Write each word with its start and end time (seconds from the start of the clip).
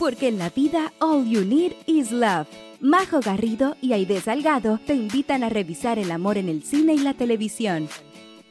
porque 0.00 0.28
en 0.28 0.38
la 0.38 0.48
vida 0.48 0.94
all 0.98 1.28
you 1.28 1.44
need 1.44 1.72
is 1.86 2.10
love. 2.10 2.46
Majo 2.80 3.20
Garrido 3.20 3.76
y 3.82 3.92
Aide 3.92 4.22
Salgado 4.22 4.80
te 4.86 4.94
invitan 4.94 5.44
a 5.44 5.50
revisar 5.50 5.98
el 5.98 6.10
amor 6.10 6.38
en 6.38 6.48
el 6.48 6.62
cine 6.62 6.94
y 6.94 6.98
la 6.98 7.12
televisión. 7.12 7.86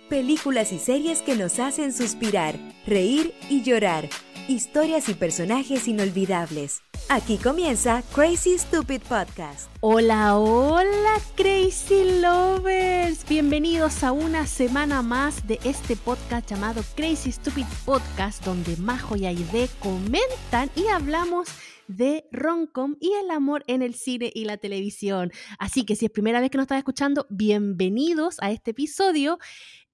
Películas 0.10 0.72
y 0.72 0.78
series 0.78 1.24
que 1.24 1.36
nos 1.36 1.58
hacen 1.58 1.92
suspirar, 1.92 2.56
reír 2.86 3.34
y 3.50 3.64
llorar. 3.64 4.10
Historias 4.50 5.08
y 5.10 5.14
personajes 5.14 5.88
inolvidables. 5.88 6.82
Aquí 7.08 7.38
comienza 7.38 8.02
Crazy 8.16 8.58
Stupid 8.58 9.04
Podcast. 9.04 9.70
Hola, 9.80 10.40
hola 10.40 11.22
Crazy 11.36 12.20
Lovers. 12.20 13.30
Bienvenidos 13.30 14.04
a 14.04 14.12
una 14.12 14.48
semana 14.48 15.04
más 15.04 15.46
de 15.46 15.60
este 15.64 15.96
podcast 15.96 16.50
llamado 16.50 16.82
Crazy 16.96 17.32
Stupid 17.32 17.68
Podcast 17.86 18.44
donde 18.44 18.76
Majo 18.78 19.16
y 19.16 19.28
Aide 19.28 19.70
comentan 19.80 20.72
y 20.76 20.88
hablamos 20.88 21.50
de 21.90 22.26
Roncom 22.32 22.96
y 23.00 23.14
el 23.14 23.32
amor 23.32 23.64
en 23.68 23.82
el 23.82 23.96
cine 23.96 24.32
y 24.34 24.46
la 24.46 24.58
televisión. 24.58 25.32
Así 25.58 25.86
que 25.86 25.96
si 25.96 26.06
es 26.06 26.12
primera 26.12 26.40
vez 26.40 26.50
que 26.50 26.58
nos 26.58 26.66
estás 26.66 26.78
escuchando, 26.78 27.26
bienvenidos 27.30 28.38
a 28.42 28.52
este 28.52 28.72
episodio 28.72 29.38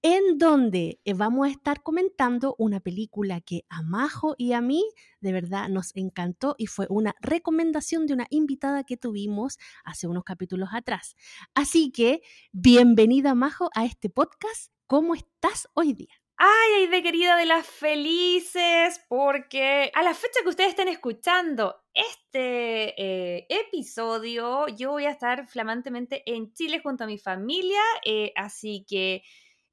en 0.06 0.38
donde 0.38 1.00
eh, 1.04 1.14
vamos 1.14 1.48
a 1.48 1.50
estar 1.50 1.82
comentando 1.82 2.54
una 2.58 2.78
película 2.78 3.40
que 3.40 3.64
a 3.68 3.82
Majo 3.82 4.36
y 4.38 4.52
a 4.52 4.60
mí 4.60 4.88
de 5.20 5.32
verdad 5.32 5.68
nos 5.68 5.90
encantó 5.96 6.54
y 6.58 6.68
fue 6.68 6.86
una 6.88 7.16
recomendación 7.20 8.06
de 8.06 8.14
una 8.14 8.28
invitada 8.30 8.84
que 8.84 8.96
tuvimos 8.96 9.58
hace 9.82 10.06
unos 10.06 10.22
capítulos 10.22 10.68
atrás. 10.72 11.16
Así 11.54 11.90
que, 11.90 12.22
bienvenida 12.52 13.34
Majo 13.34 13.68
a 13.74 13.84
este 13.84 14.08
podcast. 14.08 14.70
¿Cómo 14.86 15.16
estás 15.16 15.68
hoy 15.74 15.92
día? 15.92 16.14
Ay, 16.36 16.82
ay, 16.82 16.86
de 16.86 17.02
querida 17.02 17.36
de 17.36 17.46
las 17.46 17.66
felices, 17.66 19.00
porque 19.08 19.90
a 19.92 20.04
la 20.04 20.14
fecha 20.14 20.38
que 20.44 20.50
ustedes 20.50 20.70
estén 20.70 20.86
escuchando 20.86 21.82
este 21.92 22.94
eh, 22.96 23.46
episodio, 23.48 24.68
yo 24.68 24.92
voy 24.92 25.06
a 25.06 25.10
estar 25.10 25.48
flamantemente 25.48 26.22
en 26.26 26.52
Chile 26.52 26.78
junto 26.80 27.02
a 27.02 27.06
mi 27.08 27.18
familia, 27.18 27.80
eh, 28.04 28.32
así 28.36 28.84
que 28.88 29.24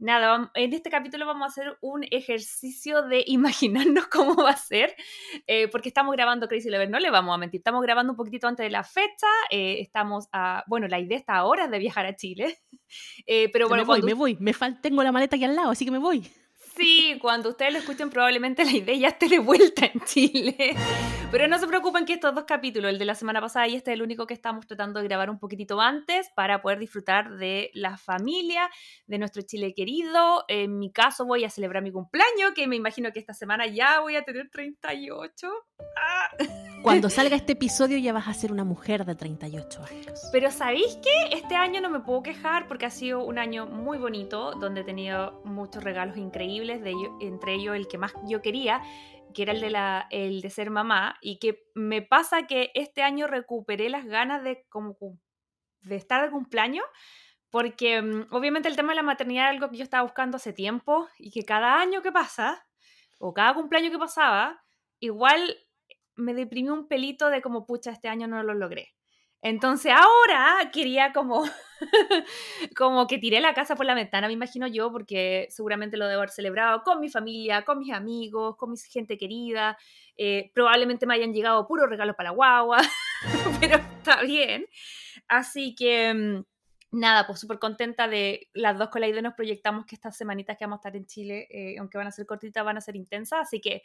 nada, 0.03 0.51
en 0.53 0.73
este 0.73 0.89
capítulo 0.89 1.25
vamos 1.25 1.43
a 1.43 1.47
hacer 1.47 1.77
un 1.81 2.03
ejercicio 2.11 3.03
de 3.03 3.23
imaginarnos 3.27 4.07
cómo 4.07 4.35
va 4.35 4.51
a 4.51 4.57
ser, 4.57 4.95
eh, 5.47 5.67
porque 5.69 5.89
estamos 5.89 6.13
grabando 6.13 6.47
Crazy 6.47 6.69
Lover, 6.69 6.89
no 6.89 6.99
le 6.99 7.09
vamos 7.09 7.33
a 7.33 7.37
mentir, 7.37 7.59
estamos 7.59 7.81
grabando 7.81 8.13
un 8.13 8.17
poquitito 8.17 8.47
antes 8.47 8.65
de 8.65 8.69
la 8.69 8.83
fecha, 8.83 9.27
eh, 9.49 9.77
estamos 9.79 10.27
a, 10.31 10.63
bueno, 10.67 10.87
la 10.87 10.99
idea 10.99 11.17
está 11.17 11.35
ahora 11.35 11.67
de 11.67 11.79
viajar 11.79 12.05
a 12.05 12.15
Chile, 12.15 12.59
eh, 13.25 13.49
pero 13.51 13.67
bueno, 13.67 13.83
me 13.83 13.87
voy, 13.87 14.01
me 14.01 14.13
voy, 14.13 14.37
me 14.39 14.53
tengo 14.81 15.03
la 15.03 15.11
maleta 15.11 15.37
aquí 15.37 15.45
al 15.45 15.55
lado, 15.55 15.71
así 15.71 15.85
que 15.85 15.91
me 15.91 15.97
voy. 15.97 16.29
Sí, 16.75 17.17
cuando 17.21 17.49
ustedes 17.49 17.71
lo 17.71 17.79
escuchen 17.79 18.09
probablemente 18.09 18.65
la 18.65 18.71
idea 18.71 18.95
ya 18.95 19.07
esté 19.09 19.27
de 19.27 19.39
vuelta 19.39 19.85
en 19.85 20.01
Chile. 20.01 20.75
Pero 21.33 21.47
no 21.47 21.57
se 21.57 21.65
preocupen 21.65 22.05
que 22.05 22.13
estos 22.13 22.35
dos 22.35 22.43
capítulos, 22.43 22.91
el 22.91 22.99
de 22.99 23.05
la 23.05 23.15
semana 23.15 23.41
pasada 23.41 23.67
y 23.67 23.73
este 23.73 23.89
es 23.89 23.95
el 23.95 24.03
único 24.03 24.27
que 24.27 24.35
estamos 24.35 24.67
tratando 24.67 24.99
de 24.99 25.07
grabar 25.07 25.31
un 25.31 25.39
poquitito 25.39 25.81
antes 25.81 26.29
para 26.35 26.61
poder 26.61 26.77
disfrutar 26.77 27.37
de 27.37 27.71
la 27.73 27.97
familia, 27.97 28.69
de 29.07 29.17
nuestro 29.17 29.41
Chile 29.41 29.73
querido. 29.73 30.45
En 30.47 30.77
mi 30.77 30.91
caso 30.91 31.25
voy 31.25 31.43
a 31.43 31.49
celebrar 31.49 31.81
mi 31.81 31.91
cumpleaños, 31.91 32.51
que 32.53 32.67
me 32.67 32.75
imagino 32.75 33.11
que 33.11 33.19
esta 33.19 33.33
semana 33.33 33.65
ya 33.65 33.99
voy 33.99 34.15
a 34.15 34.21
tener 34.21 34.51
38. 34.51 35.49
¡Ah! 35.97 36.29
Cuando 36.83 37.09
salga 37.09 37.35
este 37.35 37.53
episodio 37.53 37.97
ya 37.97 38.13
vas 38.13 38.27
a 38.27 38.33
ser 38.35 38.51
una 38.51 38.63
mujer 38.63 39.03
de 39.03 39.15
38 39.15 39.85
años. 39.89 40.29
Pero 40.31 40.51
¿sabéis 40.51 40.99
qué? 41.01 41.35
Este 41.35 41.55
año 41.55 41.81
no 41.81 41.89
me 41.89 42.01
puedo 42.01 42.21
quejar 42.21 42.67
porque 42.67 42.85
ha 42.85 42.91
sido 42.91 43.25
un 43.25 43.39
año 43.39 43.65
muy 43.65 43.97
bonito, 43.97 44.51
donde 44.51 44.81
he 44.81 44.83
tenido 44.83 45.41
muchos 45.45 45.83
regalos 45.83 46.15
increíbles 46.15 46.83
de 46.83 46.93
entre 47.21 47.55
ellos 47.55 47.75
el 47.75 47.87
que 47.87 47.97
más 47.97 48.13
yo 48.27 48.43
quería, 48.43 48.83
que 49.33 49.43
era 49.43 49.53
el 49.53 49.61
de, 49.61 49.69
la, 49.69 50.07
el 50.11 50.41
de 50.41 50.49
ser 50.49 50.69
mamá, 50.69 51.17
y 51.21 51.39
que 51.39 51.63
me 51.75 52.01
pasa 52.01 52.47
que 52.47 52.71
este 52.73 53.03
año 53.03 53.27
recuperé 53.27 53.89
las 53.89 54.05
ganas 54.05 54.43
de, 54.43 54.65
como, 54.69 54.97
de 55.81 55.95
estar 55.95 56.23
de 56.23 56.31
cumpleaños, 56.31 56.85
porque 57.49 58.01
mm, 58.01 58.27
obviamente 58.31 58.69
el 58.69 58.75
tema 58.75 58.93
de 58.93 58.97
la 58.97 59.03
maternidad 59.03 59.45
es 59.45 59.55
algo 59.55 59.69
que 59.69 59.77
yo 59.77 59.83
estaba 59.83 60.03
buscando 60.03 60.37
hace 60.37 60.53
tiempo, 60.53 61.07
y 61.17 61.31
que 61.31 61.45
cada 61.45 61.79
año 61.79 62.01
que 62.01 62.11
pasa, 62.11 62.65
o 63.19 63.33
cada 63.33 63.53
cumpleaños 63.53 63.91
que 63.91 63.99
pasaba, 63.99 64.63
igual 64.99 65.57
me 66.15 66.33
deprimió 66.33 66.73
un 66.73 66.87
pelito 66.87 67.29
de 67.29 67.41
como, 67.41 67.65
pucha, 67.65 67.91
este 67.91 68.09
año 68.09 68.27
no 68.27 68.43
lo 68.43 68.53
logré. 68.53 68.93
Entonces 69.43 69.91
ahora 69.91 70.71
quería 70.71 71.11
como, 71.11 71.43
como 72.77 73.07
que 73.07 73.17
tiré 73.17 73.41
la 73.41 73.53
casa 73.53 73.75
por 73.75 73.85
la 73.85 73.93
ventana, 73.93 74.27
me 74.27 74.33
imagino 74.33 74.67
yo, 74.67 74.89
porque 74.89 75.47
seguramente 75.49 75.97
lo 75.97 76.07
debo 76.07 76.21
haber 76.21 76.29
celebrado 76.29 76.81
con 76.83 77.01
mi 77.01 77.09
familia, 77.09 77.63
con 77.65 77.77
mis 77.77 77.91
amigos, 77.91 78.55
con 78.55 78.71
mi 78.71 78.77
gente 78.77 79.17
querida. 79.17 79.77
Eh, 80.15 80.49
probablemente 80.55 81.05
me 81.05 81.15
hayan 81.15 81.33
llegado 81.33 81.67
puros 81.67 81.89
regalos 81.89 82.15
para 82.15 82.29
la 82.29 82.35
guagua, 82.35 82.77
pero 83.59 83.75
está 83.75 84.21
bien. 84.21 84.65
Así 85.27 85.75
que 85.75 86.13
mm, 86.13 86.99
nada, 86.99 87.27
pues 87.27 87.41
súper 87.41 87.59
contenta 87.59 88.07
de 88.07 88.47
las 88.53 88.77
dos 88.77 88.87
con 88.87 89.01
la 89.01 89.09
idea 89.09 89.21
nos 89.21 89.33
proyectamos 89.33 89.85
que 89.85 89.95
estas 89.95 90.15
semanitas 90.15 90.57
que 90.57 90.63
vamos 90.63 90.77
a 90.77 90.87
estar 90.87 90.95
en 90.95 91.05
Chile, 91.05 91.47
eh, 91.49 91.75
aunque 91.79 91.97
van 91.97 92.07
a 92.07 92.11
ser 92.11 92.25
cortitas, 92.25 92.63
van 92.63 92.77
a 92.77 92.81
ser 92.81 92.95
intensas. 92.95 93.41
Así 93.41 93.59
que 93.59 93.83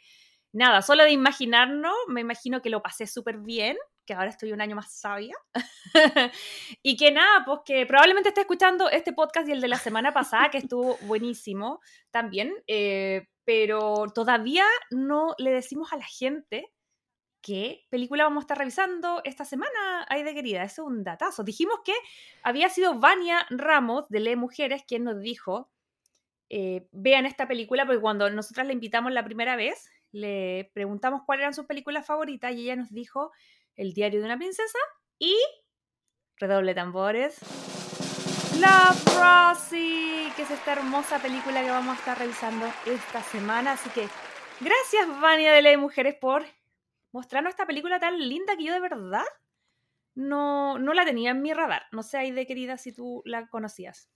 nada, 0.53 0.81
solo 0.81 1.03
de 1.03 1.11
imaginarnos, 1.11 1.95
me 2.07 2.21
imagino 2.21 2.61
que 2.61 2.69
lo 2.69 2.81
pasé 2.81 3.07
súper 3.07 3.39
bien 3.39 3.75
que 4.09 4.15
ahora 4.15 4.31
estoy 4.31 4.51
un 4.51 4.59
año 4.59 4.75
más 4.75 4.91
sabia. 4.91 5.35
y 6.81 6.97
que 6.97 7.11
nada, 7.11 7.43
pues 7.45 7.59
que 7.63 7.85
probablemente 7.85 8.29
esté 8.29 8.41
escuchando 8.41 8.89
este 8.89 9.13
podcast 9.13 9.47
y 9.47 9.51
el 9.51 9.61
de 9.61 9.67
la 9.67 9.77
semana 9.77 10.11
pasada, 10.11 10.49
que 10.49 10.57
estuvo 10.57 10.97
buenísimo 11.03 11.79
también, 12.09 12.51
eh, 12.65 13.27
pero 13.45 14.05
todavía 14.15 14.65
no 14.89 15.35
le 15.37 15.51
decimos 15.51 15.93
a 15.93 15.97
la 15.97 16.05
gente 16.05 16.73
qué 17.43 17.85
película 17.91 18.23
vamos 18.23 18.41
a 18.41 18.45
estar 18.45 18.57
revisando 18.57 19.21
esta 19.25 19.45
semana, 19.45 20.07
ay 20.09 20.23
de 20.23 20.33
querida, 20.33 20.63
es 20.63 20.79
un 20.79 21.03
datazo. 21.03 21.43
Dijimos 21.43 21.77
que 21.85 21.93
había 22.41 22.69
sido 22.69 22.99
Vania 22.99 23.45
Ramos 23.51 24.09
de 24.09 24.21
Le 24.21 24.35
Mujeres 24.35 24.85
quien 24.87 25.03
nos 25.03 25.19
dijo, 25.19 25.69
eh, 26.49 26.87
vean 26.91 27.27
esta 27.27 27.47
película, 27.47 27.85
porque 27.85 28.01
cuando 28.01 28.27
nosotras 28.31 28.65
la 28.65 28.73
invitamos 28.73 29.11
la 29.11 29.23
primera 29.23 29.55
vez, 29.55 29.91
le 30.11 30.71
preguntamos 30.73 31.21
cuáles 31.27 31.43
eran 31.43 31.53
sus 31.53 31.67
películas 31.67 32.07
favoritas 32.07 32.51
y 32.55 32.63
ella 32.63 32.75
nos 32.75 32.91
dijo 32.91 33.31
el 33.79 33.93
diario 33.93 34.19
de 34.19 34.25
una 34.25 34.37
princesa 34.37 34.77
y 35.17 35.37
redoble 36.35 36.75
tambores. 36.75 37.39
La 38.59 38.93
Rosie, 39.15 40.33
que 40.35 40.41
es 40.41 40.51
esta 40.51 40.73
hermosa 40.73 41.19
película 41.19 41.63
que 41.63 41.69
vamos 41.69 41.95
a 41.95 41.99
estar 41.99 42.19
revisando 42.19 42.65
esta 42.85 43.23
semana. 43.23 43.71
Así 43.73 43.89
que 43.91 44.09
gracias, 44.59 45.21
Vania 45.21 45.53
de 45.53 45.61
Ley 45.61 45.77
Mujeres, 45.77 46.15
por 46.19 46.45
mostrarnos 47.13 47.51
esta 47.51 47.65
película 47.65 48.01
tan 48.01 48.19
linda 48.19 48.57
que 48.57 48.65
yo 48.65 48.73
de 48.73 48.81
verdad 48.81 49.25
no, 50.13 50.77
no 50.77 50.93
la 50.93 51.05
tenía 51.05 51.31
en 51.31 51.41
mi 51.41 51.53
radar. 51.53 51.83
No 51.93 52.03
sé, 52.03 52.33
de 52.33 52.45
querida, 52.45 52.77
si 52.77 52.93
tú 52.93 53.21
la 53.23 53.47
conocías. 53.47 54.09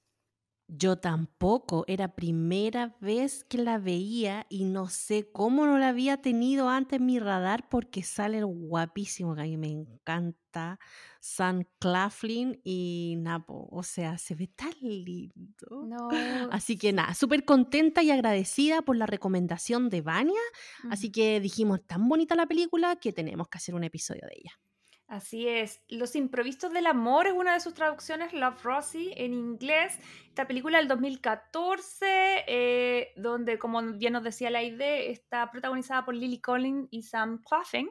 Yo 0.75 0.95
tampoco, 0.95 1.85
era 1.88 2.16
primera 2.16 2.97
vez 3.00 3.44
que 3.44 3.59
la 3.59 3.78
veía 3.78 4.47
y 4.50 4.63
no 4.63 4.89
sé 4.89 5.29
cómo 5.31 5.67
no 5.67 5.78
la 5.78 5.89
había 5.89 6.17
tenido 6.17 6.67
antes 6.67 7.00
en 7.00 7.06
mi 7.06 7.19
radar 7.19 7.69
porque 7.69 8.01
sale 8.01 8.41
guapísimo, 8.41 9.35
que 9.35 9.41
a 9.41 9.44
mí 9.44 9.56
me 9.56 9.67
encanta 9.67 10.79
Sam 11.19 11.66
Claflin 11.78 12.59
y 12.63 13.17
Napo, 13.19 13.69
o 13.72 13.83
sea, 13.83 14.17
se 14.17 14.33
ve 14.33 14.47
tan 14.47 14.73
lindo. 14.81 15.85
No. 15.85 16.09
Así 16.51 16.75
que 16.75 16.91
nada, 16.91 17.13
súper 17.13 17.45
contenta 17.45 18.01
y 18.01 18.09
agradecida 18.09 18.81
por 18.81 18.97
la 18.97 19.06
recomendación 19.06 19.91
de 19.91 20.01
Vania, 20.01 20.41
así 20.89 21.12
que 21.12 21.39
dijimos, 21.39 21.85
tan 21.85 22.09
bonita 22.09 22.35
la 22.35 22.47
película 22.47 22.95
que 22.95 23.13
tenemos 23.13 23.47
que 23.47 23.59
hacer 23.59 23.75
un 23.75 23.83
episodio 23.83 24.22
de 24.28 24.39
ella. 24.39 24.59
Así 25.07 25.47
es. 25.47 25.83
Los 25.89 26.15
improvistos 26.15 26.71
del 26.73 26.87
amor 26.87 27.27
es 27.27 27.33
una 27.33 27.53
de 27.53 27.59
sus 27.59 27.73
traducciones, 27.73 28.33
Love 28.33 28.63
Rosie, 28.63 29.13
en 29.17 29.33
inglés. 29.33 29.99
Esta 30.27 30.47
película 30.47 30.79
del 30.79 30.87
2014, 30.87 32.45
eh, 32.47 33.13
donde, 33.15 33.59
como 33.59 33.81
bien 33.93 34.13
nos 34.13 34.23
decía 34.23 34.49
la 34.49 34.63
idea, 34.63 34.97
está 34.97 35.51
protagonizada 35.51 36.05
por 36.05 36.15
Lily 36.15 36.41
Collins 36.41 36.87
y 36.89 37.03
Sam 37.03 37.43
Claflin 37.47 37.89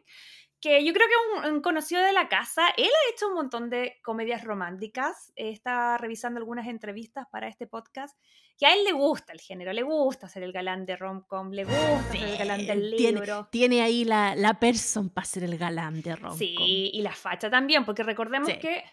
que 0.62 0.84
yo 0.84 0.92
creo 0.92 1.08
que 1.08 1.48
un, 1.48 1.54
un, 1.56 1.60
conocido 1.60 2.00
de 2.02 2.12
la 2.12 2.28
casa, 2.28 2.62
él 2.76 2.86
ha 2.86 3.12
hecho 3.12 3.26
un 3.26 3.34
montón 3.34 3.68
de 3.68 3.98
comedias 4.04 4.44
románticas, 4.44 5.32
está 5.34 5.98
revisando 5.98 6.38
algunas 6.38 6.68
entrevistas 6.68 7.26
para 7.32 7.48
este 7.48 7.66
podcast, 7.66 8.16
que 8.58 8.66
a 8.66 8.74
él 8.74 8.84
le 8.84 8.92
gusta 8.92 9.32
el 9.32 9.40
género, 9.40 9.72
le 9.72 9.82
gusta 9.82 10.28
ser 10.28 10.42
el 10.42 10.52
galán 10.52 10.86
de 10.86 10.96
romcom, 10.96 11.50
le 11.50 11.64
gusta 11.64 12.12
ser 12.12 12.28
el 12.28 12.38
galán 12.38 12.66
del 12.66 12.90
libro. 12.90 13.48
Tiene, 13.50 13.82
ahí 13.82 14.04
la, 14.04 14.34
la 14.36 14.60
person 14.60 15.10
para 15.10 15.24
ser 15.24 15.44
el 15.44 15.58
galán 15.58 16.02
de 16.02 16.16
romcom. 16.16 16.38
Sí, 16.38 16.90
y 16.92 17.02
la 17.02 17.12
facha 17.12 17.50
también, 17.50 17.84
porque 17.84 18.02
recordemos 18.02 18.52
que, 18.54 18.84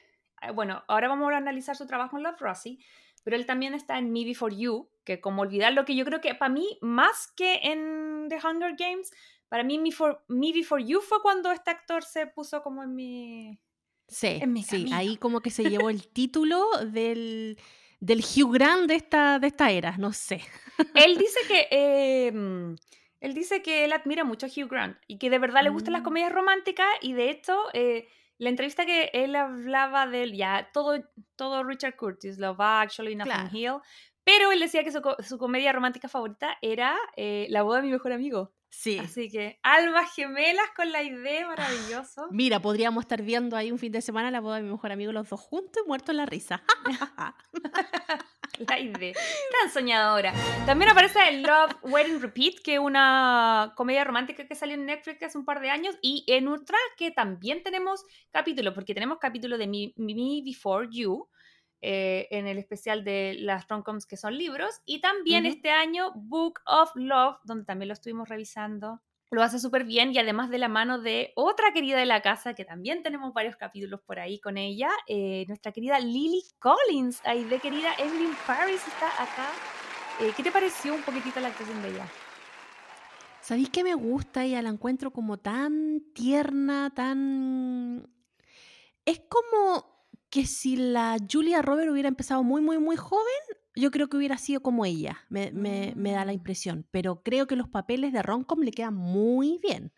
eh, 0.42 0.52
bueno, 0.54 0.84
ahora 0.88 1.08
vamos 1.08 1.32
a 1.32 1.38
analizar 1.38 1.76
su 1.76 1.86
trabajo 1.86 2.18
en 2.18 2.24
Love 2.24 2.40
Rosie, 2.40 2.80
pero 3.24 3.36
él 3.36 3.46
también 3.46 3.74
está 3.74 3.98
en 3.98 4.12
Me 4.12 4.26
Before 4.26 4.56
You, 4.56 4.90
que 5.04 5.22
como 5.22 5.42
olvidar 5.42 5.74
lo 5.74 5.86
que 5.86 5.96
yo 5.96 6.06
creo 6.06 6.22
que 6.22 6.36
para 6.36 6.52
mí, 6.52 6.78
más 6.82 7.28
que 7.36 7.60
en 7.64 8.28
The 8.30 8.38
Hunger 8.38 8.76
Games, 8.78 9.12
para 9.50 9.64
mí, 9.64 9.80
Me, 9.80 9.92
For, 9.92 10.24
Me 10.28 10.54
Before 10.54 10.84
You 10.84 11.02
fue 11.02 11.22
cuando 11.22 11.52
este 11.52 11.72
actor 11.72 12.04
se 12.04 12.28
puso 12.28 12.62
como 12.62 12.84
en 12.84 12.96
mi. 12.96 13.60
Sí, 14.08 14.42
sí, 14.64 14.90
ahí 14.94 15.18
como 15.18 15.42
que 15.42 15.50
se 15.50 15.70
llevó 15.70 15.90
el 15.90 16.08
título 16.14 16.66
del, 16.86 17.60
del 18.00 18.19
Hugh 18.19 18.54
Grant 18.54 18.88
de 18.88 18.96
esta, 18.96 19.40
de 19.40 19.48
esta 19.48 19.72
era, 19.72 19.98
no 19.98 20.13
sé. 20.13 20.42
Él 20.96 21.18
dice 21.18 21.40
que 21.48 21.68
em, 21.72 22.75
Él 23.19 23.34
dice 23.34 23.62
que 23.62 23.84
él 23.84 23.92
admira 23.94 24.24
mucho 24.24 24.46
a 24.46 24.50
Hugh 24.50 24.69
Grant 24.69 24.98
y 25.07 25.18
que 25.18 25.30
de 25.30 25.40
verdad 25.40 25.63
le 25.63 25.69
gustan 25.69 25.94
las 25.94 26.01
Mm. 26.01 26.06
comedias 26.06 26.31
románticas 26.31 26.88
y 27.01 27.13
de 27.13 27.30
hecho 27.30 27.57
eh, 27.74 28.07
la 28.38 28.50
entrevista 28.50 28.86
que 28.86 29.10
él 29.13 29.36
hablaba 29.36 30.07
de 30.07 30.24
él, 30.24 30.34
ya 30.38 30.69
todo, 30.74 31.04
todo 31.36 31.63
Richard 31.66 31.98
Curtis, 31.98 32.38
Love 32.38 32.62
Actually, 32.62 33.16
Nothing 33.16 33.34
Claro. 33.34 33.50
Hill, 33.51 33.81
pero 34.24 34.51
él 34.54 34.60
decía 34.62 34.84
que 34.86 34.92
su, 34.92 35.01
su 35.28 35.38
comedia 35.38 35.74
romántica 35.74 36.07
favorita 36.07 36.57
era 36.62 36.96
eh, 37.18 37.48
La 37.50 37.63
boda 37.63 37.78
de 37.81 37.88
mi 37.88 37.92
mejor 37.92 38.13
amigo. 38.13 38.54
Sí. 38.69 39.00
Así 39.00 39.30
que 39.30 39.60
almas 39.63 40.13
gemelas 40.13 40.68
con 40.75 40.92
la 40.92 41.04
idea, 41.04 41.48
maravilloso. 41.48 42.27
Mira, 42.31 42.62
podríamos 42.62 43.04
estar 43.04 43.21
viendo 43.21 43.57
ahí 43.57 43.71
un 43.71 43.80
fin 43.80 43.92
de 43.92 44.01
semana 44.01 44.31
la 44.31 44.39
boda 44.42 44.57
de 44.57 44.63
mi 44.63 44.71
mejor 44.71 44.92
amigo, 44.92 45.12
los 45.12 45.30
dos 45.30 45.39
juntos 45.39 45.83
y 45.83 45.88
muertos 45.88 46.10
en 46.10 46.18
la 46.18 46.25
risa. 46.25 46.63
La 48.68 48.77
idea. 48.77 49.13
Tan 49.62 49.71
soñadora. 49.71 50.33
También 50.66 50.92
aparece 50.92 51.19
el 51.30 51.44
Love, 51.44 51.75
Wedding 51.81 52.21
Repeat, 52.21 52.56
que 52.62 52.74
es 52.74 52.80
una 52.80 53.74
comedia 53.77 54.04
romántica 54.04 54.45
que 54.45 54.56
salió 54.56 54.75
en 54.75 54.86
Netflix 54.86 55.24
hace 55.24 55.38
un 55.38 55.45
par 55.45 55.62
de 55.62 55.69
años. 55.69 55.95
Y 56.01 56.25
en 56.27 56.50
otra 56.50 56.77
que 56.98 57.12
también 57.12 57.63
tenemos 57.63 58.04
capítulos, 58.31 58.74
porque 58.74 58.94
tenemos 58.94 59.18
capítulo 59.19 59.57
de 59.57 59.68
Me, 59.68 59.94
Me 59.95 60.42
Before 60.44 60.88
You, 60.92 61.30
eh, 61.81 62.28
en 62.31 62.48
el 62.48 62.58
especial 62.58 63.04
de 63.04 63.36
las 63.40 63.68
romcoms 63.68 64.06
que 64.06 64.18
son 64.18 64.38
libros. 64.38 64.81
Y 64.86 65.02
también 65.02 65.46
este 65.46 65.72
año 65.72 66.12
Book 66.16 66.60
of 66.66 66.92
Love, 66.96 67.38
donde 67.44 67.66
también 67.66 67.88
lo 67.88 67.94
estuvimos 67.94 68.28
revisando. 68.28 69.02
Lo 69.31 69.44
hace 69.44 69.60
súper 69.60 69.84
bien 69.84 70.12
y 70.12 70.18
además 70.18 70.50
de 70.50 70.58
la 70.58 70.70
mano 70.70 71.00
de 71.00 71.31
otra 71.36 71.72
querida 71.72 72.00
de 72.00 72.08
la 72.08 72.22
casa, 72.22 72.56
que 72.56 72.66
también 72.66 73.04
tenemos 73.04 73.31
varios 73.31 73.56
capítulos 73.56 74.02
por 74.02 74.20
ahí 74.20 74.40
con 74.40 74.58
ella, 74.58 74.90
eh, 75.08 75.46
nuestra 75.48 75.72
querida 75.72 76.00
Lily 76.00 76.44
Collins. 76.58 77.22
Ay, 77.24 77.44
de 77.44 77.60
querida 77.60 77.94
Emily 78.00 78.25
in 78.25 78.36
Paris 78.48 78.82
está 78.88 79.08
acá. 79.22 79.50
Eh, 80.20 80.34
¿Qué 80.36 80.44
te 80.44 80.52
pareció 80.52 80.96
un 80.96 81.04
poquitito 81.04 81.40
la 81.40 81.50
actuación 81.50 81.82
de 81.82 81.90
ella? 81.90 82.08
¿Sabéis 83.40 83.70
que 83.70 83.84
me 83.84 83.94
gusta? 83.94 84.44
Ella 84.44 84.62
la 84.62 84.70
encuentro 84.70 85.12
como 85.12 85.38
tan 85.38 86.02
tierna, 86.14 86.92
tan... 86.94 88.10
Es 89.06 89.22
como 89.30 89.99
que 90.30 90.46
si 90.46 90.76
la 90.76 91.18
Julia 91.31 91.62
Robert 91.62 91.92
hubiera 91.92 92.08
empezado 92.10 92.44
muy, 92.44 92.62
muy, 92.62 92.78
muy 92.78 92.96
joven, 92.96 93.24
yo 93.76 93.92
creo 93.92 94.10
que 94.10 94.18
hubiera 94.18 94.38
sido 94.38 94.62
como 94.62 94.86
ella, 94.86 95.18
me, 95.30 95.52
me- 95.52 95.94
me 95.96 96.12
da 96.12 96.26
la 96.26 96.31
Mm. 96.31 96.36
impresión. 96.36 96.88
Pero 96.92 97.24
creo 97.24 97.48
que 97.48 97.56
los 97.56 97.68
papeles 97.70 98.14
de 98.14 98.22
Roncom 98.22 98.60
le 98.62 98.72
quedan 98.72 98.96
muy 98.96 99.60
bien. 99.62 99.92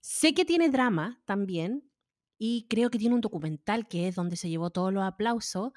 Sé 0.00 0.34
que 0.34 0.44
tiene 0.44 0.68
drama 0.68 1.20
también 1.26 1.88
y 2.38 2.66
creo 2.68 2.90
que 2.90 2.98
tiene 2.98 3.14
un 3.14 3.20
documental 3.20 3.86
que 3.86 4.08
es 4.08 4.14
donde 4.16 4.36
se 4.36 4.48
llevó 4.48 4.70
todos 4.70 4.92
los 4.92 5.04
aplausos, 5.04 5.72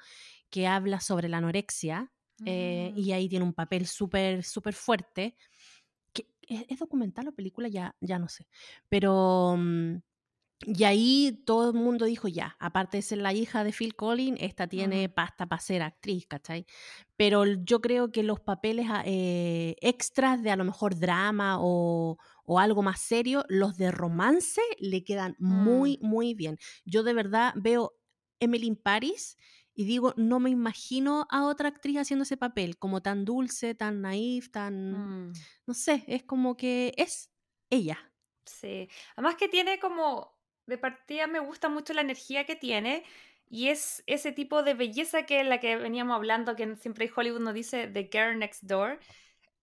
que 0.50 0.66
habla 0.66 1.00
sobre 1.00 1.28
la 1.28 1.38
anorexia 1.38 2.12
eh, 2.44 2.92
Mm. 2.94 2.98
y 2.98 3.12
ahí 3.12 3.28
tiene 3.28 3.44
un 3.44 3.54
papel 3.54 3.86
súper, 3.86 4.42
súper 4.44 4.74
fuerte. 4.74 5.36
que- 6.12 6.28
¿Es, 6.42 6.64
es 6.68 6.78
documental 6.78 7.28
o 7.28 7.32
película? 7.32 7.68
Ya, 7.68 7.94
ya 8.00 8.18
no 8.18 8.28
sé. 8.28 8.46
Pero... 8.88 9.54
mm, 9.58 9.96
y 10.64 10.84
ahí 10.84 11.42
todo 11.44 11.70
el 11.70 11.76
mundo 11.76 12.06
dijo, 12.06 12.28
ya, 12.28 12.56
aparte 12.58 12.96
de 12.96 13.02
ser 13.02 13.18
la 13.18 13.32
hija 13.34 13.62
de 13.62 13.72
Phil 13.72 13.94
Collins, 13.94 14.38
esta 14.40 14.66
tiene 14.66 15.08
pasta 15.08 15.46
para 15.46 15.60
ser 15.60 15.82
actriz, 15.82 16.26
¿cachai? 16.26 16.66
Pero 17.16 17.44
yo 17.44 17.80
creo 17.80 18.10
que 18.10 18.22
los 18.22 18.40
papeles 18.40 18.86
ah, 18.88 19.02
eh, 19.04 19.76
extras 19.80 20.42
de 20.42 20.50
a 20.50 20.56
lo 20.56 20.64
mejor 20.64 20.98
drama 20.98 21.58
o, 21.60 22.16
o 22.44 22.58
algo 22.58 22.82
más 22.82 23.00
serio, 23.00 23.44
los 23.48 23.76
de 23.76 23.90
romance 23.90 24.62
le 24.78 25.04
quedan 25.04 25.36
muy, 25.38 25.98
muy 26.00 26.32
bien. 26.32 26.58
Yo 26.84 27.02
de 27.02 27.12
verdad 27.12 27.52
veo 27.56 27.92
Emily 28.40 28.66
in 28.66 28.76
Paris 28.76 29.36
y 29.74 29.84
digo, 29.84 30.14
no 30.16 30.40
me 30.40 30.48
imagino 30.48 31.26
a 31.30 31.44
otra 31.44 31.68
actriz 31.68 31.98
haciendo 31.98 32.22
ese 32.22 32.38
papel, 32.38 32.78
como 32.78 33.02
tan 33.02 33.26
dulce, 33.26 33.74
tan 33.74 34.00
naif, 34.00 34.50
tan... 34.50 35.28
Mm. 35.28 35.32
No 35.66 35.74
sé, 35.74 36.02
es 36.06 36.22
como 36.22 36.56
que 36.56 36.94
es 36.96 37.30
ella. 37.68 37.98
Sí, 38.46 38.88
además 39.16 39.34
que 39.34 39.48
tiene 39.48 39.78
como, 39.78 40.35
de 40.66 40.78
partida 40.78 41.26
me 41.26 41.38
gusta 41.40 41.68
mucho 41.68 41.92
la 41.94 42.00
energía 42.02 42.44
que 42.44 42.56
tiene 42.56 43.04
y 43.48 43.68
es 43.68 44.02
ese 44.06 44.32
tipo 44.32 44.62
de 44.62 44.74
belleza 44.74 45.24
que 45.24 45.40
es 45.40 45.46
la 45.46 45.60
que 45.60 45.76
veníamos 45.76 46.16
hablando, 46.16 46.56
que 46.56 46.76
siempre 46.76 47.06
en 47.06 47.12
Hollywood 47.14 47.40
nos 47.40 47.54
dice 47.54 47.86
The 47.88 48.08
Girl 48.12 48.38
Next 48.38 48.64
Door, 48.64 48.98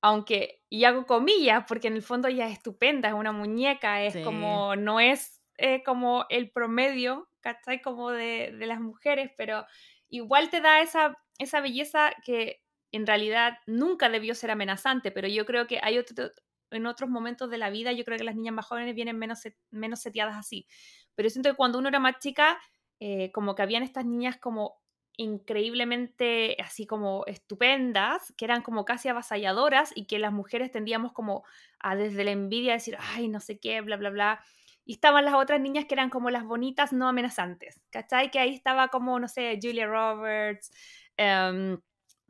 aunque, 0.01 0.61
y 0.69 0.83
hago 0.85 1.05
comillas, 1.05 1.65
porque 1.67 1.87
en 1.87 1.95
el 1.95 2.01
fondo 2.03 2.27
ella 2.27 2.47
es 2.47 2.53
estupenda, 2.53 3.09
es 3.09 3.13
una 3.13 3.31
muñeca, 3.31 4.03
es 4.03 4.13
Sí. 4.13 4.23
como, 4.23 4.75
no 4.75 4.99
es 4.99 5.41
eh, 5.57 5.83
como 5.83 6.25
el 6.29 6.51
promedio, 6.51 7.29
¿cachai? 7.41 7.81
Como 7.81 8.11
de, 8.11 8.53
de 8.57 8.65
las 8.67 8.79
mujeres, 8.81 9.31
pero 9.37 9.65
igual 10.09 10.49
te 10.49 10.61
da 10.61 10.81
esa, 10.81 11.17
esa 11.37 11.61
belleza 11.61 12.13
que 12.25 12.61
en 12.91 13.07
realidad 13.07 13.57
nunca 13.65 14.09
debió 14.09 14.35
ser 14.35 14.51
amenazante, 14.51 15.11
pero 15.11 15.27
yo 15.27 15.45
creo 15.45 15.67
que 15.67 15.79
hay 15.81 15.97
otro, 15.97 16.31
en 16.73 16.85
otros 16.87 17.09
momentos 17.09 17.49
de 17.49 17.57
la 17.57 17.69
vida, 17.69 17.91
yo 17.91 18.03
creo 18.05 18.17
que 18.17 18.23
las 18.23 18.35
niñas 18.35 18.53
más 18.55 18.65
jóvenes 18.65 18.95
vienen 18.95 19.17
menos, 19.19 19.39
set- 19.39 19.57
menos 19.71 19.99
seteadas 20.01 20.35
así. 20.37 20.67
Pero 21.15 21.29
siento 21.29 21.49
que 21.49 21.55
cuando 21.55 21.79
uno 21.79 21.89
era 21.89 21.99
más 21.99 22.19
chica, 22.19 22.59
eh, 22.99 23.31
como 23.31 23.55
que 23.55 23.61
habían 23.61 23.83
estas 23.83 24.05
niñas 24.05 24.37
como 24.37 24.81
increíblemente 25.15 26.57
así 26.63 26.87
como 26.87 27.23
estupendas, 27.27 28.33
que 28.37 28.45
eran 28.45 28.61
como 28.63 28.83
casi 28.85 29.09
avasalladoras 29.09 29.91
y 29.95 30.05
que 30.07 30.17
las 30.19 30.33
mujeres 30.33 30.71
tendíamos 30.71 31.13
como 31.13 31.43
a 31.79 31.95
desde 31.95 32.23
la 32.23 32.31
envidia 32.31 32.73
decir, 32.73 32.97
ay, 32.99 33.27
no 33.29 33.39
sé 33.39 33.59
qué, 33.59 33.81
bla, 33.81 33.97
bla, 33.97 34.09
bla. 34.09 34.43
Y 34.85 34.93
estaban 34.93 35.23
las 35.25 35.35
otras 35.35 35.61
niñas 35.61 35.85
que 35.85 35.93
eran 35.95 36.09
como 36.09 36.29
las 36.29 36.43
bonitas 36.45 36.93
no 36.93 37.07
amenazantes, 37.07 37.81
¿cachai? 37.91 38.31
Que 38.31 38.39
ahí 38.39 38.53
estaba 38.55 38.87
como, 38.89 39.19
no 39.19 39.27
sé, 39.27 39.59
Julia 39.61 39.85
Roberts, 39.87 40.71
em, 41.17 41.79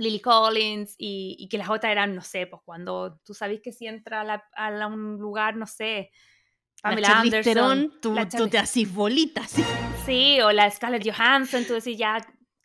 Lily 0.03 0.19
Collins 0.19 0.95
y, 0.97 1.35
y 1.39 1.47
que 1.49 1.57
las 1.57 1.69
otras 1.69 1.91
eran, 1.91 2.13
no 2.15 2.21
sé, 2.21 2.45
pues 2.47 2.61
cuando 2.65 3.19
tú 3.25 3.33
sabes 3.33 3.61
que 3.61 3.71
si 3.71 3.87
entra 3.87 4.21
a, 4.21 4.23
la- 4.23 4.47
a 4.55 4.69
la- 4.71 4.87
un 4.87 5.17
lugar, 5.17 5.55
no 5.55 5.65
sé, 5.65 6.11
Pamela 6.81 7.07
la 7.09 7.19
Anderson, 7.21 7.43
Theron, 7.53 8.01
tú, 8.01 8.13
la 8.13 8.27
tú 8.27 8.47
te 8.49 8.57
haces 8.57 8.93
bolitas. 8.93 9.51
¿sí? 9.51 9.63
Sí, 10.05 10.41
o 10.41 10.51
la 10.51 10.69
Scarlett 10.69 11.07
Johansson, 11.09 11.63
tú 11.65 11.73
decís 11.73 11.97
ya, 11.97 12.17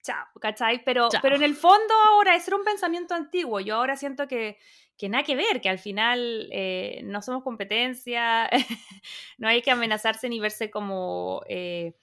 chao, 0.02 0.26
¿cachai? 0.40 0.82
Pero, 0.85 1.08
Chao. 1.08 1.20
pero 1.23 1.37
en 1.37 1.44
el 1.44 1.55
fondo 1.55 1.94
ahora, 2.08 2.35
ese 2.35 2.50
era 2.50 2.56
un 2.56 2.64
pensamiento 2.64 3.14
antiguo. 3.14 3.61
Yo 3.61 3.76
ahora 3.76 3.96
siento 3.96 4.26
que, 4.26 4.58
que 4.96 5.08
nada 5.08 5.23
que 5.23 5.37
ver, 5.37 5.61
que 5.61 5.69
al 5.69 5.79
final 5.79 6.49
eh, 6.50 7.00
no 7.05 7.23
somos 7.23 7.44
competencia, 7.44 8.50
no 9.38 9.46
hay 9.49 9.62
que 9.62 9.70
amenazarse 9.70 10.29
ni 10.29 10.40
verse 10.40 10.69
como... 10.70 11.43
eh, 11.49 11.94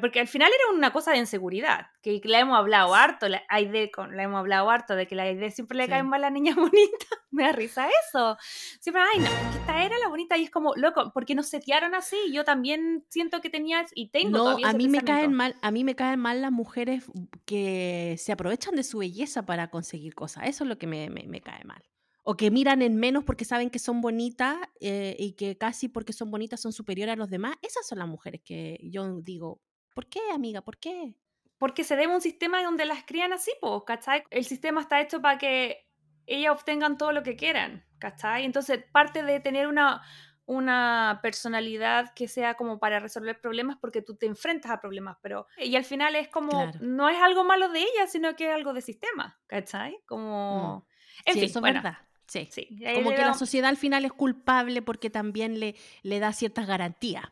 porque 0.00 0.20
al 0.20 0.28
final 0.28 0.48
era 0.50 0.76
una 0.76 0.92
cosa 0.92 1.12
de 1.12 1.18
inseguridad, 1.18 1.88
que 2.02 2.20
la 2.24 2.40
hemos 2.40 2.56
hablado 2.58 2.94
harto, 2.94 3.28
la 3.28 3.42
Aide 3.48 3.90
la 4.12 4.22
hemos 4.22 4.38
hablado 4.38 4.70
harto, 4.70 4.96
de 4.96 5.06
que 5.06 5.14
la 5.14 5.24
Aide 5.24 5.50
siempre 5.50 5.76
le 5.76 5.84
Sí. 5.84 5.90
caen 5.90 6.06
mal 6.08 6.20
a 6.24 6.30
las 6.30 6.32
niñas 6.32 6.56
bonitas, 6.72 7.08
me 7.30 7.44
da 7.44 7.52
risa 7.52 7.88
eso. 8.08 8.36
Siempre, 8.80 9.02
ay, 9.02 9.20
no, 9.20 9.26
esta 9.58 9.84
era 9.84 9.98
la 9.98 10.08
bonita 10.08 10.36
y 10.38 10.44
es 10.44 10.50
como, 10.50 10.74
loco, 10.76 11.10
porque 11.12 11.34
nos 11.34 11.48
setearon 11.48 11.94
así? 11.94 12.16
Yo 12.32 12.44
también 12.44 13.04
siento 13.10 13.40
que 13.40 13.50
tenía 13.50 13.84
y 13.94 14.08
tengo 14.10 14.30
No, 14.30 14.38
todavía 14.44 14.68
a 14.70 14.72
mí 14.72 14.88
me 14.88 15.02
caen 15.02 15.32
mal, 15.34 15.54
a 15.60 15.70
mí 15.70 15.84
me 15.84 15.94
caen 15.94 16.18
mal 16.20 16.40
las 16.40 16.52
mujeres 16.52 17.04
que 17.44 18.16
se 18.18 18.32
aprovechan 18.32 18.74
de 18.76 18.84
su 18.84 18.98
belleza 18.98 19.44
para 19.44 19.68
conseguir 19.70 20.14
cosas. 20.14 20.44
Eso 20.48 20.64
es 20.64 20.68
lo 20.68 20.78
que 20.78 20.86
me, 20.86 21.10
me- 21.10 21.26
me 21.26 21.40
cae 21.40 21.64
mal. 21.64 21.82
O 22.26 22.36
que 22.36 22.50
miran 22.50 22.80
en 22.80 22.96
menos 22.96 23.22
porque 23.24 23.44
saben 23.44 23.68
que 23.68 23.78
son 23.78 24.00
bonitas 24.00 24.56
eh, 24.80 25.14
y 25.18 25.32
que 25.34 25.58
casi 25.58 25.88
porque 25.88 26.14
son 26.14 26.30
bonitas 26.30 26.58
son 26.60 26.72
superiores 26.72 27.12
a 27.12 27.16
los 27.16 27.28
demás. 27.28 27.56
Esas 27.60 27.86
son 27.86 27.98
las 27.98 28.08
mujeres 28.08 28.40
que 28.42 28.78
yo 28.82 29.20
digo, 29.20 29.60
¿por 29.94 30.06
qué, 30.06 30.20
amiga? 30.32 30.60
¿Por 30.60 30.76
qué? 30.78 31.14
Porque 31.58 31.84
se 31.84 31.96
debe 31.96 32.12
a 32.12 32.16
un 32.16 32.20
sistema 32.20 32.62
donde 32.62 32.84
las 32.84 33.04
crían 33.04 33.32
así, 33.32 33.52
pues, 33.60 33.82
¿cachai? 33.86 34.24
El 34.30 34.44
sistema 34.44 34.80
está 34.80 35.00
hecho 35.00 35.22
para 35.22 35.38
que 35.38 35.86
ellas 36.26 36.52
obtengan 36.52 36.98
todo 36.98 37.12
lo 37.12 37.22
que 37.22 37.36
quieran, 37.36 37.84
¿cachai? 37.98 38.44
Entonces, 38.44 38.84
parte 38.92 39.22
de 39.22 39.40
tener 39.40 39.66
una, 39.68 40.02
una 40.46 41.20
personalidad 41.22 42.12
que 42.14 42.28
sea 42.28 42.54
como 42.54 42.78
para 42.78 42.98
resolver 42.98 43.40
problemas 43.40 43.76
porque 43.80 44.02
tú 44.02 44.16
te 44.16 44.26
enfrentas 44.26 44.72
a 44.72 44.80
problemas, 44.80 45.16
pero... 45.22 45.46
Y 45.56 45.76
al 45.76 45.84
final 45.84 46.16
es 46.16 46.28
como, 46.28 46.50
Claro. 46.50 46.78
no 46.82 47.08
es 47.08 47.18
algo 47.22 47.44
malo 47.44 47.68
de 47.68 47.80
ella, 47.80 48.06
sino 48.08 48.34
que 48.36 48.48
es 48.48 48.54
algo 48.54 48.72
de 48.72 48.82
sistema, 48.82 49.38
¿cachai? 49.46 49.98
Como... 50.06 50.86
En 51.24 51.34
sí, 51.34 51.40
fin, 51.40 51.48
eso 51.48 51.58
es 51.60 51.74
verdad. 51.74 51.98
Sí. 52.26 52.48
sí. 52.50 52.68
Como 52.94 53.10
que 53.10 53.18
la 53.22 53.34
sociedad 53.34 53.68
al 53.68 53.76
final 53.76 54.04
es 54.04 54.12
culpable 54.12 54.82
porque 54.82 55.10
también 55.10 55.60
le, 55.60 55.76
le 56.02 56.18
da 56.18 56.32
ciertas 56.32 56.66
garantías. 56.66 57.24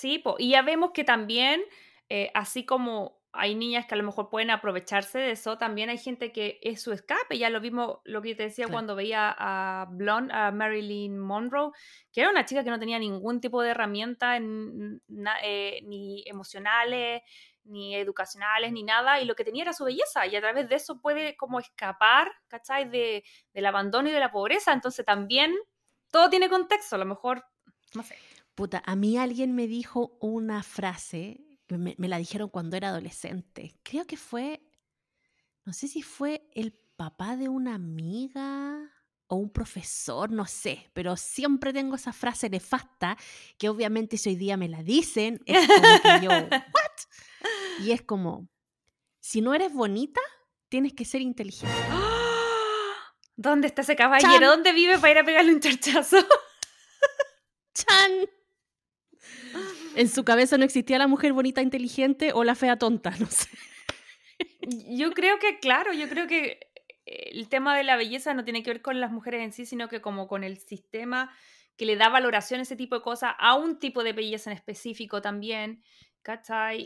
Sí, 0.00 0.18
po, 0.20 0.36
y 0.38 0.50
ya 0.50 0.62
vemos 0.62 0.92
que 0.92 1.02
también, 1.02 1.60
eh, 2.08 2.30
así 2.34 2.64
como 2.64 3.18
hay 3.32 3.54
niñas 3.56 3.84
que 3.86 3.94
a 3.94 3.98
lo 3.98 4.04
mejor 4.04 4.30
pueden 4.30 4.50
aprovecharse 4.50 5.18
de 5.18 5.32
eso, 5.32 5.58
también 5.58 5.90
hay 5.90 5.98
gente 5.98 6.30
que 6.32 6.58
es 6.62 6.80
su 6.80 6.92
escape. 6.92 7.36
Ya 7.36 7.50
lo 7.50 7.60
vimos, 7.60 7.98
lo 8.04 8.22
que 8.22 8.34
te 8.36 8.44
decía 8.44 8.64
Claro. 8.66 8.74
cuando 8.76 8.94
veía 8.96 9.34
a 9.36 9.86
Blonde, 9.90 10.32
a 10.32 10.50
Marilyn 10.52 11.18
Monroe, 11.18 11.72
que 12.12 12.20
era 12.20 12.30
una 12.30 12.44
chica 12.46 12.62
que 12.64 12.70
no 12.70 12.78
tenía 12.78 12.98
ningún 12.98 13.40
tipo 13.40 13.60
de 13.60 13.70
herramienta 13.70 14.36
en- 14.36 15.02
na- 15.08 15.38
eh, 15.42 15.80
ni 15.84 16.22
emocionales, 16.26 17.22
ni 17.64 17.94
educacionales, 17.96 18.72
ni 18.72 18.82
nada, 18.84 19.20
y 19.20 19.24
lo 19.26 19.34
que 19.34 19.44
tenía 19.44 19.64
era 19.64 19.72
su 19.72 19.84
belleza, 19.84 20.26
y 20.26 20.34
a 20.36 20.40
través 20.40 20.68
de 20.68 20.76
eso 20.76 21.00
puede 21.00 21.36
como 21.36 21.58
escapar, 21.60 22.30
¿cachai? 22.48 22.88
De, 22.88 23.24
del 23.52 23.66
abandono 23.66 24.08
y 24.08 24.12
de 24.12 24.20
la 24.20 24.30
pobreza. 24.30 24.72
Entonces 24.72 25.04
también 25.04 25.54
todo 26.10 26.30
tiene 26.30 26.48
contexto, 26.48 26.94
a 26.96 26.98
lo 26.98 27.04
mejor, 27.04 27.44
no 27.94 28.02
sé. 28.02 28.16
Puta, 28.58 28.82
a 28.84 28.96
mí 28.96 29.16
alguien 29.16 29.54
me 29.54 29.68
dijo 29.68 30.18
una 30.18 30.64
frase, 30.64 31.38
me, 31.68 31.94
me 31.96 32.08
la 32.08 32.18
dijeron 32.18 32.48
cuando 32.48 32.76
era 32.76 32.88
adolescente. 32.88 33.78
Creo 33.84 34.04
que 34.04 34.16
fue, 34.16 34.68
no 35.64 35.72
sé 35.72 35.86
si 35.86 36.02
fue 36.02 36.50
el 36.56 36.72
papá 36.96 37.36
de 37.36 37.48
una 37.48 37.76
amiga 37.76 38.80
o 39.28 39.36
un 39.36 39.48
profesor, 39.52 40.32
no 40.32 40.44
sé, 40.44 40.90
pero 40.92 41.16
siempre 41.16 41.72
tengo 41.72 41.94
esa 41.94 42.12
frase 42.12 42.50
nefasta 42.50 43.16
que 43.58 43.68
obviamente 43.68 44.16
si 44.16 44.30
hoy 44.30 44.34
día 44.34 44.56
me 44.56 44.68
la 44.68 44.82
dicen, 44.82 45.40
es 45.46 45.64
como 45.68 46.02
que 46.02 46.24
yo, 46.26 46.30
¿what? 46.50 47.84
Y 47.84 47.92
es 47.92 48.02
como, 48.02 48.48
si 49.20 49.40
no 49.40 49.54
eres 49.54 49.72
bonita, 49.72 50.20
tienes 50.68 50.94
que 50.94 51.04
ser 51.04 51.20
inteligente. 51.20 51.72
¿Dónde 53.36 53.68
está 53.68 53.82
ese 53.82 53.94
caballero? 53.94 54.48
¿Dónde 54.48 54.72
vive 54.72 54.98
para 54.98 55.12
ir 55.12 55.18
a 55.18 55.24
pegarle 55.24 55.54
un 55.54 55.60
charchazo? 55.60 56.16
¡Chan! 57.72 58.28
En 59.98 60.08
su 60.08 60.24
cabeza 60.24 60.56
no 60.56 60.64
existía 60.64 60.96
la 60.96 61.08
mujer 61.08 61.32
bonita 61.32 61.60
inteligente 61.60 62.32
o 62.32 62.44
la 62.44 62.54
fea 62.54 62.76
tonta, 62.76 63.10
no 63.18 63.26
sé. 63.26 63.48
Yo 64.90 65.10
creo 65.10 65.40
que, 65.40 65.58
claro, 65.58 65.92
yo 65.92 66.08
creo 66.08 66.28
que 66.28 66.60
el 67.04 67.48
tema 67.48 67.76
de 67.76 67.82
la 67.82 67.96
belleza 67.96 68.32
no 68.32 68.44
tiene 68.44 68.62
que 68.62 68.70
ver 68.70 68.80
con 68.80 69.00
las 69.00 69.10
mujeres 69.10 69.42
en 69.42 69.52
sí, 69.52 69.66
sino 69.66 69.88
que 69.88 70.00
como 70.00 70.28
con 70.28 70.44
el 70.44 70.58
sistema 70.58 71.34
que 71.76 71.84
le 71.84 71.96
da 71.96 72.10
valoración 72.10 72.60
a 72.60 72.62
ese 72.62 72.76
tipo 72.76 72.94
de 72.94 73.02
cosas, 73.02 73.34
a 73.38 73.56
un 73.56 73.80
tipo 73.80 74.04
de 74.04 74.12
belleza 74.12 74.52
en 74.52 74.56
específico 74.56 75.20
también. 75.20 75.82
¿Cachai? 76.28 76.84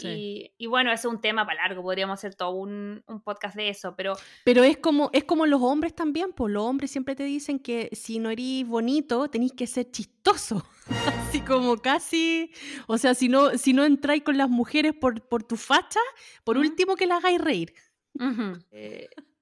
Y, 0.56 0.66
bueno, 0.68 0.92
eso 0.92 1.08
es 1.08 1.14
un 1.14 1.20
tema 1.20 1.44
para 1.44 1.66
largo, 1.66 1.82
podríamos 1.82 2.14
hacer 2.14 2.36
todo 2.36 2.52
un, 2.52 3.02
podcast 3.24 3.56
de 3.56 3.70
eso, 3.70 3.96
pero... 3.96 4.12
Pero 4.44 4.62
es 4.62 4.76
como, 4.76 5.10
es 5.12 5.24
como 5.24 5.46
los 5.46 5.60
hombres 5.60 5.96
también, 5.96 6.32
pues 6.32 6.52
los 6.52 6.62
hombres 6.62 6.92
siempre 6.92 7.16
te 7.16 7.24
dicen 7.24 7.58
que 7.58 7.88
si 7.90 8.20
no 8.20 8.30
eres 8.30 8.64
bonito, 8.64 9.26
tenéis 9.26 9.52
que 9.52 9.66
ser 9.66 9.90
chistoso. 9.90 10.64
Así 11.28 11.40
como 11.40 11.76
casi, 11.78 12.52
o 12.86 12.98
sea, 12.98 13.14
si 13.14 13.28
no, 13.28 13.58
si 13.58 13.72
no 13.72 13.84
entráis 13.84 14.22
con 14.22 14.38
las 14.38 14.48
mujeres 14.48 14.92
por, 14.94 15.20
por 15.26 15.42
tu 15.42 15.56
facha, 15.56 15.98
por 16.44 16.56
último 16.56 16.94
que 16.94 17.08
las 17.08 17.18
hagáis 17.18 17.40
reír. 17.40 17.74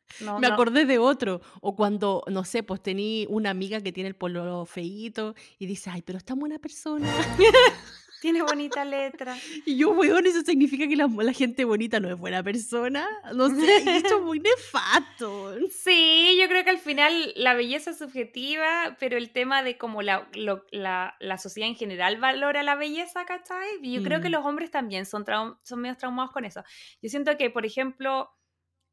Me 0.40 0.46
acordé 0.46 0.86
de 0.86 0.98
otro. 0.98 1.40
O 1.60 1.76
cuando, 1.76 2.24
no 2.28 2.44
sé, 2.44 2.62
pues 2.62 2.82
tení 2.82 3.26
una 3.28 3.50
amiga 3.50 3.80
que 3.80 3.92
tiene 3.92 4.08
el 4.08 4.16
polo 4.16 4.64
feíto 4.66 5.34
y 5.58 5.66
dice, 5.66 5.90
ay, 5.90 6.02
pero 6.02 6.18
está 6.18 6.34
buena 6.34 6.58
persona. 6.58 7.06
Tiene 8.20 8.42
bonita 8.42 8.84
letra. 8.84 9.36
Y 9.66 9.76
yo, 9.76 9.90
weón, 9.90 10.26
eso 10.26 10.42
significa 10.42 10.86
que 10.86 10.96
la, 10.96 11.08
gente 11.32 11.64
bonita 11.64 12.00
no 12.00 12.10
es 12.10 12.18
buena 12.18 12.42
persona. 12.42 13.06
No 13.34 13.48
sé, 13.48 13.96
esto 13.96 14.16
es 14.16 14.22
muy 14.22 14.40
nefasto. 14.40 15.54
Sí, 15.70 16.36
yo 16.40 16.48
creo 16.48 16.64
que 16.64 16.70
al 16.70 16.78
final 16.78 17.32
la 17.36 17.54
belleza 17.54 17.90
es 17.90 17.98
subjetiva, 17.98 18.96
pero 18.98 19.16
el 19.16 19.30
tema 19.30 19.62
de 19.62 19.78
cómo 19.78 20.02
la, 20.02 20.28
la, 20.32 21.38
sociedad 21.38 21.68
en 21.68 21.76
general 21.76 22.18
valora 22.18 22.62
la 22.62 22.74
belleza, 22.74 23.24
¿cachai? 23.24 23.68
Y 23.82 23.92
yo 23.92 24.02
creo 24.02 24.20
que 24.20 24.28
mm. 24.28 24.32
los 24.32 24.44
hombres 24.44 24.70
también 24.70 25.06
son, 25.06 25.24
son 25.62 25.80
medio 25.80 25.96
traumados 25.96 26.32
con 26.32 26.44
eso. 26.44 26.62
Yo 27.02 27.08
siento 27.08 27.36
que, 27.36 27.50
por 27.50 27.64
ejemplo, 27.64 28.30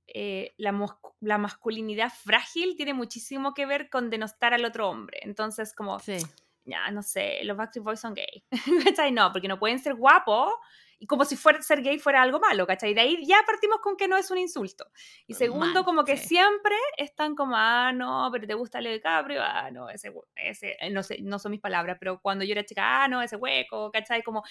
eh, 0.08 0.54
la, 0.58 0.74
la, 1.20 1.38
masculinidad 1.38 2.12
frágil 2.14 2.76
tiene 2.78 2.94
muchísimo 2.94 3.54
que 3.54 3.66
ver 3.66 3.90
con 3.90 4.10
denostar 4.10 4.54
al 4.54 4.64
otro 4.64 4.90
hombre. 4.90 5.20
Entonces, 5.24 5.74
como, 5.74 6.00
ya, 6.68 6.92
no 6.92 7.02
sé, 7.02 7.40
los 7.44 7.58
Backstreet 7.58 7.84
Boys 7.84 8.00
son 8.00 8.14
gay. 8.14 8.44
no, 9.14 9.32
porque 9.32 9.48
no 9.48 9.58
pueden 9.58 9.80
ser 9.80 9.96
guapos 9.96 10.54
y 11.00 11.06
como 11.06 11.26
si 11.26 11.36
fuera, 11.36 11.62
ser 11.62 11.82
gay 11.82 12.00
fuera 12.00 12.22
algo 12.22 12.40
malo, 12.40 12.66
¿cachai? 12.66 12.94
De 12.94 13.02
ahí 13.02 13.24
ya 13.26 13.38
partimos 13.46 13.80
con 13.82 13.96
que 13.96 14.08
no 14.08 14.18
es 14.18 14.32
un 14.32 14.40
insulto. 14.40 14.90
Y 15.28 15.36
segundo, 15.36 15.84
como 15.84 16.04
que 16.04 16.18
siempre 16.18 16.76
están 16.98 17.36
como, 17.36 17.56
ah, 17.56 17.92
no, 17.94 18.30
pero 18.32 18.48
te 18.48 18.56
gusta 18.56 18.82
Leo 18.82 18.94
DiCaprio, 18.94 19.42
ah, 19.44 19.70
no, 19.72 19.90
ese, 19.90 20.12
ese, 20.36 20.76
eh, 20.80 20.90
no 20.90 21.04
sé, 21.04 21.20
no 21.22 21.38
son 21.38 21.52
mis 21.52 21.62
palabras, 21.62 21.98
pero 22.00 22.20
cuando 22.20 22.44
yo 22.44 22.54
era 22.54 22.66
chica, 22.66 23.04
ah, 23.04 23.08
no, 23.08 23.22
ese 23.22 23.36
hueco, 23.36 23.92
¿cachai? 23.92 24.24
Como 24.24 24.44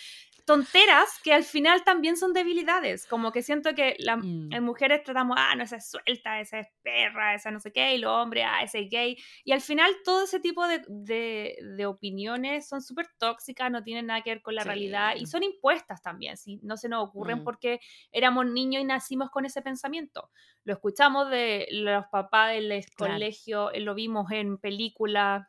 tonteras 0.44 1.18
que 1.24 1.32
al 1.32 1.42
final 1.42 1.82
también 1.82 2.16
son 2.16 2.32
debilidades, 2.32 3.06
como 3.06 3.32
que 3.32 3.42
siento 3.42 3.74
que 3.74 3.96
las 3.98 4.18
mm. 4.18 4.60
mujeres 4.60 5.02
tratamos, 5.02 5.36
ah, 5.40 5.54
no, 5.56 5.64
esa 5.64 5.76
es 5.76 5.90
suelta, 5.90 6.40
esa 6.40 6.60
es 6.60 6.68
perra, 6.82 7.34
esa 7.34 7.50
no 7.50 7.58
sé 7.58 7.72
qué, 7.72 7.96
y 7.96 7.98
los 7.98 8.12
hombres, 8.12 8.44
ah, 8.46 8.62
ese 8.62 8.80
es 8.80 8.90
gay, 8.90 9.16
y 9.44 9.50
al 9.50 9.60
final 9.60 9.92
todo 10.04 10.24
ese 10.24 10.38
tipo 10.38 10.66
de, 10.68 10.84
de, 10.86 11.56
de 11.76 11.86
opiniones 11.86 12.68
son 12.68 12.82
súper 12.82 13.08
tóxicas, 13.18 13.68
no 13.70 13.82
tienen 13.82 14.06
nada 14.06 14.22
que 14.22 14.30
ver 14.30 14.42
con 14.42 14.54
la 14.54 14.62
realidad, 14.62 15.14
y 15.16 15.26
son 15.26 15.42
impuestas 15.42 16.00
también 16.02 16.35
no 16.62 16.76
se 16.76 16.88
nos 16.88 17.08
ocurren 17.08 17.40
mm. 17.40 17.44
porque 17.44 17.80
éramos 18.12 18.46
niños 18.46 18.82
y 18.82 18.84
nacimos 18.84 19.30
con 19.30 19.44
ese 19.44 19.62
pensamiento. 19.62 20.30
Lo 20.64 20.74
escuchamos 20.74 21.30
de 21.30 21.66
los 21.70 22.06
papás 22.06 22.52
del 22.52 22.84
colegio, 22.96 23.70
eh, 23.72 23.80
lo 23.80 23.94
vimos 23.94 24.30
en 24.30 24.58
películas, 24.58 25.46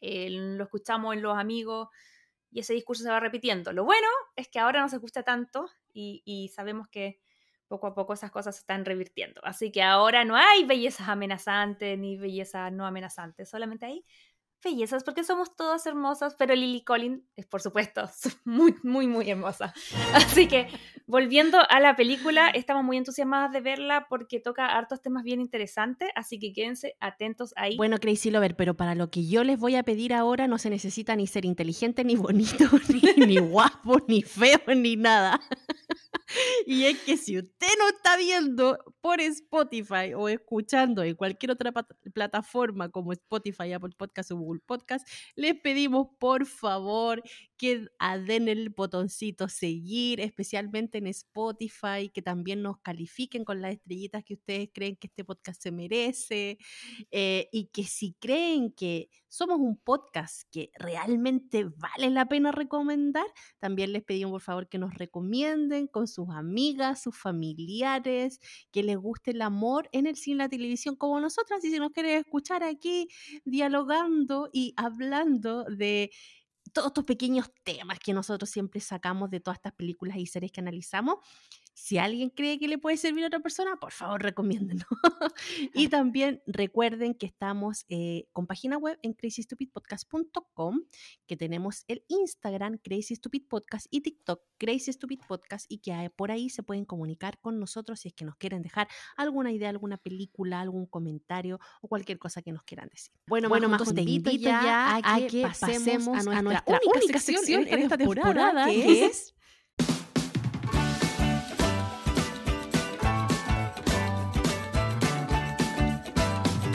eh, 0.00 0.28
lo 0.30 0.64
escuchamos 0.64 1.14
en 1.14 1.22
los 1.22 1.38
amigos 1.38 1.88
y 2.50 2.60
ese 2.60 2.74
discurso 2.74 3.02
se 3.02 3.10
va 3.10 3.20
repitiendo. 3.20 3.72
Lo 3.72 3.84
bueno 3.84 4.08
es 4.36 4.48
que 4.48 4.58
ahora 4.58 4.80
no 4.80 4.88
se 4.88 4.96
escucha 4.96 5.22
tanto 5.22 5.68
y, 5.92 6.22
y 6.24 6.48
sabemos 6.48 6.88
que 6.88 7.20
poco 7.72 7.86
a 7.86 7.94
poco 7.94 8.12
esas 8.12 8.30
cosas 8.30 8.54
se 8.56 8.60
están 8.60 8.84
revirtiendo. 8.84 9.40
Así 9.44 9.72
que 9.72 9.82
ahora 9.82 10.26
no 10.26 10.36
hay 10.36 10.64
bellezas 10.64 11.08
amenazantes 11.08 11.98
ni 11.98 12.18
bellezas 12.18 12.70
no 12.70 12.84
amenazantes, 12.84 13.48
solamente 13.48 13.86
hay 13.86 14.04
bellezas 14.62 15.04
porque 15.04 15.24
somos 15.24 15.56
todas 15.56 15.86
hermosas, 15.86 16.34
pero 16.38 16.54
Lily 16.54 16.82
Collins 16.82 17.22
es 17.36 17.46
por 17.46 17.60
supuesto 17.60 18.08
muy, 18.44 18.74
muy, 18.82 19.06
muy 19.06 19.30
hermosa. 19.30 19.74
Así 20.14 20.48
que 20.48 20.68
volviendo 21.06 21.58
a 21.68 21.80
la 21.80 21.96
película, 21.96 22.48
estamos 22.48 22.84
muy 22.84 22.96
entusiasmadas 22.96 23.52
de 23.52 23.60
verla 23.60 24.06
porque 24.08 24.40
toca 24.40 24.66
hartos 24.66 25.02
temas 25.02 25.24
bien 25.24 25.40
interesantes, 25.40 26.08
así 26.14 26.38
que 26.38 26.52
quédense 26.52 26.96
atentos 27.00 27.52
ahí. 27.56 27.76
Bueno, 27.76 27.98
Crazy 27.98 28.30
Lover, 28.30 28.56
pero 28.56 28.74
para 28.74 28.94
lo 28.94 29.10
que 29.10 29.26
yo 29.26 29.44
les 29.44 29.58
voy 29.58 29.76
a 29.76 29.82
pedir 29.82 30.14
ahora 30.14 30.46
no 30.46 30.58
se 30.58 30.70
necesita 30.70 31.16
ni 31.16 31.26
ser 31.26 31.44
inteligente, 31.44 32.04
ni 32.04 32.16
bonito, 32.16 32.64
ni, 33.16 33.26
ni 33.26 33.38
guapo, 33.38 33.98
ni 34.08 34.22
feo, 34.22 34.60
ni 34.74 34.96
nada. 34.96 35.40
Y 36.66 36.84
es 36.84 36.98
que 37.00 37.16
si 37.16 37.38
usted 37.38 37.66
no 37.78 37.88
está 37.88 38.16
viendo 38.16 38.78
por 39.00 39.20
Spotify 39.20 40.14
o 40.16 40.28
escuchando 40.28 41.02
en 41.02 41.14
cualquier 41.14 41.52
otra 41.52 41.72
plataforma 42.14 42.88
como 42.90 43.12
Spotify, 43.12 43.72
Apple 43.72 43.94
Podcast 43.96 44.30
o 44.30 44.36
Google 44.36 44.60
Podcast, 44.64 45.06
les 45.34 45.54
pedimos 45.60 46.08
por 46.18 46.46
favor 46.46 47.22
que 47.62 47.86
den 48.26 48.48
el 48.48 48.70
botoncito 48.70 49.48
seguir, 49.48 50.20
especialmente 50.20 50.98
en 50.98 51.06
Spotify, 51.06 52.08
que 52.12 52.20
también 52.20 52.60
nos 52.60 52.78
califiquen 52.80 53.44
con 53.44 53.62
las 53.62 53.74
estrellitas 53.74 54.24
que 54.24 54.34
ustedes 54.34 54.70
creen 54.74 54.96
que 54.96 55.06
este 55.06 55.24
podcast 55.24 55.62
se 55.62 55.70
merece 55.70 56.58
eh, 57.12 57.48
y 57.52 57.66
que 57.66 57.84
si 57.84 58.14
creen 58.14 58.72
que 58.72 59.10
somos 59.28 59.60
un 59.60 59.76
podcast 59.76 60.42
que 60.50 60.70
realmente 60.74 61.64
vale 61.64 62.10
la 62.10 62.26
pena 62.26 62.50
recomendar, 62.50 63.26
también 63.60 63.92
les 63.92 64.02
pedimos 64.02 64.32
por 64.32 64.40
favor 64.40 64.68
que 64.68 64.78
nos 64.78 64.94
recomienden 64.94 65.86
con 65.86 66.08
sus 66.26 66.34
amigas, 66.34 67.02
sus 67.02 67.16
familiares, 67.16 68.40
que 68.70 68.82
les 68.82 68.96
guste 68.96 69.32
el 69.32 69.42
amor 69.42 69.88
en 69.92 70.06
el 70.06 70.16
cine 70.16 70.34
y 70.36 70.38
la 70.38 70.48
televisión 70.48 70.96
como 70.96 71.20
nosotras 71.20 71.64
y 71.64 71.70
si 71.70 71.78
nos 71.78 71.90
quieren 71.92 72.18
escuchar 72.18 72.62
aquí 72.62 73.08
dialogando 73.44 74.48
y 74.52 74.74
hablando 74.76 75.64
de 75.64 76.10
todos 76.72 76.88
estos 76.88 77.04
pequeños 77.04 77.50
temas 77.64 77.98
que 77.98 78.14
nosotros 78.14 78.48
siempre 78.50 78.80
sacamos 78.80 79.30
de 79.30 79.40
todas 79.40 79.58
estas 79.58 79.74
películas 79.74 80.16
y 80.16 80.26
series 80.26 80.52
que 80.52 80.60
analizamos. 80.60 81.18
Si 81.74 81.98
alguien 81.98 82.30
cree 82.30 82.58
que 82.58 82.68
le 82.68 82.78
puede 82.78 82.96
servir 82.96 83.24
a 83.24 83.28
otra 83.28 83.40
persona, 83.40 83.76
por 83.76 83.92
favor, 83.92 84.22
recomiéndenlo. 84.22 84.84
y 85.74 85.88
también 85.88 86.42
recuerden 86.46 87.14
que 87.14 87.26
estamos 87.26 87.84
eh, 87.88 88.26
con 88.32 88.46
página 88.46 88.76
web 88.76 88.98
en 89.02 89.14
crazystupidpodcast.com, 89.14 90.82
que 91.26 91.36
tenemos 91.36 91.84
el 91.88 92.04
Instagram 92.08 92.78
Crazy 92.78 93.16
Stupid 93.16 93.44
Podcast 93.48 93.86
y 93.90 94.02
TikTok 94.02 94.42
Crazy 94.58 94.92
Stupid 94.92 95.20
Podcast 95.26 95.66
y 95.68 95.78
que 95.78 96.10
por 96.14 96.30
ahí 96.30 96.50
se 96.50 96.62
pueden 96.62 96.84
comunicar 96.84 97.38
con 97.40 97.58
nosotros 97.58 98.00
si 98.00 98.08
es 98.08 98.14
que 98.14 98.24
nos 98.24 98.36
quieren 98.36 98.62
dejar 98.62 98.88
alguna 99.16 99.50
idea, 99.50 99.70
alguna 99.70 99.96
película, 99.96 100.60
algún 100.60 100.86
comentario 100.86 101.58
o 101.80 101.88
cualquier 101.88 102.18
cosa 102.18 102.42
que 102.42 102.52
nos 102.52 102.62
quieran 102.64 102.88
decir. 102.88 103.12
Bueno, 103.26 103.48
bueno, 103.48 103.68
más 103.68 103.94
te 103.94 104.02
invito 104.02 104.30
ya 104.30 104.96
a 104.96 105.26
que, 105.26 105.42
pasemos, 105.42 106.26
a 106.26 106.42
nuestra, 106.42 106.80
única, 106.94 107.18
sección, 107.18 107.66
en 107.66 107.80
esta 107.80 107.96
temporada, 107.96 108.66
que 108.66 109.06
es 109.06 109.34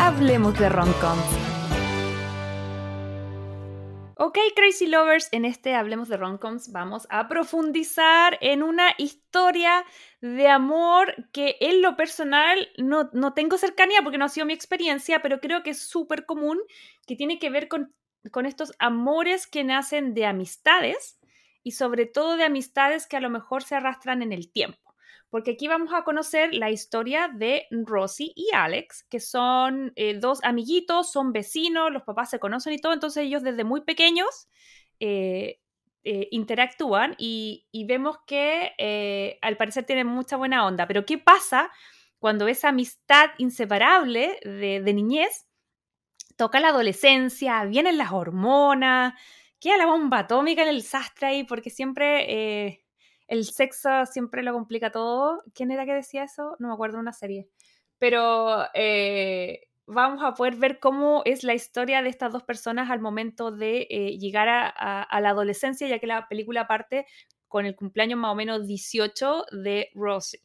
hablemos 0.07 0.57
de 0.57 0.69
romcoms. 0.69 1.25
Ok, 4.15 4.37
Crazy 4.55 4.87
Lovers, 4.87 5.27
en 5.33 5.43
este 5.43 5.75
Hablemos 5.75 6.07
de 6.07 6.15
Romcoms 6.15 6.71
vamos 6.71 7.07
a 7.09 7.27
profundizar 7.27 8.37
en 8.39 8.63
una 8.63 8.93
historia 8.97 9.83
de 10.21 10.47
amor 10.47 11.13
que 11.33 11.57
en 11.59 11.81
lo 11.81 11.97
personal 11.97 12.69
no, 12.77 13.09
no 13.11 13.33
tengo 13.33 13.57
cercanía 13.57 14.01
porque 14.01 14.17
no 14.17 14.23
ha 14.23 14.29
sido 14.29 14.45
mi 14.45 14.53
experiencia, 14.53 15.21
pero 15.21 15.41
creo 15.41 15.61
que 15.61 15.71
es 15.71 15.81
súper 15.81 16.25
común, 16.25 16.57
que 17.05 17.17
tiene 17.17 17.37
que 17.37 17.49
ver 17.49 17.67
con, 17.67 17.93
con 18.31 18.45
estos 18.45 18.71
amores 18.79 19.45
que 19.45 19.65
nacen 19.65 20.13
de 20.13 20.25
amistades 20.25 21.19
y 21.63 21.71
sobre 21.71 22.05
todo 22.05 22.37
de 22.37 22.45
amistades 22.45 23.07
que 23.07 23.17
a 23.17 23.21
lo 23.21 23.29
mejor 23.29 23.61
se 23.61 23.75
arrastran 23.75 24.21
en 24.21 24.31
el 24.31 24.49
tiempo 24.49 24.86
porque 25.29 25.51
aquí 25.51 25.67
vamos 25.67 25.93
a 25.93 26.03
conocer 26.03 26.53
la 26.53 26.69
historia 26.71 27.29
de 27.33 27.67
Rosy 27.71 28.31
y 28.35 28.49
Alex, 28.53 29.03
que 29.09 29.19
son 29.19 29.91
eh, 29.95 30.17
dos 30.17 30.39
amiguitos, 30.43 31.11
son 31.11 31.33
vecinos, 31.33 31.91
los 31.91 32.03
papás 32.03 32.29
se 32.29 32.39
conocen 32.39 32.73
y 32.73 32.79
todo, 32.79 32.93
entonces 32.93 33.25
ellos 33.25 33.43
desde 33.43 33.63
muy 33.63 33.81
pequeños 33.81 34.47
eh, 34.99 35.59
eh, 36.03 36.29
interactúan 36.31 37.15
y, 37.17 37.65
vemos 37.87 38.17
que 38.25 39.37
al 39.41 39.57
parecer 39.57 39.85
tienen 39.85 40.07
mucha 40.07 40.37
buena 40.37 40.65
onda, 40.65 40.87
pero 40.87 41.05
¿qué 41.05 41.17
pasa 41.17 41.71
cuando 42.19 42.47
esa 42.47 42.69
amistad 42.69 43.29
inseparable 43.37 44.39
de, 44.43 44.81
de 44.81 44.93
niñez 44.93 45.47
toca 46.37 46.59
la 46.59 46.69
adolescencia, 46.69 47.63
vienen 47.65 47.97
las 47.97 48.11
hormonas, 48.11 49.13
queda 49.59 49.77
la 49.77 49.85
bomba 49.87 50.19
atómica 50.19 50.63
en 50.63 50.69
el 50.69 50.83
sastre 50.83 51.27
ahí, 51.27 51.43
porque 51.43 51.69
siempre 51.69 52.85
el 53.27 53.45
sexo 53.45 54.05
siempre 54.05 54.43
lo 54.43 54.53
complica 54.53 54.91
todo. 54.91 55.43
¿Quién 55.53 55.71
era 55.71 55.85
que 55.85 55.93
decía 55.93 56.23
eso? 56.23 56.55
No 56.59 56.69
me 56.69 56.73
acuerdo 56.73 56.97
de 56.97 57.01
una 57.01 57.13
serie. 57.13 57.47
Pero 57.99 58.65
eh, 58.73 59.67
vamos 59.85 60.23
a 60.23 60.33
poder 60.33 60.55
ver 60.55 60.79
cómo 60.79 61.21
es 61.25 61.43
la 61.43 61.53
historia 61.53 62.01
de 62.01 62.09
estas 62.09 62.31
dos 62.31 62.43
personas 62.43 62.89
al 62.89 62.99
momento 62.99 63.51
de 63.51 63.87
eh, 63.89 64.17
llegar 64.17 64.47
a, 64.49 65.19
la 65.19 65.29
adolescencia, 65.29 65.87
ya 65.87 65.99
que 65.99 66.07
la 66.07 66.27
película 66.27 66.67
parte 66.67 67.05
con 67.47 67.65
el 67.65 67.75
cumpleaños 67.75 68.19
más 68.19 68.31
o 68.31 68.35
menos 68.35 68.67
18 68.67 69.45
de 69.51 69.89
Rosie. 69.93 70.41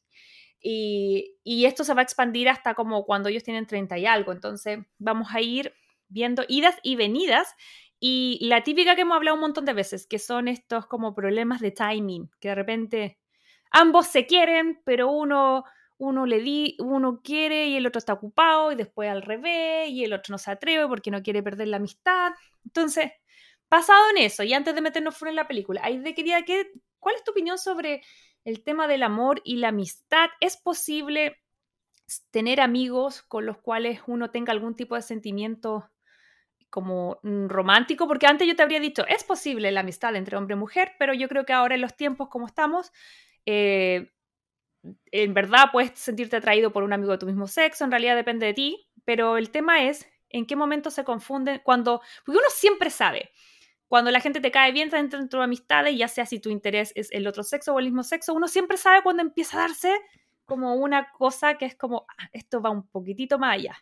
Y, 0.60 1.34
y, 1.42 1.66
esto 1.66 1.82
se 1.82 1.92
va 1.92 2.02
a 2.02 2.04
expandir 2.04 2.48
hasta 2.48 2.74
como 2.74 3.04
cuando 3.04 3.28
ellos 3.28 3.42
tienen 3.42 3.66
30 3.66 3.98
y 3.98 4.06
algo. 4.06 4.30
Entonces 4.30 4.78
vamos 4.98 5.28
a 5.32 5.40
ir 5.40 5.74
viendo 6.08 6.44
idas 6.46 6.76
y 6.84 6.94
venidas. 6.94 7.56
Y 8.04 8.40
la 8.42 8.64
típica 8.64 8.96
que 8.96 9.02
hemos 9.02 9.14
hablado 9.14 9.36
un 9.36 9.42
montón 9.42 9.64
de 9.64 9.74
veces, 9.74 10.08
que 10.08 10.18
son 10.18 10.48
estos 10.48 10.88
como 10.88 11.14
problemas 11.14 11.60
de 11.60 11.70
timing, 11.70 12.28
que 12.40 12.48
de 12.48 12.54
repente 12.56 13.18
ambos 13.70 14.08
se 14.08 14.26
quieren, 14.26 14.82
pero 14.84 15.08
uno 15.08 15.64
uno 15.98 16.26
le 16.26 16.40
di, 16.40 16.76
uno 16.80 17.20
quiere 17.22 17.68
y 17.68 17.76
el 17.76 17.86
otro 17.86 18.00
está 18.00 18.14
ocupado 18.14 18.72
y 18.72 18.74
después 18.74 19.08
al 19.08 19.22
revés 19.22 19.88
y 19.88 20.02
el 20.02 20.14
otro 20.14 20.32
no 20.32 20.38
se 20.38 20.50
atreve 20.50 20.88
porque 20.88 21.12
no 21.12 21.22
quiere 21.22 21.44
perder 21.44 21.68
la 21.68 21.76
amistad. 21.76 22.32
Entonces, 22.64 23.12
basado 23.70 24.10
en 24.10 24.18
eso 24.24 24.42
y 24.42 24.52
antes 24.52 24.74
de 24.74 24.80
meternos 24.80 25.16
fuera 25.16 25.30
en 25.30 25.36
la 25.36 25.46
película, 25.46 25.82
ahí 25.84 25.98
de 25.98 26.12
quería 26.12 26.42
que, 26.42 26.72
¿cuál 26.98 27.14
es 27.14 27.22
tu 27.22 27.30
opinión 27.30 27.56
sobre 27.56 28.02
el 28.44 28.64
tema 28.64 28.88
del 28.88 29.04
amor 29.04 29.42
y 29.44 29.58
la 29.58 29.68
amistad? 29.68 30.28
¿Es 30.40 30.56
posible 30.56 31.40
tener 32.32 32.60
amigos 32.60 33.22
con 33.22 33.46
los 33.46 33.58
cuales 33.58 34.00
uno 34.08 34.32
tenga 34.32 34.50
algún 34.50 34.74
tipo 34.74 34.96
de 34.96 35.02
sentimiento 35.02 35.88
como 36.72 37.20
mm, 37.22 37.48
romántico, 37.48 38.08
porque 38.08 38.26
antes 38.26 38.48
yo 38.48 38.56
te 38.56 38.62
habría 38.62 38.80
dicho, 38.80 39.06
es 39.06 39.24
posible 39.24 39.70
la 39.70 39.80
amistad 39.80 40.16
entre 40.16 40.38
hombre 40.38 40.56
y 40.56 40.58
mujer, 40.58 40.92
pero 40.98 41.12
yo 41.12 41.28
creo 41.28 41.44
que 41.44 41.52
ahora 41.52 41.74
en 41.74 41.82
los 41.82 41.94
tiempos 41.94 42.28
como 42.30 42.46
estamos, 42.46 42.92
eh, 43.44 44.10
en 45.10 45.34
verdad 45.34 45.66
puedes 45.70 45.98
sentirte 45.98 46.36
atraído 46.36 46.72
por 46.72 46.82
un 46.82 46.94
amigo 46.94 47.12
de 47.12 47.18
tu 47.18 47.26
mismo 47.26 47.46
sexo, 47.46 47.84
en 47.84 47.90
realidad 47.90 48.16
depende 48.16 48.46
de 48.46 48.54
ti, 48.54 48.88
pero 49.04 49.36
el 49.36 49.50
tema 49.50 49.84
es 49.84 50.08
en 50.30 50.46
qué 50.46 50.56
momento 50.56 50.90
se 50.90 51.04
confunden 51.04 51.60
cuando, 51.62 52.00
porque 52.24 52.38
uno 52.38 52.48
siempre 52.48 52.88
sabe, 52.88 53.30
cuando 53.86 54.10
la 54.10 54.20
gente 54.20 54.40
te 54.40 54.50
cae 54.50 54.72
bien 54.72 54.88
dentro 54.88 55.20
de 55.20 55.28
tu 55.28 55.42
amistades, 55.42 55.94
ya 55.94 56.08
sea 56.08 56.24
si 56.24 56.40
tu 56.40 56.48
interés 56.48 56.92
es 56.96 57.12
el 57.12 57.26
otro 57.26 57.42
sexo 57.42 57.74
o 57.74 57.80
el 57.80 57.84
mismo 57.84 58.02
sexo, 58.02 58.32
uno 58.32 58.48
siempre 58.48 58.78
sabe 58.78 59.02
cuando 59.02 59.20
empieza 59.20 59.58
a 59.58 59.68
darse 59.68 59.92
como 60.46 60.74
una 60.76 61.12
cosa 61.12 61.58
que 61.58 61.66
es 61.66 61.76
como, 61.76 62.06
ah, 62.16 62.30
esto 62.32 62.62
va 62.62 62.70
un 62.70 62.88
poquitito 62.88 63.38
más 63.38 63.56
allá 63.56 63.76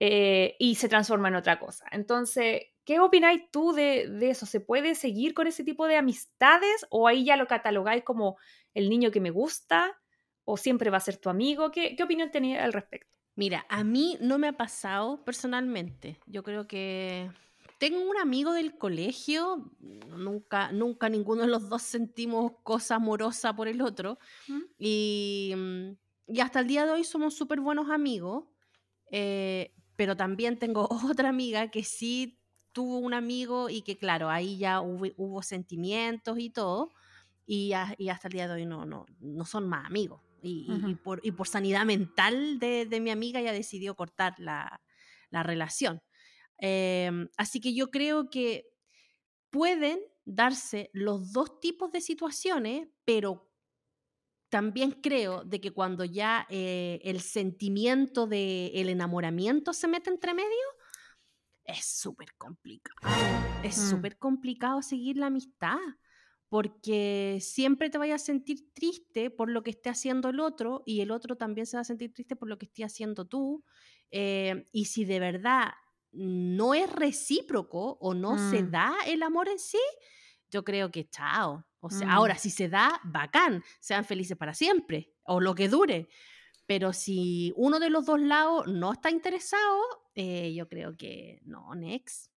eh, 0.00 0.56
y 0.58 0.76
se 0.76 0.88
transforma 0.88 1.28
en 1.28 1.36
otra 1.36 1.58
cosa. 1.58 1.86
Entonces, 1.90 2.62
¿qué 2.84 3.00
opináis 3.00 3.50
tú 3.50 3.72
de, 3.72 4.08
de, 4.08 4.30
eso? 4.30 4.46
¿Se 4.46 4.60
puede 4.60 4.94
seguir 4.94 5.34
con 5.34 5.46
ese 5.46 5.64
tipo 5.64 5.86
de 5.86 5.96
amistades 5.96 6.86
o 6.90 7.08
ahí 7.08 7.24
ya 7.24 7.36
lo 7.36 7.46
catalogáis 7.46 8.04
como 8.04 8.36
el 8.74 8.88
niño 8.88 9.10
que 9.10 9.20
me 9.20 9.30
gusta? 9.30 9.98
o 10.50 10.56
siempre 10.56 10.88
va 10.88 10.96
a 10.96 11.00
ser 11.00 11.18
tu 11.18 11.28
amigo? 11.28 11.70
¿Qué, 11.70 11.94
qué 11.94 12.02
opinión 12.02 12.30
tenía 12.30 12.64
al 12.64 12.72
respecto? 12.72 13.14
Mira, 13.36 13.66
a 13.68 13.84
mí 13.84 14.16
no 14.22 14.38
me 14.38 14.48
ha 14.48 14.56
pasado 14.56 15.22
personalmente. 15.22 16.18
Yo 16.24 16.42
creo 16.42 16.66
que 16.66 17.30
tengo 17.78 18.00
un 18.00 18.16
amigo 18.16 18.54
del 18.54 18.78
colegio, 18.78 19.70
nunca, 20.16 20.72
nunca 20.72 21.10
ninguno 21.10 21.42
de 21.42 21.48
los 21.48 21.68
dos 21.68 21.82
sentimos 21.82 22.52
cosa 22.62 22.94
amorosa 22.94 23.54
por 23.54 23.68
el 23.68 23.82
otro. 23.82 24.18
Y, 24.78 25.52
mm, 25.54 25.90
y, 26.28 26.40
hasta 26.40 26.60
el 26.60 26.66
día 26.66 26.86
de 26.86 26.92
hoy 26.92 27.04
somos 27.04 27.34
súper 27.34 27.60
buenos 27.60 27.90
amigos. 27.90 28.44
Eh, 29.10 29.74
pero 29.98 30.16
también 30.16 30.60
tengo 30.60 30.88
otra 31.12 31.28
amiga 31.28 31.72
que 31.72 31.82
sí 31.82 32.38
tuvo 32.72 32.98
un 32.98 33.14
amigo 33.14 33.68
y 33.68 33.82
que, 33.82 33.98
claro, 33.98 34.30
ahí 34.30 34.56
ya 34.56 34.80
hubo, 34.80 35.42
sentimientos 35.42 36.38
y 36.38 36.50
todo. 36.50 36.92
Y, 37.44 37.72
y, 37.96 38.08
hasta 38.08 38.28
el 38.28 38.34
día 38.34 38.46
de 38.46 38.54
hoy 38.54 38.66
no, 38.66 38.86
no, 38.86 39.06
no 39.18 39.44
son 39.44 39.68
más 39.68 39.84
amigos. 39.86 40.20
Y, 40.40 40.94
por, 41.02 41.20
y, 41.24 41.32
por, 41.32 41.48
sanidad 41.48 41.84
mental 41.84 42.60
de, 42.60 42.86
de, 42.86 43.00
mi 43.00 43.10
amiga 43.10 43.40
ya 43.40 43.52
decidió 43.52 43.96
cortar 43.96 44.34
la, 44.38 44.80
la 45.30 45.42
relación. 45.42 46.00
Em, 46.58 47.28
así 47.36 47.60
que 47.60 47.74
yo 47.74 47.90
creo 47.90 48.30
que 48.30 48.70
pueden 49.50 49.98
darse 50.24 50.90
los 50.92 51.32
dos 51.32 51.58
tipos 51.58 51.90
de 51.90 52.00
situaciones, 52.00 52.86
pero 53.04 53.47
también 54.48 54.92
creo 54.92 55.44
de 55.44 55.60
que 55.60 55.72
cuando 55.72 56.04
ya 56.04 56.46
eh, 56.48 57.00
el 57.04 57.20
sentimiento 57.20 58.26
del 58.26 58.70
el 58.74 58.88
enamoramiento 58.88 59.72
se 59.72 59.88
mete 59.88 60.10
entre 60.10 60.34
medio, 60.34 60.48
es 61.64 61.84
súper 61.84 62.34
complicado. 62.36 62.96
Es 63.62 63.78
mm. 63.78 63.90
súper 63.90 64.18
complicado 64.18 64.80
seguir 64.82 65.18
la 65.18 65.26
amistad 65.26 65.78
porque 66.48 67.38
siempre 67.42 67.90
te 67.90 67.98
vayas 67.98 68.22
a 68.22 68.26
sentir 68.26 68.72
triste 68.72 69.30
por 69.30 69.50
lo 69.50 69.62
que 69.62 69.70
esté 69.70 69.90
haciendo 69.90 70.30
el 70.30 70.40
otro 70.40 70.82
y 70.86 71.02
el 71.02 71.10
otro 71.10 71.36
también 71.36 71.66
se 71.66 71.76
va 71.76 71.82
a 71.82 71.84
sentir 71.84 72.14
triste 72.14 72.36
por 72.36 72.48
lo 72.48 72.56
que 72.56 72.66
esté 72.66 72.84
haciendo 72.84 73.26
tú. 73.26 73.64
Eh, 74.10 74.66
y 74.72 74.86
si 74.86 75.04
de 75.04 75.20
verdad 75.20 75.74
no 76.10 76.72
es 76.72 76.90
recíproco 76.90 77.98
o 78.00 78.14
no 78.14 78.38
se 78.50 78.62
mm. 78.62 78.70
da 78.70 78.94
el 79.06 79.22
amor 79.22 79.48
en 79.48 79.58
sí, 79.58 79.78
yo 80.50 80.64
creo 80.64 80.90
que 80.90 81.06
chao. 81.08 81.67
O 81.80 81.90
sea, 81.90 82.12
ahora 82.12 82.34
mm. 82.34 82.38
si 82.38 82.50
se 82.50 82.68
da, 82.68 83.00
bacán, 83.04 83.62
sean 83.80 84.04
felices 84.04 84.36
para 84.36 84.54
siempre 84.54 85.12
o 85.24 85.40
lo 85.40 85.54
que 85.54 85.68
dure. 85.68 86.08
Pero 86.66 86.92
si 86.92 87.52
uno 87.56 87.78
de 87.78 87.90
los 87.90 88.06
dos 88.06 88.20
lados 88.20 88.66
no 88.66 88.92
está 88.92 89.10
interesado, 89.10 89.80
eh, 90.14 90.52
yo 90.54 90.68
creo 90.68 90.96
que 90.96 91.40
no, 91.44 91.74
next. 91.74 92.30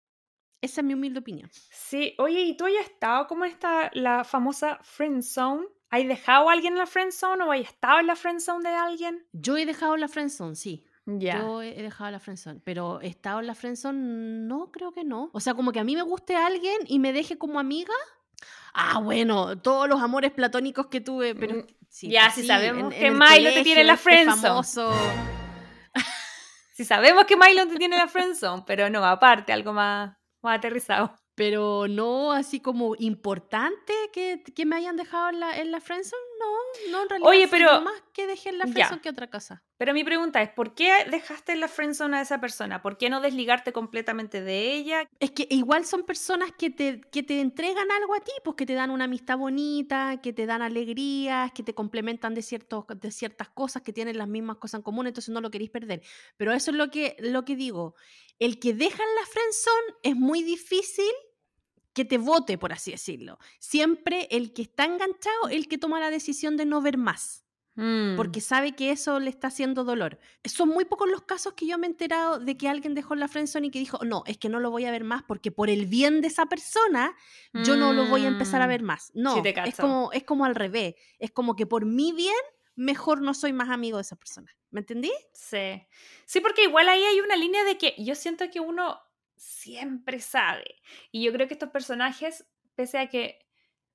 Esa 0.62 0.82
es 0.82 0.88
mi 0.88 0.94
humilde 0.94 1.20
opinión. 1.20 1.50
Sí, 1.52 2.14
oye, 2.20 2.42
¿y 2.42 2.56
tú 2.56 2.66
has 2.66 2.86
estado 2.86 3.28
como 3.28 3.46
está 3.46 3.90
la 3.94 4.24
famosa 4.24 4.80
friend 4.84 5.24
zone? 5.24 5.68
¿Has 5.90 6.08
dejado 6.08 6.50
a 6.50 6.54
alguien 6.54 6.74
en 6.74 6.80
la 6.80 6.86
friend 6.86 7.12
zone 7.12 7.44
o 7.44 7.52
has 7.52 7.62
estado 7.62 8.00
en 8.00 8.08
la 8.08 8.16
friend 8.16 8.40
zone 8.40 8.70
de 8.70 8.76
alguien? 8.76 9.28
Yo 9.34 9.58
he 9.58 9.66
dejado 9.66 9.98
la 9.98 10.08
friend 10.08 10.30
zone, 10.30 10.56
sí. 10.56 10.86
Ya. 11.06 11.40
Yo 11.40 11.62
he 11.62 11.82
dejado 11.82 12.12
la 12.12 12.20
friendzone, 12.20 12.62
pero 12.64 13.02
he 13.02 13.08
estado 13.08 13.40
en 13.40 13.48
la 13.48 13.56
friendzone, 13.56 14.48
no, 14.48 14.72
creo 14.72 14.92
que 14.92 15.04
no. 15.04 15.30
O 15.34 15.40
sea, 15.40 15.56
como 15.56 15.72
que 15.72 15.80
a 15.80 15.84
mí 15.84 15.96
me 15.96 16.04
guste 16.04 16.36
alguien 16.36 16.78
y 16.86 17.00
me 17.00 17.12
deje 17.12 17.38
como 17.38 17.60
amiga. 17.60 17.94
Ah, 18.74 19.00
bueno, 19.00 19.58
todos 19.60 19.88
los 19.90 20.02
amores 20.02 20.32
platónicos 20.32 20.88
que 20.88 21.02
tuve, 21.02 21.36
pero 21.36 21.56
mm, 21.56 22.10
ya 22.10 22.32
sí, 22.32 22.46
sabemos 22.46 22.94
que 22.94 23.12
Milo 23.12 23.54
te 23.54 23.64
tiene 23.64 23.84
la 23.84 23.98
friendzone. 23.98 24.66
si 26.74 26.86
sabemos 26.86 27.26
que 27.26 27.36
Milo 27.36 27.68
te 27.68 27.76
tiene 27.76 27.98
la 27.98 28.08
friendzone, 28.08 28.64
pero 28.66 28.90
no, 28.90 29.06
aparte, 29.06 29.52
algo 29.52 29.74
más 29.74 30.16
más 30.42 30.58
aterrizado. 30.58 31.14
Pero 31.36 31.88
no 31.88 32.34
así 32.34 32.60
como 32.60 32.96
importante 33.00 33.94
que, 34.12 34.44
que 34.44 34.66
me 34.66 34.76
hayan 34.76 34.98
dejado 34.98 35.30
en 35.30 35.40
la, 35.40 35.58
en 35.58 35.72
la 35.72 35.80
friendzone, 35.80 36.22
no, 36.42 36.92
no 36.92 37.04
en 37.04 37.10
realidad. 37.10 37.30
Oye, 37.30 37.48
pero 37.48 37.82
más 37.82 38.02
que 38.14 38.28
dejé 38.28 38.50
en 38.50 38.58
la 38.58 38.68
friendzone 38.68 39.02
que 39.02 39.10
otra 39.10 39.30
cosa. 39.30 39.64
Pero 39.78 39.94
mi 39.94 40.04
pregunta 40.04 40.42
es, 40.42 40.50
¿por 40.50 40.76
qué 40.76 41.06
dejaste 41.10 41.54
en 41.54 41.60
la 41.60 41.68
friendzone 41.68 42.18
a 42.18 42.22
esa 42.22 42.40
persona? 42.40 42.82
¿Por 42.82 42.98
qué 42.98 43.10
no 43.10 43.22
desligarte 43.22 43.72
completamente 43.72 44.42
de 44.42 44.74
ella? 44.74 45.08
Es 45.20 45.32
que 45.32 45.48
igual 45.50 45.86
son 45.86 46.04
personas 46.04 46.52
que 46.58 46.70
te, 46.70 47.02
que 47.02 47.24
te 47.24 47.40
entregan 47.40 47.92
algo 47.92 48.16
a 48.16 48.20
ti, 48.20 48.32
pues 48.44 48.56
que 48.56 48.66
te 48.66 48.74
dan 48.74 48.92
una 48.92 49.06
amistad 49.06 49.38
bonita, 49.38 50.20
que 50.22 50.34
te 50.34 50.46
dan 50.46 50.62
alegrías, 50.62 51.52
que 51.52 51.64
te 51.64 51.74
complementan 51.74 52.34
de, 52.34 52.42
ciertos, 52.42 52.86
de 52.88 53.12
ciertas 53.12 53.50
cosas, 53.50 53.82
que 53.82 53.94
tienen 53.94 54.18
las 54.18 54.28
mismas 54.28 54.58
cosas 54.58 54.80
en 54.80 54.84
común, 54.84 55.08
entonces 55.08 55.34
no 55.34 55.42
lo 55.42 55.52
queréis 55.52 55.72
perder. 55.72 56.02
Pero 56.38 56.54
eso 56.54 56.72
es 56.72 56.78
lo 56.78 56.90
que, 56.92 57.16
lo 57.20 57.46
que 57.46 57.56
digo 57.56 57.96
el 58.42 58.58
que 58.58 58.74
deja 58.74 59.04
en 59.04 59.16
la 59.16 59.26
friendzone 59.28 60.00
es 60.02 60.16
muy 60.16 60.42
difícil 60.42 61.12
que 61.94 62.06
te 62.06 62.18
vote, 62.18 62.58
por 62.58 62.74
así 62.74 62.92
decirlo. 62.92 63.38
Siempre 63.60 64.28
el 64.32 64.54
que 64.54 64.64
está 64.64 64.86
enganchado, 64.86 65.50
el 65.50 65.68
que 65.68 65.78
toma 65.78 66.00
la 66.00 66.10
decisión 66.10 66.58
de 66.58 66.66
no 66.66 66.82
ver 66.82 66.98
más. 66.98 67.46
Porque 68.18 68.40
mm. 68.40 68.44
sabe 68.44 68.76
que 68.76 68.92
eso 68.92 69.20
le 69.20 69.30
está 69.30 69.48
haciendo 69.48 69.86
dolor. 69.86 70.20
Son 70.44 70.68
muy 70.68 70.84
pocos 70.86 71.10
los 71.10 71.22
casos 71.22 71.54
que 71.54 71.66
yo 71.66 71.78
me 71.78 71.88
he 71.88 71.90
enterado 71.90 72.38
de 72.38 72.58
que 72.58 72.68
alguien 72.68 72.94
dejó 72.94 73.16
la 73.16 73.30
friendzone 73.30 73.68
y 73.68 73.72
que 73.72 73.80
dijo, 73.80 74.00
no, 74.04 74.24
es 74.28 74.38
que 74.38 74.50
no 74.50 74.60
lo 74.60 74.72
voy 74.72 74.86
a 74.86 74.92
ver 74.92 75.06
más 75.06 75.24
porque 75.24 75.52
por 75.52 75.70
el 75.70 75.86
bien 75.86 76.22
de 76.22 76.28
esa 76.28 76.48
persona 76.48 77.16
yo 77.54 77.78
no 77.78 77.94
lo 77.94 78.08
voy 78.08 78.26
a 78.26 78.28
empezar 78.28 78.62
a 78.62 78.68
ver 78.68 78.84
mm. 78.84 78.86
más. 78.86 79.12
No, 79.16 79.42
es, 79.44 79.76
como, 79.76 80.12
es 80.12 80.24
como 80.24 80.44
al 80.44 80.56
revés. 80.56 80.96
Es 81.18 81.32
como 81.32 81.56
que 81.56 81.66
por 81.66 81.86
mi 81.86 82.12
bien 82.12 82.36
mejor 82.76 83.22
no 83.22 83.34
soy 83.34 83.54
más 83.54 83.70
amigo 83.70 83.98
de 83.98 84.02
esa 84.02 84.18
persona. 84.18 84.52
¿Me 84.70 84.82
entendí? 84.82 85.12
Sí. 85.34 85.82
Sí, 86.26 86.42
porque 86.42 86.64
igual 86.64 86.90
ahí 86.90 87.04
hay 87.04 87.22
una 87.22 87.36
línea 87.38 87.64
de 87.64 87.78
que 87.78 87.96
yo 87.98 88.16
siento 88.16 88.50
que 88.50 88.60
uno 88.60 89.00
siempre 89.42 90.20
sabe. 90.20 90.76
Y 91.12 91.24
yo 91.24 91.34
creo 91.34 91.48
que 91.48 91.56
estos 91.56 91.70
personajes, 91.70 92.48
pese 92.76 93.00
a 93.00 93.08
que 93.08 93.40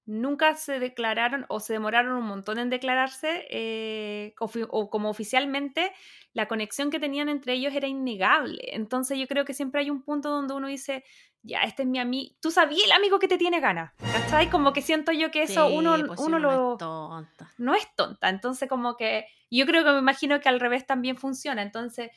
nunca 0.05 0.55
se 0.57 0.79
declararon 0.79 1.47
o 1.49 1.61
se 1.61 1.73
demoraron 1.73 2.17
un 2.17 2.27
montón 2.27 2.59
en 2.59 2.71
declararse, 2.71 3.47
eh, 3.51 4.35
o, 4.39 4.91
como 4.91 5.09
oficialmente, 5.09 5.93
la 6.33 6.49
conexión 6.49 6.91
que 6.91 7.01
tenían 7.01 7.29
entre 7.29 7.55
ellos 7.55 7.75
era 7.75 7.87
innegable. 7.87 8.61
Entonces 8.73 9.19
yo 9.19 9.27
creo 9.29 9.45
que 9.45 9.55
siempre 9.55 9.81
hay 9.81 9.91
un 9.91 10.03
punto 10.03 10.31
donde 10.31 10.55
uno 10.55 10.67
dice, 10.67 11.05
ya, 11.43 11.63
este 11.63 11.83
es 11.83 11.89
mi 11.89 12.01
amigo, 12.01 12.35
tú 12.41 12.51
sabías 12.51 12.87
el 12.87 12.93
amigo 12.93 13.21
que 13.21 13.29
te 13.29 13.39
tiene 13.39 13.61
ganas, 13.61 13.93
¿cachai? 13.99 14.51
Como 14.51 14.73
que 14.73 14.83
siento 14.83 15.13
yo 15.13 15.31
que 15.31 15.43
eso 15.43 15.69
uno, 15.69 15.97
pues 16.07 16.19
uno 16.21 16.41
lo... 16.41 16.51
No 16.51 16.73
es 16.73 16.79
tonta. 16.79 17.53
No 17.59 17.75
es 17.75 17.87
tonta, 17.95 18.29
entonces 18.29 18.69
como 18.69 18.97
que 18.97 19.27
yo 19.51 19.65
creo 19.67 19.85
que 19.85 19.93
me 19.93 19.99
imagino 19.99 20.41
que 20.41 20.49
al 20.49 20.59
revés 20.59 20.87
también 20.87 21.17
funciona, 21.17 21.63
entonces 21.63 22.11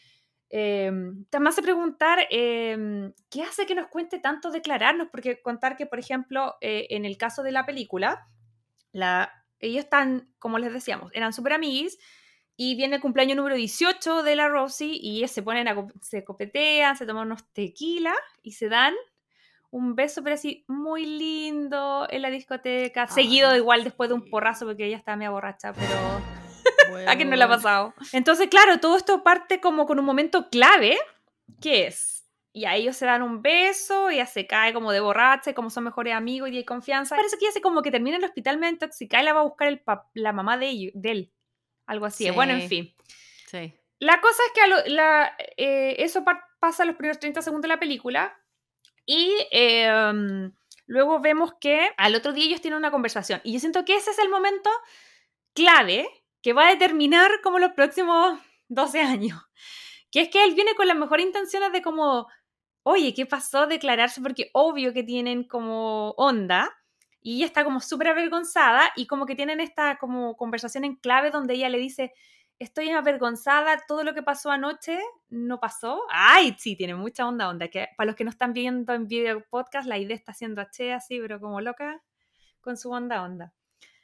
Em, 0.50 1.26
también 1.26 1.50
hace 1.50 1.62
preguntar 1.62 2.26
em, 2.32 3.14
qué 3.30 3.44
hace 3.44 3.68
que 3.68 3.76
nos 3.76 3.88
cuente 3.88 4.20
tanto 4.20 4.50
declararnos, 4.50 5.10
porque 5.12 5.42
contar 5.42 5.78
que, 5.78 5.86
por 5.86 6.00
ejemplo, 6.00 6.56
eh, 6.62 6.88
en 6.90 7.06
el 7.06 7.18
caso 7.18 7.44
de 7.44 7.52
la 7.52 7.66
película, 7.66 8.28
la, 8.92 9.32
ellos 9.60 9.84
están, 9.84 10.34
como 10.40 10.58
les 10.58 10.74
decíamos, 10.74 11.12
eran 11.14 11.34
súper 11.34 11.54
amigos 11.54 11.98
y 12.56 12.76
viene 12.76 12.96
el 12.96 13.02
cumpleaños 13.02 13.38
número 13.38 13.56
18 13.56 14.24
de 14.24 14.36
la 14.36 14.48
Rosie 14.48 14.98
y 15.00 15.26
se 15.28 15.44
ponen 15.44 15.68
a, 15.68 15.88
se 16.02 16.24
copetean, 16.24 16.98
se 16.98 17.06
toman 17.06 17.28
unos 17.28 17.46
tequila 17.54 18.14
y 18.42 18.54
se 18.54 18.70
dan 18.70 18.96
un 19.72 19.96
beso, 19.96 20.24
pero 20.24 20.34
así 20.34 20.66
muy 20.68 21.06
lindo 21.06 22.08
en 22.10 22.24
la 22.24 22.32
discoteca, 22.32 23.08
seguido 23.08 23.56
igual 23.56 23.84
después 23.84 24.10
de 24.10 24.16
un 24.16 24.30
porrazo 24.30 24.66
porque 24.66 24.88
ella 24.88 24.98
estaba 24.98 25.16
media 25.16 25.30
borracha, 25.30 25.74
pero 25.74 26.39
¿A 27.08 27.16
quién 27.16 27.30
no 27.30 27.36
le 27.36 27.44
ha 27.44 27.48
pasado? 27.48 27.94
Entonces, 28.14 28.48
claro, 28.48 28.80
todo 28.80 28.98
esto 28.98 29.24
parte 29.24 29.60
como 29.60 29.86
con 29.86 30.00
un 30.00 30.06
momento 30.06 30.50
clave, 30.50 30.98
que 31.62 31.88
es, 31.88 32.20
y 32.52 32.66
a 32.66 32.76
ellos 32.76 32.98
se 32.98 33.06
dan 33.06 33.22
un 33.22 33.42
beso, 33.42 34.10
ella 34.10 34.26
se 34.26 34.48
cae 34.48 34.74
como 34.74 34.92
de 34.92 35.00
borracha, 35.00 35.52
y 35.52 35.54
como 35.54 35.70
son 35.70 35.84
mejores 35.84 36.14
amigos 36.14 36.50
y 36.50 36.58
hay 36.58 36.66
confianza. 36.66 37.16
Parece 37.16 37.38
que 37.38 37.46
ella 37.46 37.54
se 37.54 37.62
como 37.62 37.82
que 37.82 37.92
termina 37.92 38.18
en 38.18 38.24
el 38.24 38.30
hospital 38.30 38.58
medio 38.58 38.74
intoxicada 38.74 39.24
y 39.24 39.26
la 39.26 39.34
va 39.34 39.42
a 39.42 39.44
buscar 39.44 39.68
el 39.68 39.82
la 40.14 40.34
mamá 40.34 40.58
de, 40.58 40.92
él. 41.04 41.32
Algo 41.86 42.06
así. 42.06 42.30
Bueno, 42.32 42.54
en 42.54 42.68
fin. 42.68 42.96
Sí. 43.48 43.74
La 44.00 44.22
cosa 44.22 44.42
es 44.48 44.54
que 44.54 44.92
la, 44.92 45.36
eh, 45.58 45.96
eso 46.00 46.24
pasa 46.60 46.86
los 46.86 46.96
primeros 46.96 47.20
30 47.20 47.42
segundos 47.42 47.64
de 47.64 47.68
la 47.68 47.80
película 47.80 48.38
y 49.06 49.34
em, 49.52 50.52
luego 50.86 51.20
vemos 51.20 51.54
que 51.60 51.92
al 51.98 52.16
otro 52.16 52.32
día 52.32 52.46
ellos 52.46 52.62
tienen 52.62 52.78
una 52.78 52.92
conversación. 52.92 53.42
Y 53.44 53.54
yo 53.54 53.60
siento 53.60 53.86
que 53.86 53.96
ese 53.96 54.12
es 54.12 54.20
el 54.20 54.30
momento 54.30 54.70
clave 55.54 56.08
que 56.42 56.54
va 56.54 56.68
a 56.68 56.72
determinar 56.72 57.30
como 57.44 57.60
los 57.60 57.74
próximos 57.74 58.40
12 58.70 59.02
años. 59.02 59.42
Que 60.12 60.22
es 60.22 60.30
que 60.30 60.44
él 60.44 60.56
viene 60.56 60.76
con 60.76 60.88
las 60.88 60.98
mejores 60.98 61.26
intenciones 61.26 61.72
de 61.72 61.82
como, 61.82 62.28
oye, 62.84 63.14
¿qué 63.14 63.26
pasó? 63.26 63.68
Declararse 63.68 64.22
porque 64.22 64.50
obvio 64.54 64.94
que 64.94 65.04
tienen 65.04 65.44
como 65.44 66.12
onda. 66.12 66.76
Y 67.22 67.38
ella 67.38 67.46
está 67.48 67.64
como 67.64 67.82
súper 67.82 68.08
avergonzada 68.08 68.92
y 68.96 69.06
como 69.06 69.26
que 69.26 69.36
tienen 69.36 69.60
esta 69.60 69.98
como 69.98 70.38
conversación 70.38 70.86
en 70.86 70.96
clave 70.96 71.32
donde 71.32 71.56
ella 71.56 71.70
le 71.70 71.78
dice, 71.78 72.14
estoy 72.60 72.90
avergonzada, 72.90 73.78
todo 73.88 74.04
lo 74.04 74.14
que 74.14 74.24
pasó 74.24 74.52
anoche 74.52 75.00
no 75.30 75.60
pasó. 75.60 76.02
Ay, 76.10 76.56
sí, 76.58 76.76
tiene 76.76 76.96
mucha 76.96 77.28
onda, 77.28 77.50
onda. 77.50 77.68
Que 77.68 77.88
para 77.98 78.08
los 78.08 78.16
que 78.16 78.24
no 78.24 78.30
están 78.30 78.54
viendo 78.54 78.94
en 78.94 79.08
video 79.08 79.44
podcast, 79.50 79.88
la 79.88 79.98
idea 79.98 80.16
está 80.16 80.32
haciendo 80.32 80.62
H 80.62 80.94
así, 80.94 81.20
pero 81.20 81.40
como 81.40 81.62
loca, 81.62 82.02
con 82.62 82.78
su 82.78 82.92
onda, 82.92 83.24
onda. 83.24 83.54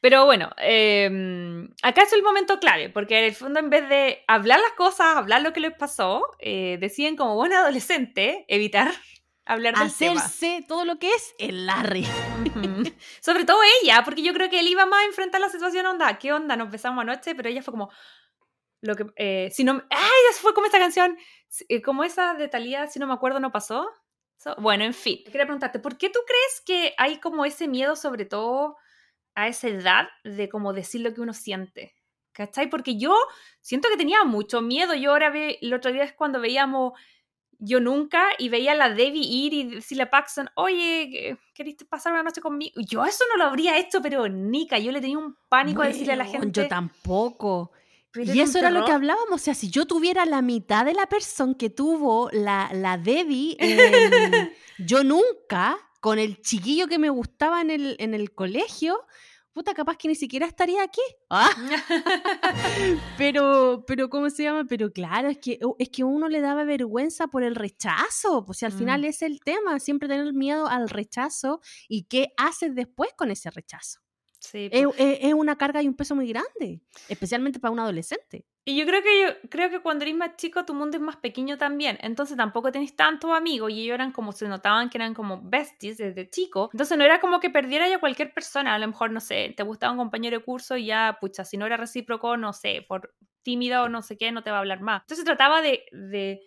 Pero 0.06 0.24
bueno, 0.26 0.52
em, 0.58 1.68
acá 1.82 2.04
es 2.04 2.13
el 2.13 2.22
momento 2.22 2.60
clave, 2.60 2.91
porque 2.91 3.18
en 3.18 3.26
el 3.26 3.34
fondo 3.34 3.60
en 3.60 3.72
vez 3.72 3.89
de 3.89 4.24
hablar 4.28 4.60
las 4.60 4.74
cosas, 4.74 5.18
hablar 5.18 5.41
lo 5.41 5.52
que 5.52 5.60
les 5.60 5.74
pasó, 5.74 6.22
eh, 6.38 6.78
deciden 6.80 7.15
como 7.15 7.34
buen 7.34 7.52
adolescente 7.54 8.46
evitar 8.48 8.91
hablar 9.46 9.74
del 9.74 9.88
Hacerse 9.88 10.63
todo 10.68 10.86
lo 10.86 11.00
que 11.00 11.10
es 11.10 11.34
el 11.39 11.65
Larry. 11.65 12.06
Sobre 13.20 13.46
todo 13.46 13.58
ella, 13.82 14.04
porque 14.06 14.22
yo 14.22 14.32
creo 14.36 14.48
que 14.48 14.60
él 14.60 14.68
iba 14.68 14.86
más 14.86 15.02
a 15.02 15.06
enfrentar 15.06 15.41
la 15.41 15.50
situación 15.50 15.88
onda. 15.88 16.20
¿Qué 16.20 16.32
onda? 16.32 16.56
Nos 16.56 16.70
besamos 16.70 17.02
anoche, 17.02 17.34
pero 17.34 17.50
ella 17.50 17.63
fue 17.63 17.72
como... 17.72 17.89
Lo 18.82 18.96
que, 18.96 19.08
eh, 19.15 19.50
si 19.52 19.63
no, 19.63 19.82
¡Ay! 19.89 20.22
Eso 20.30 20.39
fue 20.39 20.54
como 20.54 20.68
esta 20.68 20.78
canción, 20.78 21.18
eh, 21.68 21.82
como 21.82 22.04
esa 22.04 22.36
de 22.36 22.48
Talía, 22.48 22.86
si 22.86 23.00
no 23.00 23.08
me 23.08 23.15
acuerdo, 23.15 23.39
no 23.39 23.52
pasó. 23.52 23.89
bueno, 24.60 24.84
en 24.84 24.94
fin. 24.94 25.24
Quería 25.26 25.46
preguntarte, 25.46 25.80
¿por 25.80 25.98
qué 25.98 26.12
tú 26.12 26.20
crees 26.28 26.62
que 26.63 26.94
hay 27.00 27.20
como 27.20 27.44
ese 27.44 27.68
miedo, 27.68 27.96
sobre 27.96 28.26
todo 28.26 28.78
a 29.36 29.48
esa 29.48 29.67
edad 29.67 30.08
de 30.24 30.50
como 30.50 30.74
decir 30.74 31.02
lo 31.02 31.13
que 31.13 31.21
uno 31.21 31.34
siente. 31.34 31.93
¿Cachai? 32.32 32.69
Porque 32.69 32.98
yo 32.98 33.15
siento 33.62 33.88
que 33.89 33.98
tenía 33.98 34.24
mucho 34.26 34.62
miedo. 34.62 34.93
Yo 34.93 35.12
ahora 35.12 35.30
ve, 35.30 35.58
el 35.62 35.74
otro 35.74 35.93
día 35.93 36.04
es 36.04 36.12
cuando 36.12 36.41
veíamos 36.41 36.93
Yo 37.60 37.80
Nunca 37.80 38.26
y 38.38 38.50
veía 38.50 38.74
a 38.74 38.76
la 38.76 38.89
Debbie 38.89 39.26
ir 39.26 39.54
y 39.54 39.63
decirle 39.76 40.04
a 40.04 40.10
Paxson, 40.10 40.50
oye, 40.56 41.38
¿queriste 41.54 41.86
pasar 41.86 42.12
una 42.12 42.24
noche 42.24 42.41
conmigo? 42.41 42.74
Yo 42.82 43.06
eso 43.06 43.24
no 43.32 43.38
lo 43.38 43.45
habría 43.45 43.78
hecho, 43.78 44.02
pero 44.02 44.28
Nica, 44.28 44.78
yo 44.80 44.91
le 44.91 45.00
tenía 45.00 45.17
un 45.17 45.38
pánico 45.48 45.82
a 45.82 45.88
decirle 45.88 46.13
a 46.13 46.17
la 46.17 46.26
gente. 46.26 46.62
Yo 46.63 46.67
tampoco. 46.67 47.71
y 48.15 48.41
eso 48.41 48.60
era 48.60 48.69
lo 48.69 48.84
que 48.84 48.91
hablábamos. 48.91 49.32
O 49.32 49.38
sea, 49.38 49.54
si 49.54 49.69
yo 49.69 49.86
tuviera 49.86 50.26
la 50.26 50.41
mitad 50.41 50.84
de 50.84 50.93
la 50.93 51.08
persona 51.08 51.56
que 51.58 51.69
tuvo 51.69 52.30
la, 52.34 52.69
la 52.74 52.98
Debbie, 52.98 53.56
yo 54.80 55.06
nunca, 55.06 55.78
con 56.06 56.20
el 56.20 56.39
chiquillo 56.39 56.86
que 56.86 57.00
me 57.00 57.10
gustaba 57.10 57.62
en 57.62 57.72
el, 57.72 57.96
en 57.98 58.13
el 58.13 58.32
colegio, 58.32 59.08
puta, 59.54 59.74
capaz 59.74 59.98
que 59.98 60.08
ni 60.08 60.13
siquiera 60.13 60.46
estaría 60.46 60.84
aquí. 60.84 61.02
Ah. 61.32 61.50
pero, 63.18 63.84
pero, 63.88 64.08
¿cómo 64.08 64.30
se 64.30 64.44
llama? 64.44 64.65
Pero 64.70 64.94
claro, 64.94 65.30
es 65.30 65.39
que, 65.39 65.60
es 65.80 65.89
que 65.89 66.04
uno 66.04 66.30
le 66.30 66.41
daba 66.41 66.63
vergüenza 66.63 67.26
por 67.26 67.41
el 67.41 67.56
rechazo, 67.56 68.46
pues 68.46 68.60
si 68.60 68.65
al 68.65 68.72
final 68.72 69.02
mm. 69.02 69.06
es 69.06 69.24
el 69.24 69.39
tema, 69.39 69.80
siempre 69.80 70.08
tener 70.08 70.32
miedo 70.32 70.68
al 70.68 70.89
rechazo 70.89 71.60
y 71.89 72.04
qué 72.04 72.34
haces 72.38 72.76
después 72.76 73.10
con 73.18 73.32
ese 73.32 73.50
rechazo. 73.50 74.05
Sí, 74.45 74.69
es, 74.71 74.86
es, 74.97 75.34
una 75.34 75.58
carga 75.58 75.81
y 75.81 75.88
un 75.88 75.95
peso 75.95 76.15
muy 76.15 76.27
grande, 76.27 76.81
especialmente 77.10 77.60
para 77.60 77.71
un 77.71 77.79
adolescente. 77.79 78.45
Y 78.63 78.75
yo 78.77 78.86
creo 78.86 79.01
que 79.01 79.21
yo 79.21 79.49
creo 79.49 79.69
que 79.69 79.81
cuando 79.81 80.05
eres 80.05 80.15
más 80.15 80.38
chico 80.38 80.65
tu 80.65 80.73
mundo 80.73 80.97
es 80.97 81.03
más 81.03 81.17
pequeño 81.17 81.58
también, 81.58 81.97
entonces 82.01 82.38
tampoco 82.38 82.71
tenés 82.71 82.95
tantos 82.95 83.31
amigos 83.31 83.71
y 83.71 83.84
ellos 83.84 83.95
eran 83.95 84.12
como 84.12 84.31
se 84.31 84.47
notaban 84.47 84.89
que 84.89 84.97
eran 84.97 85.13
como 85.13 85.41
besties 85.41 85.97
desde 85.97 86.29
chico, 86.29 86.69
entonces 86.73 86.97
no 86.97 87.03
era 87.03 87.19
como 87.19 87.39
que 87.39 87.49
perdiera 87.49 87.88
ya 87.88 87.99
cualquier 87.99 88.34
persona, 88.34 88.75
a 88.75 88.79
lo 88.79 88.88
mejor 88.88 89.12
no 89.12 89.19
sé, 89.19 89.53
te 89.55 89.63
gustaba 89.63 89.91
un 89.91 89.99
compañero 89.99 90.39
de 90.39 90.43
curso 90.43 90.77
y 90.77 90.88
ya 90.88 91.17
pucha, 91.19 91.43
si 91.43 91.58
no 91.58 91.65
era 91.65 91.77
recíproco, 91.77 92.38
no 92.38 92.53
sé, 92.53 92.86
por 92.88 93.13
tímido 93.43 93.84
o 93.84 93.89
no 93.89 94.01
sé 94.01 94.17
qué, 94.17 94.31
no 94.31 94.43
te 94.43 94.51
va 94.51 94.58
a 94.58 94.60
hablar 94.60 94.81
más. 94.81 95.01
Entonces 95.03 95.25
trataba 95.25 95.62
de, 95.62 95.84
de 95.91 96.41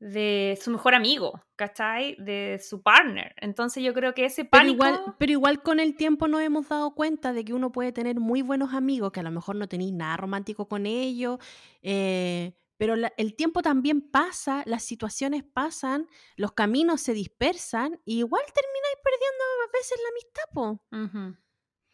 de 0.00 0.58
su 0.60 0.70
mejor 0.70 0.94
amigo, 0.94 1.40
¿cachai? 1.56 2.16
De 2.18 2.60
su 2.62 2.82
partner. 2.82 3.34
Entonces 3.38 3.82
yo 3.82 3.94
creo 3.94 4.14
que 4.14 4.26
ese 4.26 4.44
pánico... 4.44 4.78
Pero 4.80 4.94
igual, 4.96 5.14
pero 5.18 5.32
igual 5.32 5.62
con 5.62 5.80
el 5.80 5.96
tiempo 5.96 6.28
nos 6.28 6.42
hemos 6.42 6.68
dado 6.68 6.94
cuenta 6.94 7.32
de 7.32 7.44
que 7.44 7.54
uno 7.54 7.72
puede 7.72 7.92
tener 7.92 8.20
muy 8.20 8.42
buenos 8.42 8.74
amigos, 8.74 9.12
que 9.12 9.20
a 9.20 9.24
lo 9.24 9.30
mejor 9.30 9.56
no 9.56 9.68
tenéis 9.68 9.92
nada 9.92 10.16
romántico 10.16 10.68
con 10.68 10.86
ellos, 10.86 11.38
eh, 11.82 12.52
pero 12.76 12.94
el 13.16 13.36
tiempo 13.36 13.62
también 13.62 14.00
pasa, 14.00 14.62
las 14.66 14.82
situaciones 14.82 15.44
pasan, 15.44 16.08
los 16.36 16.52
caminos 16.52 17.00
se 17.00 17.14
dispersan, 17.14 18.00
y 18.04 18.18
igual 18.18 18.42
termináis 18.52 18.96
perdiendo 19.02 19.44
a 19.64 19.72
veces 19.72 19.98
la 20.02 20.08
amistad, 20.10 20.42
po. 20.52 21.34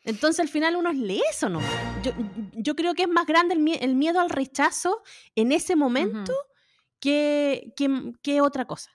Entonces 0.02 0.40
al 0.40 0.48
final 0.48 0.76
uno 0.76 0.90
es 0.90 1.22
eso, 1.30 1.50
¿no? 1.50 1.60
Yo, 2.02 2.12
yo 2.54 2.74
creo 2.74 2.94
que 2.94 3.02
es 3.02 3.08
más 3.08 3.26
grande 3.26 3.54
el, 3.54 3.94
miedo 3.94 4.20
al 4.20 4.30
rechazo 4.30 5.02
en 5.34 5.52
ese 5.52 5.76
momento 5.76 6.32
¿Qué, 7.00 7.72
qué, 8.22 8.40
otra 8.40 8.66
cosa? 8.66 8.90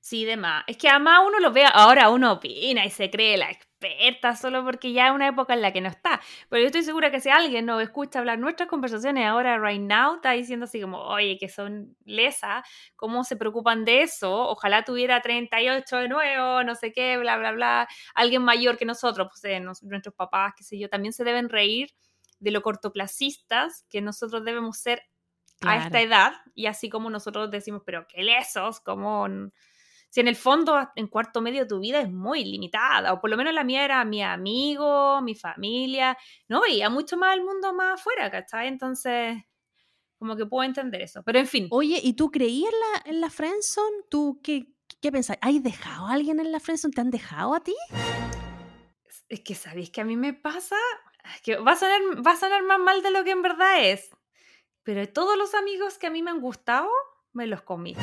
Sí, 0.00 0.24
demás. 0.24 0.64
Es 0.66 0.76
que 0.76 0.88
además 0.88 1.20
uno 1.26 1.40
lo 1.40 1.52
ve, 1.52 1.64
ahora 1.72 2.10
uno 2.10 2.32
opina 2.32 2.84
y 2.84 2.90
se 2.90 3.10
cree 3.10 3.36
la 3.36 3.50
experta 3.50 4.34
solo 4.36 4.64
porque 4.64 4.92
ya 4.92 5.08
es 5.08 5.14
una 5.14 5.28
época 5.28 5.54
en 5.54 5.62
la 5.62 5.72
que 5.72 5.80
no 5.80 5.88
está. 5.88 6.20
Pero 6.48 6.60
yo 6.60 6.66
estoy 6.66 6.82
segura 6.82 7.10
que 7.10 7.20
si 7.20 7.30
alguien 7.30 7.66
nos 7.66 7.82
escucha 7.82 8.18
hablar 8.18 8.38
nuestras 8.38 8.68
conversaciones 8.68 9.26
ahora, 9.26 9.58
right 9.58 9.80
now, 9.80 10.16
está 10.16 10.32
diciendo 10.32 10.64
así 10.64 10.80
como, 10.80 10.98
oye, 10.98 11.38
que 11.38 11.48
son 11.48 11.96
lesa, 12.04 12.64
¿cómo 12.96 13.24
se 13.24 13.36
preocupan 13.36 13.84
de 13.84 14.02
eso? 14.02 14.48
Ojalá 14.48 14.84
tuviera 14.84 15.22
38 15.22 15.96
de 15.98 16.08
nuevo, 16.08 16.64
no 16.64 16.74
sé 16.74 16.92
qué, 16.92 17.16
bla, 17.18 17.36
bla, 17.38 17.52
bla. 17.52 17.88
Alguien 18.14 18.42
mayor 18.42 18.76
que 18.76 18.84
nosotros, 18.84 19.28
pues 19.30 19.44
eh, 19.44 19.60
nuestros 19.60 20.14
papás, 20.14 20.54
qué 20.56 20.64
sé 20.64 20.78
yo, 20.78 20.88
también 20.88 21.12
se 21.12 21.24
deben 21.24 21.48
reír 21.48 21.90
de 22.40 22.50
lo 22.50 22.62
cortoplacistas 22.62 23.84
que 23.90 24.00
nosotros 24.00 24.44
debemos 24.44 24.78
ser 24.78 25.02
a 25.62 25.84
esta 25.84 26.00
edad 26.00 26.32
y 26.54 26.66
así 26.66 26.88
como 26.88 27.10
nosotros 27.10 27.50
decimos, 27.50 27.82
pero 27.84 28.06
qué 28.08 28.22
lesos, 28.22 28.80
como 28.80 29.26
si 30.10 30.20
en 30.20 30.28
el 30.28 30.36
fondo 30.36 30.88
en 30.96 31.08
cuarto 31.08 31.40
medio 31.40 31.66
tu 31.66 31.80
vida 31.80 32.00
es 32.00 32.10
muy 32.10 32.44
limitada, 32.44 33.12
o 33.12 33.20
por 33.20 33.30
lo 33.30 33.36
menos 33.36 33.52
la 33.52 33.64
mía 33.64 33.84
era 33.84 34.04
mi 34.04 34.22
amigo, 34.22 35.20
mi 35.22 35.34
familia, 35.34 36.16
no 36.48 36.62
veía 36.62 36.88
mucho 36.88 37.16
más 37.16 37.36
el 37.36 37.44
mundo 37.44 37.74
más 37.74 38.00
afuera, 38.00 38.30
¿cachai? 38.30 38.68
Entonces, 38.68 39.36
como 40.18 40.36
que 40.36 40.46
puedo 40.46 40.64
entender 40.64 41.02
eso, 41.02 41.22
pero 41.22 41.38
en 41.38 41.46
fin. 41.46 41.68
Oye, 41.70 42.00
¿y 42.02 42.14
tú 42.14 42.30
creías 42.30 42.72
en 42.72 42.80
la, 42.80 43.10
en 43.10 43.20
la 43.20 43.30
Friendzone? 43.30 44.04
¿Tú 44.08 44.40
qué, 44.42 44.72
qué 45.00 45.12
pensás? 45.12 45.38
¿Hay 45.40 45.58
dejado 45.58 46.06
a 46.06 46.12
alguien 46.12 46.40
en 46.40 46.52
la 46.52 46.60
Friendzone? 46.60 46.92
¿Te 46.92 47.00
han 47.00 47.10
dejado 47.10 47.54
a 47.54 47.60
ti? 47.60 47.74
Es 49.28 49.40
que 49.40 49.54
sabéis 49.54 49.90
que 49.90 50.00
a 50.00 50.04
mí 50.04 50.16
me 50.16 50.32
pasa, 50.32 50.76
que 51.42 51.56
va 51.56 51.72
a 51.72 51.76
sonar, 51.76 52.00
va 52.26 52.32
a 52.32 52.36
sonar 52.36 52.62
más 52.62 52.78
mal 52.78 53.02
de 53.02 53.10
lo 53.10 53.24
que 53.24 53.30
en 53.30 53.42
verdad 53.42 53.84
es 53.84 54.10
pero 54.88 55.06
todos 55.06 55.36
los 55.36 55.52
amigos 55.52 55.98
que 55.98 56.06
a 56.06 56.10
mí 56.10 56.22
me 56.22 56.30
han 56.30 56.40
gustado, 56.40 56.88
me 57.34 57.46
los 57.46 57.60
comí. 57.60 57.94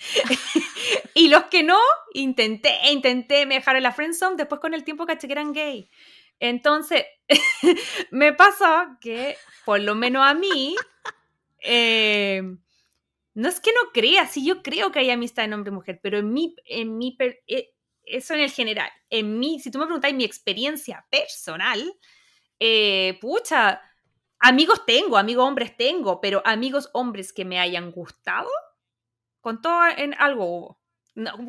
y 1.14 1.28
los 1.28 1.44
que 1.44 1.62
no, 1.62 1.78
intenté, 2.14 2.76
intenté, 2.90 3.46
me 3.46 3.54
dejaron 3.54 3.80
la 3.80 3.92
friendzone, 3.92 4.34
después 4.34 4.60
con 4.60 4.74
el 4.74 4.82
tiempo 4.82 5.06
caché 5.06 5.28
que 5.28 5.34
eran 5.34 5.52
gay. 5.52 5.88
Entonces, 6.40 7.04
me 8.10 8.32
pasa 8.32 8.98
que, 9.00 9.36
por 9.64 9.78
lo 9.78 9.94
menos 9.94 10.26
a 10.26 10.34
mí, 10.34 10.74
eh, 11.60 12.42
no 13.34 13.48
es 13.48 13.60
que 13.60 13.70
no 13.70 13.92
crea, 13.92 14.26
sí 14.26 14.44
yo 14.44 14.64
creo 14.64 14.90
que 14.90 14.98
hay 14.98 15.10
amistad 15.10 15.44
en 15.44 15.52
hombre 15.52 15.70
y 15.70 15.74
mujer, 15.76 16.00
pero 16.02 16.18
en 16.18 16.32
mi, 16.32 16.56
en 16.64 16.98
mi, 16.98 17.16
eh, 17.46 17.70
eso 18.04 18.34
en 18.34 18.40
el 18.40 18.50
general, 18.50 18.90
en 19.10 19.38
mí, 19.38 19.60
si 19.60 19.70
tú 19.70 19.78
me 19.78 19.84
preguntáis 19.84 20.16
mi 20.16 20.24
experiencia 20.24 21.06
personal, 21.08 21.94
eh, 22.58 23.16
pucha, 23.20 23.80
Amigos 24.46 24.84
tengo, 24.84 25.16
amigos 25.16 25.46
hombres 25.46 25.74
tengo, 25.74 26.20
pero 26.20 26.42
amigos 26.44 26.90
hombres 26.92 27.32
que 27.32 27.46
me 27.46 27.58
hayan 27.58 27.90
gustado, 27.90 28.50
con 29.40 29.62
todo 29.62 29.86
en 29.96 30.12
algo 30.18 30.44
hubo. 30.44 30.80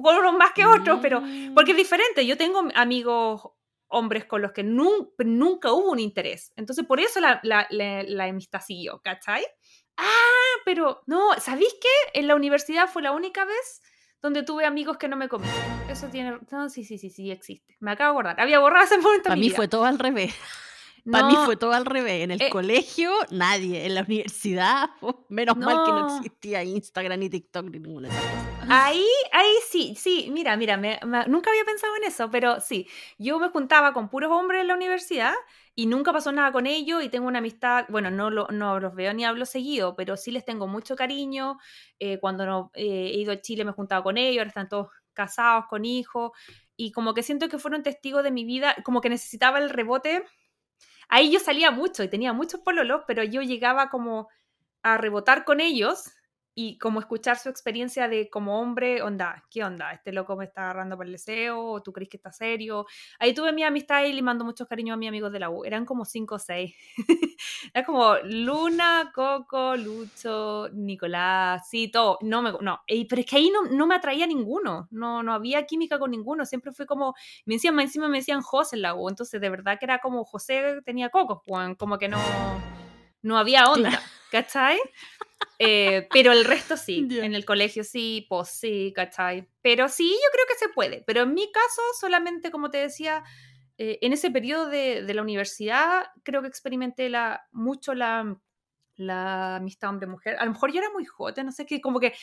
con 0.01 0.15
unos 0.15 0.33
más 0.35 0.53
que 0.53 0.65
otros, 0.65 0.99
pero 1.01 1.21
porque 1.53 1.71
es 1.71 1.77
mm. 1.77 1.81
diferente. 1.81 2.25
Yo 2.25 2.37
tengo 2.37 2.63
amigos 2.73 3.41
hombres 3.87 4.23
con 4.23 4.41
los 4.41 4.53
que 4.53 4.63
nunca 4.63 5.73
hubo 5.73 5.91
un 5.91 5.99
interés. 5.99 6.53
Entonces, 6.55 6.85
por 6.85 7.01
eso 7.01 7.19
la, 7.19 7.41
la, 7.43 7.67
la, 7.69 8.23
amistad 8.23 8.61
siguió, 8.61 9.01
¿cachai? 9.01 9.45
Ah, 9.97 10.61
pero 10.63 11.03
no, 11.05 11.33
¿sabéis 11.39 11.75
qué? 11.81 12.19
En 12.19 12.27
la 12.27 12.35
universidad 12.35 12.87
fue 12.87 13.01
la 13.01 13.11
única 13.11 13.43
vez 13.43 13.81
donde 14.21 14.43
tuve 14.43 14.63
amigos 14.63 14.95
que 14.95 15.09
no 15.09 15.17
me 15.17 15.27
comían. 15.27 15.53
Eso 15.89 16.07
tiene. 16.07 16.39
No, 16.49 16.69
sí, 16.69 16.85
sí, 16.85 16.97
sí, 16.97 17.09
sí, 17.09 17.29
existe. 17.29 17.75
Me 17.81 17.91
acabo 17.91 18.13
de 18.13 18.19
acordar. 18.19 18.39
Había 18.39 18.59
borrado 18.59 18.85
ese 18.85 18.97
momento. 18.99 19.25
Para 19.25 19.35
mí 19.35 19.49
fue 19.49 19.67
todo 19.67 19.83
al 19.83 19.99
revés. 19.99 20.33
Para 21.11 21.27
mí 21.27 21.35
fue 21.45 21.55
todo 21.55 21.73
al 21.73 21.85
revés. 21.85 22.23
En 22.23 22.31
el 22.31 22.41
eh, 22.41 22.49
colegio, 22.49 23.11
nadie. 23.29 23.85
En 23.85 23.93
la 23.95 24.01
universidad, 24.01 24.89
menos 25.29 25.55
mal 25.57 25.83
que 25.85 25.91
no 25.91 26.17
existía 26.17 26.63
Instagram 26.63 27.19
ni 27.19 27.29
TikTok 27.29 27.65
ni 27.65 27.79
ninguna 27.79 28.09
de 28.09 28.15
esas 28.15 28.25
cosas. 28.25 28.67
Ahí, 28.69 29.05
ahí 29.31 29.53
sí, 29.69 29.95
sí, 29.95 30.29
mira, 30.31 30.57
mira, 30.57 30.77
nunca 30.77 31.51
había 31.51 31.63
pensado 31.65 31.95
en 31.97 32.05
eso, 32.05 32.31
pero 32.31 32.59
sí, 32.59 32.87
yo 33.19 33.37
me 33.37 33.49
juntaba 33.49 33.93
con 33.93 34.09
puros 34.09 34.31
hombres 34.31 34.61
en 34.61 34.67
la 34.67 34.73
universidad 34.73 35.33
y 35.75 35.85
nunca 35.85 36.11
pasó 36.11 36.31
nada 36.31 36.51
con 36.51 36.65
ellos 36.65 37.03
y 37.03 37.09
tengo 37.09 37.27
una 37.27 37.39
amistad, 37.39 37.85
bueno, 37.89 38.09
no, 38.09 38.31
no 38.31 38.79
los 38.79 38.95
veo 38.95 39.13
ni 39.13 39.23
hablo 39.23 39.45
seguido, 39.45 39.95
pero 39.95 40.17
sí 40.17 40.31
les 40.31 40.45
tengo 40.45 40.67
mucho 40.67 40.95
cariño. 40.95 41.59
Eh, 41.99 42.17
cuando 42.19 42.45
no, 42.47 42.71
eh, 42.73 43.11
he 43.13 43.19
ido 43.19 43.33
a 43.33 43.41
Chile 43.41 43.65
me 43.65 43.71
he 43.71 43.73
juntado 43.73 44.01
con 44.01 44.17
ellos, 44.17 44.39
ahora 44.39 44.47
están 44.47 44.69
todos 44.69 44.87
casados, 45.13 45.65
con 45.69 45.85
hijos, 45.85 46.31
y 46.75 46.91
como 46.91 47.13
que 47.13 47.21
siento 47.21 47.47
que 47.49 47.59
fueron 47.59 47.83
testigos 47.83 48.23
de 48.23 48.31
mi 48.31 48.45
vida, 48.45 48.75
como 48.83 49.01
que 49.01 49.09
necesitaba 49.09 49.59
el 49.59 49.69
rebote 49.69 50.23
ahí 51.09 51.31
yo 51.31 51.39
salía 51.39 51.71
mucho 51.71 52.03
y 52.03 52.07
tenía 52.09 52.33
muchos 52.33 52.61
pololos, 52.61 53.01
pero 53.07 53.23
yo 53.23 53.41
llegaba 53.41 53.89
como 53.89 54.29
a 54.83 54.97
rebotar 54.97 55.45
con 55.45 55.59
ellos 55.59 56.11
y 56.57 56.77
como 56.77 57.01
escuchar 57.01 57.37
su 57.37 57.49
experiencia 57.49 58.07
de 58.07 58.29
como 58.29 58.61
hombre, 58.61 59.01
onda, 59.01 59.43
¿qué 59.51 59.65
onda? 59.65 59.91
¿Este 59.91 60.13
loco 60.13 60.37
me 60.37 60.45
está 60.45 60.61
agarrando 60.61 60.95
por 60.95 61.05
el 61.05 61.11
deseo? 61.11 61.61
¿O 61.61 61.83
tú 61.83 61.91
crees 61.91 62.09
que 62.09 62.15
está 62.15 62.31
serio? 62.31 62.85
Ahí 63.19 63.33
tuve 63.33 63.51
mi 63.51 63.63
amistad 63.63 64.05
y 64.05 64.13
le 64.13 64.21
mando 64.21 64.45
muchos 64.45 64.65
cariños 64.65 64.93
a 64.93 64.97
mis 64.97 65.09
amigos 65.09 65.33
de 65.33 65.39
la 65.39 65.49
U. 65.49 65.65
Eran 65.65 65.85
como 65.85 66.05
cinco 66.05 66.35
o 66.35 66.39
seis. 66.39 66.73
Era 67.73 67.85
como 67.85 68.15
Luna, 68.23 69.11
Coco, 69.13 69.75
Lucho, 69.75 70.69
Nicolás, 70.71 71.67
sí, 71.69 71.89
todo. 71.89 72.19
No 72.21 72.41
me, 72.41 72.53
no. 72.61 72.79
pero 72.87 73.19
es 73.19 73.25
que 73.25 73.35
ahí 73.35 73.49
no, 73.49 73.63
no, 73.63 73.85
me 73.85 73.95
atraía 73.95 74.25
ninguno. 74.25 74.87
No, 74.91 75.23
no 75.23 75.33
había 75.33 75.65
química 75.65 75.99
con 75.99 76.11
ninguno. 76.11 76.45
Siempre 76.45 76.71
fue 76.71 76.85
como, 76.85 77.15
me 77.45 77.55
decían, 77.55 77.77
encima 77.81 78.07
me 78.07 78.19
decían 78.19 78.41
José 78.41 78.77
en 78.77 78.83
la 78.83 78.95
U. 78.95 79.09
Entonces, 79.09 79.41
de 79.41 79.49
verdad 79.49 79.77
que 79.77 79.85
era 79.85 79.99
como 79.99 80.23
José 80.23 80.81
tenía 80.85 81.09
Coco, 81.09 81.43
como 81.77 81.97
que 81.97 82.07
no, 82.07 82.17
no 83.21 83.37
había 83.37 83.69
onda. 83.69 84.01
¿Cachai? 84.31 84.79
Eh, 85.59 86.07
pero 86.11 86.31
el 86.31 86.45
resto 86.45 86.77
sí, 86.77 87.07
en 87.11 87.35
el 87.35 87.45
colegio 87.45 87.83
sí, 87.83 88.25
pues 88.29 88.49
sí, 88.49 88.93
¿cachai? 88.95 89.47
Pero 89.61 89.87
sí, 89.89 90.09
yo 90.09 90.29
creo 90.31 90.45
que 90.47 90.55
se 90.55 90.69
puede. 90.69 91.03
Pero 91.05 91.21
en 91.21 91.33
mi 91.33 91.51
caso, 91.51 91.81
solamente, 91.99 92.51
como 92.51 92.69
te 92.69 92.77
decía, 92.77 93.23
eh, 93.77 93.99
en 94.01 94.13
ese 94.13 94.31
periodo 94.31 94.67
de, 94.67 95.03
de, 95.03 95.13
la 95.13 95.21
universidad, 95.21 96.05
creo 96.23 96.41
que 96.41 96.47
experimenté 96.47 97.09
la, 97.09 97.47
mucho 97.51 97.93
la, 97.93 98.37
la 98.95 99.57
amistad 99.57 99.89
hombre-mujer. 99.89 100.37
A 100.39 100.45
lo 100.45 100.51
mejor 100.51 100.71
yo 100.71 100.79
era 100.79 100.91
muy 100.91 101.05
jote, 101.05 101.43
no 101.43 101.51
sé 101.51 101.65
qué, 101.65 101.81
como 101.81 101.99
que 101.99 102.13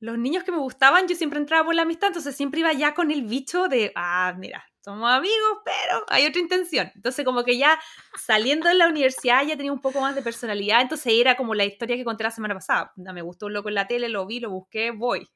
los 0.00 0.18
niños 0.18 0.44
que 0.44 0.52
me 0.52 0.58
gustaban, 0.58 1.08
yo 1.08 1.16
siempre 1.16 1.38
entraba 1.38 1.64
por 1.64 1.74
la 1.74 1.82
amistad, 1.82 2.08
entonces 2.08 2.36
siempre 2.36 2.60
iba 2.60 2.72
ya 2.72 2.94
con 2.94 3.10
el 3.10 3.22
bicho 3.22 3.68
de, 3.68 3.92
ah, 3.94 4.34
mira, 4.38 4.64
somos 4.86 5.10
amigos, 5.10 5.58
pero 5.64 6.04
hay 6.06 6.26
otra 6.26 6.40
intención. 6.40 6.92
Entonces, 6.94 7.24
como 7.24 7.42
que 7.42 7.58
ya 7.58 7.76
saliendo 8.16 8.68
de 8.68 8.76
la 8.76 8.86
universidad 8.86 9.44
ya 9.44 9.56
tenía 9.56 9.72
un 9.72 9.80
poco 9.80 10.00
más 10.00 10.14
de 10.14 10.22
personalidad, 10.22 10.80
entonces 10.80 11.12
era 11.12 11.36
como 11.36 11.56
la 11.56 11.64
historia 11.64 11.96
que 11.96 12.04
conté 12.04 12.22
la 12.22 12.30
semana 12.30 12.54
pasada. 12.54 12.92
Me 12.94 13.20
gustó 13.20 13.46
un 13.46 13.54
loco 13.54 13.68
en 13.68 13.74
la 13.74 13.88
tele, 13.88 14.08
lo 14.08 14.26
vi, 14.26 14.38
lo 14.38 14.48
busqué, 14.48 14.92
voy. 14.92 15.28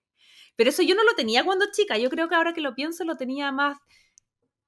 Pero 0.54 0.70
eso 0.70 0.82
yo 0.84 0.94
no 0.94 1.02
lo 1.02 1.14
tenía 1.16 1.42
cuando 1.42 1.66
chica, 1.72 1.98
yo 1.98 2.10
creo 2.10 2.28
que 2.28 2.36
ahora 2.36 2.52
que 2.52 2.60
lo 2.60 2.76
pienso 2.76 3.04
lo 3.04 3.16
tenía 3.16 3.50
más 3.50 3.76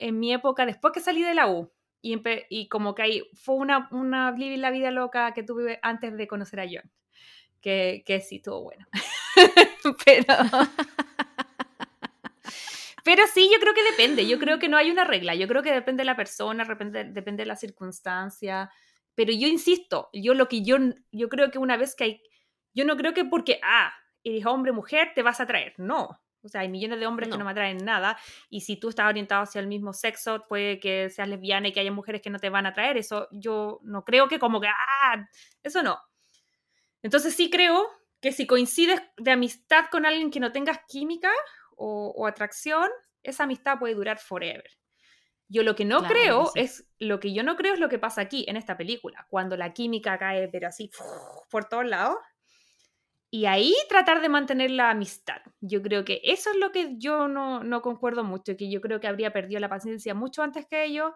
en 0.01 0.19
mi 0.19 0.33
época 0.33 0.67
después 0.67 0.93
que 0.93 1.01
salí 1.01 1.23
de 1.23 1.35
la 1.35 1.47
U. 1.47 1.73
Y, 2.01 2.21
y 2.51 2.69
como 2.69 2.97
que 2.97 3.03
ahí 3.03 3.23
fue 3.35 3.55
una, 3.55 3.89
una 3.93 4.35
la 4.37 4.71
vida 4.73 4.91
loca 4.91 5.33
que 5.33 5.45
tuve 5.45 5.79
antes 5.83 6.17
de 6.17 6.27
conocer 6.27 6.59
a 6.59 6.65
John. 6.65 6.91
Que, 7.61 8.03
que 8.05 8.21
sí, 8.21 8.37
estuvo 8.37 8.63
bueno. 8.63 8.85
pero... 10.05 10.35
Pero 13.05 13.25
sí, 13.33 13.51
yo 13.53 13.59
creo 13.59 13.75
que 13.75 13.83
depende. 13.83 14.27
Yo 14.27 14.39
creo 14.39 14.59
que 14.59 14.69
no 14.69 14.77
hay 14.77 14.91
una 14.91 15.05
regla. 15.05 15.35
Yo 15.35 15.49
creo 15.49 15.63
que 15.63 15.73
depende 15.73 16.03
de 16.03 16.07
la 16.07 16.17
persona, 16.17 16.65
depende, 16.65 17.05
depende 17.05 17.43
de 17.43 17.47
la 17.47 17.57
circunstancia. 17.57 18.71
Pero 19.15 19.33
yo 19.33 19.49
insisto, 19.49 20.09
yo 20.13 20.35
lo 20.35 20.49
que 20.49 20.63
yo, 20.63 20.79
yo 21.11 21.29
creo 21.29 21.51
que 21.51 21.59
una 21.59 21.77
vez 21.77 21.95
que 21.95 22.05
hay, 22.05 22.23
yo 22.75 22.85
no 22.85 22.97
creo 22.97 23.13
que 23.13 23.25
porque, 23.25 23.61
ah, 23.63 23.93
eres 24.25 24.47
hombre, 24.47 24.73
mujer, 24.73 25.13
te 25.15 25.23
vas 25.23 25.41
a 25.41 25.45
atraer. 25.45 25.75
No. 25.79 26.19
O 26.45 26.49
sea, 26.49 26.63
hay 26.63 26.69
millones 26.69 26.99
de 26.99 27.07
hombres 27.07 27.29
que 27.29 27.39
no 27.39 27.45
me 27.45 27.53
atraen 27.53 27.85
nada. 27.85 28.19
Y 28.51 28.63
si 28.63 28.77
tú 28.77 28.89
estás 28.89 29.09
orientado 29.09 29.43
hacia 29.43 29.61
el 29.61 29.69
mismo 29.69 29.93
sexo, 29.93 30.45
puede 30.49 30.81
que 30.81 31.09
seas 31.09 31.29
lesbiana 31.29 31.69
y 31.69 31.73
que 31.73 31.81
haya 31.81 31.93
mujeres 31.93 32.21
que 32.21 32.31
no 32.31 32.39
te 32.41 32.51
van 32.51 32.67
a 32.67 32.71
atraer. 32.71 32.97
Eso 32.97 33.29
yo 33.31 33.79
no 33.83 34.05
creo 34.05 34.29
que 34.29 34.41
como 34.41 34.61
que, 34.61 34.67
ah, 34.67 35.29
eso 35.63 35.83
no. 35.83 36.01
Entonces 37.03 37.35
sí 37.35 37.49
creo 37.49 37.89
que 38.21 38.33
si 38.33 38.47
coincides 38.47 39.01
de 39.19 39.31
amistad 39.31 39.87
con 39.91 40.05
alguien 40.05 40.31
que 40.31 40.41
no 40.41 40.53
tengas 40.53 40.81
química 40.89 41.31
o, 41.77 42.27
atracción, 42.27 42.89
esa 43.23 43.45
amistad 43.45 43.79
puede 43.79 43.95
durar 43.95 44.19
forever. 44.19 44.69
Yo 45.49 45.63
lo 45.63 45.75
que 45.75 45.85
no 45.85 46.03
creo 46.03 46.51
es, 46.55 46.87
lo 46.99 47.21
que 47.21 47.35
yo 47.35 47.43
no 47.43 47.57
creo 47.57 47.75
es 47.75 47.81
lo 47.81 47.89
que 47.89 47.99
pasa 47.99 48.23
aquí 48.23 48.45
en 48.49 48.57
esta 48.57 48.77
película, 48.77 49.27
cuando 49.29 49.57
la 49.57 49.75
química 49.75 50.19
cae, 50.19 50.49
pero 50.49 50.69
así, 50.69 50.91
por 51.51 51.67
todos 51.67 51.87
lados. 51.87 52.17
Y 53.31 53.47
ahí 53.47 53.75
tratar 53.89 54.21
de 54.21 54.29
mantener 54.29 54.71
la 54.71 54.91
amistad. 54.91 55.41
Yo 55.61 55.81
creo 55.81 56.05
que 56.05 56.21
eso 56.23 56.51
es 56.51 56.57
lo 56.57 56.71
que 56.71 56.97
yo 56.99 57.29
no, 57.29 57.65
no 57.65 57.81
concuerdo 57.81 58.25
mucho, 58.25 58.57
que 58.57 58.71
yo 58.71 58.81
creo 58.81 59.01
que 59.01 59.09
habría 59.09 59.33
perdido 59.33 59.59
la 59.61 59.71
paciencia 59.71 60.15
mucho 60.15 60.43
antes 60.43 60.67
que 60.67 60.85
ellos 60.85 61.13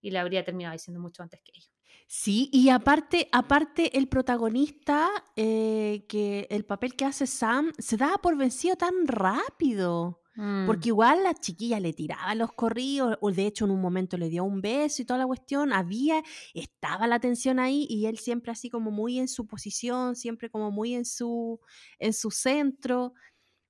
y 0.00 0.10
la 0.10 0.22
habría 0.22 0.44
terminado 0.44 0.72
diciendo 0.72 1.00
mucho 1.00 1.22
antes 1.22 1.40
que 1.44 1.52
ellos. 1.54 1.79
Sí, 2.12 2.50
y 2.52 2.70
aparte, 2.70 3.28
aparte 3.30 3.96
el 3.96 4.08
protagonista, 4.08 5.08
eh, 5.36 6.06
que 6.08 6.48
el 6.50 6.64
papel 6.64 6.96
que 6.96 7.04
hace 7.04 7.24
Sam, 7.28 7.70
se 7.78 7.96
daba 7.96 8.18
por 8.18 8.36
vencido 8.36 8.74
tan 8.74 9.06
rápido. 9.06 10.20
Mm. 10.34 10.66
Porque 10.66 10.88
igual 10.88 11.22
la 11.22 11.34
chiquilla 11.34 11.78
le 11.78 11.92
tiraba 11.92 12.34
los 12.34 12.52
corridos, 12.52 13.16
o 13.20 13.30
de 13.30 13.46
hecho 13.46 13.64
en 13.64 13.70
un 13.70 13.80
momento 13.80 14.16
le 14.18 14.28
dio 14.28 14.42
un 14.42 14.60
beso 14.60 15.02
y 15.02 15.04
toda 15.04 15.20
la 15.20 15.26
cuestión, 15.26 15.72
había, 15.72 16.20
estaba 16.52 17.06
la 17.06 17.20
tensión 17.20 17.60
ahí 17.60 17.86
y 17.88 18.06
él 18.06 18.18
siempre 18.18 18.50
así 18.50 18.70
como 18.70 18.90
muy 18.90 19.20
en 19.20 19.28
su 19.28 19.46
posición, 19.46 20.16
siempre 20.16 20.50
como 20.50 20.72
muy 20.72 20.94
en 20.94 21.04
su, 21.04 21.60
en 22.00 22.12
su 22.12 22.32
centro, 22.32 23.14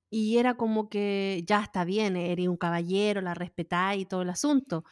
y 0.09 0.39
era 0.39 0.57
como 0.57 0.89
que 0.89 1.45
ya 1.47 1.61
está 1.63 1.85
bien, 1.85 2.17
eres 2.17 2.49
un 2.49 2.57
caballero, 2.57 3.21
la 3.21 3.35
respetáis 3.35 4.03
y 4.03 4.07
todo 4.07 4.23
el 4.23 4.31
asunto 4.31 4.85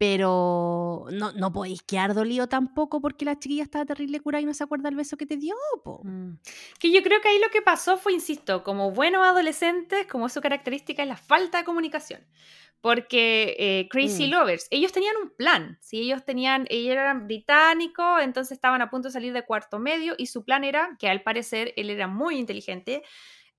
pero 0.00 1.04
no, 1.12 1.32
no 1.32 1.52
podéis 1.52 1.82
quedar 1.82 2.14
dolido 2.14 2.48
tampoco 2.48 3.02
porque 3.02 3.26
la 3.26 3.38
chiquilla 3.38 3.64
estaba 3.64 3.84
terrible 3.84 4.18
curada 4.20 4.40
y 4.40 4.46
no 4.46 4.54
se 4.54 4.64
acuerda 4.64 4.88
el 4.88 4.96
beso 4.96 5.18
que 5.18 5.26
te 5.26 5.36
dio, 5.36 5.54
po. 5.84 6.00
Mm. 6.02 6.38
Que 6.78 6.90
yo 6.90 7.02
creo 7.02 7.20
que 7.20 7.28
ahí 7.28 7.38
lo 7.38 7.50
que 7.50 7.60
pasó 7.60 7.98
fue, 7.98 8.14
insisto, 8.14 8.64
como 8.64 8.92
buenos 8.92 9.22
adolescentes, 9.22 10.06
como 10.06 10.30
su 10.30 10.40
característica 10.40 11.02
es 11.02 11.08
la 11.10 11.18
falta 11.18 11.58
de 11.58 11.64
comunicación. 11.64 12.26
Porque 12.80 13.56
eh, 13.58 13.88
Crazy 13.90 14.28
mm. 14.28 14.30
Lovers, 14.30 14.68
ellos 14.70 14.90
tenían 14.90 15.16
un 15.22 15.36
plan, 15.36 15.76
si 15.82 16.00
ellos 16.00 16.24
tenían, 16.24 16.64
ellos 16.70 16.92
eran 16.92 17.26
británicos, 17.26 18.22
entonces 18.22 18.52
estaban 18.52 18.80
a 18.80 18.88
punto 18.88 19.08
de 19.08 19.12
salir 19.12 19.34
de 19.34 19.44
cuarto 19.44 19.78
medio 19.78 20.14
y 20.16 20.28
su 20.28 20.46
plan 20.46 20.64
era, 20.64 20.96
que 20.98 21.10
al 21.10 21.20
parecer 21.20 21.74
él 21.76 21.90
era 21.90 22.06
muy 22.06 22.38
inteligente, 22.38 23.02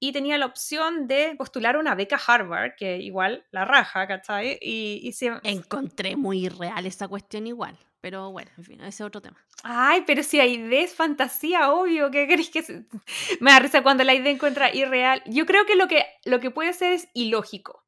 y 0.04 0.12
tenía 0.12 0.40
la 0.40 0.48
opción 0.48 1.08
de 1.08 1.36
postular 1.38 1.78
una 1.78 1.94
beca 1.94 2.20
Harvard, 2.26 2.72
que 2.76 2.98
igual 2.98 3.46
la 3.52 3.66
raja, 3.66 4.08
¿cachai? 4.08 4.58
Y, 4.60 5.00
y 5.04 5.28
Encontré 5.44 6.16
muy 6.16 6.50
real 6.50 6.88
esa 6.88 7.08
cuestión 7.08 7.46
igual, 7.46 7.78
pero 8.02 8.32
bueno, 8.32 8.50
en 8.58 8.64
fin, 8.64 8.80
ese 8.80 8.90
es 8.90 9.02
otro 9.02 9.22
tema. 9.22 9.38
Ay, 9.62 10.04
pero 10.08 10.24
si 10.24 10.40
hay 10.40 10.56
idea 10.56 10.82
es 10.82 10.96
fantasía, 10.96 11.72
obvio, 11.72 12.10
¿qué 12.10 12.26
crees 12.26 12.50
que 12.50 12.64
Me 13.40 13.52
da 13.52 13.60
risa 13.60 13.84
cuando 13.84 14.04
la 14.04 14.16
idea 14.16 14.32
encuentra 14.32 14.74
irreal. 14.74 15.22
Yo 15.28 15.46
creo 15.46 15.68
que 15.68 15.76
lo 15.76 15.88
que, 15.88 16.04
lo 16.26 16.40
que 16.40 16.50
puede 16.50 16.74
ser 16.74 16.94
es 16.94 17.08
ilógico. 17.14 17.86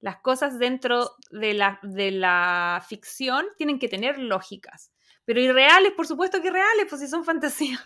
Las 0.00 0.18
cosas 0.18 0.58
dentro 0.58 1.12
de 1.30 1.54
la, 1.54 1.78
de 1.82 2.10
la 2.10 2.84
ficción 2.86 3.46
tienen 3.56 3.78
que 3.78 3.88
tener 3.88 4.18
lógicas. 4.18 4.92
Pero 5.24 5.40
irreales, 5.40 5.92
por 5.92 6.06
supuesto 6.06 6.42
que 6.42 6.48
irreales, 6.48 6.84
pues 6.86 7.00
si 7.00 7.08
son 7.08 7.24
fantasías 7.24 7.82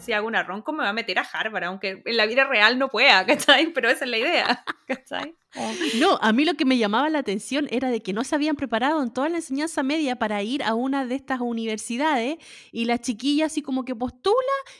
si 0.00 0.12
hago 0.12 0.26
una 0.26 0.42
ronco 0.42 0.72
me 0.72 0.82
va 0.82 0.90
a 0.90 0.92
meter 0.92 1.18
a 1.18 1.22
Harvard, 1.22 1.64
aunque 1.64 2.02
en 2.04 2.16
la 2.16 2.26
vida 2.26 2.44
real 2.44 2.78
no 2.78 2.88
pueda, 2.88 3.24
¿cachai? 3.26 3.72
Pero 3.72 3.88
esa 3.88 4.04
es 4.04 4.10
la 4.10 4.18
idea, 4.18 4.64
¿cachai? 4.86 5.34
No, 5.98 6.18
a 6.20 6.32
mí 6.32 6.44
lo 6.44 6.54
que 6.54 6.66
me 6.66 6.76
llamaba 6.76 7.08
la 7.08 7.20
atención 7.20 7.66
era 7.70 7.90
de 7.90 8.02
que 8.02 8.12
no 8.12 8.22
se 8.22 8.34
habían 8.34 8.54
preparado 8.54 9.02
en 9.02 9.12
toda 9.12 9.28
la 9.30 9.36
enseñanza 9.36 9.82
media 9.82 10.16
para 10.16 10.42
ir 10.42 10.62
a 10.62 10.74
una 10.74 11.06
de 11.06 11.14
estas 11.14 11.40
universidades 11.40 12.36
y 12.70 12.84
la 12.84 12.98
chiquilla 12.98 13.46
así 13.46 13.62
como 13.62 13.84
que 13.84 13.94
postula 13.96 14.36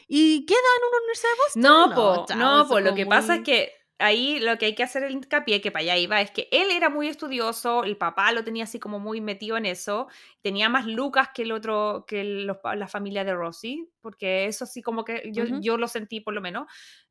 y 0.06 0.44
queda 0.44 0.58
en 0.58 0.88
una 0.88 0.98
universidad 0.98 1.30
de 1.30 1.38
Boston. 1.38 1.62
No, 1.62 1.94
po, 1.94 2.34
no, 2.34 2.68
po, 2.68 2.80
lo 2.80 2.94
que 2.94 3.06
pasa 3.06 3.36
es 3.36 3.40
que 3.42 3.77
ahí 3.98 4.38
lo 4.40 4.56
que 4.58 4.66
hay 4.66 4.74
que 4.74 4.82
hacer 4.82 5.02
el 5.02 5.12
hincapié, 5.12 5.60
que 5.60 5.70
para 5.70 5.82
allá 5.82 5.96
iba, 5.96 6.20
es 6.20 6.30
que 6.30 6.48
él 6.50 6.70
era 6.70 6.88
muy 6.88 7.08
estudioso, 7.08 7.84
el 7.84 7.96
papá 7.96 8.32
lo 8.32 8.44
tenía 8.44 8.64
así 8.64 8.78
como 8.78 8.98
muy 9.00 9.20
metido 9.20 9.56
en 9.56 9.66
eso, 9.66 10.08
tenía 10.42 10.68
más 10.68 10.86
lucas 10.86 11.30
que 11.34 11.42
el 11.42 11.52
otro, 11.52 12.04
que 12.06 12.24
la 12.24 12.88
familia 12.88 13.24
de 13.24 13.34
Rosie, 13.34 13.86
porque 14.00 14.46
eso 14.46 14.66
sí 14.66 14.82
como 14.82 15.04
que 15.04 15.30
yo, 15.32 15.44
yo 15.60 15.76
lo 15.76 15.88
sentí 15.88 16.20
por 16.20 16.34
lo 16.34 16.40
menos. 16.40 16.66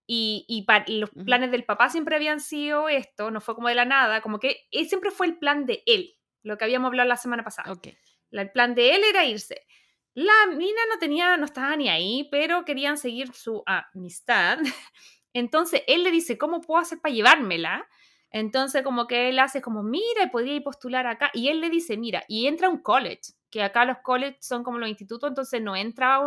Y, 0.10 0.46
y 0.48 0.66
los 1.00 1.10
planes 1.10 1.52
del 1.52 1.66
papá 1.66 1.90
siempre 1.90 2.16
habían 2.16 2.40
sido 2.40 2.88
esto, 2.88 3.30
no 3.30 3.42
fue 3.42 3.56
como 3.56 3.68
de 3.68 3.76
la 3.76 3.84
nada, 3.84 4.22
como 4.22 4.40
que 4.40 4.68
él 4.72 4.88
siempre 4.88 5.12
fue 5.12 5.28
el 5.28 5.38
plan 5.38 5.66
de 5.66 5.84
él, 5.86 6.16
lo 6.44 6.58
que 6.58 6.64
habíamos 6.64 6.88
hablado 6.88 7.10
la 7.10 7.18
semana 7.18 7.44
pasada. 7.44 7.72
Okay. 7.74 7.98
el 8.32 8.52
plan 8.52 8.74
de 8.74 8.96
él 8.96 9.04
era 9.04 9.26
irse. 9.26 9.68
La 10.14 10.48
mina 10.48 10.82
no 10.90 10.98
tenía, 10.98 11.38
no 11.38 11.46
estaba 11.46 11.76
ni 11.76 11.90
ahí, 11.90 12.28
pero 12.32 12.66
querían 12.66 12.98
seguir 12.98 13.34
su 13.34 13.62
amistad. 13.66 14.58
Entonces 15.34 15.84
él 15.88 16.04
le 16.04 16.12
dice, 16.12 16.38
¿cómo 16.38 16.62
puedo 16.62 16.80
hacer 16.80 17.00
para 17.00 17.14
llevármela? 17.14 17.88
Entonces 18.32 18.84
como 18.84 19.08
que 19.08 19.30
él 19.30 19.40
hace 19.40 19.62
como, 19.62 19.84
mira, 19.84 20.30
podría 20.32 20.56
ir 20.56 20.64
postular 20.64 21.08
acá. 21.08 21.32
Y 21.34 21.50
él 21.50 21.62
le 21.62 21.70
dice, 21.70 21.98
mira, 21.98 22.24
y 22.28 22.48
entra 22.48 22.68
a 22.68 22.72
un 22.72 22.80
college, 22.80 23.34
que 23.50 23.64
acá 23.64 23.86
los 23.86 23.98
colleges 24.04 24.46
son 24.46 24.64
como 24.64 24.78
los 24.78 24.90
institutos, 24.90 25.30
entonces 25.30 25.62
no 25.62 25.76
entra 25.76 26.20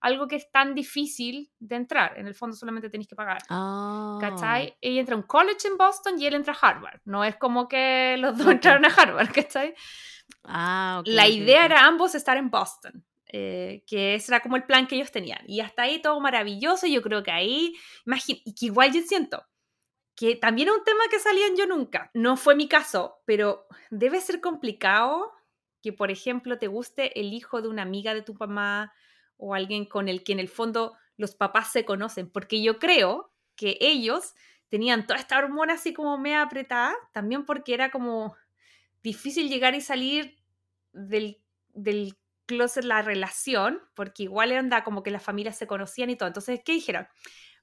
algo 0.00 0.28
que 0.28 0.36
es 0.36 0.50
tan 0.50 0.74
difícil 0.74 1.50
de 1.58 1.76
entrar. 1.76 2.18
En 2.18 2.26
el 2.26 2.34
fondo 2.34 2.54
solamente 2.56 2.90
tenéis 2.90 3.08
que 3.08 3.16
pagar. 3.16 3.38
Oh. 3.50 4.18
¿Cachai? 4.20 4.76
Ella 4.80 5.00
entra 5.00 5.14
a 5.14 5.18
un 5.18 5.24
college 5.24 5.68
en 5.68 5.78
Boston 5.78 6.20
y 6.20 6.26
él 6.26 6.34
entra 6.34 6.52
a 6.52 6.68
Harvard. 6.68 7.00
No 7.04 7.24
es 7.24 7.36
como 7.36 7.68
que 7.68 8.16
los 8.18 8.36
dos 8.36 8.48
entraron 8.48 8.84
a 8.84 8.88
Harvard, 8.88 9.30
¿cachai? 9.34 9.74
Ah, 10.44 11.02
La 11.06 11.28
idea 11.28 11.64
era 11.64 11.86
ambos 11.86 12.14
estar 12.14 12.36
en 12.36 12.50
Boston. 12.50 13.04
Eh, 13.38 13.82
que 13.86 14.14
ese 14.14 14.32
era 14.32 14.40
como 14.40 14.56
el 14.56 14.64
plan 14.64 14.86
que 14.86 14.94
ellos 14.94 15.12
tenían. 15.12 15.40
Y 15.46 15.60
hasta 15.60 15.82
ahí 15.82 16.00
todo 16.00 16.18
maravilloso, 16.20 16.86
yo 16.86 17.02
creo 17.02 17.22
que 17.22 17.32
ahí, 17.32 17.74
imagino, 18.06 18.40
y 18.46 18.54
que 18.54 18.66
igual 18.66 18.94
yo 18.94 19.02
siento 19.02 19.44
que 20.14 20.36
también 20.36 20.68
es 20.68 20.74
un 20.74 20.84
tema 20.84 21.04
que 21.10 21.18
salía 21.18 21.46
en 21.46 21.56
Yo 21.56 21.66
Nunca. 21.66 22.10
No 22.14 22.38
fue 22.38 22.54
mi 22.54 22.66
caso, 22.66 23.18
pero 23.26 23.66
debe 23.90 24.22
ser 24.22 24.40
complicado 24.40 25.34
que, 25.82 25.92
por 25.92 26.10
ejemplo, 26.10 26.56
te 26.56 26.66
guste 26.68 27.20
el 27.20 27.34
hijo 27.34 27.60
de 27.60 27.68
una 27.68 27.82
amiga 27.82 28.14
de 28.14 28.22
tu 28.22 28.32
mamá 28.32 28.94
o 29.36 29.54
alguien 29.54 29.84
con 29.84 30.08
el 30.08 30.24
que 30.24 30.32
en 30.32 30.40
el 30.40 30.48
fondo 30.48 30.96
los 31.18 31.34
papás 31.34 31.72
se 31.72 31.84
conocen, 31.84 32.30
porque 32.30 32.62
yo 32.62 32.78
creo 32.78 33.34
que 33.54 33.76
ellos 33.80 34.32
tenían 34.70 35.06
toda 35.06 35.20
esta 35.20 35.36
hormona 35.36 35.74
así 35.74 35.92
como 35.92 36.16
me 36.16 36.34
apretada, 36.36 36.94
también 37.12 37.44
porque 37.44 37.74
era 37.74 37.90
como 37.90 38.34
difícil 39.02 39.50
llegar 39.50 39.74
y 39.74 39.82
salir 39.82 40.38
del, 40.92 41.42
del 41.74 42.16
closet 42.46 42.84
la 42.84 43.02
relación, 43.02 43.82
porque 43.94 44.24
igual 44.24 44.52
anda 44.52 44.84
como 44.84 45.02
que 45.02 45.10
las 45.10 45.22
familias 45.22 45.56
se 45.56 45.66
conocían 45.66 46.10
y 46.10 46.16
todo. 46.16 46.28
Entonces, 46.28 46.60
¿qué 46.64 46.72
dijeron? 46.72 47.06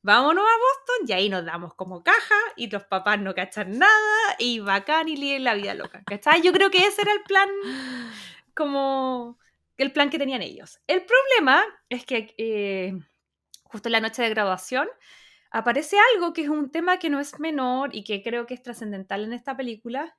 Vámonos 0.01 0.43
a 0.43 0.57
Boston 0.57 1.07
y 1.07 1.13
ahí 1.13 1.29
nos 1.29 1.45
damos 1.45 1.73
como 1.75 2.03
caja 2.03 2.35
y 2.57 2.69
los 2.69 2.83
papás 2.83 3.19
no 3.21 3.33
cachan 3.33 3.79
nada 3.79 4.35
y 4.37 4.59
bacán 4.59 5.07
y 5.07 5.15
líen 5.15 5.45
la 5.45 5.53
vida 5.53 5.73
loca. 5.73 6.03
¿Cachai? 6.05 6.41
Yo 6.41 6.51
creo 6.51 6.69
que 6.69 6.85
ese 6.85 7.03
era 7.03 7.13
el 7.13 7.23
plan, 7.23 7.49
como 8.53 9.39
el 9.77 9.91
plan 9.93 10.09
que 10.09 10.19
tenían 10.19 10.41
ellos. 10.41 10.79
El 10.87 11.03
problema 11.05 11.63
es 11.89 12.05
que 12.05 12.35
eh, 12.37 12.93
justo 13.63 13.87
en 13.87 13.93
la 13.93 14.01
noche 14.01 14.21
de 14.21 14.29
graduación 14.29 14.89
aparece 15.51 15.95
algo 16.13 16.33
que 16.33 16.41
es 16.41 16.49
un 16.49 16.69
tema 16.69 16.99
que 16.99 17.09
no 17.09 17.19
es 17.19 17.39
menor 17.39 17.95
y 17.95 18.03
que 18.03 18.21
creo 18.21 18.45
que 18.45 18.55
es 18.55 18.61
trascendental 18.61 19.23
en 19.23 19.33
esta 19.33 19.55
película, 19.55 20.17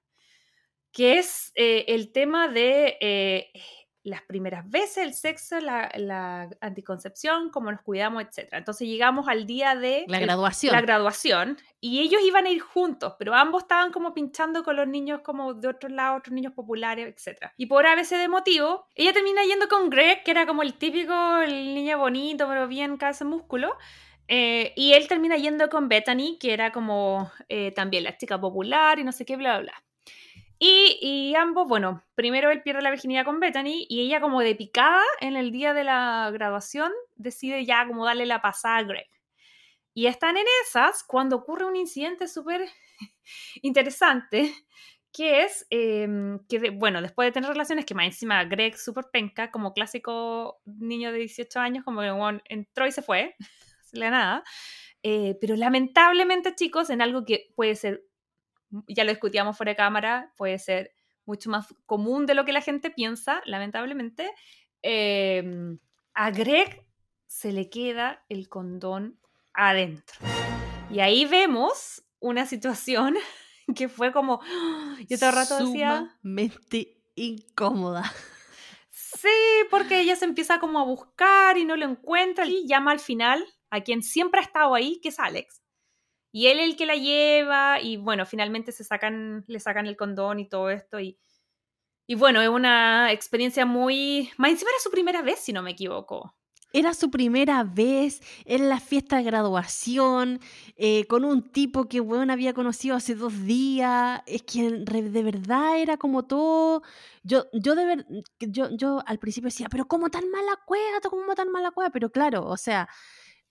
que 0.93 1.19
es 1.19 1.53
eh, 1.57 1.85
el 1.89 2.13
tema 2.13 2.49
de 2.49 2.97
eh, 3.01 3.53
las 4.05 4.21
primeras 4.23 4.69
veces, 4.69 4.99
el 4.99 5.15
sexo, 5.15 5.59
la, 5.61 6.49
anticoncepción, 6.61 7.49
cómo 7.49 7.73
nos 7.73 7.81
cuidamos, 7.81 8.23
etc. 8.23 8.51
Entonces 8.53 8.87
llegamos 8.87 9.29
al 9.29 9.47
día 9.47 9.75
de 9.75 10.05
la 10.07 10.21
graduación. 10.21 10.75
la 10.75 10.83
graduación 10.83 11.59
y 11.81 12.01
ellos 12.01 12.21
iban 12.23 12.45
a 12.45 12.51
ir 12.51 12.61
juntos, 12.61 13.15
pero 13.19 13.35
ambos 13.35 13.63
estaban 13.63 13.93
como 13.93 14.13
pinchando 14.13 14.63
con 14.63 14.77
los 14.77 14.87
niños 14.87 15.23
como 15.23 15.55
de 15.55 15.69
otro 15.69 15.89
lado, 15.89 16.19
otros 16.19 16.35
niños 16.35 16.53
populares, 16.53 17.15
etc. 17.17 17.51
Y 17.57 17.67
por 17.67 17.87
a 17.87 17.95
veces 17.97 18.19
de 18.19 18.29
motivo, 18.29 18.87
ella 18.95 19.15
termina 19.15 19.43
yendo 19.45 19.69
con 19.69 19.89
Greg, 19.89 20.23
que 20.23 20.31
era 20.31 20.47
como 20.47 20.63
el 20.63 20.75
típico, 20.75 21.39
el 21.39 21.75
niño 21.75 21.99
bonito, 21.99 22.47
pero 22.47 22.69
bien 22.69 22.99
cabeza 22.99 23.25
músculo. 23.25 23.75
Eh, 24.29 24.73
y 24.77 24.93
él 24.93 25.09
termina 25.09 25.37
yendo 25.37 25.69
con 25.69 25.89
Bethany, 25.89 26.39
que 26.39 26.53
era 26.53 26.73
como 26.73 27.31
eh, 27.49 27.73
también 27.73 28.05
la 28.05 28.17
chica 28.17 28.39
popular 28.39 28.99
y 28.99 29.05
no 29.05 29.13
sé 29.13 29.25
qué, 29.25 29.37
bla, 29.37 29.61
bla, 29.61 29.63
bla. 29.63 29.85
Y, 30.59 31.35
ambos, 31.37 31.69
bueno, 31.69 32.03
primero 32.15 32.51
él 32.51 32.63
pierde 32.63 32.81
la 32.81 32.91
virginidad 32.91 33.25
con 33.25 33.41
Bethany 33.41 33.87
y 33.89 34.01
ella 34.01 34.21
como 34.21 34.41
de 34.41 34.55
picada 34.55 35.03
en 35.21 35.37
el 35.37 35.51
día 35.51 35.75
de 35.75 35.85
la 35.85 36.31
graduación 36.33 36.93
decide 37.17 37.65
ya 37.65 37.87
como 37.87 38.05
darle 38.05 38.25
la 38.25 38.41
pasada 38.41 38.79
a 38.79 38.83
Greg. 38.85 39.09
Y 39.93 40.07
están 40.07 40.37
en 40.37 40.47
esas 40.65 41.05
cuando 41.05 41.37
ocurre 41.37 41.67
un 41.67 41.77
incidente 41.77 42.29
súper 42.29 42.67
interesante 43.63 44.53
que 45.13 45.45
es 45.45 45.65
em, 45.71 46.41
que, 46.49 46.71
bueno, 46.71 47.01
después 47.01 47.29
de 47.29 47.33
tener 47.33 47.49
relaciones, 47.49 47.85
que 47.87 47.95
más 47.95 48.07
encima 48.07 48.45
Greg 48.45 48.77
súper 48.77 49.05
penca, 49.13 49.53
como 49.53 49.73
clásico 49.73 50.61
niño 50.65 51.13
de 51.13 51.19
18 51.19 51.61
años, 51.61 51.85
como 51.85 52.01
que 52.01 52.41
entró 52.49 52.87
y 52.87 52.91
se 52.93 53.01
fue, 53.01 53.37
se 53.85 53.97
le 53.97 54.11
nada. 54.11 54.43
Eh, 55.05 55.37
pero 55.41 55.55
lamentablemente, 55.55 56.57
chicos, 56.57 56.91
en 56.91 57.01
algo 57.01 57.25
que 57.25 57.53
puede 57.55 57.77
ser 57.77 58.05
ya 58.89 59.05
lo 59.05 59.11
discutíamos 59.11 59.57
fuera 59.57 59.73
de 59.73 59.77
cámara, 59.77 60.33
puede 60.37 60.59
ser 60.59 60.95
mucho 61.27 61.51
más 61.51 61.67
común 61.87 62.27
de 62.27 62.35
lo 62.35 62.45
que 62.45 62.53
la 62.53 62.61
gente 62.61 62.91
piensa, 62.91 63.43
lamentablemente. 63.47 64.31
Em, 64.83 65.79
a 66.15 66.31
Greg 66.31 66.87
se 67.27 67.53
le 67.53 67.71
queda 67.71 68.25
el 68.29 68.49
condón 68.49 69.19
adentro. 69.55 70.19
Y 70.91 71.01
ahí 71.01 71.25
vemos 71.25 72.05
una 72.21 72.47
situación 72.47 73.17
que 73.77 73.89
fue 73.89 74.13
como, 74.13 74.41
yo 75.09 75.19
todo 75.19 75.31
el 75.31 75.37
rato 75.37 75.59
decía... 75.59 76.17
Sumamente 76.23 77.03
incómoda. 77.17 78.13
Sí, 78.91 79.29
porque 79.71 80.01
ella 80.01 80.17
se 80.17 80.25
empieza 80.25 80.59
como 80.59 80.79
a 80.79 80.85
buscar 80.85 81.57
y 81.57 81.65
no 81.65 81.77
lo 81.77 81.87
encuentra 81.87 82.47
y 82.47 82.67
llama 82.67 82.93
al 82.93 83.01
final 83.01 83.45
a 83.71 83.81
quien 83.81 84.03
siempre 84.03 84.41
ha 84.41 84.45
estado 84.45 84.75
ahí, 84.75 85.01
que 85.01 85.09
es 85.09 85.19
Alex. 85.19 85.64
Y 86.37 86.49
él 86.49 86.59
el 86.59 86.75
que 86.75 86.85
la 86.85 86.97
lleva 86.97 87.81
y 87.81 87.97
bueno, 87.97 88.27
finalmente 88.27 88.73
se 88.73 88.83
sacan, 88.83 89.45
le 89.47 89.61
sacan 89.61 89.87
el 89.87 89.97
condón 89.97 90.41
y 90.41 90.49
todo 90.49 90.69
esto 90.69 90.99
y, 90.99 91.17
y 92.09 92.17
bueno, 92.17 92.43
es 92.43 92.49
una 92.49 93.13
experiencia 93.13 93.65
muy... 93.65 94.29
Más 94.37 94.51
encima 94.51 94.73
era 94.73 94.81
su 94.81 94.91
primera 94.91 95.23
vez, 95.23 95.39
si 95.39 95.53
no 95.53 95.63
me 95.63 95.71
equivoco. 95.71 96.35
Era 96.73 96.93
su 96.93 97.09
primera 97.09 97.63
vez 97.63 98.21
en 98.47 98.69
la 98.69 98.81
fiesta 98.81 99.19
de 99.19 99.23
graduación, 99.23 100.41
eh, 100.75 101.07
con 101.07 101.25
un 101.25 101.53
tipo 101.53 101.89
que, 101.89 102.01
bueno, 102.01 102.33
había 102.33 102.53
conocido 102.53 102.97
hace 102.97 103.15
dos 103.15 103.45
días. 103.45 104.21
Es 104.27 104.43
que 104.43 104.69
de 104.69 105.23
verdad 105.23 105.79
era 105.79 105.99
como 105.99 106.25
todo. 106.25 106.83
Yo, 107.23 107.45
yo, 107.53 107.77
de 107.77 107.85
ver, 107.85 108.07
yo, 108.41 108.71
yo 108.77 109.05
al 109.07 109.21
principio 109.21 109.51
decía, 109.51 109.69
pero 109.71 109.87
¿cómo 109.87 110.11
tan 110.11 110.29
mala 110.31 110.59
cueva? 110.67 110.99
¿Cómo 111.09 111.37
tan 111.37 111.53
mala 111.53 111.71
cueva? 111.71 111.91
Pero 111.91 112.11
claro, 112.11 112.45
o 112.45 112.57
sea, 112.57 112.89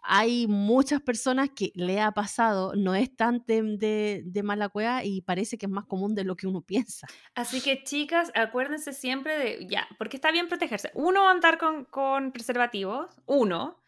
hay 0.04 0.48
muchas 0.48 1.02
personas 1.02 1.50
que 1.50 1.72
le 1.76 2.02
ha 2.02 2.12
pasado, 2.12 2.74
no 2.76 2.94
es 2.94 3.16
tan 3.16 3.44
de, 3.48 4.22
de, 4.26 4.44
mala 4.44 4.70
cueva 4.70 5.04
y 5.04 5.22
parece 5.22 5.58
que 5.58 5.66
es 5.66 5.72
más 5.72 5.86
común 5.86 6.14
de 6.14 6.26
lo 6.26 6.36
que 6.36 6.46
uno 6.46 6.62
piensa. 6.62 7.08
Así 7.36 7.62
que 7.62 7.84
chicas, 7.84 8.32
acuérdense 8.36 8.92
siempre 8.94 9.38
de, 9.38 9.68
ya, 9.68 9.88
porque 9.98 10.18
está 10.18 10.32
bien 10.32 10.50
protegerse. 10.50 10.92
Uno, 10.94 11.30
andar 11.30 11.58
con, 11.58 11.86
con 11.86 12.34
preservativos, 12.34 13.16
uno, 13.26 13.83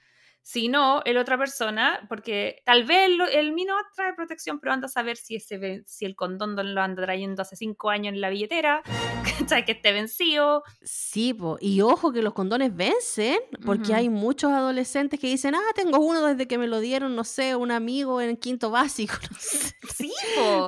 si 0.47 0.67
no, 0.67 1.01
el 1.05 1.17
otra 1.17 1.39
persona, 1.39 2.05
porque 2.07 2.61
tal 2.65 2.83
vez 2.83 3.07
el, 3.07 3.19
el 3.33 3.51
mino 3.51 3.73
trae 3.95 4.13
protección, 4.13 4.59
pero 4.59 4.73
anda 4.73 4.85
a 4.85 4.89
saber 4.89 5.17
si, 5.17 5.37
ese, 5.37 5.81
si 5.87 6.05
el 6.05 6.15
condón 6.15 6.55
lo 6.55 6.81
anda 6.81 7.01
trayendo 7.01 7.41
hace 7.41 7.55
cinco 7.55 7.89
años 7.89 8.13
en 8.13 8.21
la 8.21 8.29
billetera, 8.29 8.83
que 9.65 9.71
esté 9.71 9.91
vencido. 9.91 10.61
Sí, 10.83 11.35
y 11.61 11.81
ojo 11.81 12.11
que 12.11 12.21
los 12.21 12.33
condones 12.33 12.75
vencen, 12.75 13.39
porque 13.65 13.95
hay 13.95 14.07
muchos 14.09 14.51
adolescentes 14.51 15.19
que 15.19 15.25
dicen, 15.25 15.55
ah, 15.55 15.73
tengo 15.73 15.97
uno 15.97 16.23
desde 16.23 16.47
que 16.47 16.59
me 16.59 16.67
lo 16.67 16.79
dieron, 16.79 17.15
no 17.15 17.23
sé, 17.23 17.55
un 17.55 17.71
amigo 17.71 18.21
en 18.21 18.37
quinto 18.37 18.69
básico. 18.69 19.15
Sí, 19.95 20.11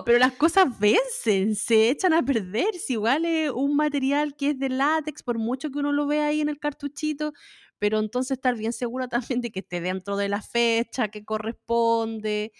pero 0.06 0.20
las 0.20 0.32
cosas 0.34 0.80
vencen, 0.80 1.56
se 1.56 1.90
echan 1.90 2.14
a 2.14 2.24
perder. 2.24 2.76
Si 2.76 2.94
igual 2.94 3.26
es 3.26 3.52
un 3.52 3.76
material 3.76 4.36
que 4.38 4.52
es 4.52 4.60
de 4.60 4.70
látex, 4.70 5.22
por 5.22 5.38
mucho 5.38 5.70
que 5.70 5.80
uno 5.80 5.92
lo 5.92 6.08
vea 6.08 6.28
ahí 6.28 6.40
en 6.40 6.48
el 6.48 6.60
cartuchito, 6.60 7.34
pero 7.80 8.00
entonces 8.00 8.38
estar 8.38 8.56
bien 8.56 8.74
segura 8.74 9.08
también 9.36 9.42
de 9.42 9.52
que 9.52 9.60
esté 9.60 9.82
dentro 9.82 10.18
de 10.18 10.30
la 10.30 10.42
fecha 10.42 11.10
que 11.10 11.26
corresponde 11.26 12.52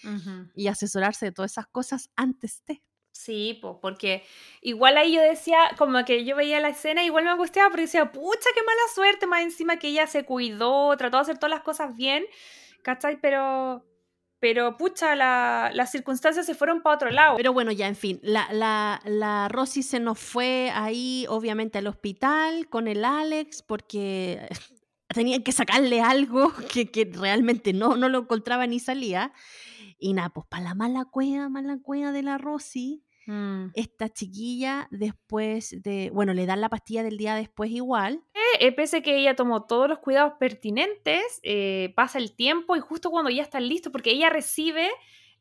y 0.54 0.68
asesorarse 0.68 1.26
de 1.26 1.32
todas 1.32 1.52
esas 1.52 1.66
cosas 1.66 2.10
antes 2.16 2.62
de. 2.66 2.82
Sí, 3.18 3.58
pues, 3.60 3.74
porque 3.82 4.22
igual 4.60 4.96
ahí 4.96 5.12
yo 5.12 5.20
decía, 5.20 5.58
como 5.76 6.04
que 6.04 6.24
yo 6.24 6.36
veía 6.36 6.60
la 6.60 6.68
escena, 6.68 7.02
igual 7.02 7.24
me 7.24 7.30
angustiaba, 7.30 7.68
porque 7.68 7.82
decía, 7.82 8.12
pucha, 8.12 8.48
qué 8.54 8.62
mala 8.62 8.80
suerte, 8.94 9.26
más 9.26 9.42
encima 9.42 9.76
que 9.78 9.88
ella 9.88 10.06
se 10.06 10.24
cuidó, 10.24 10.96
trató 10.96 11.16
de 11.16 11.22
hacer 11.22 11.38
todas 11.38 11.50
las 11.50 11.64
cosas 11.64 11.96
bien, 11.96 12.24
¿cachai? 12.84 13.20
Pero, 13.20 13.84
pero 14.38 14.76
pucha, 14.76 15.16
las 15.16 15.90
circunstancias 15.90 16.46
se 16.46 16.54
fueron 16.54 16.80
para 16.80 16.94
otro 16.94 17.10
lado. 17.10 17.36
Pero 17.36 17.52
bueno, 17.52 17.72
ya, 17.72 17.88
en 17.88 17.96
fin, 17.96 18.20
la, 18.22 18.52
la, 18.52 19.00
la 19.04 19.48
Rosy 19.48 19.82
se 19.82 19.98
nos 19.98 20.20
fue 20.20 20.70
ahí, 20.72 21.26
obviamente, 21.28 21.78
al 21.78 21.88
hospital 21.88 22.68
con 22.68 22.86
el 22.86 23.04
Alex, 23.04 23.62
porque 23.62 24.46
tenían 25.14 25.42
que 25.42 25.52
sacarle 25.52 26.00
algo 26.00 26.52
que, 26.72 26.90
que 26.90 27.10
realmente 27.12 27.72
no, 27.72 27.96
no 27.96 28.08
lo 28.08 28.20
encontraba 28.20 28.66
ni 28.66 28.80
salía. 28.80 29.32
Y 29.98 30.12
nada, 30.12 30.28
pues 30.30 30.46
para 30.48 30.62
la 30.64 30.74
mala 30.74 31.04
cueva, 31.06 31.48
mala 31.48 31.78
cueva 31.82 32.12
de 32.12 32.22
la 32.22 32.38
Rosy, 32.38 33.04
Mm. 33.28 33.72
esta 33.74 34.08
chiquilla 34.08 34.88
después 34.90 35.82
de, 35.82 36.10
bueno, 36.14 36.32
le 36.32 36.46
dan 36.46 36.62
la 36.62 36.70
pastilla 36.70 37.02
del 37.02 37.18
día 37.18 37.34
después 37.34 37.70
igual. 37.70 38.22
Eh, 38.58 38.72
pese 38.72 39.02
que 39.02 39.18
ella 39.18 39.36
tomó 39.36 39.66
todos 39.66 39.86
los 39.86 39.98
cuidados 39.98 40.32
pertinentes, 40.40 41.38
eh, 41.42 41.92
pasa 41.94 42.16
el 42.16 42.34
tiempo 42.34 42.74
y 42.74 42.80
justo 42.80 43.10
cuando 43.10 43.28
ya 43.28 43.42
están 43.42 43.68
listos, 43.68 43.92
porque 43.92 44.12
ella 44.12 44.30
recibe 44.30 44.88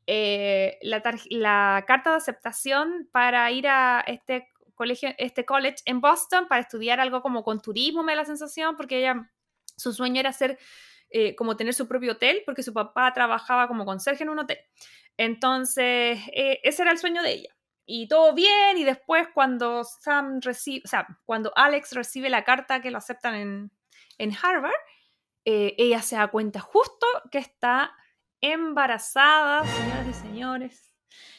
eh, 0.05 0.77
la, 0.81 1.01
la 1.29 1.85
carta 1.87 2.09
de 2.11 2.17
aceptación 2.17 3.07
para 3.13 3.49
ir 3.53 3.69
a 3.69 4.03
este 4.05 4.49
colegio, 4.75 5.11
este 5.17 5.45
college 5.45 5.77
en 5.85 6.01
Boston 6.01 6.49
para 6.49 6.61
estudiar 6.63 6.99
algo 6.99 7.21
como 7.21 7.41
con 7.45 7.61
turismo, 7.61 8.03
me 8.03 8.11
da 8.11 8.17
la 8.17 8.25
sensación, 8.25 8.75
porque 8.75 8.99
ella, 8.99 9.31
su 9.77 9.93
sueño 9.93 10.19
era 10.19 10.33
ser 10.33 10.57
eh, 11.09 11.35
como 11.35 11.55
tener 11.55 11.73
su 11.73 11.87
propio 11.87 12.13
hotel, 12.13 12.43
porque 12.45 12.63
su 12.63 12.73
papá 12.73 13.13
trabajaba 13.13 13.67
como 13.67 13.85
conserje 13.85 14.23
en 14.23 14.29
un 14.29 14.39
hotel. 14.39 14.57
Entonces, 15.15 16.19
eh, 16.33 16.59
ese 16.63 16.81
era 16.81 16.91
el 16.91 16.97
sueño 16.97 17.21
de 17.21 17.33
ella. 17.33 17.55
Y 17.85 18.09
todo 18.09 18.33
bien, 18.33 18.77
y 18.77 18.83
después 18.83 19.27
cuando 19.33 19.85
Sam 19.85 20.41
recibe, 20.41 20.81
o 20.83 20.87
sea, 20.89 21.07
cuando 21.25 21.53
Alex 21.55 21.93
recibe 21.93 22.29
la 22.29 22.43
carta 22.43 22.81
que 22.81 22.91
lo 22.91 22.97
aceptan 22.97 23.35
en, 23.35 23.71
en 24.17 24.33
Harvard, 24.35 24.73
eh, 25.45 25.75
ella 25.77 26.01
se 26.01 26.17
da 26.17 26.27
cuenta 26.27 26.59
justo 26.59 27.07
que 27.31 27.37
está 27.37 27.95
embarazada, 28.41 29.63
señoras 29.65 30.07
y 30.09 30.13
señores. 30.13 30.93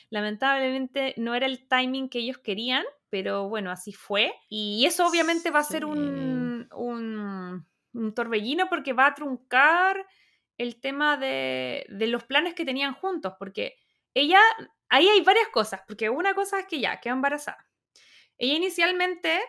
Lamentablemente 0.09 1.13
no 1.19 1.35
era 1.35 1.45
el 1.45 1.69
timing 1.69 2.09
que 2.09 2.21
ellos 2.21 2.39
querían, 2.39 2.85
pero 3.11 3.51
bueno, 3.51 3.71
así 3.71 3.93
fue. 3.93 4.33
Y 4.49 4.87
eso 4.87 5.07
obviamente 5.07 5.51
va 5.51 5.61
a 5.61 5.65
ser 5.65 5.85
un, 5.85 6.69
un, 6.75 7.67
un 7.99 8.15
torbellino 8.15 8.69
porque 8.69 8.93
va 8.93 9.07
a 9.07 9.15
truncar 9.15 10.07
el 10.57 10.81
tema 10.81 11.17
de, 11.17 11.87
de 11.89 12.07
los 12.07 12.25
planes 12.25 12.55
que 12.55 12.65
tenían 12.65 12.95
juntos, 12.95 13.35
porque 13.39 13.77
ella, 14.15 14.41
ahí 14.89 15.07
hay 15.09 15.21
varias 15.21 15.49
cosas, 15.49 15.83
porque 15.87 16.09
una 16.11 16.35
cosa 16.35 16.59
es 16.61 16.67
que 16.67 16.81
ya 16.81 17.01
quedó 17.01 17.15
embarazada. 17.15 17.65
Ella 18.39 18.55
inicialmente, 18.55 19.41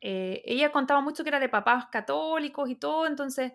eh, 0.00 0.42
ella 0.44 0.70
contaba 0.70 1.00
mucho 1.00 1.22
que 1.24 1.30
era 1.30 1.40
de 1.40 1.48
papás 1.48 1.86
católicos 1.90 2.70
y 2.70 2.76
todo, 2.76 3.06
entonces, 3.06 3.52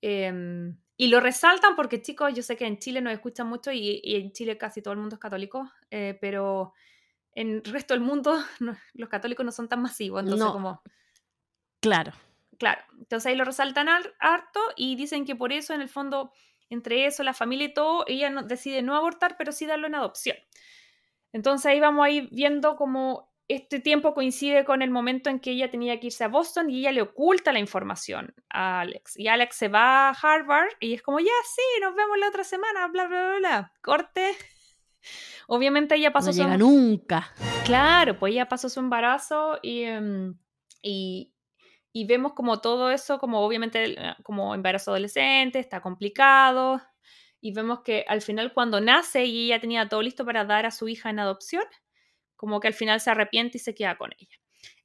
em, 0.00 0.76
y 0.96 1.08
lo 1.08 1.20
resaltan 1.20 1.74
porque 1.76 2.00
chicos, 2.00 2.32
yo 2.34 2.42
sé 2.42 2.56
que 2.56 2.66
en 2.66 2.78
Chile 2.78 3.00
nos 3.00 3.12
escuchan 3.12 3.48
mucho 3.48 3.72
y, 3.72 4.00
y 4.04 4.16
en 4.16 4.32
Chile 4.32 4.56
casi 4.56 4.80
todo 4.80 4.92
el 4.94 5.00
mundo 5.00 5.16
es 5.16 5.20
católico, 5.20 5.70
eh, 5.90 6.16
pero 6.20 6.72
en 7.32 7.50
el 7.50 7.64
resto 7.64 7.94
del 7.94 8.02
mundo 8.02 8.36
no- 8.60 8.76
los 8.94 9.08
católicos 9.08 9.44
no 9.44 9.50
son 9.52 9.68
tan 9.68 9.82
masivos, 9.82 10.22
entonces 10.22 10.46
No. 10.46 10.52
como... 10.52 10.82
Claro. 11.80 12.12
Claro, 12.58 12.82
entonces 12.98 13.26
ahí 13.30 13.36
lo 13.36 13.44
resaltan 13.44 13.88
har- 13.88 14.14
harto 14.20 14.60
y 14.76 14.96
dicen 14.96 15.24
que 15.24 15.34
por 15.36 15.52
eso, 15.52 15.74
en 15.74 15.80
el 15.80 15.88
fondo, 15.88 16.32
entre 16.70 17.06
eso, 17.06 17.22
la 17.22 17.34
familia 17.34 17.66
y 17.66 17.74
todo, 17.74 18.04
ella 18.06 18.30
no- 18.30 18.42
decide 18.42 18.82
no 18.82 18.94
abortar, 18.96 19.36
pero 19.38 19.52
sí 19.52 19.66
darlo 19.66 19.86
en 19.86 19.94
adopción. 19.94 20.36
Entonces 21.32 21.66
ahí 21.66 21.80
vamos 21.80 22.04
a 22.06 22.10
ir 22.10 22.28
viendo 22.30 22.76
cómo 22.76 23.32
este 23.48 23.78
tiempo 23.80 24.14
coincide 24.14 24.64
con 24.64 24.80
el 24.80 24.90
momento 24.90 25.28
en 25.28 25.38
que 25.38 25.50
ella 25.50 25.70
tenía 25.70 26.00
que 26.00 26.06
irse 26.06 26.24
a 26.24 26.28
Boston 26.28 26.70
y 26.70 26.78
ella 26.78 26.92
le 26.92 27.02
oculta 27.02 27.52
la 27.52 27.58
información 27.58 28.34
a 28.48 28.80
Alex. 28.80 29.18
Y 29.18 29.28
Alex 29.28 29.56
se 29.56 29.68
va 29.68 30.08
a 30.08 30.12
Harvard 30.12 30.68
y 30.80 30.94
es 30.94 31.02
como, 31.02 31.18
ya, 31.20 31.26
sí, 31.54 31.80
nos 31.82 31.94
vemos 31.94 32.16
la 32.18 32.28
otra 32.28 32.44
semana, 32.44 32.86
bla, 32.88 33.06
bla, 33.06 33.20
bla, 33.28 33.36
bla. 33.38 33.72
Corte. 33.82 34.34
Obviamente 35.46 35.96
ella 35.96 36.12
pasó 36.12 36.28
no 36.28 36.32
su- 36.32 36.42
llega 36.42 36.56
nunca. 36.56 37.34
Claro, 37.66 38.18
pues 38.18 38.32
ella 38.32 38.48
pasó 38.48 38.68
su 38.70 38.80
embarazo 38.80 39.58
y, 39.62 39.82
em, 39.82 40.38
y, 40.80 41.33
y 41.94 42.06
vemos 42.06 42.34
como 42.34 42.60
todo 42.60 42.90
eso, 42.92 43.18
como 43.20 43.40
obviamente 43.40 43.94
eh, 43.98 44.16
como 44.24 44.54
embarazo 44.56 44.92
adolescente, 44.92 45.60
está 45.60 45.80
complicado. 45.82 46.82
Y 47.40 47.54
vemos 47.54 47.82
que 47.82 48.04
al 48.08 48.22
final 48.22 48.52
cuando 48.54 48.80
nace 48.82 49.26
y 49.26 49.46
ella 49.46 49.60
tenía 49.60 49.88
todo 49.88 50.02
listo 50.02 50.26
para 50.26 50.44
dar 50.44 50.66
a 50.66 50.72
su 50.72 50.88
hija 50.88 51.10
en 51.10 51.20
adopción, 51.20 51.64
como 52.36 52.60
que 52.60 52.68
al 52.68 52.74
final 52.74 53.00
se 53.00 53.10
arrepiente 53.10 53.58
y 53.58 53.60
se 53.60 53.74
queda 53.74 53.96
con 53.96 54.12
ella. 54.18 54.36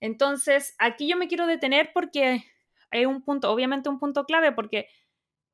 Entonces, 0.01 0.76
aquí 0.80 1.10
yo 1.10 1.18
me 1.18 1.28
quiero 1.28 1.47
detener 1.47 1.91
porque 1.93 2.43
hay 2.91 3.05
un 3.07 3.24
punto, 3.24 3.51
obviamente 3.51 3.89
un 3.89 3.99
punto 3.99 4.26
clave, 4.26 4.51
porque 4.53 4.88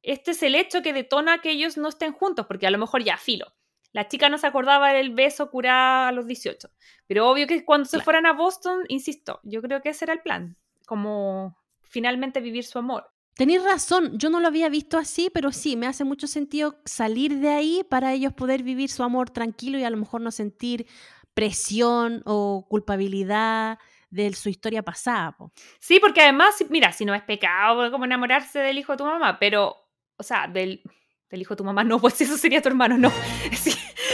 este 0.03 0.31
es 0.31 0.43
el 0.43 0.55
hecho 0.55 0.81
que 0.83 0.93
detona 0.93 1.39
que 1.39 1.51
ellos 1.51 1.77
no 1.77 1.89
estén 1.89 2.13
juntos, 2.13 2.45
porque 2.47 2.67
a 2.67 2.71
lo 2.71 2.77
mejor 2.77 3.03
ya, 3.03 3.17
filo. 3.17 3.53
La 3.93 4.07
chica 4.07 4.29
no 4.29 4.37
se 4.37 4.47
acordaba 4.47 4.93
del 4.93 5.11
beso 5.13 5.49
curada 5.49 6.09
a 6.09 6.11
los 6.11 6.27
18. 6.27 6.69
Pero 7.07 7.29
obvio 7.29 7.47
que 7.47 7.65
cuando 7.65 7.85
se 7.85 7.99
Claro. 7.99 8.03
fueran 8.03 8.25
a 8.25 8.33
Boston, 8.33 8.83
insisto, 8.89 9.39
yo 9.43 9.61
creo 9.61 9.81
que 9.81 9.89
ese 9.89 10.05
era 10.05 10.13
el 10.13 10.21
plan, 10.21 10.57
como 10.85 11.57
finalmente 11.81 12.41
vivir 12.41 12.65
su 12.65 12.79
amor. 12.79 13.09
Tenéis 13.35 13.63
razón, 13.63 14.17
yo 14.17 14.29
no 14.29 14.39
lo 14.39 14.47
había 14.47 14.69
visto 14.69 14.97
así, 14.97 15.29
pero 15.33 15.51
sí, 15.51 15.75
me 15.75 15.87
hace 15.87 16.05
mucho 16.05 16.25
sentido 16.25 16.79
salir 16.85 17.39
de 17.39 17.49
ahí 17.49 17.85
para 17.89 18.13
ellos 18.13 18.31
poder 18.33 18.63
vivir 18.63 18.89
su 18.89 19.03
amor 19.03 19.29
tranquilo 19.29 19.77
y 19.77 19.83
a 19.83 19.89
lo 19.89 19.97
mejor 19.97 20.21
no 20.21 20.31
sentir 20.31 20.87
presión 21.33 22.21
o 22.25 22.65
culpabilidad 22.69 23.77
de 24.09 24.33
su 24.33 24.47
historia 24.47 24.83
pasada. 24.83 25.33
po. 25.33 25.51
Sí, 25.79 25.99
porque 25.99 26.21
además, 26.21 26.63
mira, 26.69 26.93
si 26.93 27.03
no 27.03 27.13
es 27.13 27.23
pecado 27.23 27.91
como 27.91 28.05
enamorarse 28.05 28.59
del 28.59 28.77
hijo 28.77 28.93
de 28.93 28.99
tu 28.99 29.05
mamá, 29.05 29.37
pero, 29.37 29.75
o 30.15 30.23
sea, 30.23 30.47
del, 30.47 30.81
del 31.29 31.41
hijo 31.41 31.55
de 31.55 31.57
tu 31.57 31.65
mamá, 31.65 31.83
no, 31.83 31.99
pues 32.01 32.19
eso 32.21 32.37
sería 32.37 32.61
tu 32.61 32.69
hermano, 32.69 32.97
no. 32.97 33.11
Sí, 33.51 33.73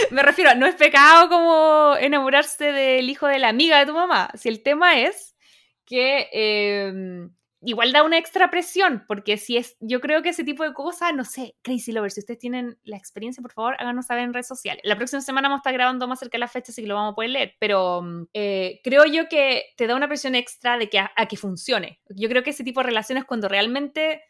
me 0.09 0.23
refiero, 0.23 0.55
no 0.55 0.65
es 0.65 0.75
pecado 0.75 1.29
como 1.29 1.95
enamorarse 1.99 2.71
del 2.71 3.07
hijo 3.07 3.27
de 3.27 3.37
la 3.37 3.49
amiga 3.49 3.77
de 3.77 3.85
tu 3.85 3.93
mamá. 3.93 4.31
Si 4.33 4.49
el 4.49 4.63
tema 4.63 4.99
es 4.99 5.35
que 5.91 6.29
eh, 6.31 7.27
igual 7.61 7.91
da 7.91 8.03
una 8.03 8.17
extra 8.17 8.49
presión, 8.49 9.03
porque 9.09 9.35
si 9.35 9.57
es, 9.57 9.75
yo 9.81 9.99
creo 9.99 10.21
que 10.21 10.29
ese 10.29 10.45
tipo 10.45 10.63
de 10.63 10.73
cosas, 10.73 11.13
no 11.13 11.25
sé, 11.25 11.57
Crazy 11.61 11.91
Lovers, 11.91 12.13
si 12.13 12.21
ustedes 12.21 12.39
tienen 12.39 12.79
la 12.83 12.95
experiencia, 12.95 13.41
por 13.41 13.51
favor, 13.51 13.75
háganos 13.77 14.05
saber 14.05 14.23
en 14.23 14.33
redes 14.33 14.47
sociales. 14.47 14.81
La 14.85 14.95
próxima 14.95 15.21
semana 15.21 15.49
vamos 15.49 15.59
a 15.59 15.61
estar 15.61 15.73
grabando 15.73 16.07
más 16.07 16.19
cerca 16.19 16.37
de 16.37 16.39
la 16.39 16.47
fecha, 16.47 16.71
así 16.71 16.81
que 16.81 16.87
lo 16.87 16.95
vamos 16.95 17.11
a 17.11 17.15
poder 17.15 17.31
leer, 17.31 17.55
pero 17.59 18.01
mm, 18.01 18.27
eh, 18.33 18.79
creo 18.85 19.05
yo 19.05 19.27
que 19.27 19.65
te 19.75 19.85
da 19.85 19.95
una 19.95 20.07
presión 20.07 20.33
extra 20.33 20.77
de 20.77 20.89
que 20.89 20.99
a, 20.99 21.11
a 21.15 21.27
que 21.27 21.35
funcione. 21.35 21.99
Yo 22.09 22.29
creo 22.29 22.41
que 22.41 22.51
ese 22.51 22.63
tipo 22.63 22.79
de 22.79 22.87
relaciones 22.87 23.25
cuando 23.25 23.49
realmente 23.49 24.21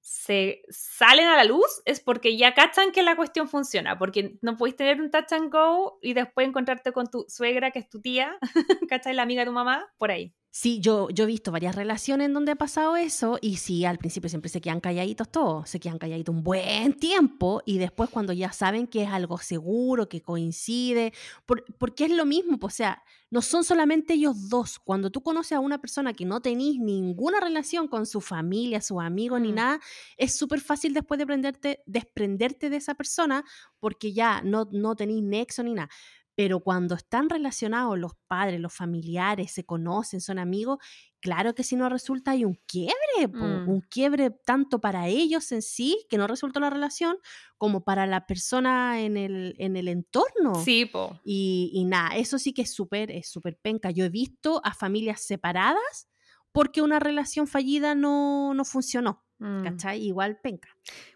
se 0.00 0.62
salen 0.68 1.28
a 1.28 1.36
la 1.36 1.44
luz 1.44 1.80
es 1.84 2.00
porque 2.00 2.36
ya 2.36 2.54
cachan 2.54 2.90
que 2.90 3.04
la 3.04 3.14
cuestión 3.14 3.48
funciona, 3.48 3.96
porque 3.96 4.36
no 4.42 4.56
podéis 4.56 4.76
tener 4.76 5.00
un 5.00 5.10
touch 5.12 5.32
and 5.32 5.52
go 5.52 5.98
y 6.02 6.14
después 6.14 6.48
encontrarte 6.48 6.90
con 6.90 7.06
tu 7.06 7.24
suegra, 7.28 7.70
que 7.70 7.78
es 7.78 7.88
tu 7.88 8.00
tía, 8.00 8.36
¿cachai? 8.90 9.14
La 9.14 9.22
amiga 9.22 9.42
de 9.42 9.46
tu 9.46 9.52
mamá, 9.52 9.86
por 9.98 10.10
ahí. 10.10 10.34
Sí, 10.54 10.80
yo, 10.80 11.08
yo 11.08 11.24
he 11.24 11.26
visto 11.28 11.50
varias 11.50 11.74
relaciones 11.74 12.26
en 12.26 12.34
donde 12.34 12.52
ha 12.52 12.56
pasado 12.56 12.94
eso 12.96 13.38
y 13.40 13.56
sí, 13.56 13.86
al 13.86 13.96
principio 13.96 14.28
siempre 14.28 14.50
se 14.50 14.60
quedan 14.60 14.80
calladitos 14.80 15.30
todos, 15.30 15.70
se 15.70 15.80
quedan 15.80 15.96
calladitos 15.98 16.34
un 16.34 16.42
buen 16.42 16.92
tiempo 16.92 17.62
y 17.64 17.78
después 17.78 18.10
cuando 18.10 18.34
ya 18.34 18.52
saben 18.52 18.86
que 18.86 19.04
es 19.04 19.08
algo 19.08 19.38
seguro, 19.38 20.10
que 20.10 20.20
coincide, 20.20 21.14
por- 21.46 21.64
porque 21.78 22.04
es 22.04 22.10
lo 22.10 22.26
mismo, 22.26 22.58
pues, 22.58 22.74
o 22.74 22.76
sea, 22.76 23.02
no 23.30 23.40
son 23.40 23.64
solamente 23.64 24.12
ellos 24.12 24.50
dos. 24.50 24.78
Cuando 24.78 25.08
tú 25.10 25.22
conoces 25.22 25.52
a 25.52 25.60
una 25.60 25.80
persona 25.80 26.12
que 26.12 26.26
no 26.26 26.42
tenéis 26.42 26.78
ninguna 26.78 27.40
relación 27.40 27.88
con 27.88 28.04
su 28.04 28.20
familia, 28.20 28.82
sus 28.82 29.00
amigos 29.00 29.40
ni 29.40 29.52
Mm. 29.52 29.54
nada, 29.54 29.80
es 30.18 30.36
súper 30.36 30.60
fácil 30.60 30.92
después 30.92 31.16
de 31.16 31.26
prenderte- 31.26 31.78
desprenderte 31.86 32.68
de 32.68 32.76
esa 32.76 32.94
persona 32.94 33.42
porque 33.80 34.12
ya 34.12 34.42
no, 34.42 34.68
no 34.70 34.94
tenéis 34.96 35.22
nexo 35.22 35.62
ni 35.62 35.72
nada. 35.72 35.88
Pero 36.34 36.60
cuando 36.60 36.94
están 36.94 37.28
relacionados 37.28 37.98
los 37.98 38.12
padres, 38.26 38.58
los 38.60 38.72
familiares, 38.74 39.52
se 39.52 39.64
conocen, 39.64 40.20
son 40.20 40.38
amigos, 40.38 40.78
claro 41.20 41.54
que 41.54 41.62
si 41.62 41.76
no 41.76 41.88
resulta 41.88 42.30
hay 42.32 42.44
un 42.44 42.58
quiebre, 42.66 42.94
Mm. 43.28 43.68
un 43.68 43.80
quiebre 43.82 44.30
tanto 44.30 44.80
para 44.80 45.08
ellos 45.08 45.52
en 45.52 45.60
sí, 45.62 46.06
que 46.08 46.16
no 46.16 46.26
resultó 46.26 46.58
la 46.60 46.70
relación, 46.70 47.18
como 47.58 47.84
para 47.84 48.06
la 48.06 48.26
persona 48.26 49.00
en 49.02 49.16
el, 49.18 49.54
en 49.58 49.76
el 49.76 49.88
entorno. 49.88 50.54
Sí, 50.64 50.86
po. 50.86 51.20
Y, 51.24 51.70
y 51.74 51.84
nada, 51.84 52.16
eso 52.16 52.38
sí 52.38 52.52
que 52.54 52.62
es 52.62 52.72
súper, 52.74 53.10
es 53.10 53.30
súper 53.30 53.58
penca. 53.60 53.90
Yo 53.90 54.04
he 54.04 54.08
visto 54.08 54.60
a 54.64 54.72
familias 54.74 55.20
separadas 55.22 56.08
porque 56.52 56.82
una 56.82 56.98
relación 56.98 57.46
fallida 57.46 57.94
no, 57.94 58.54
no 58.54 58.64
funcionó. 58.64 59.24
¿Cachai? 59.64 60.02
Igual 60.06 60.38
penca. 60.40 60.68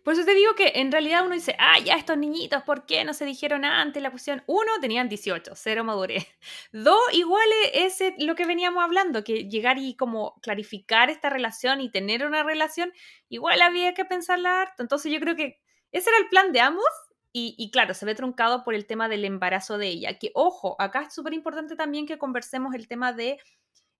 Por 0.02 0.14
eso 0.14 0.24
te 0.24 0.34
digo 0.34 0.54
que 0.54 0.72
en 0.76 0.90
realidad 0.92 1.24
uno 1.24 1.34
dice, 1.34 1.54
ah, 1.58 1.78
ya 1.84 1.94
estos 1.96 2.16
niñitos, 2.18 2.62
¿por 2.62 2.86
qué 2.86 3.04
no 3.04 3.14
se 3.14 3.24
dijeron 3.24 3.64
antes 3.64 4.02
la 4.02 4.10
cuestión? 4.10 4.42
Uno, 4.46 4.70
tenían 4.80 5.08
18, 5.08 5.52
cero 5.54 5.84
madurez. 5.84 6.26
Dos, 6.72 6.98
igual 7.12 7.46
es 7.72 8.00
ese- 8.00 8.14
lo 8.18 8.34
que 8.34 8.46
veníamos 8.46 8.82
hablando, 8.82 9.24
que 9.24 9.48
llegar 9.48 9.78
y 9.78 9.96
como 9.96 10.38
clarificar 10.42 11.10
esta 11.10 11.30
relación 11.30 11.80
y 11.80 11.90
tener 11.90 12.24
una 12.26 12.42
relación, 12.42 12.92
igual 13.28 13.62
había 13.62 13.94
que 13.94 14.04
pensarla 14.04 14.60
harto. 14.62 14.82
Entonces 14.82 15.12
yo 15.12 15.20
creo 15.20 15.36
que 15.36 15.60
ese 15.92 16.10
era 16.10 16.18
el 16.18 16.28
plan 16.28 16.52
de 16.52 16.60
ambos. 16.60 16.84
Y, 17.32 17.54
y 17.58 17.70
claro, 17.70 17.92
se 17.92 18.06
ve 18.06 18.14
truncado 18.14 18.64
por 18.64 18.74
el 18.74 18.86
tema 18.86 19.08
del 19.10 19.24
embarazo 19.26 19.76
de 19.76 19.88
ella. 19.88 20.18
Que 20.18 20.30
ojo, 20.34 20.74
acá 20.78 21.02
es 21.02 21.14
súper 21.14 21.34
importante 21.34 21.76
también 21.76 22.06
que 22.06 22.16
conversemos 22.16 22.74
el 22.74 22.88
tema 22.88 23.12
de 23.12 23.38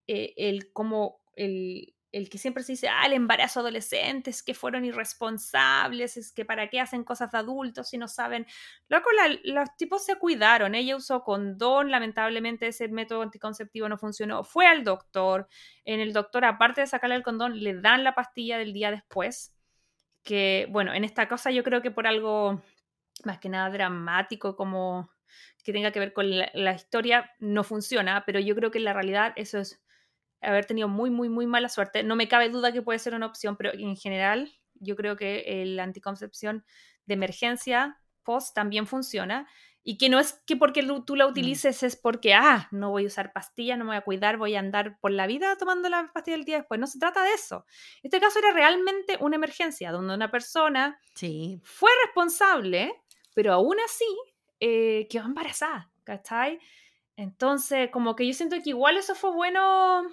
eh, 0.07 0.33
el 0.37 0.71
como 0.73 1.21
el, 1.35 1.93
el 2.11 2.29
que 2.29 2.37
siempre 2.37 2.63
se 2.63 2.73
dice, 2.73 2.87
ah, 2.89 3.05
el 3.05 3.13
embarazo 3.13 3.59
adolescente, 3.59 4.29
es 4.29 4.41
que 4.43 4.53
fueron 4.53 4.85
irresponsables, 4.85 6.17
es 6.17 6.31
que 6.31 6.45
para 6.45 6.69
qué 6.69 6.79
hacen 6.79 7.03
cosas 7.03 7.31
de 7.31 7.37
adultos 7.39 7.89
si 7.89 7.97
no 7.97 8.07
saben. 8.07 8.45
Loco, 8.87 9.09
la- 9.11 9.37
los 9.43 9.75
tipos 9.77 10.05
se 10.05 10.15
cuidaron, 10.17 10.75
ella 10.75 10.95
usó 10.95 11.23
condón, 11.23 11.91
lamentablemente 11.91 12.67
ese 12.67 12.87
método 12.87 13.21
anticonceptivo 13.21 13.89
no 13.89 13.97
funcionó, 13.97 14.43
fue 14.43 14.67
al 14.67 14.83
doctor, 14.83 15.47
en 15.85 15.99
el 15.99 16.13
doctor, 16.13 16.45
aparte 16.45 16.81
de 16.81 16.87
sacarle 16.87 17.15
el 17.15 17.23
condón, 17.23 17.61
le 17.61 17.79
dan 17.79 18.03
la 18.03 18.15
pastilla 18.15 18.57
del 18.57 18.73
día 18.73 18.91
después, 18.91 19.53
que 20.23 20.67
bueno, 20.71 20.93
en 20.93 21.03
esta 21.03 21.27
cosa 21.27 21.51
yo 21.51 21.63
creo 21.63 21.81
que 21.81 21.91
por 21.91 22.07
algo 22.07 22.61
más 23.23 23.39
que 23.39 23.49
nada 23.49 23.69
dramático, 23.69 24.55
como 24.55 25.11
que 25.63 25.73
tenga 25.73 25.91
que 25.91 25.99
ver 25.99 26.13
con 26.13 26.25
la, 26.29 26.73
historia, 26.73 27.31
no 27.39 27.63
funciona, 27.63 28.23
pero 28.25 28.39
yo 28.39 28.55
creo 28.55 28.71
que 28.71 28.77
en 28.77 28.85
la 28.85 28.93
realidad 28.93 29.33
eso 29.35 29.59
es 29.59 29.81
haber 30.41 30.65
tenido 30.65 30.87
muy, 30.87 31.09
muy, 31.09 31.29
muy 31.29 31.47
mala 31.47 31.69
suerte. 31.69 32.03
No 32.03 32.15
me 32.15 32.27
cabe 32.27 32.49
duda 32.49 32.71
que 32.71 32.81
puede 32.81 32.99
ser 32.99 33.13
una 33.13 33.25
opción, 33.25 33.57
pero 33.57 33.73
en 33.73 33.95
general 33.95 34.51
yo 34.75 34.95
creo 34.95 35.15
que 35.15 35.63
la 35.65 35.83
anticoncepción 35.83 36.63
de 37.05 37.13
emergencia 37.13 37.99
post 38.23 38.53
también 38.53 38.87
funciona 38.87 39.47
y 39.89 39.97
que 39.97 40.09
no 40.09 40.19
es 40.19 40.33
que 40.45 40.57
porque 40.57 40.85
tú 41.05 41.15
la 41.15 41.25
mm. 41.25 41.29
utilices 41.29 41.81
es 41.81 41.95
porque, 41.95 42.33
ah, 42.33 42.67
no 42.71 42.89
voy 42.89 43.05
a 43.05 43.07
usar 43.07 43.31
pastillas, 43.31 43.77
no 43.77 43.85
me 43.85 43.91
voy 43.91 43.97
a 43.97 44.01
cuidar, 44.01 44.35
voy 44.35 44.53
a 44.53 44.59
andar 44.59 44.99
por 44.99 45.11
la 45.11 45.27
vida 45.27 45.55
tomando 45.55 45.87
la 45.87 46.11
pastilla 46.13 46.35
el 46.35 46.43
día 46.43 46.57
después. 46.57 46.77
No 46.77 46.87
se 46.87 46.99
trata 46.99 47.23
de 47.23 47.31
eso. 47.31 47.65
Este 48.03 48.19
caso 48.19 48.39
era 48.39 48.51
realmente 48.51 49.17
una 49.21 49.37
emergencia 49.37 49.93
donde 49.93 50.13
una 50.13 50.29
persona 50.29 50.99
sí. 51.15 51.61
fue 51.63 51.89
responsable, 52.05 53.01
pero 53.33 53.53
aún 53.53 53.77
así 53.79 54.05
eh, 54.59 55.07
quedó 55.09 55.23
embarazada, 55.23 55.89
¿cachai? 56.03 56.59
Entonces, 57.15 57.89
como 57.89 58.17
que 58.17 58.27
yo 58.27 58.33
siento 58.33 58.57
que 58.61 58.71
igual 58.71 58.97
eso 58.97 59.15
fue 59.15 59.31
bueno 59.31 60.03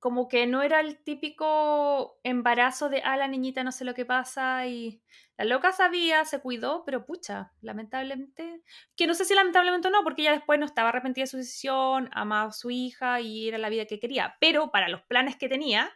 como 0.00 0.28
que 0.28 0.46
no 0.46 0.62
era 0.62 0.80
el 0.80 0.96
típico 1.04 2.18
embarazo 2.24 2.88
de, 2.88 3.02
ah, 3.04 3.18
la 3.18 3.28
niñita 3.28 3.62
no 3.62 3.70
sé 3.70 3.84
lo 3.84 3.94
que 3.94 4.06
pasa 4.06 4.66
y 4.66 5.02
la 5.36 5.44
loca 5.44 5.72
sabía, 5.72 6.24
se 6.24 6.40
cuidó, 6.40 6.84
pero 6.86 7.04
pucha, 7.04 7.52
lamentablemente, 7.60 8.62
que 8.96 9.06
no 9.06 9.14
sé 9.14 9.26
si 9.26 9.34
lamentablemente 9.34 9.88
o 9.88 9.90
no, 9.90 10.02
porque 10.02 10.22
ella 10.22 10.32
después 10.32 10.58
no 10.58 10.64
estaba 10.64 10.88
arrepentida 10.88 11.24
de 11.24 11.30
su 11.30 11.36
decisión, 11.36 12.08
amaba 12.12 12.48
a 12.48 12.52
su 12.52 12.70
hija 12.70 13.20
y 13.20 13.46
era 13.48 13.58
la 13.58 13.68
vida 13.68 13.84
que 13.84 14.00
quería, 14.00 14.36
pero 14.40 14.70
para 14.70 14.88
los 14.88 15.02
planes 15.02 15.36
que 15.36 15.50
tenía, 15.50 15.92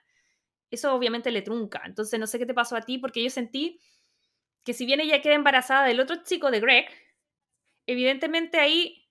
eso 0.71 0.95
obviamente 0.95 1.31
le 1.31 1.41
trunca. 1.43 1.83
Entonces 1.87 2.21
no 2.21 2.27
sé 2.27 2.39
qué 2.39 2.47
te 2.47 2.55
pasó 2.55 2.77
a 2.77 2.83
ti, 2.83 2.99
porque 2.99 3.23
yo 3.23 3.31
sentí 3.31 3.81
que 4.65 4.75
si 4.75 4.85
bien 4.85 5.01
ella 5.01 5.23
queda 5.23 5.35
embarazada 5.35 5.87
del 5.87 6.01
otro 6.01 6.23
chico 6.25 6.51
de 6.51 6.61
Greg, 6.61 6.89
evidentemente 7.87 8.61
ahí 8.61 9.09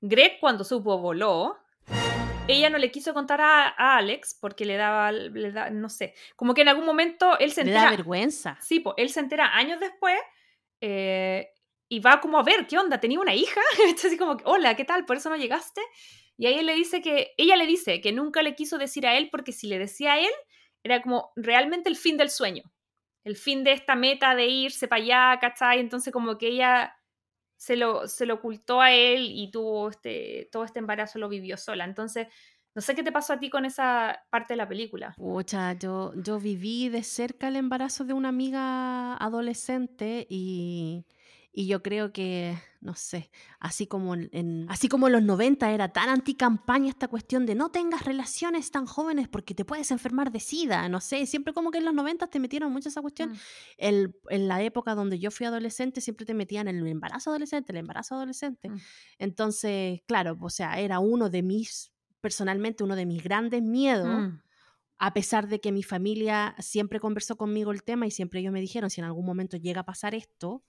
Greg 0.00 0.38
cuando 0.40 0.64
supo 0.64 0.98
voló, 0.98 1.59
ella 2.52 2.70
no 2.70 2.78
le 2.78 2.90
quiso 2.90 3.14
contar 3.14 3.40
a, 3.40 3.96
Alex 3.96 4.36
porque 4.40 4.64
le 4.64 4.76
daba, 4.76 5.12
le 5.12 5.52
da, 5.52 5.70
no 5.70 5.88
sé, 5.88 6.14
como 6.36 6.54
que 6.54 6.62
en 6.62 6.68
algún 6.68 6.86
momento 6.86 7.38
él 7.38 7.52
se 7.52 7.62
entera. 7.62 7.80
Le 7.80 7.84
da 7.86 7.90
vergüenza. 7.90 8.58
Sí, 8.60 8.80
pues 8.80 8.94
él 8.98 9.10
se 9.10 9.20
entera 9.20 9.56
años 9.56 9.80
después 9.80 10.18
eh, 10.80 11.50
y 11.88 12.00
va 12.00 12.20
como 12.20 12.38
a 12.38 12.42
ver, 12.42 12.66
¿qué 12.66 12.78
onda? 12.78 12.98
¿Tenía 12.98 13.20
una 13.20 13.34
hija? 13.34 13.60
así 13.94 14.16
como, 14.16 14.36
hola, 14.44 14.74
¿qué 14.76 14.84
tal? 14.84 15.04
¿Por 15.04 15.16
eso 15.16 15.28
no 15.28 15.36
llegaste? 15.36 15.80
Y 16.36 16.46
ahí 16.46 16.54
él 16.54 16.66
le 16.66 16.74
dice 16.74 17.02
que, 17.02 17.34
ella 17.36 17.56
le 17.56 17.66
dice 17.66 18.00
que 18.00 18.12
nunca 18.12 18.42
le 18.42 18.54
quiso 18.54 18.78
decir 18.78 19.06
a 19.06 19.16
él 19.18 19.28
porque 19.30 19.52
si 19.52 19.66
le 19.66 19.78
decía 19.78 20.14
a 20.14 20.20
él, 20.20 20.32
era 20.82 21.02
como 21.02 21.32
realmente 21.36 21.88
el 21.88 21.96
fin 21.96 22.16
del 22.16 22.30
sueño. 22.30 22.62
El 23.24 23.36
fin 23.36 23.64
de 23.64 23.72
esta 23.72 23.94
meta 23.94 24.34
de 24.34 24.46
irse 24.46 24.88
para 24.88 25.02
allá, 25.02 25.38
¿cachai? 25.40 25.80
Entonces 25.80 26.12
como 26.12 26.38
que 26.38 26.48
ella 26.48 26.96
se 27.60 27.76
lo, 27.76 28.08
se 28.08 28.24
lo 28.24 28.36
ocultó 28.36 28.80
a 28.80 28.90
él 28.90 29.28
y 29.30 29.50
tuvo 29.50 29.90
este, 29.90 30.48
todo 30.50 30.64
este 30.64 30.78
embarazo 30.78 31.18
lo 31.18 31.28
vivió 31.28 31.58
sola. 31.58 31.84
Entonces, 31.84 32.26
no 32.74 32.80
sé 32.80 32.94
qué 32.94 33.02
te 33.02 33.12
pasó 33.12 33.34
a 33.34 33.38
ti 33.38 33.50
con 33.50 33.66
esa 33.66 34.24
parte 34.30 34.54
de 34.54 34.56
la 34.56 34.66
película. 34.66 35.12
Pucha, 35.18 35.74
yo, 35.74 36.14
yo 36.16 36.40
viví 36.40 36.88
de 36.88 37.02
cerca 37.02 37.48
el 37.48 37.56
embarazo 37.56 38.04
de 38.04 38.14
una 38.14 38.30
amiga 38.30 39.14
adolescente 39.16 40.26
y 40.30 41.04
y 41.52 41.66
yo 41.66 41.82
creo 41.82 42.12
que, 42.12 42.56
no 42.80 42.94
sé, 42.94 43.30
así 43.58 43.86
como 43.86 44.14
en, 44.14 44.66
así 44.70 44.88
como 44.88 45.06
en 45.06 45.12
los 45.12 45.22
90 45.22 45.70
era 45.70 45.92
tan 45.92 46.08
anticampaña 46.08 46.88
esta 46.88 47.08
cuestión 47.08 47.44
de 47.44 47.54
no 47.54 47.70
tengas 47.70 48.06
relaciones 48.06 48.70
tan 48.70 48.86
jóvenes 48.86 49.28
porque 49.28 49.54
te 49.54 49.66
puedes 49.66 49.90
enfermar 49.90 50.32
de 50.32 50.40
SIDA, 50.40 50.88
no 50.88 51.00
sé, 51.00 51.26
siempre 51.26 51.52
como 51.52 51.70
que 51.70 51.78
en 51.78 51.84
los 51.84 51.92
90 51.92 52.28
te 52.28 52.40
metieron 52.40 52.72
mucho 52.72 52.88
esa 52.88 53.02
cuestión. 53.02 53.32
Mm. 53.32 53.36
El, 53.76 54.16
en 54.30 54.48
la 54.48 54.62
época 54.62 54.94
donde 54.94 55.18
yo 55.18 55.30
fui 55.30 55.44
adolescente 55.46 56.00
siempre 56.00 56.24
te 56.24 56.32
metían 56.32 56.68
en 56.68 56.78
el 56.78 56.86
embarazo 56.86 57.30
adolescente, 57.30 57.72
el 57.72 57.78
embarazo 57.78 58.14
adolescente. 58.14 58.70
Mm. 58.70 58.76
Entonces, 59.18 60.00
claro, 60.06 60.38
o 60.40 60.50
sea, 60.50 60.80
era 60.80 61.00
uno 61.00 61.28
de 61.28 61.42
mis, 61.42 61.92
personalmente, 62.22 62.82
uno 62.82 62.96
de 62.96 63.04
mis 63.04 63.22
grandes 63.22 63.62
miedos. 63.62 64.08
Mm. 64.08 64.40
a 65.02 65.14
pesar 65.14 65.48
de 65.48 65.60
que 65.60 65.72
mi 65.72 65.82
familia 65.82 66.54
siempre 66.58 67.00
conversó 67.00 67.36
conmigo 67.36 67.72
el 67.72 67.82
tema 67.82 68.06
y 68.06 68.10
siempre 68.10 68.40
ellos 68.40 68.52
me 68.52 68.60
dijeron, 68.60 68.90
si 68.90 69.00
en 69.00 69.06
algún 69.06 69.24
momento 69.24 69.56
llega 69.56 69.80
a 69.80 69.84
pasar 69.86 70.14
esto, 70.14 70.62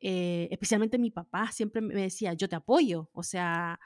eh, 0.00 0.48
especialmente 0.50 0.98
mi 0.98 1.10
papá 1.10 1.50
siempre 1.52 1.80
me 1.80 1.94
decía, 1.94 2.34
yo 2.34 2.48
te 2.48 2.56
apoyo, 2.56 3.10
o 3.12 3.22
sea, 3.22 3.78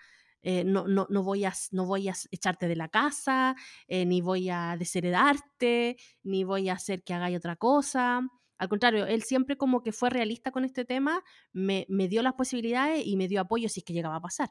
eh, 0.42 0.64
no, 0.64 0.86
no, 0.88 1.06
no, 1.10 1.22
voy 1.22 1.44
a, 1.44 1.52
no 1.72 1.84
voy 1.84 2.08
a 2.08 2.14
echarte 2.30 2.66
de 2.66 2.76
la 2.76 2.88
casa, 2.88 3.56
eh, 3.88 4.06
ni 4.06 4.20
voy 4.20 4.48
a 4.50 4.76
desheredarte, 4.78 5.96
ni 6.22 6.44
voy 6.44 6.68
a 6.68 6.74
hacer 6.74 7.02
que 7.02 7.14
hagáis 7.14 7.36
otra 7.36 7.56
cosa. 7.56 8.22
Al 8.58 8.68
contrario, 8.68 9.06
él 9.06 9.22
siempre 9.22 9.56
como 9.56 9.82
que 9.82 9.92
fue 9.92 10.10
realista 10.10 10.50
con 10.50 10.64
este 10.64 10.84
tema, 10.84 11.22
me, 11.52 11.86
me 11.88 12.08
dio 12.08 12.22
las 12.22 12.34
posibilidades 12.34 13.06
y 13.06 13.16
me 13.16 13.28
dio 13.28 13.40
apoyo 13.40 13.68
si 13.68 13.80
es 13.80 13.84
que 13.84 13.92
llegaba 13.92 14.16
a 14.16 14.20
pasar. 14.20 14.50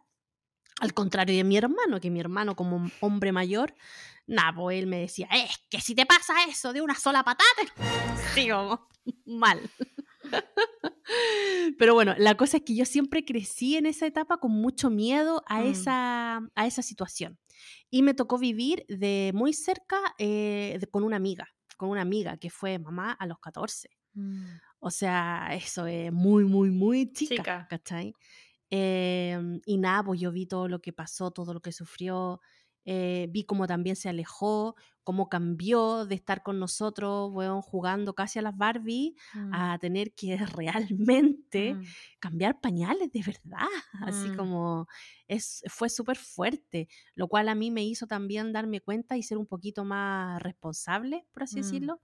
Al 0.79 0.93
contrario 0.93 1.35
de 1.35 1.43
mi 1.43 1.57
hermano, 1.57 1.99
que 1.99 2.09
mi 2.09 2.19
hermano 2.19 2.55
como 2.55 2.89
hombre 3.01 3.31
mayor, 3.31 3.75
nada, 4.27 4.53
pues 4.55 4.79
él 4.79 4.87
me 4.87 4.99
decía, 4.99 5.27
es 5.31 5.57
que 5.69 5.81
si 5.81 5.93
te 5.93 6.05
pasa 6.05 6.33
eso 6.47 6.71
de 6.71 6.81
una 6.81 6.95
sola 6.95 7.23
patata, 7.23 7.61
digo, 8.35 8.87
mal. 9.25 9.59
Pero 11.77 11.93
bueno, 11.93 12.13
la 12.17 12.35
cosa 12.35 12.57
es 12.57 12.63
que 12.63 12.75
yo 12.75 12.85
siempre 12.85 13.25
crecí 13.25 13.77
en 13.77 13.85
esa 13.85 14.05
etapa 14.05 14.37
con 14.37 14.51
mucho 14.51 14.89
miedo 14.89 15.43
a, 15.47 15.61
mm. 15.61 15.65
esa, 15.65 16.37
a 16.55 16.67
esa 16.67 16.81
situación. 16.81 17.39
Y 17.89 18.03
me 18.03 18.13
tocó 18.13 18.37
vivir 18.37 18.85
de 18.87 19.31
muy 19.33 19.53
cerca 19.53 19.97
eh, 20.17 20.79
con 20.91 21.03
una 21.03 21.17
amiga, 21.17 21.47
con 21.77 21.89
una 21.89 22.01
amiga 22.01 22.37
que 22.37 22.49
fue 22.49 22.79
mamá 22.79 23.11
a 23.13 23.25
los 23.25 23.39
14. 23.39 23.89
Mm. 24.13 24.45
O 24.79 24.91
sea, 24.91 25.49
eso 25.51 25.87
es 25.87 26.11
muy, 26.11 26.45
muy, 26.45 26.71
muy 26.71 27.11
chica, 27.11 27.67
¿cachai? 27.69 28.13
Em, 28.69 29.59
y 29.65 29.77
nada, 29.77 30.03
pues 30.03 30.19
yo 30.19 30.31
vi 30.31 30.45
todo 30.45 30.67
lo 30.67 30.79
que 30.79 30.93
pasó, 30.93 31.31
todo 31.31 31.53
lo 31.53 31.59
que 31.59 31.71
sufrió. 31.71 32.39
Eh, 32.85 33.27
vi 33.29 33.43
cómo 33.43 33.67
también 33.67 33.95
se 33.95 34.09
alejó, 34.09 34.75
cómo 35.03 35.27
cambió 35.27 36.05
de 36.05 36.15
estar 36.15 36.43
con 36.43 36.59
nosotros, 36.59 37.31
bueno, 37.31 37.61
jugando 37.61 38.13
casi 38.13 38.39
a 38.39 38.41
las 38.41 38.55
Barbie, 38.55 39.15
mm. 39.33 39.53
a 39.53 39.77
tener 39.79 40.13
que 40.13 40.37
realmente 40.55 41.73
mm. 41.73 41.83
cambiar 42.19 42.59
pañales 42.61 43.11
de 43.11 43.23
verdad. 43.23 43.67
Así 44.01 44.29
mm. 44.29 44.35
como 44.35 44.87
es, 45.27 45.63
fue 45.67 45.89
súper 45.89 46.17
fuerte, 46.17 46.87
lo 47.15 47.27
cual 47.27 47.49
a 47.49 47.55
mí 47.55 47.71
me 47.71 47.83
hizo 47.83 48.07
también 48.07 48.53
darme 48.53 48.81
cuenta 48.81 49.17
y 49.17 49.23
ser 49.23 49.37
un 49.37 49.47
poquito 49.47 49.83
más 49.83 50.41
responsable, 50.41 51.25
por 51.31 51.43
así 51.43 51.57
decirlo. 51.57 52.01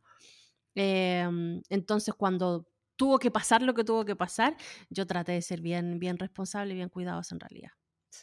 Em, 0.73 1.61
entonces, 1.69 2.13
cuando 2.15 2.67
tuvo 2.95 3.19
que 3.19 3.32
pasar 3.32 3.61
lo 3.61 3.73
que 3.73 3.84
tuvo 3.84 4.03
que 4.05 4.15
pasar, 4.15 4.57
yo 4.89 5.05
traté 5.05 5.34
de 5.34 5.41
ser 5.41 5.61
bien, 5.61 5.99
bien 5.99 6.17
responsable 6.17 6.73
y 6.73 6.78
bien 6.78 6.89
cuidadosa 6.89 7.36
en 7.36 7.39
realidad. 7.39 7.71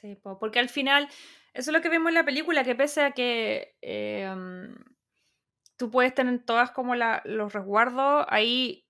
Sí, 0.02 0.16
porque 0.40 0.58
al 0.58 0.68
final, 0.68 1.04
eso 1.54 1.70
es 1.70 1.72
lo 1.72 1.80
que 1.80 1.88
vemos 1.88 2.08
en 2.08 2.14
la 2.14 2.24
película, 2.24 2.64
que 2.64 2.74
pese 2.74 3.02
a 3.02 3.12
que 3.12 3.76
em, 3.80 4.74
tú 5.76 5.90
puedes 5.90 6.14
tener 6.14 6.44
todas 6.44 6.70
como 6.72 6.94
los 6.96 7.52
resguardos, 7.52 8.26
ahí, 8.28 8.86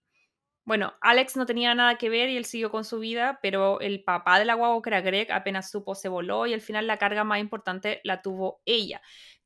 bueno, 0.65 0.95
Alex 1.01 1.37
no 1.37 1.47
tenía 1.47 1.75
nada 1.75 1.99
que 1.99 2.11
ver 2.11 2.31
y 2.31 2.37
él 2.37 2.45
siguió 2.47 2.71
con 2.71 2.85
su 2.85 3.01
vida, 3.01 3.41
pero 3.43 3.81
el 3.81 4.05
papá 4.05 4.39
de 4.39 4.47
la 4.47 4.55
guagua, 4.55 4.83
que 4.83 4.91
era 4.91 5.03
Greg, 5.03 5.33
apenas 5.33 5.71
supo, 5.71 5.95
se 5.95 6.09
voló 6.09 6.47
y 6.47 6.55
al 6.55 6.63
final 6.63 6.87
la 6.87 6.99
carga 6.99 7.25
más 7.25 7.41
importante 7.41 8.01
la 8.05 8.23
tuvo 8.23 8.63
ella. 8.67 9.03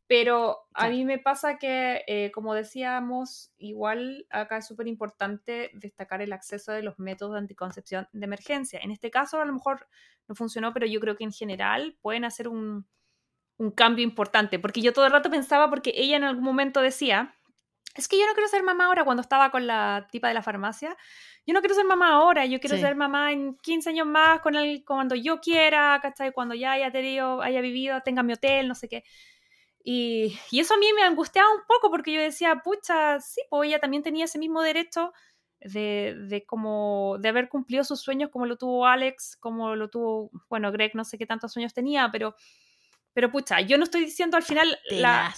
Pero 0.08 0.58
a 0.72 0.88
mí 0.88 1.04
me 1.04 1.18
pasa 1.18 1.58
que, 1.58 2.04
eh, 2.06 2.30
como 2.32 2.54
decíamos, 2.54 3.52
igual 3.58 4.26
acá 4.30 4.58
es 4.58 4.66
súper 4.66 4.86
importante 4.86 5.70
destacar 5.74 6.22
el 6.22 6.32
acceso 6.32 6.70
de 6.70 6.82
los 6.82 6.98
métodos 6.98 7.32
de 7.32 7.38
anticoncepción 7.40 8.08
de 8.12 8.24
emergencia. 8.24 8.78
En 8.80 8.92
este 8.92 9.10
caso 9.10 9.40
a 9.40 9.44
lo 9.44 9.52
mejor 9.52 9.88
no 10.28 10.36
funcionó, 10.36 10.72
pero 10.72 10.86
yo 10.86 11.00
creo 11.00 11.16
que 11.16 11.24
en 11.24 11.32
general 11.32 11.98
pueden 12.02 12.24
hacer 12.24 12.46
un, 12.46 12.86
un 13.58 13.70
cambio 13.72 14.04
importante. 14.04 14.58
Porque 14.58 14.80
yo 14.80 14.92
todo 14.92 15.06
el 15.06 15.12
rato 15.12 15.30
pensaba, 15.30 15.70
porque 15.70 15.92
ella 15.96 16.16
en 16.16 16.24
algún 16.24 16.44
momento 16.44 16.82
decía, 16.82 17.34
es 17.96 18.08
que 18.08 18.18
yo 18.18 18.26
no 18.26 18.34
quiero 18.34 18.48
ser 18.48 18.62
mamá 18.62 18.86
ahora 18.86 19.04
cuando 19.04 19.22
estaba 19.22 19.50
con 19.50 19.66
la 19.66 20.06
tipa 20.10 20.28
de 20.28 20.34
la 20.34 20.42
farmacia. 20.42 20.96
Yo 21.46 21.54
no 21.54 21.60
quiero 21.60 21.74
ser 21.74 21.84
mamá 21.84 22.14
ahora, 22.14 22.44
yo 22.44 22.60
quiero 22.60 22.76
ser 22.76 22.96
mamá 22.96 23.32
en 23.32 23.56
15 23.56 23.90
años 23.90 24.06
más, 24.06 24.40
con 24.40 24.56
el, 24.56 24.84
cuando 24.84 25.14
yo 25.14 25.40
quiera, 25.40 25.98
¿cachai? 26.02 26.32
Cuando 26.32 26.54
ya 26.54 26.72
haya 26.72 26.90
tenido, 26.90 27.40
haya 27.40 27.60
vivido, 27.60 28.00
tenga 28.02 28.22
mi 28.22 28.32
hotel, 28.32 28.66
no 28.66 28.74
sé 28.74 28.88
qué. 28.88 29.04
Y, 29.88 30.36
eso 30.50 30.74
a 30.74 30.78
mí 30.78 30.86
me 30.96 31.04
angustiaba 31.04 31.48
un 31.54 31.60
poco 31.64 31.92
porque 31.92 32.12
yo 32.12 32.20
decía, 32.20 32.56
pucha, 32.64 33.20
sí, 33.20 33.40
pues 33.48 33.68
ella 33.68 33.78
también 33.78 34.02
tenía 34.02 34.24
ese 34.24 34.36
mismo 34.36 34.60
derecho 34.60 35.12
de, 35.60 36.16
de, 36.26 36.44
como, 36.44 37.18
de 37.20 37.28
haber 37.28 37.48
cumplido 37.48 37.84
sus 37.84 38.00
sueños 38.00 38.30
como 38.32 38.46
lo 38.46 38.56
tuvo 38.56 38.88
Alex, 38.88 39.36
como 39.36 39.76
lo 39.76 39.88
tuvo, 39.88 40.32
bueno, 40.50 40.72
Greg 40.72 40.96
no 40.96 41.04
sé 41.04 41.18
qué 41.18 41.24
tantos 41.24 41.52
sueños 41.52 41.72
tenía, 41.72 42.08
pero, 42.10 42.34
pero 43.12 43.30
pucha, 43.30 43.60
yo 43.60 43.78
no 43.78 43.84
estoy 43.84 44.04
diciendo 44.04 44.36
al 44.36 44.42
final... 44.42 44.76
La, 44.90 45.32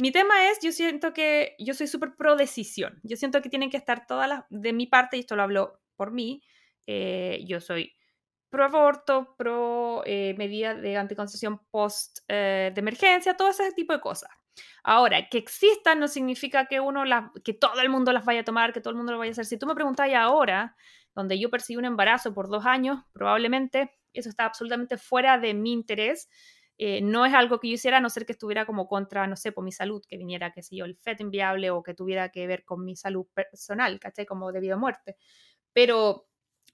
mi 0.00 0.10
tema 0.10 0.48
es, 0.48 0.58
yo 0.62 0.72
siento 0.72 1.12
que 1.12 1.54
yo 1.58 1.74
soy 1.74 1.88
súper 1.88 2.16
pro 2.16 2.36
decisión. 2.36 2.98
Yo 3.02 3.18
siento 3.18 3.42
que 3.42 3.50
tienen 3.50 3.68
que 3.68 3.76
estar 3.76 4.06
todas 4.06 4.30
las, 4.30 4.44
de 4.48 4.72
mi 4.72 4.86
parte, 4.86 5.18
y 5.18 5.20
esto 5.20 5.36
lo 5.36 5.42
hablo 5.42 5.78
por 5.94 6.10
mí, 6.10 6.42
eh, 6.86 7.44
yo 7.46 7.60
soy 7.60 7.94
pro 8.52 8.66
aborto, 8.66 9.34
pro 9.38 10.02
eh, 10.04 10.36
de 10.36 10.96
anticoncepción 10.98 11.58
post 11.70 12.18
eh, 12.28 12.70
de 12.72 12.80
emergencia, 12.80 13.34
todo 13.34 13.48
ese 13.48 13.72
tipo 13.72 13.94
de 13.94 14.00
cosas. 14.00 14.28
Ahora, 14.84 15.26
que 15.30 15.38
existan 15.38 15.98
no 15.98 16.06
significa 16.06 16.66
que 16.66 16.78
uno 16.78 17.02
que 17.42 17.54
todo 17.54 17.80
el 17.80 17.88
mundo 17.88 18.12
las 18.12 18.26
vaya 18.26 18.40
a 18.40 18.44
tomar, 18.44 18.74
que 18.74 18.82
todo 18.82 18.90
el 18.90 18.98
mundo 18.98 19.12
lo 19.12 19.18
vaya 19.18 19.30
a 19.30 19.32
hacer. 19.32 19.46
Si 19.46 19.56
tú 19.56 19.66
me 19.66 19.74
preguntas 19.74 20.06
ahora, 20.14 20.76
donde 21.14 21.38
yo 21.40 21.48
perseguí 21.48 21.78
un 21.78 21.86
embarazo 21.86 22.34
por 22.34 22.50
dos 22.50 22.66
años, 22.66 22.98
probablemente 23.14 23.90
eso 24.12 24.28
está 24.28 24.44
absolutamente 24.44 24.98
fuera 24.98 25.38
de 25.38 25.54
mi 25.54 25.72
interés. 25.72 26.28
Eh, 26.76 27.00
no 27.00 27.24
es 27.24 27.32
algo 27.32 27.58
que 27.58 27.68
yo 27.68 27.74
hiciera 27.74 27.98
a 27.98 28.00
no 28.00 28.10
ser 28.10 28.26
que 28.26 28.32
estuviera 28.32 28.66
como 28.66 28.86
contra, 28.86 29.26
no 29.26 29.36
sé, 29.36 29.52
por 29.52 29.64
mi 29.64 29.72
salud, 29.72 30.02
que 30.06 30.18
viniera, 30.18 30.52
qué 30.52 30.62
sé 30.62 30.76
yo, 30.76 30.84
el 30.84 30.98
feto 30.98 31.22
inviable 31.22 31.70
o 31.70 31.82
que 31.82 31.94
tuviera 31.94 32.28
que 32.28 32.46
ver 32.46 32.64
con 32.64 32.84
mi 32.84 32.96
salud 32.96 33.26
personal, 33.32 33.98
¿cachai? 33.98 34.26
Como 34.26 34.52
debido 34.52 34.74
a 34.74 34.78
muerte. 34.78 35.16
Pero 35.72 36.26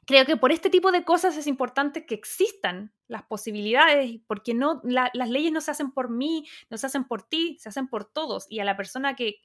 creo 0.08 0.24
que 0.24 0.38
por 0.38 0.52
este 0.52 0.70
tipo 0.70 0.90
de 0.90 1.04
cosas 1.04 1.36
es 1.36 1.46
importante 1.46 2.06
que 2.06 2.14
existan 2.14 2.94
las 3.08 3.24
posibilidades, 3.24 4.18
porque 4.26 4.54
no, 4.54 4.80
las 4.82 5.28
leyes 5.28 5.52
no 5.52 5.60
se 5.60 5.70
hacen 5.70 5.92
por 5.92 6.08
mí, 6.08 6.48
no 6.70 6.78
se 6.78 6.86
hacen 6.86 7.04
por 7.04 7.28
ti, 7.28 7.58
se 7.60 7.68
hacen 7.68 7.88
por 7.88 8.10
todos. 8.10 8.46
Y 8.48 8.60
a 8.60 8.64
la 8.64 8.74
persona 8.74 9.14
que, 9.14 9.42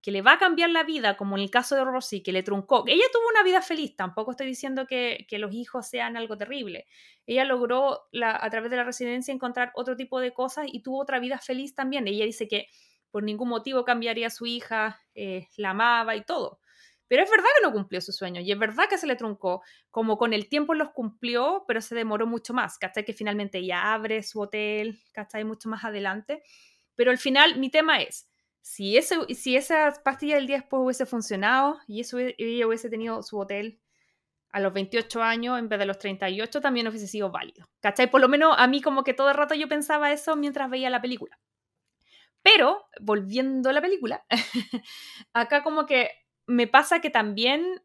que 0.00 0.10
le 0.12 0.22
va 0.22 0.32
a 0.32 0.38
cambiar 0.38 0.70
la 0.70 0.84
vida, 0.84 1.18
como 1.18 1.36
en 1.36 1.42
el 1.42 1.50
caso 1.50 1.76
de 1.76 1.84
Rosy, 1.84 2.22
que 2.22 2.32
le 2.32 2.42
truncó, 2.42 2.84
ella 2.86 3.04
tuvo 3.12 3.28
una 3.28 3.42
vida 3.42 3.60
feliz, 3.60 3.94
tampoco 3.94 4.30
estoy 4.30 4.46
diciendo 4.46 4.86
que, 4.86 5.26
que 5.28 5.38
los 5.38 5.52
hijos 5.52 5.86
sean 5.86 6.16
algo 6.16 6.38
terrible. 6.38 6.86
Ella 7.26 7.44
logró 7.44 8.06
a 8.22 8.48
través 8.48 8.70
de 8.70 8.78
la 8.78 8.84
residencia 8.84 9.34
encontrar 9.34 9.70
otro 9.74 9.96
tipo 9.96 10.18
de 10.18 10.32
cosas 10.32 10.66
y 10.72 10.80
tuvo 10.80 10.98
otra 11.02 11.20
vida 11.20 11.36
feliz 11.36 11.74
también. 11.74 12.08
Ella 12.08 12.24
dice 12.24 12.48
que 12.48 12.68
por 13.10 13.22
ningún 13.22 13.50
motivo 13.50 13.84
cambiaría 13.84 14.28
a 14.28 14.30
su 14.30 14.46
hija, 14.46 15.02
eh, 15.14 15.46
la 15.58 15.70
amaba 15.70 16.16
y 16.16 16.24
todo. 16.24 16.60
Pero 17.08 17.22
es 17.22 17.30
verdad 17.30 17.48
que 17.56 17.66
no 17.66 17.72
cumplió 17.72 18.00
su 18.00 18.12
sueño 18.12 18.40
y 18.40 18.50
es 18.50 18.58
verdad 18.58 18.88
que 18.88 18.98
se 18.98 19.06
le 19.06 19.16
truncó, 19.16 19.62
como 19.90 20.18
con 20.18 20.32
el 20.32 20.48
tiempo 20.48 20.74
los 20.74 20.90
cumplió, 20.90 21.64
pero 21.66 21.80
se 21.80 21.94
demoró 21.94 22.26
mucho 22.26 22.52
más, 22.52 22.78
¿cachai? 22.78 23.04
Que 23.04 23.12
finalmente 23.12 23.58
ella 23.58 23.94
abre 23.94 24.22
su 24.22 24.40
hotel, 24.40 25.00
¿cachai? 25.12 25.44
Mucho 25.44 25.68
más 25.68 25.84
adelante. 25.84 26.42
Pero 26.96 27.10
al 27.10 27.18
final 27.18 27.58
mi 27.58 27.70
tema 27.70 28.00
es, 28.00 28.28
si, 28.60 28.96
ese, 28.96 29.16
si 29.34 29.56
esa 29.56 29.92
pastilla 30.02 30.34
del 30.34 30.48
día 30.48 30.56
después 30.56 30.82
hubiese 30.82 31.06
funcionado 31.06 31.78
y 31.86 32.00
eso, 32.00 32.18
ella 32.18 32.66
hubiese 32.66 32.90
tenido 32.90 33.22
su 33.22 33.38
hotel 33.38 33.80
a 34.50 34.58
los 34.58 34.72
28 34.72 35.22
años 35.22 35.58
en 35.58 35.68
vez 35.68 35.78
de 35.78 35.86
los 35.86 35.98
38, 35.98 36.60
también 36.60 36.88
hubiese 36.88 37.06
sido 37.06 37.30
válido, 37.30 37.68
¿cachai? 37.80 38.10
Por 38.10 38.20
lo 38.20 38.28
menos 38.28 38.54
a 38.58 38.66
mí 38.66 38.80
como 38.80 39.04
que 39.04 39.14
todo 39.14 39.28
el 39.28 39.36
rato 39.36 39.54
yo 39.54 39.68
pensaba 39.68 40.12
eso 40.12 40.34
mientras 40.34 40.70
veía 40.70 40.90
la 40.90 41.02
película. 41.02 41.38
Pero, 42.42 42.86
volviendo 43.00 43.70
a 43.70 43.72
la 43.72 43.82
película, 43.82 44.24
acá 45.32 45.62
como 45.62 45.84
que 45.84 46.10
me 46.46 46.66
pasa 46.66 47.00
que 47.00 47.10
también 47.10 47.82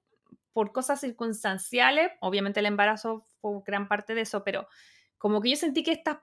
por 0.53 0.71
cosas 0.71 0.99
circunstanciales, 0.99 2.11
obviamente 2.19 2.59
el 2.59 2.65
embarazo 2.65 3.25
fue 3.39 3.61
gran 3.65 3.87
parte 3.87 4.13
de 4.13 4.21
eso, 4.21 4.43
pero 4.43 4.67
como 5.17 5.41
que 5.41 5.51
yo 5.51 5.55
sentí 5.55 5.83
que 5.83 5.91
estas, 5.91 6.17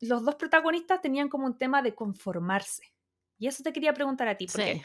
los 0.00 0.24
dos 0.24 0.36
protagonistas 0.36 1.00
tenían 1.00 1.28
como 1.28 1.46
un 1.46 1.58
tema 1.58 1.82
de 1.82 1.94
conformarse. 1.94 2.94
Y 3.38 3.48
eso 3.48 3.62
te 3.62 3.72
quería 3.72 3.92
preguntar 3.92 4.28
a 4.28 4.36
ti, 4.36 4.46
porque 4.46 4.82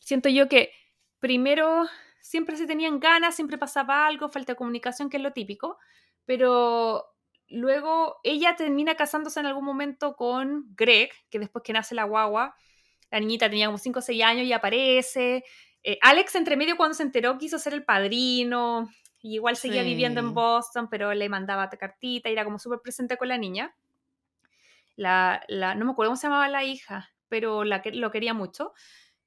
siento 0.00 0.28
yo 0.30 0.48
que 0.48 0.72
primero 1.18 1.86
siempre 2.20 2.56
se 2.56 2.66
tenían 2.66 2.98
ganas, 2.98 3.34
siempre 3.34 3.58
pasaba 3.58 4.06
algo, 4.06 4.28
falta 4.28 4.52
de 4.52 4.56
comunicación, 4.56 5.10
que 5.10 5.18
es 5.18 5.22
lo 5.22 5.32
típico, 5.32 5.78
pero 6.24 7.04
luego 7.48 8.20
ella 8.22 8.56
termina 8.56 8.94
casándose 8.96 9.40
en 9.40 9.46
algún 9.46 9.64
momento 9.64 10.16
con 10.16 10.74
Greg, 10.74 11.10
que 11.30 11.38
después 11.38 11.62
que 11.62 11.72
nace 11.72 11.94
la 11.94 12.04
guagua, 12.04 12.56
la 13.10 13.20
niñita 13.20 13.48
tenía 13.48 13.66
como 13.66 13.78
5 13.78 13.98
o 13.98 14.02
6 14.02 14.22
años 14.22 14.46
y 14.46 14.52
aparece, 14.52 15.44
eh, 15.90 15.98
Alex, 16.02 16.34
entre 16.34 16.58
medio, 16.58 16.76
cuando 16.76 16.92
se 16.92 17.02
enteró, 17.02 17.38
quiso 17.38 17.58
ser 17.58 17.72
el 17.72 17.82
padrino. 17.82 18.90
Y 19.22 19.36
igual 19.36 19.56
seguía 19.56 19.82
viviendo 19.82 20.20
en 20.20 20.34
Boston, 20.34 20.90
pero 20.90 21.14
le 21.14 21.30
mandaba 21.30 21.70
cartita 21.70 22.28
y 22.28 22.34
era 22.34 22.44
como 22.44 22.58
súper 22.58 22.80
presente 22.80 23.16
con 23.16 23.28
la 23.28 23.38
niña. 23.38 23.74
La, 24.96 25.42
no 25.48 25.86
me 25.86 25.92
acuerdo 25.92 26.10
cómo 26.10 26.16
se 26.16 26.26
llamaba 26.26 26.46
la 26.48 26.62
hija, 26.62 27.08
pero 27.30 27.64
la, 27.64 27.80
lo 27.94 28.10
quería 28.10 28.34
mucho. 28.34 28.74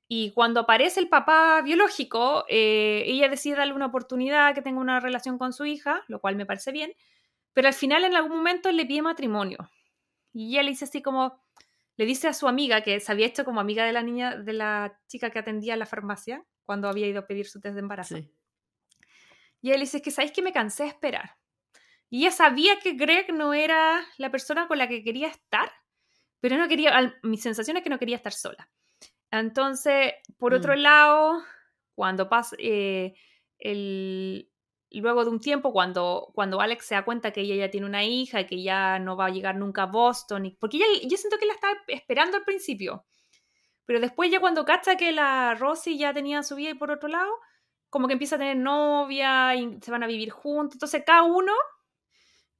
Y 0.08 0.34
cuando 0.34 0.60
aparece 0.60 1.00
el 1.00 1.10
papá 1.10 1.64
biológico, 1.64 2.46
eh, 2.48 3.06
ella 3.08 3.28
decide 3.28 3.56
darle 3.56 3.74
una 3.74 3.88
oportunidad 3.88 4.54
que 4.54 4.62
tenga 4.62 4.82
una 4.82 5.00
relación 5.00 5.40
con 5.40 5.54
su 5.54 5.66
hija, 5.66 6.04
lo 6.10 6.22
cual 6.22 6.36
me 6.36 6.46
parece 6.46 6.72
bien, 6.72 6.94
pero 7.54 7.70
al 7.70 7.74
final 7.74 8.04
en 8.04 8.14
algún 8.14 8.38
momento 8.38 8.72
le 8.72 8.86
pide 8.86 9.02
matrimonio. 9.02 9.58
Y 10.32 10.52
ella 10.52 10.62
le 10.62 10.70
dice 10.70 10.86
así 10.86 11.02
como, 11.02 11.42
le 11.98 12.06
dice 12.06 12.28
a 12.28 12.34
su 12.34 12.48
amiga, 12.48 12.82
que 12.82 13.00
se 13.00 13.12
había 13.12 13.26
hecho 13.26 13.46
como 13.46 13.62
amiga 13.62 13.84
de 13.84 13.94
la 13.94 14.04
niña, 14.04 14.36
de 14.36 14.54
la 14.54 15.00
chica 15.08 15.32
que 15.32 15.40
atendía 15.40 15.74
en 15.74 15.80
la 15.80 15.86
farmacia, 15.86 16.46
cuando 16.66 16.88
había 16.88 17.08
ido 17.08 17.20
a 17.20 17.28
pedir 17.28 17.48
su 17.48 17.60
test 17.60 17.76
de 17.76 17.82
embarazo. 17.82 18.18
Y 19.62 19.72
él 19.72 19.80
dice, 19.80 20.02
que 20.02 20.12
sabéis 20.12 20.32
que 20.32 20.42
me 20.42 20.54
cansé 20.54 20.84
de 20.84 20.90
esperar. 20.90 21.38
Y 22.10 22.24
ella 22.24 22.32
sabía 22.32 22.80
que 22.80 22.94
Greg 22.94 23.34
no 23.34 23.54
era 23.54 24.06
la 24.18 24.32
persona 24.32 24.68
con 24.68 24.78
la 24.78 24.88
que 24.88 25.04
quería 25.04 25.28
estar, 25.28 25.72
pero 26.42 26.58
no 26.58 26.68
quería, 26.68 27.16
mi 27.24 27.38
sensación 27.38 27.78
es 27.78 27.84
que 27.84 27.90
no 27.90 28.00
quería 28.00 28.18
estar 28.18 28.34
sola. 28.34 28.70
Entonces, 29.32 30.14
por 30.38 30.54
otro 30.54 30.74
mm. 30.74 30.80
lado, 30.80 31.44
cuando 31.96 32.28
pasa, 32.28 32.56
eh, 32.60 33.14
el, 33.60 34.52
luego 34.92 35.24
de 35.24 35.30
un 35.30 35.40
tiempo, 35.40 35.72
cuando, 35.72 36.32
cuando 36.34 36.60
Alex 36.60 36.86
se 36.86 36.96
da 36.96 37.06
cuenta 37.06 37.32
que 37.32 37.42
ella 37.42 37.56
ya 37.56 37.72
tiene 37.72 37.88
una 37.88 38.04
hija 38.04 38.42
y 38.42 38.46
que 38.46 38.62
ya 38.62 39.00
no 39.00 39.16
va 39.16 39.28
a 39.28 39.30
llegar 39.30 39.56
nunca 39.56 39.84
a 39.84 39.86
Boston, 39.86 40.58
porque 40.60 40.78
ella, 40.78 40.86
yo 41.08 41.16
siento 41.16 41.38
que 41.38 41.46
la 41.46 41.54
estaba 41.54 41.76
esperando 41.88 42.38
al 42.38 42.44
principio, 42.44 43.06
pero 43.86 44.00
después 44.00 44.32
ya 44.32 44.40
cuando 44.40 44.66
cacha 44.66 44.96
que 44.96 45.12
la 45.12 45.56
Rosie 45.56 45.98
ya 45.98 46.14
tenía 46.14 46.44
su 46.44 46.56
vida 46.56 46.72
y 46.72 46.76
por 46.76 46.92
otro 46.92 47.10
lado, 47.10 47.32
como 47.90 48.08
que 48.08 48.14
empieza 48.14 48.36
a 48.36 48.40
tener 48.40 48.58
novia 48.58 49.56
y 49.56 49.80
se 49.82 49.92
van 49.92 50.04
a 50.04 50.08
vivir 50.08 50.30
juntos, 50.30 50.76
entonces 50.76 51.04
cada 51.06 51.24
uno 51.24 51.54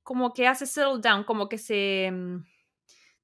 como 0.04 0.34
que 0.34 0.48
hace 0.48 0.66
settle 0.66 1.00
down, 1.00 1.24
como 1.24 1.48
que 1.48 1.58
se 1.58 2.10
mm, 2.12 2.44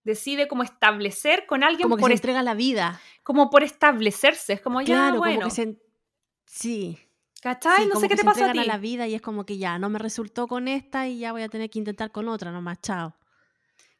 decide 0.03 0.47
como 0.47 0.63
establecer 0.63 1.45
con 1.45 1.63
alguien 1.63 1.83
como 1.83 1.97
que 1.97 2.01
por 2.01 2.09
se 2.11 2.15
entrega 2.15 2.41
la 2.41 2.53
vida 2.53 2.99
como 3.23 3.49
por 3.49 3.63
establecerse 3.63 4.53
es 4.53 4.61
como 4.61 4.81
ya 4.81 5.11
bueno 5.11 5.49
sí 6.45 6.97
¿Cachai? 7.41 7.87
no 7.87 7.99
sé 7.99 8.07
qué 8.07 8.15
te 8.15 8.23
pasa 8.23 8.49
a 8.49 8.51
ti. 8.51 8.63
la 8.63 8.77
vida 8.77 9.07
y 9.07 9.13
es 9.13 9.21
como 9.21 9.45
que 9.45 9.57
ya 9.57 9.77
no 9.77 9.89
me 9.89 9.99
resultó 9.99 10.47
con 10.47 10.67
esta 10.67 11.07
y 11.07 11.19
ya 11.19 11.31
voy 11.31 11.43
a 11.43 11.49
tener 11.49 11.69
que 11.69 11.79
intentar 11.79 12.11
con 12.11 12.27
otra 12.29 12.51
nomás, 12.51 12.81
chao. 12.81 13.15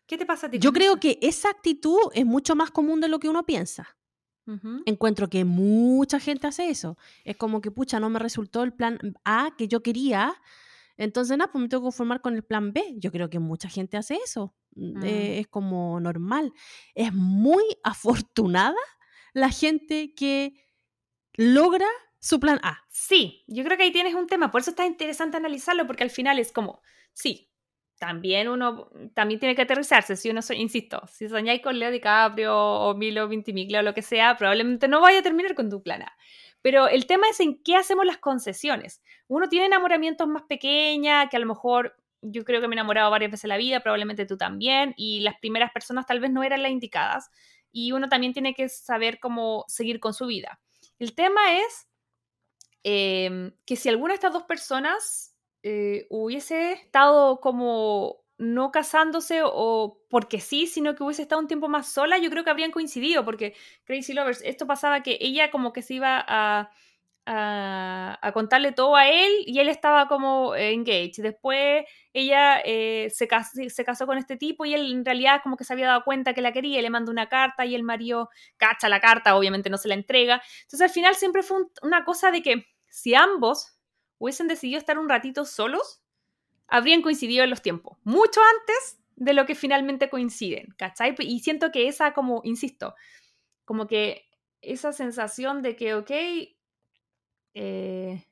¿Qué 0.08 0.18
te 0.18 0.26
pasa 0.26 0.48
a 0.48 0.50
ti? 0.50 0.60
Yo 0.60 0.74
creo 0.74 1.00
que 1.00 1.20
esa 1.22 1.50
actitud 1.50 2.00
es 2.14 2.26
mucho 2.26 2.56
más 2.56 2.72
común 2.72 3.02
de 3.02 3.10
lo 3.10 3.20
que 3.20 3.30
uno 3.30 3.46
piensa. 3.46 3.98
Encuentro 4.86 5.30
que 5.30 5.44
mucha 5.44 6.22
gente 6.22 6.48
hace 6.48 6.70
eso. 6.70 6.98
Es 7.26 7.36
como 7.36 7.60
que, 7.60 7.70
pucha, 7.70 8.00
no 8.00 8.10
me 8.10 8.18
resultó 8.18 8.64
el 8.64 8.72
plan 8.72 8.98
A 9.26 9.54
que 9.58 9.68
yo 9.68 9.84
quería, 9.84 10.42
entonces 10.96 11.38
nada, 11.38 11.52
pues 11.52 11.62
me 11.62 11.68
tengo 11.68 11.82
que 11.82 11.88
conformar 11.88 12.22
con 12.22 12.36
el 12.36 12.44
plan 12.44 12.72
B. 12.72 12.96
Yo 12.98 13.12
creo 13.12 13.30
que 13.30 13.40
mucha 13.40 13.70
gente 13.70 13.98
hace 13.98 14.16
eso. 14.24 14.56
Mm, 14.76 15.04
eh, 15.04 15.36
mm. 15.36 15.40
es 15.42 15.48
como 15.48 16.00
normal. 16.00 16.54
Es 16.96 17.14
muy 17.14 17.64
afortunada 17.84 18.78
la 19.34 19.50
gente 19.50 20.14
que 20.16 20.54
logra 21.34 21.88
su 22.20 22.40
plan 22.40 22.60
A. 22.64 22.84
Sí, 22.90 23.44
yo 23.48 23.64
creo 23.64 23.78
que 23.78 23.84
ahí 23.84 23.92
tienes 23.92 24.16
un 24.16 24.28
tema, 24.28 24.50
por 24.50 24.62
eso 24.62 24.72
está 24.72 24.86
interesante 24.86 25.38
analizarlo, 25.38 25.86
porque 25.86 26.04
al 26.04 26.10
final 26.10 26.40
es 26.40 26.52
como, 26.52 26.82
sí, 27.14 27.52
también 27.98 28.48
uno 28.48 28.90
también 29.14 29.40
tiene 29.40 29.56
que 29.56 29.64
aterrizarse, 29.64 30.16
si 30.16 30.30
uno, 30.30 30.42
insisto, 30.56 31.02
si 31.08 31.28
soñáis 31.30 31.62
con 31.62 31.80
Leo 31.80 31.92
DiCaprio 31.92 32.56
o 32.56 32.96
Milo 32.96 33.28
Vintimiglia 33.28 33.80
o 33.80 33.84
lo 33.84 33.94
que 33.94 34.02
sea, 34.02 34.38
probablemente 34.38 34.88
no 34.88 35.02
vaya 35.02 35.20
a 35.20 35.24
terminar 35.24 35.56
con 35.56 35.70
tu 35.70 35.82
plan 35.82 36.04
A. 36.04 36.18
Pero 36.62 36.88
el 36.88 37.06
tema 37.06 37.28
es 37.30 37.40
en 37.40 37.62
qué 37.64 37.76
hacemos 37.76 38.06
las 38.06 38.18
concesiones. 38.18 39.02
Uno 39.28 39.48
tiene 39.50 39.68
enamoramientos 39.68 40.28
más 40.28 40.44
pequeñas, 40.44 41.30
que 41.30 41.38
a 41.38 41.40
lo 41.40 41.46
mejor 41.46 41.96
yo 42.22 42.44
creo 42.44 42.62
que 42.62 42.68
me 42.68 42.76
he 42.76 42.78
enamorado 42.78 43.12
varias 43.12 43.32
veces 43.32 43.46
en 43.46 43.50
la 43.50 43.58
vida, 43.58 43.80
probablemente 43.80 44.26
tú 44.26 44.38
también, 44.38 44.94
y 44.98 45.22
las 45.22 45.40
primeras 45.40 45.72
personas 45.72 46.06
tal 46.06 46.20
vez 46.20 46.32
no 46.32 46.44
eran 46.44 46.64
las 46.64 46.72
indicadas, 46.72 47.30
y 47.72 47.92
uno 47.92 48.10
también 48.10 48.34
tiene 48.34 48.54
que 48.54 48.70
saber 48.70 49.20
cómo 49.20 49.66
seguir 49.68 50.00
con 50.00 50.14
su 50.14 50.26
vida. 50.26 50.60
El 51.00 51.14
tema 51.14 51.60
es 51.60 51.88
Em, 52.90 53.52
que 53.66 53.76
si 53.76 53.90
alguna 53.90 54.14
de 54.14 54.16
estas 54.16 54.32
dos 54.32 54.44
personas 54.44 55.27
eh, 55.64 56.08
hubiese 56.10 56.74
estado 56.74 57.40
como 57.40 58.24
no 58.38 58.72
casándose 58.72 59.42
o 59.44 60.00
porque 60.10 60.40
sí, 60.40 60.68
sino 60.68 60.96
que 60.96 61.04
hubiese 61.04 61.24
estado 61.24 61.42
un 61.42 61.48
tiempo 61.48 61.68
más 61.68 61.92
sola, 61.92 62.18
yo 62.20 62.30
creo 62.30 62.44
que 62.44 62.52
habrían 62.52 62.72
coincidido, 62.72 63.26
porque 63.26 63.56
Crazy 63.86 64.14
Lovers, 64.14 64.42
esto 64.44 64.68
pasaba 64.68 65.02
que 65.02 65.18
ella 65.20 65.50
como 65.50 65.74
que 65.74 65.82
se 65.82 65.96
iba 65.96 66.24
a, 66.28 66.70
a, 67.30 68.32
contarle 68.34 68.72
todo 68.72 68.96
a 68.96 69.10
él 69.10 69.32
y 69.46 69.60
él 69.60 69.70
estaba 69.70 70.08
como 70.08 70.56
engaged. 70.56 71.22
Después 71.24 71.86
ella 72.14 72.62
eh, 72.64 73.10
se, 73.14 73.28
casó, 73.28 74.06
con 74.06 74.18
este 74.18 74.38
tipo 74.38 74.66
y 74.66 74.74
él 74.74 74.92
en 74.92 75.06
realidad 75.06 75.42
como 75.44 75.58
que 75.58 75.64
se 75.64 75.74
había 75.74 75.88
dado 75.88 76.04
cuenta 76.04 76.34
que 76.34 76.42
la 76.42 76.54
quería 76.54 76.82
le 76.82 76.90
mandó 76.90 77.12
una 77.12 77.28
carta 77.28 77.66
y 77.66 77.76
el 77.76 77.84
marido 77.84 78.30
cacha 78.58 78.88
la 78.88 79.02
carta, 79.02 79.36
obviamente 79.36 79.70
no 79.70 79.78
se 79.78 79.90
la 79.90 79.96
entrega. 79.96 80.42
Entonces 80.62 80.82
al 80.82 80.90
final 80.90 81.16
siempre 81.16 81.44
fue 81.44 81.58
una 81.82 82.06
cosa 82.06 82.32
de 82.32 82.42
que 82.42 82.66
si 82.90 83.14
ambos 83.14 83.77
hubiesen 84.20 84.48
decidido 84.48 84.80
estar 84.80 84.98
un 84.98 85.10
ratito 85.10 85.46
solos, 85.46 86.02
habrían 86.68 87.02
coincidido 87.02 87.44
en 87.44 87.50
los 87.50 87.62
tiempos, 87.62 87.98
mucho 88.04 88.42
antes 88.60 89.00
de 89.16 89.34
lo 89.34 89.46
que 89.46 89.56
finalmente 89.56 90.10
coinciden, 90.10 90.74
¿cachai? 90.78 91.16
Y 91.20 91.40
siento 91.40 91.72
que 91.72 91.88
esa, 91.88 92.14
como, 92.14 92.42
insisto, 92.44 92.96
como 93.66 93.88
que 93.88 94.30
esa 94.62 94.94
sensación 94.94 95.62
de 95.62 95.76
que, 95.76 95.96
ok, 95.96 96.12
eh, 97.54 98.26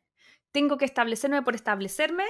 tengo 0.52 0.78
que 0.78 0.86
establecerme 0.86 1.42
por 1.42 1.56
establecerme, 1.56 2.26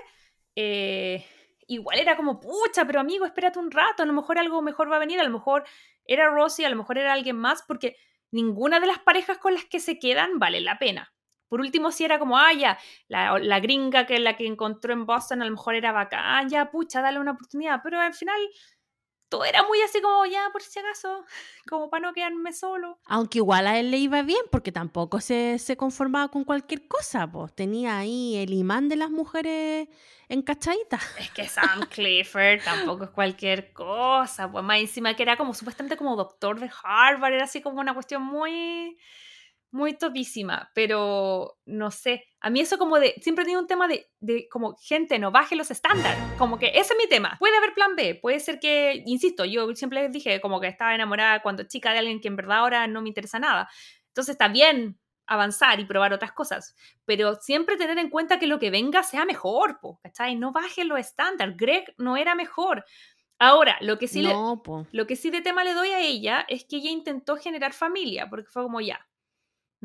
eh, 0.56 1.26
igual 1.68 2.00
era 2.00 2.16
como, 2.16 2.40
pucha, 2.40 2.86
pero 2.86 3.00
amigo, 3.00 3.26
espérate 3.26 3.60
un 3.60 3.72
rato, 3.72 4.04
a 4.04 4.06
lo 4.06 4.14
mejor 4.14 4.40
algo 4.40 4.62
mejor 4.62 4.92
va 4.92 4.96
a 4.96 5.00
venir, 5.00 5.20
a 5.20 5.24
lo 5.24 5.32
mejor 5.32 5.66
era 6.06 6.30
Rosy, 6.30 6.64
a 6.64 6.70
lo 6.70 6.78
mejor 6.78 6.98
era 6.98 7.14
alguien 7.14 7.36
más, 7.36 7.64
porque 7.64 7.98
ninguna 8.32 8.80
de 8.80 8.88
las 8.88 9.00
parejas 9.00 9.38
con 9.38 9.54
las 9.54 9.66
que 9.66 9.80
se 9.80 10.00
quedan 10.00 10.40
vale 10.40 10.62
la 10.62 10.80
pena. 10.80 11.14
Por 11.48 11.62
último, 11.62 11.92
si 11.92 12.06
era 12.06 12.20
como, 12.20 12.38
ah, 12.38 12.54
ya, 12.54 12.78
la, 13.08 13.38
la 13.40 13.60
gringa 13.60 14.06
que 14.06 14.20
la 14.20 14.36
que 14.36 14.48
encontró 14.48 14.94
en 14.94 15.06
Boston 15.06 15.42
a 15.42 15.46
lo 15.46 15.52
mejor 15.52 15.76
era 15.76 15.92
bacán, 15.92 16.50
ya, 16.50 16.72
pucha, 16.72 17.02
dale 17.02 17.20
una 17.20 17.32
oportunidad. 17.32 17.82
Pero 17.84 18.00
al 18.00 18.14
final 18.14 18.38
todo 19.30 19.44
era 19.46 19.64
muy 19.64 19.82
así 19.82 20.02
como, 20.02 20.26
ya, 20.26 20.50
por 20.52 20.62
si 20.62 20.80
acaso, 20.80 21.26
como 21.70 21.90
para 21.90 22.08
no 22.08 22.14
quedarme 22.14 22.54
solo. 22.54 23.00
Aunque 23.06 23.40
igual 23.40 23.68
a 23.68 23.80
él 23.80 23.92
le 23.92 23.98
iba 23.98 24.22
bien, 24.22 24.42
porque 24.52 24.72
tampoco 24.72 25.20
se, 25.20 25.60
se 25.60 25.78
conformaba 25.78 26.30
con 26.30 26.44
cualquier 26.44 26.88
cosa, 26.88 27.30
pues 27.30 27.54
tenía 27.54 27.98
ahí 27.98 28.36
el 28.38 28.54
imán 28.54 28.88
de 28.90 28.96
las 28.96 29.10
mujeres 29.10 29.88
encachaditas. 30.30 31.04
Es 31.20 31.32
que 31.32 31.48
Sam 31.48 31.86
Clifford 31.90 32.64
tampoco 32.64 33.06
es 33.06 33.10
cualquier 33.12 33.74
cosa, 33.74 34.52
pues 34.52 34.64
más 34.64 34.80
encima 34.80 35.16
que 35.16 35.24
era 35.24 35.38
como 35.38 35.54
supuestamente 35.54 35.98
como 35.98 36.16
doctor 36.16 36.60
de 36.60 36.72
Harvard, 36.84 37.34
era 37.34 37.46
así 37.46 37.62
como 37.62 37.80
una 37.80 37.94
cuestión 37.94 38.24
muy 38.24 38.98
muy 39.76 39.98
topísima, 39.98 40.72
pero 40.74 41.58
no 41.66 41.92
sé, 41.92 42.24
a 42.40 42.50
mí 42.50 42.62
eso 42.62 42.78
como 42.78 42.98
de, 42.98 43.14
siempre 43.22 43.44
he 43.44 43.46
tenido 43.46 43.60
un 43.60 43.68
tema 43.68 43.90
de, 43.90 44.10
de 44.22 44.48
como 44.48 44.78
gente 44.78 45.20
no 45.20 45.32
baje 45.32 45.58
los 45.58 45.70
estándares, 45.70 46.18
como 46.38 46.58
que 46.58 46.68
ese 46.68 46.94
es 46.94 46.98
mi 46.98 47.10
tema. 47.10 47.36
Puede 47.40 47.58
haber 47.58 47.74
plan 47.74 47.94
B, 47.94 48.16
puede 48.16 48.40
ser 48.40 48.62
que, 48.62 49.04
insisto, 49.06 49.44
yo 49.44 49.76
siempre 49.76 50.08
dije 50.08 50.40
como 50.40 50.62
que 50.62 50.68
estaba 50.68 50.96
enamorada 50.96 51.42
cuando 51.42 51.64
chica 51.64 51.92
de 51.92 52.00
alguien 52.00 52.22
que 52.22 52.30
en 52.30 52.38
verdad 52.38 52.60
ahora 52.60 52.88
no 52.88 53.02
me 53.02 53.10
interesa 53.10 53.38
nada. 53.38 53.70
Entonces 54.08 54.36
está 54.36 54.48
bien 54.48 54.98
avanzar 55.28 55.78
y 55.82 55.86
probar 55.86 56.14
otras 56.14 56.32
cosas, 56.32 56.74
pero 57.04 57.36
siempre 57.36 57.76
tener 57.76 57.98
en 57.98 58.10
cuenta 58.10 58.40
que 58.40 58.48
lo 58.48 58.60
que 58.60 58.72
venga 58.72 59.04
sea 59.04 59.26
mejor, 59.26 59.82
¿cachai? 60.02 60.38
No 60.38 60.54
baje 60.54 60.86
los 60.86 61.00
estándares. 61.00 61.58
Greg 61.58 61.94
no 61.98 62.16
era 62.16 62.34
mejor. 62.34 62.86
Ahora, 63.40 63.76
lo 63.82 64.00
que 64.00 64.08
sí 64.08 64.24
lo 64.24 65.06
que 65.06 65.18
sí 65.18 65.32
de 65.32 65.42
tema 65.42 65.66
le 65.66 65.74
doy 65.74 65.90
a 65.90 66.00
ella 66.00 66.46
es 66.48 66.64
que 66.64 66.78
ella 66.78 66.92
intentó 66.92 67.36
generar 67.36 67.74
familia, 67.74 68.30
porque 68.30 68.50
fue 68.50 68.64
como 68.64 68.80
ya, 68.80 69.06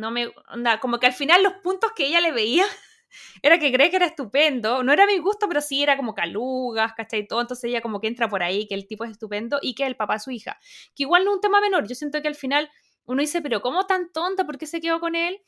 no 0.00 0.10
me. 0.10 0.32
Onda, 0.48 0.80
como 0.80 0.98
que 0.98 1.06
al 1.06 1.12
final 1.12 1.42
los 1.42 1.54
puntos 1.62 1.92
que 1.92 2.06
ella 2.06 2.20
le 2.20 2.32
veía 2.32 2.64
era 3.42 3.58
que 3.58 3.72
cree 3.72 3.90
que 3.90 3.96
era 3.96 4.06
estupendo. 4.06 4.82
No 4.82 4.92
era 4.92 5.06
mi 5.06 5.18
gusto, 5.18 5.46
pero 5.46 5.60
sí 5.60 5.82
era 5.82 5.96
como 5.96 6.14
calugas, 6.14 6.94
¿cachai? 6.94 7.26
Todo. 7.26 7.42
Entonces 7.42 7.64
ella 7.64 7.82
como 7.82 8.00
que 8.00 8.08
entra 8.08 8.28
por 8.28 8.42
ahí, 8.42 8.66
que 8.66 8.74
el 8.74 8.86
tipo 8.86 9.04
es 9.04 9.12
estupendo 9.12 9.58
y 9.62 9.74
que 9.74 9.86
el 9.86 9.96
papá 9.96 10.16
es 10.16 10.24
su 10.24 10.30
hija. 10.30 10.58
Que 10.96 11.04
igual 11.04 11.24
no 11.24 11.30
es 11.32 11.36
un 11.36 11.40
tema 11.42 11.60
menor. 11.60 11.86
Yo 11.86 11.94
siento 11.94 12.20
que 12.22 12.28
al 12.28 12.34
final 12.34 12.70
uno 13.04 13.20
dice, 13.20 13.42
pero 13.42 13.60
¿cómo 13.60 13.86
tan 13.86 14.10
tonta? 14.12 14.44
¿Por 14.46 14.58
qué 14.58 14.66
se 14.66 14.80
quedó 14.80 15.00
con 15.00 15.14
él? 15.14 15.40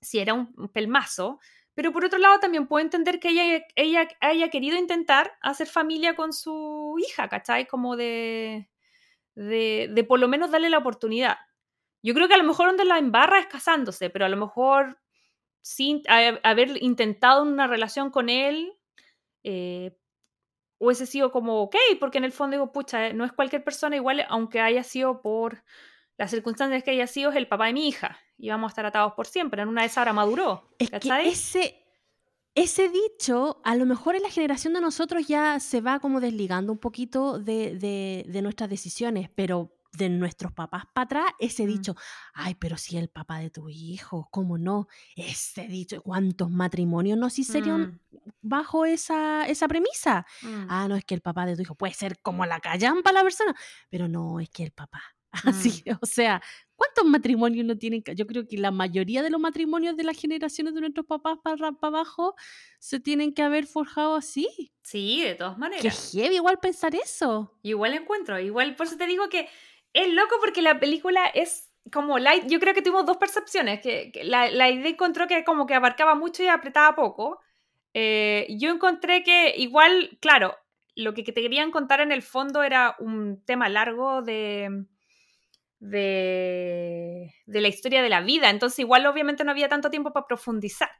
Si 0.00 0.18
era 0.18 0.34
un 0.34 0.68
pelmazo. 0.72 1.40
Pero 1.74 1.92
por 1.92 2.04
otro 2.04 2.18
lado 2.18 2.38
también 2.40 2.66
puedo 2.66 2.84
entender 2.84 3.20
que 3.20 3.30
ella, 3.30 3.64
ella 3.76 4.08
haya 4.20 4.50
querido 4.50 4.76
intentar 4.76 5.32
hacer 5.40 5.66
familia 5.66 6.14
con 6.14 6.32
su 6.32 6.96
hija, 7.00 7.28
¿cachai? 7.28 7.66
Como 7.66 7.96
de, 7.96 8.68
de, 9.34 9.88
de 9.90 10.04
por 10.04 10.20
lo 10.20 10.28
menos 10.28 10.50
darle 10.50 10.68
la 10.68 10.78
oportunidad. 10.78 11.38
Yo 12.02 12.14
creo 12.14 12.28
que 12.28 12.34
a 12.34 12.38
lo 12.38 12.44
mejor 12.44 12.68
donde 12.68 12.84
la 12.84 12.98
embarra 12.98 13.38
es 13.38 13.46
casándose, 13.46 14.10
pero 14.10 14.24
a 14.24 14.28
lo 14.28 14.36
mejor 14.36 14.98
sin 15.62 16.02
haber 16.42 16.82
intentado 16.82 17.42
una 17.42 17.66
relación 17.66 18.10
con 18.10 18.28
él, 18.28 18.72
eh, 19.42 19.96
hubiese 20.78 21.06
sido 21.06 21.30
como 21.30 21.62
ok, 21.62 21.76
porque 21.98 22.18
en 22.18 22.24
el 22.24 22.32
fondo 22.32 22.56
digo, 22.56 22.72
pucha, 22.72 23.08
eh, 23.08 23.14
no 23.14 23.24
es 23.24 23.32
cualquier 23.32 23.62
persona, 23.62 23.96
igual, 23.96 24.24
aunque 24.28 24.60
haya 24.60 24.82
sido 24.82 25.20
por 25.20 25.62
las 26.16 26.30
circunstancias 26.30 26.82
que 26.82 26.90
haya 26.92 27.06
sido, 27.06 27.30
es 27.30 27.36
el 27.36 27.48
papá 27.48 27.66
de 27.66 27.74
mi 27.74 27.88
hija. 27.88 28.18
Y 28.36 28.48
vamos 28.48 28.68
a 28.68 28.72
estar 28.72 28.86
atados 28.86 29.12
por 29.14 29.26
siempre. 29.26 29.62
En 29.62 29.68
una 29.68 29.82
de 29.82 29.86
esas 29.86 29.98
ahora 29.98 30.12
maduró. 30.12 30.74
Es 30.78 30.90
que 30.90 31.28
ese, 31.28 31.82
ese 32.54 32.88
dicho, 32.88 33.60
a 33.64 33.76
lo 33.76 33.84
mejor 33.84 34.16
en 34.16 34.22
la 34.22 34.30
generación 34.30 34.72
de 34.72 34.80
nosotros 34.80 35.28
ya 35.28 35.60
se 35.60 35.80
va 35.80 36.00
como 36.00 36.20
desligando 36.20 36.72
un 36.72 36.78
poquito 36.78 37.38
de, 37.38 37.76
de, 37.76 38.24
de 38.26 38.42
nuestras 38.42 38.70
decisiones, 38.70 39.30
pero 39.34 39.79
de 39.92 40.08
nuestros 40.08 40.52
papás 40.52 40.84
para 40.92 41.04
atrás, 41.04 41.32
ese 41.38 41.64
mm. 41.64 41.66
dicho, 41.66 41.96
ay, 42.32 42.54
pero 42.54 42.76
si 42.76 42.96
el 42.96 43.08
papá 43.08 43.38
de 43.38 43.50
tu 43.50 43.68
hijo, 43.68 44.28
¿cómo 44.30 44.58
no? 44.58 44.88
Ese 45.16 45.66
dicho, 45.66 46.02
¿cuántos 46.02 46.50
matrimonios 46.50 47.18
no 47.18 47.30
si 47.30 47.44
serían 47.44 48.00
mm. 48.10 48.18
bajo 48.42 48.84
esa, 48.84 49.46
esa 49.46 49.68
premisa? 49.68 50.26
Mm. 50.42 50.66
Ah, 50.68 50.86
no, 50.88 50.96
es 50.96 51.04
que 51.04 51.14
el 51.14 51.20
papá 51.20 51.46
de 51.46 51.56
tu 51.56 51.62
hijo 51.62 51.74
puede 51.74 51.94
ser 51.94 52.20
como 52.20 52.46
la 52.46 52.60
callampa 52.60 53.12
la 53.12 53.22
persona, 53.22 53.54
pero 53.88 54.08
no, 54.08 54.40
es 54.40 54.48
que 54.50 54.64
el 54.64 54.72
papá. 54.72 55.02
Así, 55.44 55.84
o 56.00 56.06
sea, 56.06 56.42
¿cuántos 56.74 57.04
matrimonios 57.04 57.64
no 57.64 57.78
tienen? 57.78 58.02
Yo 58.16 58.26
creo 58.26 58.48
que 58.48 58.58
la 58.58 58.72
mayoría 58.72 59.22
de 59.22 59.30
los 59.30 59.40
matrimonios 59.40 59.96
de 59.96 60.02
las 60.02 60.18
generaciones 60.18 60.74
de 60.74 60.80
nuestros 60.80 61.06
papás 61.06 61.38
para, 61.42 61.56
para 61.72 61.98
abajo 61.98 62.34
se 62.80 62.98
tienen 62.98 63.32
que 63.32 63.42
haber 63.42 63.66
forjado 63.66 64.16
así. 64.16 64.72
Sí, 64.82 65.22
de 65.22 65.36
todas 65.36 65.56
maneras. 65.56 65.82
Qué 65.82 65.90
heavy 66.18 66.36
igual 66.36 66.58
pensar 66.58 66.94
eso. 66.96 67.56
Igual 67.62 67.94
encuentro, 67.94 68.40
igual 68.40 68.74
por 68.74 68.86
eso 68.86 68.96
te 68.96 69.06
digo 69.06 69.28
que 69.28 69.48
es 69.92 70.08
loco 70.12 70.36
porque 70.40 70.62
la 70.62 70.78
película 70.78 71.26
es 71.26 71.70
como 71.92 72.18
light. 72.18 72.44
Yo 72.46 72.60
creo 72.60 72.74
que 72.74 72.82
tuvimos 72.82 73.06
dos 73.06 73.16
percepciones. 73.16 73.80
Que, 73.80 74.12
la, 74.24 74.50
la, 74.50 74.70
idea 74.70 74.88
encontró 74.90 75.26
que 75.26 75.44
como 75.44 75.66
que 75.66 75.74
abarcaba 75.74 76.14
mucho 76.14 76.42
y 76.42 76.48
apretaba 76.48 76.94
poco. 76.94 77.40
Eh, 77.94 78.46
yo 78.58 78.70
encontré 78.70 79.22
que 79.22 79.54
igual, 79.56 80.18
claro, 80.20 80.56
lo 80.94 81.14
que 81.14 81.22
te 81.22 81.34
querían 81.42 81.70
contar 81.70 82.00
en 82.00 82.12
el 82.12 82.22
fondo 82.22 82.62
era 82.62 82.96
un 83.00 83.42
tema 83.44 83.68
largo 83.68 84.22
de, 84.22 84.84
de, 85.80 87.34
de 87.46 87.60
la 87.60 87.68
historia 87.68 88.02
de 88.02 88.08
la 88.08 88.20
vida. 88.20 88.50
Entonces 88.50 88.78
igual 88.78 89.06
obviamente 89.06 89.44
no 89.44 89.50
había 89.50 89.68
tanto 89.68 89.90
tiempo 89.90 90.12
para 90.12 90.26
profundizar. 90.26 90.90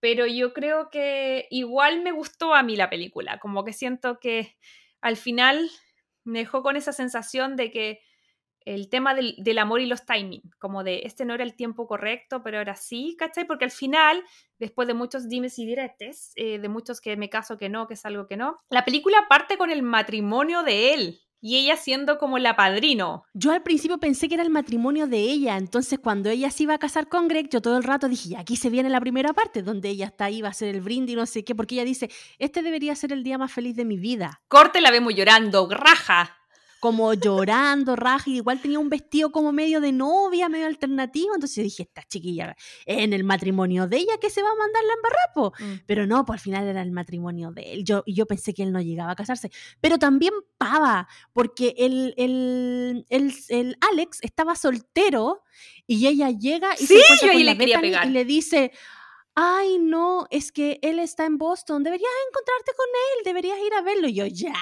Pero 0.00 0.26
yo 0.26 0.52
creo 0.52 0.90
que 0.90 1.46
igual 1.50 2.02
me 2.02 2.12
gustó 2.12 2.54
a 2.54 2.62
mí 2.62 2.76
la 2.76 2.90
película. 2.90 3.38
Como 3.38 3.64
que 3.64 3.72
siento 3.72 4.18
que 4.20 4.56
al 5.00 5.16
final 5.16 5.70
me 6.24 6.40
dejó 6.40 6.62
con 6.62 6.76
esa 6.76 6.92
sensación 6.92 7.56
de 7.56 7.70
que 7.70 8.00
el 8.64 8.88
tema 8.88 9.14
del, 9.14 9.58
amor 9.58 9.80
y 9.80 9.86
los 9.86 10.04
timing, 10.04 10.42
como 10.58 10.84
de 10.84 11.02
este 11.04 11.24
no 11.24 11.34
era 11.34 11.44
el 11.44 11.54
tiempo 11.54 11.86
correcto, 11.86 12.42
pero 12.42 12.58
ahora 12.58 12.74
sí, 12.74 13.16
¿cachai? 13.18 13.46
Porque 13.46 13.64
al 13.64 13.70
final, 13.70 14.22
después 14.58 14.88
de 14.88 14.94
muchos 14.94 15.28
dimes 15.28 15.58
y 15.58 15.66
diretes, 15.66 16.32
eh, 16.36 16.58
de 16.58 16.68
muchos 16.68 17.00
que 17.00 17.16
me 17.16 17.28
caso 17.28 17.58
que 17.58 17.68
no, 17.68 17.86
que 17.86 17.94
es 17.94 18.04
algo 18.04 18.26
que 18.26 18.36
no, 18.36 18.58
la 18.70 18.84
película 18.84 19.26
parte 19.28 19.58
con 19.58 19.70
el 19.70 19.82
matrimonio 19.82 20.62
de 20.62 20.94
él. 20.94 21.20
Y 21.46 21.58
ella 21.58 21.76
siendo 21.76 22.16
como 22.16 22.38
la 22.38 22.56
padrino. 22.56 23.24
Yo 23.34 23.52
al 23.52 23.62
principio 23.62 23.98
pensé 23.98 24.28
que 24.28 24.34
era 24.34 24.42
el 24.42 24.48
matrimonio 24.48 25.06
de 25.06 25.18
ella, 25.18 25.58
entonces 25.58 25.98
cuando 25.98 26.30
ella 26.30 26.50
se 26.50 26.62
iba 26.62 26.72
a 26.72 26.78
casar 26.78 27.06
con 27.10 27.28
Greg, 27.28 27.50
yo 27.50 27.60
todo 27.60 27.76
el 27.76 27.82
rato 27.82 28.08
dije, 28.08 28.38
aquí 28.38 28.56
se 28.56 28.70
viene 28.70 28.88
la 28.88 28.98
primera 28.98 29.34
parte, 29.34 29.62
donde 29.62 29.90
ella 29.90 30.06
está 30.06 30.24
ahí, 30.24 30.40
va 30.40 30.48
a 30.48 30.52
hacer 30.52 30.74
el 30.74 30.80
brindis, 30.80 31.16
no 31.16 31.26
sé 31.26 31.44
qué, 31.44 31.54
porque 31.54 31.74
ella 31.74 31.84
dice, 31.84 32.08
este 32.38 32.62
debería 32.62 32.94
ser 32.94 33.12
el 33.12 33.22
día 33.22 33.36
más 33.36 33.52
feliz 33.52 33.76
de 33.76 33.84
mi 33.84 33.98
vida. 33.98 34.40
Corte 34.48 34.80
la 34.80 34.90
vemos 34.90 35.14
llorando, 35.14 35.68
raja 35.68 36.34
como 36.84 37.14
llorando, 37.14 37.96
raja, 37.96 38.28
y 38.28 38.36
igual 38.36 38.60
tenía 38.60 38.78
un 38.78 38.90
vestido 38.90 39.32
como 39.32 39.52
medio 39.52 39.80
de 39.80 39.90
novia, 39.90 40.50
medio 40.50 40.66
alternativo, 40.66 41.34
entonces 41.34 41.64
dije, 41.64 41.84
esta 41.84 42.02
chiquilla, 42.02 42.54
en 42.84 43.14
el 43.14 43.24
matrimonio 43.24 43.88
de 43.88 43.96
ella 43.96 44.18
que 44.20 44.28
se 44.28 44.42
va 44.42 44.50
a 44.50 44.54
mandar 44.54 44.82
la 44.84 44.92
embarrapo, 44.92 45.54
mm. 45.58 45.86
pero 45.86 46.06
no, 46.06 46.26
pues 46.26 46.40
al 46.40 46.40
final 46.42 46.68
era 46.68 46.82
el 46.82 46.90
matrimonio 46.90 47.52
de 47.52 47.72
él, 47.72 47.84
yo, 47.84 48.04
yo 48.06 48.26
pensé 48.26 48.52
que 48.52 48.64
él 48.64 48.70
no 48.70 48.82
llegaba 48.82 49.12
a 49.12 49.16
casarse, 49.16 49.50
pero 49.80 49.98
también 49.98 50.34
pava, 50.58 51.08
porque 51.32 51.74
el, 51.78 52.12
el, 52.18 53.06
el, 53.08 53.78
Alex 53.90 54.18
estaba 54.20 54.54
soltero 54.54 55.42
y 55.86 56.06
ella 56.06 56.28
llega 56.32 56.74
y 56.78 56.86
se 56.86 56.98
encuentra 56.98 57.32
con 57.32 57.90
la 57.90 58.04
y 58.04 58.10
le 58.10 58.26
dice, 58.26 58.72
ay, 59.34 59.78
no, 59.78 60.26
es 60.30 60.52
que 60.52 60.78
él 60.82 60.98
está 60.98 61.24
en 61.24 61.38
Boston, 61.38 61.82
deberías 61.82 62.10
encontrarte 62.28 62.72
con 62.76 62.86
él, 62.86 63.24
deberías 63.24 63.58
ir 63.58 63.74
a 63.74 63.82
verlo. 63.82 64.08
Y 64.08 64.14
yo, 64.14 64.26
ya, 64.26 64.54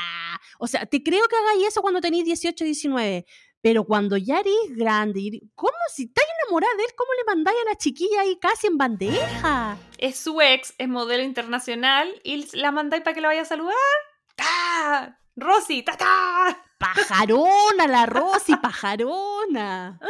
o 0.59 0.67
sea, 0.67 0.87
te 0.87 1.03
creo 1.03 1.27
que 1.29 1.37
hagáis 1.37 1.69
eso 1.69 1.83
cuando 1.83 2.01
tenéis 2.01 2.25
18, 2.25 2.65
19, 2.65 3.27
pero 3.61 3.85
cuando 3.85 4.17
ya 4.17 4.41
eres 4.41 4.55
grande, 4.71 5.41
¿cómo 5.55 5.73
si 5.95 6.05
estás 6.05 6.25
enamorada 6.43 6.75
de 6.77 6.83
él, 6.85 6.91
cómo 6.97 7.13
le 7.15 7.25
mandáis 7.25 7.59
a 7.63 7.71
la 7.71 7.77
chiquilla 7.77 8.23
ahí 8.23 8.39
casi 8.41 8.67
en 8.67 8.79
bandeja? 8.79 9.79
Es 9.99 10.17
su 10.17 10.41
ex, 10.41 10.75
es 10.79 10.89
modelo 10.89 11.23
internacional, 11.23 12.13
y 12.25 12.49
la 12.57 12.73
mandáis 12.73 13.03
para 13.03 13.15
que 13.15 13.21
la 13.21 13.29
vaya 13.29 13.43
a 13.43 13.47
saludar. 13.47 13.77
¡Ta! 14.35 15.22
¡Rosy! 15.37 15.83
¡Ta, 15.83 15.97
ta! 15.97 16.65
Pajarona, 16.79 17.87
la 17.87 18.07
Rosy, 18.07 18.57
pajarona. 18.57 20.01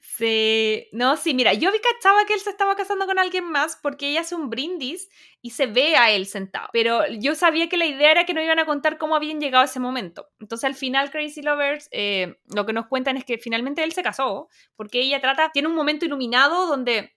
Sí, 0.00 0.88
no, 0.92 1.16
sí, 1.16 1.32
mira, 1.32 1.52
yo 1.54 1.70
vi 1.70 1.78
cachaba 1.78 2.24
que 2.26 2.34
él 2.34 2.40
se 2.40 2.50
estaba 2.50 2.74
casando 2.74 3.06
con 3.06 3.18
alguien 3.18 3.44
más 3.44 3.78
porque 3.80 4.08
ella 4.08 4.22
hace 4.22 4.34
un 4.34 4.50
brindis 4.50 5.08
y 5.40 5.50
se 5.50 5.66
ve 5.66 5.96
a 5.96 6.10
él 6.10 6.26
sentado. 6.26 6.68
Pero 6.72 7.06
yo 7.06 7.34
sabía 7.34 7.68
que 7.68 7.76
la 7.76 7.86
idea 7.86 8.10
era 8.10 8.26
que 8.26 8.34
no 8.34 8.42
iban 8.42 8.58
a 8.58 8.66
contar 8.66 8.98
cómo 8.98 9.14
habían 9.14 9.40
llegado 9.40 9.62
a 9.62 9.66
ese 9.66 9.80
momento. 9.80 10.28
Entonces 10.40 10.64
al 10.64 10.74
final 10.74 11.10
Crazy 11.10 11.40
Lovers 11.42 11.88
eh, 11.92 12.36
lo 12.54 12.66
que 12.66 12.72
nos 12.72 12.86
cuentan 12.86 13.16
es 13.16 13.24
que 13.24 13.38
finalmente 13.38 13.84
él 13.84 13.92
se 13.92 14.02
casó 14.02 14.48
porque 14.76 15.00
ella 15.00 15.20
trata, 15.20 15.50
tiene 15.52 15.68
un 15.68 15.74
momento 15.74 16.04
iluminado 16.04 16.66
donde 16.66 17.14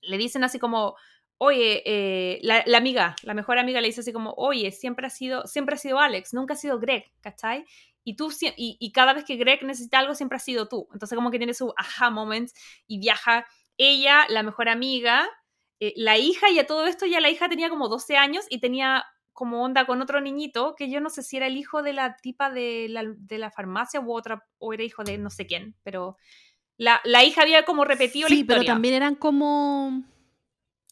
le 0.00 0.18
dicen 0.18 0.42
así 0.42 0.58
como, 0.58 0.96
oye, 1.38 1.82
eh, 1.84 2.38
la, 2.42 2.62
la, 2.66 2.78
amiga, 2.78 3.16
la 3.22 3.34
mejor 3.34 3.58
amiga 3.58 3.80
le 3.80 3.88
dice 3.88 4.00
así 4.00 4.12
como, 4.12 4.32
oye, 4.36 4.70
siempre 4.70 5.06
ha 5.06 5.10
sido, 5.10 5.46
siempre 5.46 5.74
ha 5.74 5.78
sido 5.78 5.98
Alex, 5.98 6.34
nunca 6.34 6.54
ha 6.54 6.56
sido 6.56 6.78
Greg, 6.78 7.12
¿cachai? 7.20 7.66
y 8.04 8.16
tú 8.16 8.30
y, 8.56 8.76
y, 8.78 8.92
cada 8.92 9.12
vez 9.12 9.24
que 9.24 9.36
Greg 9.36 9.62
necesita 9.64 9.98
algo 9.98 10.14
siempre 10.14 10.36
ha 10.36 10.40
sido 10.40 10.68
tú. 10.68 10.88
Entonces 10.92 11.16
como 11.16 11.30
que 11.30 11.38
tiene 11.38 11.54
su 11.54 11.72
aha 11.76 12.10
moments 12.10 12.52
y 12.86 12.98
viaja 12.98 13.46
ella, 13.76 14.26
la 14.28 14.42
mejor 14.42 14.68
amiga, 14.68 15.28
eh, 15.80 15.92
la 15.96 16.18
hija 16.18 16.50
y 16.50 16.58
a 16.58 16.66
todo 16.66 16.86
esto 16.86 17.06
ya 17.06 17.20
la 17.20 17.30
hija 17.30 17.48
tenía 17.48 17.68
como 17.68 17.88
12 17.88 18.16
años 18.16 18.44
y 18.50 18.60
tenía 18.60 19.04
como 19.32 19.62
onda 19.62 19.86
con 19.86 20.02
otro 20.02 20.20
niñito 20.20 20.74
que 20.76 20.90
yo 20.90 21.00
no 21.00 21.10
sé 21.10 21.22
si 21.22 21.38
era 21.38 21.46
el 21.46 21.56
hijo 21.56 21.82
de 21.82 21.92
la 21.92 22.16
tipa 22.16 22.50
de 22.50 22.86
la, 22.88 23.04
de 23.16 23.38
la 23.38 23.50
farmacia 23.50 24.00
u 24.00 24.12
otra 24.12 24.44
o 24.58 24.72
era 24.72 24.82
hijo 24.82 25.04
de 25.04 25.16
no 25.18 25.30
sé 25.30 25.46
quién, 25.46 25.74
pero 25.82 26.16
la, 26.76 27.00
la 27.04 27.24
hija 27.24 27.42
había 27.42 27.64
como 27.64 27.84
repetido 27.84 28.28
la 28.28 28.34
historia. 28.34 28.60
pero 28.60 28.72
también 28.74 28.94
eran 28.94 29.14
como 29.14 30.02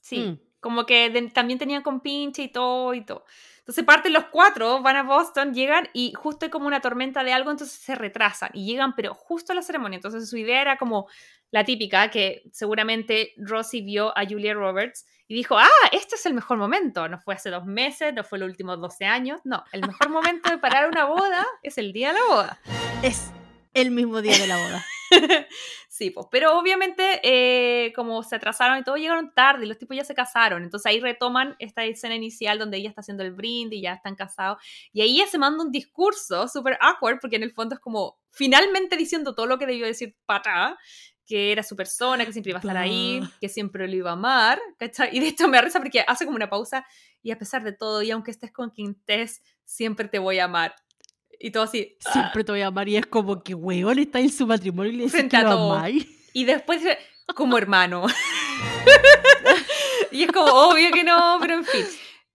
Sí, 0.01 0.19
mm. 0.19 0.41
como 0.61 0.87
que 0.87 1.31
también 1.33 1.59
tenían 1.59 1.83
compinche 1.83 2.43
y 2.43 2.49
todo 2.49 2.95
y 2.95 3.05
todo. 3.05 3.25
Entonces 3.59 3.85
parten 3.85 4.13
los 4.13 4.25
cuatro, 4.27 4.83
van 4.83 4.97
a 4.97 5.03
Boston, 5.03 5.55
llegan 5.55 5.89
y 5.93 6.13
justo 6.15 6.47
hay 6.47 6.51
como 6.51 6.67
una 6.67 6.81
tormenta 6.81 7.23
de 7.23 7.33
algo, 7.33 7.51
entonces 7.51 7.79
se 7.79 7.95
retrasan 7.95 8.51
y 8.53 8.67
llegan, 8.67 8.97
pero 8.97 9.15
justo 9.15 9.53
a 9.53 9.55
la 9.55 9.63
ceremonia. 9.63 9.97
Entonces 9.97 10.29
su 10.29 10.37
idea 10.37 10.61
era 10.61 10.77
como 10.77 11.07
la 11.51 11.65
típica, 11.65 12.11
que 12.11 12.43
seguramente 12.53 13.33
Rosie 13.37 13.83
vio 13.83 14.17
a 14.17 14.25
Julia 14.25 14.55
Roberts 14.55 15.07
y 15.29 15.35
dijo, 15.35 15.57
ah, 15.57 15.69
este 15.93 16.17
es 16.17 16.27
el 16.27 16.35
mejor 16.35 16.59
momento. 16.59 17.09
No 17.09 17.21
fue 17.21 17.35
hace 17.35 17.51
dos 17.51 17.65
meses, 17.65 18.13
no 18.15 18.25
fue 18.25 18.41
los 18.41 18.49
últimos 18.49 18.81
12 18.81 19.05
años. 19.05 19.41
No, 19.45 19.63
el 19.73 19.87
mejor 19.87 20.09
momento 20.11 20.51
de 20.51 20.59
parar 20.59 20.89
una 20.89 21.05
boda 21.05 21.47
es 21.63 21.79
el 21.79 21.93
día 21.93 22.13
de 22.13 22.19
la 22.19 22.27
boda. 22.27 22.61
Es 23.03 23.31
el 23.75 23.91
mismo 23.91 24.21
día 24.23 24.37
de 24.37 24.47
la 24.47 24.57
boda. 24.57 24.87
sí, 26.01 26.11
pues, 26.11 26.29
pero 26.31 26.59
obviamente 26.59 27.21
eh, 27.23 27.93
como 27.93 28.23
se 28.23 28.35
atrasaron 28.35 28.79
y 28.79 28.83
todo, 28.83 28.97
llegaron 28.97 29.35
tarde 29.35 29.67
y 29.67 29.69
los 29.69 29.77
tipos 29.77 29.95
ya 29.95 30.03
se 30.03 30.15
casaron. 30.15 30.63
Entonces 30.63 30.87
ahí 30.87 30.99
retoman 30.99 31.57
esta 31.59 31.85
escena 31.85 32.15
inicial 32.15 32.59
donde 32.59 32.79
ella 32.79 32.89
está 32.89 33.03
haciendo 33.03 33.23
el 33.23 33.33
brindis 33.33 33.81
y 33.81 33.83
ya 33.83 33.93
están 33.93 34.17
casados. 34.17 34.63
Y 34.95 35.03
ahí 35.03 35.17
ella 35.17 35.27
se 35.27 35.37
manda 35.37 35.63
un 35.63 35.71
discurso 35.71 36.49
súper 36.49 36.79
awkward 36.81 37.19
porque 37.21 37.37
en 37.37 37.43
el 37.43 37.53
fondo 37.53 37.75
es 37.75 37.83
como 37.83 38.19
finalmente 38.31 38.97
diciendo 38.97 39.35
todo 39.35 39.45
lo 39.45 39.59
que 39.59 39.67
debió 39.67 39.85
decir 39.85 40.17
para 40.25 40.79
que 41.27 41.53
era 41.53 41.63
su 41.63 41.77
persona, 41.77 42.25
que 42.25 42.33
siempre 42.33 42.53
iba 42.53 42.59
a 42.59 42.63
estar 42.63 42.79
ahí, 42.79 43.21
que 43.39 43.51
siempre 43.51 43.87
lo 43.87 43.95
iba 43.95 44.09
a 44.09 44.15
amar, 44.15 44.59
¿cachai? 44.79 45.15
Y 45.15 45.21
de 45.21 45.29
hecho 45.29 45.49
me 45.49 45.61
risa 45.61 45.81
porque 45.81 46.03
hace 46.09 46.25
como 46.25 46.37
una 46.37 46.49
pausa 46.49 46.87
y 47.23 47.31
a 47.31 47.39
pesar 47.39 47.63
de 47.63 47.73
todo, 47.73 48.03
y 48.03 48.11
aunque 48.11 48.31
estés 48.31 48.53
con 48.53 48.71
quien 48.71 48.93
estés, 48.93 49.43
siempre 49.67 50.09
te 50.09 50.19
voy 50.19 50.39
a 50.39 50.45
amar. 50.45 50.75
Y 51.43 51.51
todo 51.51 51.63
así. 51.63 51.97
Siempre 52.13 52.45
te 52.45 52.53
voy 52.53 52.61
a 52.61 52.67
amar 52.67 52.87
y 52.87 52.99
es 52.99 53.07
como 53.07 53.43
que, 53.43 53.55
weón, 53.55 53.99
está 53.99 54.21
en 54.21 54.31
su 54.31 54.47
matrimonio 54.47 54.93
y 54.93 54.97
le 54.97 55.05
dice 55.05 55.27
que 55.27 55.39
lo 55.39 55.83
Y 56.35 56.45
después, 56.45 56.83
como 57.35 57.57
hermano. 57.57 58.07
y 60.13 60.25
es 60.25 60.33
como, 60.33 60.53
obvio 60.53 60.91
que 60.93 61.03
no, 61.03 61.39
pero 61.41 61.55
en 61.55 61.65
fin. 61.65 61.87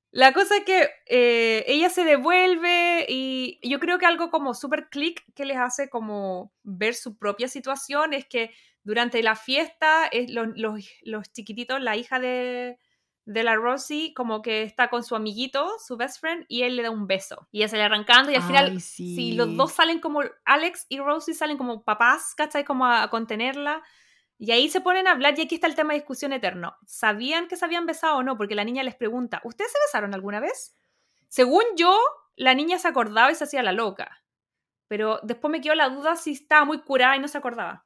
La 0.10 0.34
cosa 0.34 0.58
es 0.58 0.64
que 0.64 0.90
eh, 1.06 1.64
ella 1.68 1.90
se 1.90 2.04
devuelve 2.04 3.06
y 3.08 3.60
yo 3.62 3.80
creo 3.80 4.00
que 4.00 4.08
algo 4.08 4.32
como 4.32 4.56
súper 4.56 4.90
click 4.90 5.24
que 5.36 5.46
les 5.46 5.58
hace 5.58 5.88
como 5.88 6.52
ver 6.64 6.96
su 6.96 7.16
propia 7.18 7.48
situación 7.48 8.14
es 8.14 8.26
que 8.26 8.56
durante 8.84 9.22
la 9.22 9.36
fiesta 9.36 10.08
es 10.08 10.32
los, 10.32 10.48
los 11.04 11.32
chiquititos, 11.32 11.80
la 11.80 11.96
hija 11.96 12.20
de, 12.20 12.80
de 13.26 13.44
la 13.44 13.56
Rosie 13.56 14.14
como 14.14 14.42
que 14.42 14.64
está 14.64 14.90
con 14.90 15.04
su 15.04 15.16
amiguito, 15.16 15.68
su 15.80 15.98
best 15.98 16.20
friend, 16.20 16.46
y 16.48 16.62
él 16.62 16.76
le 16.76 16.84
da 16.84 16.92
un 16.92 17.08
beso. 17.08 17.48
Y 17.52 17.60
ella 17.60 17.70
sale 17.70 17.84
arrancando 17.84 18.32
y 18.32 18.36
al 18.36 18.44
final, 18.44 18.80
si 18.80 19.34
los 19.34 19.56
dos 19.56 19.74
salen 19.74 20.00
como, 20.00 20.22
Alex 20.46 20.86
y 20.90 21.00
Rosie 21.00 21.34
salen 21.34 21.58
como 21.58 21.84
papás, 21.84 22.36
¿cachai? 22.36 22.64
Como 22.64 22.86
a, 22.86 23.10
contenerla. 23.10 23.84
Y 24.38 24.52
ahí 24.52 24.70
se 24.70 24.82
ponen 24.82 25.08
a 25.08 25.12
hablar 25.12 25.38
y 25.38 25.42
aquí 25.42 25.56
está 25.56 25.68
el 25.68 25.76
tema 25.76 25.94
de 25.94 26.00
discusión 26.00 26.34
eterno. 26.34 26.76
¿Sabían 26.86 27.48
que 27.48 27.56
se 27.56 27.66
habían 27.66 27.86
besado 27.86 28.18
o 28.18 28.24
no? 28.24 28.38
Porque 28.38 28.54
la 28.54 28.66
niña 28.66 28.84
les 28.84 28.96
pregunta, 28.96 29.42
¿ustedes 29.44 29.72
se 29.72 29.80
besaron 29.88 30.14
alguna 30.14 30.40
vez? 30.40 30.78
Según 31.28 31.64
yo, 31.76 31.98
la 32.36 32.54
niña 32.54 32.78
se 32.78 32.88
acordaba 32.88 33.32
y 33.32 33.36
se 33.36 33.46
hacía 33.46 33.64
la 33.64 33.72
loca. 33.72 34.24
Pero 34.88 35.20
después 35.24 35.52
me 35.52 35.62
quedó 35.62 35.74
la 35.74 35.90
duda 35.90 36.16
si 36.16 36.34
estaba 36.34 36.64
muy 36.64 36.82
curada 36.82 37.16
y 37.16 37.20
no 37.20 37.28
se 37.28 37.38
acordaba. 37.38 37.85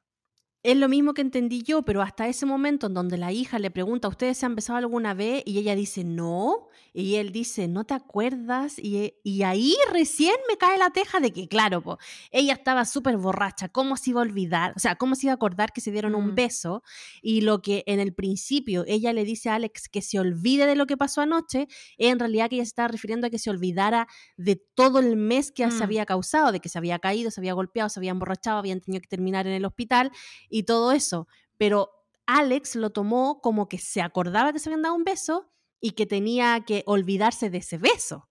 Es 0.62 0.76
lo 0.76 0.90
mismo 0.90 1.14
que 1.14 1.22
entendí 1.22 1.62
yo, 1.62 1.82
pero 1.82 2.02
hasta 2.02 2.28
ese 2.28 2.44
momento 2.44 2.86
en 2.86 2.92
donde 2.92 3.16
la 3.16 3.32
hija 3.32 3.58
le 3.58 3.70
pregunta, 3.70 4.08
¿ustedes 4.08 4.36
se 4.36 4.44
han 4.44 4.56
besado 4.56 4.78
alguna 4.78 5.14
vez? 5.14 5.42
Y 5.46 5.58
ella 5.58 5.74
dice, 5.74 6.04
no. 6.04 6.68
Y 6.92 7.14
él 7.14 7.32
dice, 7.32 7.66
¿no 7.66 7.84
te 7.84 7.94
acuerdas? 7.94 8.78
Y, 8.78 9.14
y 9.22 9.42
ahí 9.42 9.74
recién 9.90 10.34
me 10.50 10.58
cae 10.58 10.76
la 10.76 10.90
teja 10.90 11.18
de 11.18 11.32
que, 11.32 11.48
claro, 11.48 11.80
po, 11.80 11.98
ella 12.30 12.52
estaba 12.52 12.84
súper 12.84 13.16
borracha. 13.16 13.68
¿Cómo 13.68 13.96
se 13.96 14.10
iba 14.10 14.20
a 14.20 14.24
olvidar? 14.24 14.74
O 14.76 14.80
sea, 14.80 14.96
¿cómo 14.96 15.14
se 15.14 15.26
iba 15.26 15.32
a 15.32 15.36
acordar 15.36 15.72
que 15.72 15.80
se 15.80 15.92
dieron 15.92 16.14
un 16.14 16.34
beso? 16.34 16.82
Y 17.22 17.40
lo 17.40 17.62
que 17.62 17.82
en 17.86 17.98
el 17.98 18.12
principio 18.12 18.84
ella 18.86 19.14
le 19.14 19.24
dice 19.24 19.48
a 19.48 19.54
Alex 19.54 19.88
que 19.88 20.02
se 20.02 20.18
olvide 20.18 20.66
de 20.66 20.74
lo 20.74 20.86
que 20.86 20.98
pasó 20.98 21.22
anoche, 21.22 21.68
en 21.96 22.18
realidad 22.18 22.50
que 22.50 22.56
ella 22.56 22.64
se 22.64 22.70
estaba 22.70 22.88
refiriendo 22.88 23.28
a 23.28 23.30
que 23.30 23.38
se 23.38 23.48
olvidara 23.48 24.08
de 24.36 24.56
todo 24.56 24.98
el 24.98 25.16
mes 25.16 25.52
que 25.52 25.70
se 25.70 25.78
mm. 25.78 25.82
había 25.82 26.04
causado, 26.04 26.52
de 26.52 26.60
que 26.60 26.68
se 26.68 26.76
había 26.76 26.98
caído, 26.98 27.30
se 27.30 27.40
había 27.40 27.54
golpeado, 27.54 27.88
se 27.88 27.98
había 27.98 28.10
emborrachado, 28.10 28.58
habían 28.58 28.80
tenido 28.80 29.00
que 29.00 29.08
terminar 29.08 29.46
en 29.46 29.54
el 29.54 29.64
hospital 29.64 30.10
y 30.50 30.64
todo 30.64 30.92
eso. 30.92 31.26
Pero 31.56 31.90
Alex 32.26 32.76
lo 32.76 32.90
tomó 32.90 33.40
como 33.40 33.68
que 33.68 33.78
se 33.78 34.02
acordaba 34.02 34.52
que 34.52 34.58
se 34.58 34.68
habían 34.68 34.82
dado 34.82 34.94
un 34.94 35.04
beso 35.04 35.50
y 35.80 35.92
que 35.92 36.06
tenía 36.06 36.60
que 36.66 36.82
olvidarse 36.86 37.48
de 37.48 37.58
ese 37.58 37.78
beso. 37.78 38.28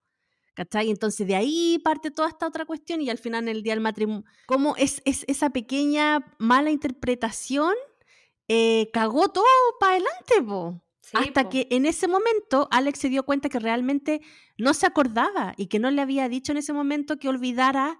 ¿Cachai? 0.54 0.90
Entonces 0.90 1.26
de 1.26 1.36
ahí 1.36 1.80
parte 1.80 2.12
toda 2.12 2.28
esta 2.28 2.46
otra 2.46 2.66
cuestión 2.66 3.02
y 3.02 3.10
al 3.10 3.18
final 3.18 3.44
en 3.44 3.56
el 3.56 3.64
día 3.64 3.74
del 3.74 3.82
matrimonio, 3.82 4.26
como 4.46 4.76
es, 4.76 5.02
es 5.06 5.24
esa 5.28 5.50
pequeña 5.52 6.36
mala 6.38 6.70
interpretación 6.70 7.74
eh, 8.50 8.90
cagó 8.92 9.30
todo 9.30 9.46
para 9.80 9.94
adelante, 9.94 10.82
Hasta 11.14 11.50
que 11.50 11.68
en 11.70 11.86
ese 11.86 12.08
momento 12.08 12.68
Alex 12.72 12.98
se 13.00 13.10
dio 13.10 13.24
cuenta 13.24 13.48
que 13.48 13.60
realmente 13.60 14.22
no 14.58 14.74
se 14.74 14.88
acordaba 14.88 15.54
y 15.56 15.68
que 15.68 15.78
no 15.78 15.92
le 15.92 16.02
había 16.02 16.28
dicho 16.28 16.52
en 16.52 16.58
ese 16.58 16.74
momento 16.74 17.18
que 17.18 17.30
olvidara 17.30 18.00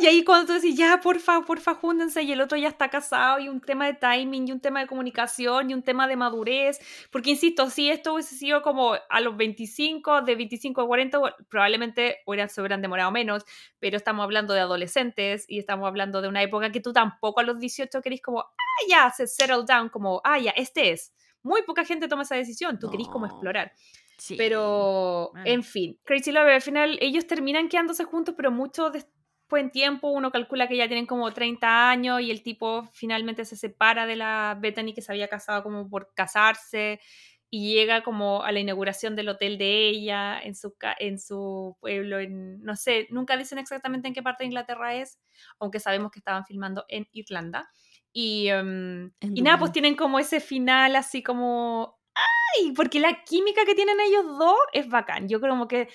y 0.00 0.06
ahí 0.06 0.24
cuando 0.24 0.46
tú 0.46 0.52
decís, 0.54 0.76
ya, 0.76 1.00
porfa, 1.00 1.42
porfa, 1.42 1.74
júndense, 1.74 2.22
y 2.22 2.32
el 2.32 2.40
otro 2.40 2.56
ya 2.58 2.68
está 2.68 2.88
casado, 2.88 3.38
y 3.38 3.48
un 3.48 3.60
tema 3.60 3.86
de 3.86 3.94
timing, 3.94 4.48
y 4.48 4.52
un 4.52 4.60
tema 4.60 4.80
de 4.80 4.86
comunicación, 4.86 5.70
y 5.70 5.74
un 5.74 5.82
tema 5.82 6.08
de 6.08 6.16
madurez, 6.16 6.78
porque 7.10 7.30
insisto, 7.30 7.70
si 7.70 7.90
esto 7.90 8.14
hubiese 8.14 8.36
sido 8.36 8.62
como 8.62 8.94
a 9.08 9.20
los 9.20 9.36
25, 9.36 10.22
de 10.22 10.36
25 10.36 10.80
a 10.80 10.86
40, 10.86 11.36
probablemente 11.48 12.18
hubieran, 12.26 12.48
se 12.48 12.60
hubieran 12.60 12.82
demorado 12.82 13.10
menos, 13.10 13.44
pero 13.78 13.96
estamos 13.96 14.24
hablando 14.24 14.54
de 14.54 14.60
adolescentes, 14.60 15.44
y 15.48 15.58
estamos 15.58 15.86
hablando 15.86 16.22
de 16.22 16.28
una 16.28 16.42
época 16.42 16.70
que 16.70 16.80
tú 16.80 16.92
tampoco 16.92 17.40
a 17.40 17.42
los 17.42 17.58
18 17.58 18.00
querés 18.02 18.22
como, 18.22 18.40
ah, 18.40 18.86
ya, 18.88 19.10
se 19.10 19.26
settle 19.26 19.64
down, 19.66 19.88
como, 19.88 20.20
ah, 20.24 20.38
ya, 20.38 20.50
este 20.52 20.92
es. 20.92 21.12
Muy 21.42 21.62
poca 21.62 21.84
gente 21.84 22.08
toma 22.08 22.22
esa 22.22 22.34
decisión, 22.34 22.78
tú 22.78 22.90
querés 22.90 23.06
como 23.08 23.26
explorar. 23.26 23.72
Sí. 24.18 24.34
Pero, 24.36 25.32
en 25.44 25.62
fin, 25.62 25.98
Crazy 26.04 26.32
Lover, 26.32 26.54
al 26.54 26.62
final 26.62 26.98
ellos 27.00 27.26
terminan 27.26 27.68
quedándose 27.68 28.04
juntos, 28.04 28.34
pero 28.36 28.50
mucho 28.50 28.90
de, 28.90 29.04
buen 29.48 29.70
tiempo, 29.70 30.08
uno 30.10 30.30
calcula 30.30 30.68
que 30.68 30.76
ya 30.76 30.88
tienen 30.88 31.06
como 31.06 31.32
30 31.32 31.90
años 31.90 32.20
y 32.20 32.30
el 32.30 32.42
tipo 32.42 32.88
finalmente 32.92 33.44
se 33.44 33.56
separa 33.56 34.06
de 34.06 34.16
la 34.16 34.56
Bethany 34.60 34.94
que 34.94 35.02
se 35.02 35.12
había 35.12 35.28
casado 35.28 35.62
como 35.62 35.88
por 35.88 36.12
casarse 36.14 37.00
y 37.48 37.74
llega 37.74 38.02
como 38.02 38.42
a 38.42 38.52
la 38.52 38.60
inauguración 38.60 39.14
del 39.14 39.28
hotel 39.28 39.56
de 39.58 39.88
ella 39.88 40.40
en 40.40 40.54
su, 40.54 40.74
en 40.98 41.18
su 41.18 41.76
pueblo, 41.80 42.18
en, 42.18 42.60
no 42.62 42.74
sé, 42.76 43.06
nunca 43.10 43.36
dicen 43.36 43.58
exactamente 43.58 44.08
en 44.08 44.14
qué 44.14 44.22
parte 44.22 44.42
de 44.44 44.48
Inglaterra 44.48 44.94
es, 44.96 45.20
aunque 45.60 45.80
sabemos 45.80 46.10
que 46.10 46.18
estaban 46.18 46.44
filmando 46.44 46.84
en 46.88 47.06
Irlanda. 47.12 47.68
Y, 48.12 48.48
em, 48.48 49.12
y 49.20 49.42
nada, 49.42 49.58
pues 49.58 49.72
tienen 49.72 49.94
como 49.94 50.18
ese 50.18 50.40
final 50.40 50.96
así 50.96 51.22
como... 51.22 51.98
¡Ay! 52.14 52.72
Porque 52.72 52.98
la 52.98 53.22
química 53.24 53.64
que 53.66 53.74
tienen 53.74 54.00
ellos 54.00 54.24
dos 54.38 54.56
es 54.72 54.88
bacán. 54.88 55.28
Yo 55.28 55.38
creo 55.38 55.52
como 55.52 55.68
que 55.68 55.88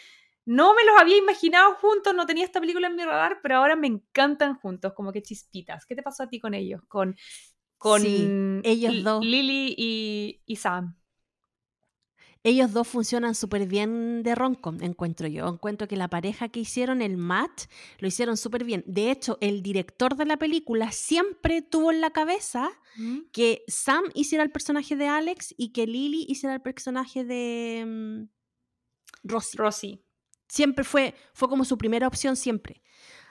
no 0.46 0.74
me 0.74 0.84
los 0.84 1.00
había 1.00 1.18
imaginado 1.18 1.76
juntos, 1.76 2.16
no 2.16 2.26
tenía 2.26 2.46
esta 2.46 2.60
película 2.60 2.88
en 2.88 2.96
mi 2.96 3.04
radar, 3.04 3.40
pero 3.44 3.58
ahora 3.58 3.76
me 3.76 3.88
encantan 3.88 4.56
juntos, 4.56 4.94
como 4.94 5.12
que 5.12 5.22
chispitas. 5.22 5.86
¿Qué 5.86 5.96
te 5.96 6.04
pasó 6.04 6.24
a 6.24 6.30
ti 6.30 6.40
con 6.40 6.54
ellos? 6.54 6.82
Con, 6.88 7.16
con 7.78 8.02
ellos 8.64 9.04
dos. 9.04 9.24
Lily 9.24 9.76
y, 10.46 10.56
Sam. 10.56 10.98
Ellos 12.44 12.74
dos 12.74 12.88
funcionan 12.88 13.36
súper 13.36 13.68
bien 13.68 14.24
de 14.24 14.34
roncom, 14.34 14.82
encuentro 14.82 15.28
yo. 15.28 15.48
Encuentro 15.48 15.88
que 15.88 15.96
la 15.96 16.08
pareja 16.08 16.50
que 16.50 16.62
hicieron, 16.62 17.04
el 17.04 17.18
match, 17.18 17.66
lo 18.00 18.08
hicieron 18.08 18.36
súper 18.36 18.64
bien. 18.64 18.84
De 18.88 19.12
hecho, 19.12 19.38
el 19.42 19.62
director 19.62 20.16
de 20.16 20.26
la 20.26 20.38
película 20.38 20.92
siempre 20.92 21.62
tuvo 21.62 21.92
en 21.92 22.02
la 22.02 22.10
cabeza 22.10 22.72
mm. 22.96 23.20
que 23.32 23.64
Sam 23.68 24.06
hiciera 24.16 24.44
el 24.44 24.52
personaje 24.52 24.96
de 24.96 25.08
Alex 25.08 25.54
y 25.56 25.72
que 25.72 25.86
Lily 25.86 26.26
hiciera 26.28 26.56
el 26.56 26.62
personaje 26.62 27.24
de 27.24 27.84
mm, 27.86 28.24
Rosie. 29.24 29.58
Rosie 29.60 30.04
siempre 30.52 30.84
fue, 30.84 31.16
fue 31.34 31.48
como 31.48 31.64
su 31.64 31.78
primera 31.78 32.08
opción 32.08 32.36
siempre. 32.36 32.82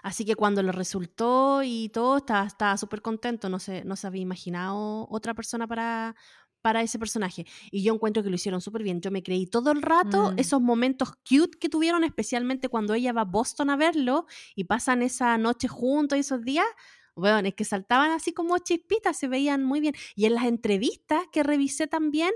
Así 0.03 0.25
que 0.25 0.37
cuando 0.37 0.63
le 0.63 0.73
resultó 0.73 1.63
y 1.63 1.91
todo, 1.91 2.17
estaba 2.17 2.79
súper 2.79 3.03
contento, 3.03 3.51
no 3.51 3.59
se, 3.59 3.85
no 3.85 3.95
se 3.97 4.07
había 4.07 4.23
imaginado 4.23 5.07
otra 5.11 5.35
persona 5.35 5.67
para, 5.67 6.17
para 6.63 6.81
ese 6.81 6.99
personaje. 6.99 7.45
Y 7.71 7.83
yo 7.83 7.93
encuentro 7.93 8.23
que 8.23 8.31
lo 8.31 8.37
hicieron 8.37 8.63
súper 8.63 8.83
bien. 8.83 9.03
Yo 9.03 9.11
me 9.11 9.23
creí 9.23 9.47
todo 9.47 9.71
el 9.71 9.83
rato 9.83 10.33
mm. 10.33 10.39
esos 10.39 10.63
momentos 10.63 11.13
cute 11.29 11.59
que 11.59 11.69
tuvieron, 11.69 12.05
especialmente 12.05 12.71
cuando 12.71 12.95
ella 12.95 13.13
va 13.13 13.21
a 13.21 13.27
Boston 13.27 13.69
a 13.69 13.77
verlo 13.77 14.25
y 14.55 14.65
pasan 14.65 15.03
esa 15.03 15.37
noche 15.37 15.69
juntos 15.69 16.17
y 16.17 16.21
esos 16.21 16.43
días. 16.43 16.67
Bueno, 17.15 17.47
es 17.47 17.55
que 17.55 17.67
saltaban 17.67 18.13
así 18.13 18.33
como 18.33 18.57
chispitas, 18.57 19.19
se 19.19 19.29
veían 19.29 19.63
muy 19.63 19.81
bien. 19.81 19.95
Y 20.17 20.25
en 20.25 20.37
las 20.37 20.45
entrevistas 20.45 21.21
que 21.31 21.43
revisé 21.43 21.87
también, 21.87 22.31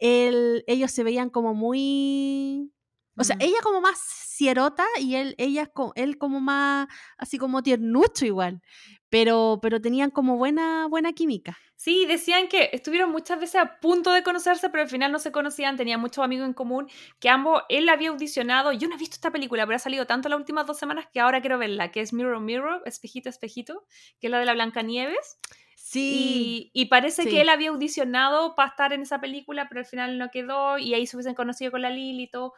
ellos 0.00 0.90
se 0.90 1.04
veían 1.04 1.30
como 1.30 1.54
muy 1.54 2.72
o 3.16 3.24
sea, 3.24 3.36
ella 3.40 3.58
como 3.62 3.80
más 3.80 3.98
cierota 3.98 4.84
y 5.00 5.14
él, 5.14 5.34
ella, 5.38 5.70
él 5.94 6.18
como 6.18 6.40
más, 6.40 6.88
así 7.16 7.38
como 7.38 7.62
tiernucho 7.62 8.26
igual. 8.26 8.60
Pero, 9.08 9.60
pero 9.62 9.80
tenían 9.80 10.10
como 10.10 10.36
buena, 10.36 10.88
buena 10.88 11.12
química. 11.12 11.56
Sí, 11.76 12.06
decían 12.06 12.48
que 12.48 12.70
estuvieron 12.72 13.12
muchas 13.12 13.38
veces 13.38 13.60
a 13.60 13.78
punto 13.78 14.12
de 14.12 14.22
conocerse, 14.22 14.70
pero 14.70 14.84
al 14.84 14.88
final 14.88 15.12
no 15.12 15.18
se 15.18 15.30
conocían, 15.30 15.76
tenían 15.76 16.00
muchos 16.00 16.24
amigos 16.24 16.46
en 16.46 16.54
común, 16.54 16.88
que 17.20 17.28
ambos, 17.28 17.62
él 17.68 17.88
había 17.88 18.08
audicionado, 18.08 18.72
yo 18.72 18.88
no 18.88 18.94
he 18.94 18.98
visto 18.98 19.14
esta 19.16 19.30
película, 19.30 19.66
pero 19.66 19.76
ha 19.76 19.80
salido 19.80 20.06
tanto 20.06 20.28
las 20.28 20.38
últimas 20.38 20.66
dos 20.66 20.78
semanas 20.78 21.06
que 21.12 21.20
ahora 21.20 21.40
quiero 21.40 21.58
verla, 21.58 21.92
que 21.92 22.00
es 22.00 22.12
Mirror 22.12 22.40
Mirror, 22.40 22.82
Espejito 22.86 23.28
Espejito, 23.28 23.84
que 24.18 24.28
es 24.28 24.30
la 24.30 24.38
de 24.38 24.46
la 24.46 24.54
Blancanieves. 24.54 25.38
Sí. 25.76 26.70
Y, 26.72 26.86
parece 26.86 27.26
que 27.26 27.42
él 27.42 27.50
había 27.50 27.68
audicionado 27.68 28.56
para 28.56 28.70
estar 28.70 28.92
en 28.94 29.02
esa 29.02 29.20
película, 29.20 29.68
pero 29.68 29.80
al 29.80 29.86
final 29.86 30.16
no 30.18 30.30
quedó 30.30 30.78
y 30.78 30.94
ahí 30.94 31.06
se 31.06 31.16
hubiesen 31.16 31.34
conocido 31.34 31.70
con 31.70 31.82
la 31.82 31.90
Lili 31.90 32.22
y 32.24 32.30
todo. 32.30 32.54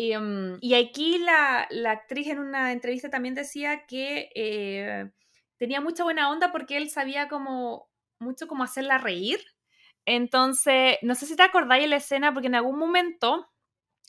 Y, 0.00 0.12
em, 0.12 0.58
aquí 0.74 1.18
la, 1.18 1.68
actriz 1.90 2.28
en 2.28 2.38
una 2.38 2.72
entrevista 2.72 3.10
también 3.10 3.34
decía 3.34 3.84
que 3.86 4.30
eh, 4.34 5.10
tenía 5.58 5.82
mucha 5.82 6.04
buena 6.04 6.30
onda 6.30 6.50
porque 6.52 6.78
él 6.78 6.88
sabía 6.88 7.28
como 7.28 7.90
mucho 8.18 8.46
como 8.46 8.64
hacerla 8.64 8.96
reír. 8.96 9.40
Entonces, 10.06 10.96
no 11.02 11.14
sé 11.14 11.26
si 11.26 11.36
te 11.36 11.42
acordáis 11.42 11.82
de 11.82 11.88
la 11.88 11.96
escena, 11.96 12.32
porque 12.32 12.46
en 12.46 12.54
algún 12.54 12.78
momento 12.78 13.50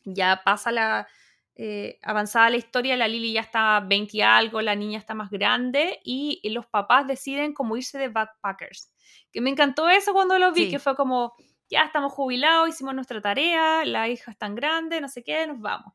ya 0.06 0.44
pasa 0.46 0.72
la 0.72 1.10
eh, 1.56 2.00
avanzada 2.04 2.52
la 2.52 2.56
historia, 2.56 2.96
la 2.96 3.10
Lily 3.10 3.34
ya 3.34 3.42
está 3.42 3.82
20 3.82 4.16
y 4.16 4.22
algo, 4.22 4.62
la 4.62 4.76
niña 4.76 4.98
está 4.98 5.14
más 5.14 5.30
grande 5.30 6.00
y, 6.06 6.40
los 6.52 6.68
papás 6.68 7.06
deciden 7.06 7.54
como 7.54 7.76
irse 7.76 7.98
de 8.00 8.08
backpackers. 8.08 8.94
Que 9.34 9.42
me 9.42 9.50
encantó 9.50 9.90
eso 9.90 10.14
cuando 10.14 10.40
lo 10.40 10.54
vi, 10.54 10.70
que 10.72 10.80
fue 10.80 10.96
como, 10.96 11.34
ya 11.72 11.84
estamos 11.84 12.12
jubilados, 12.12 12.70
hicimos 12.70 12.94
nuestra 12.94 13.22
tarea, 13.22 13.86
la 13.86 14.10
hija 14.10 14.32
es 14.32 14.38
tan 14.38 14.54
grande, 14.56 15.00
no 15.02 15.08
sé 15.08 15.24
qué, 15.24 15.48
nos 15.48 15.60
vamos. 15.60 15.94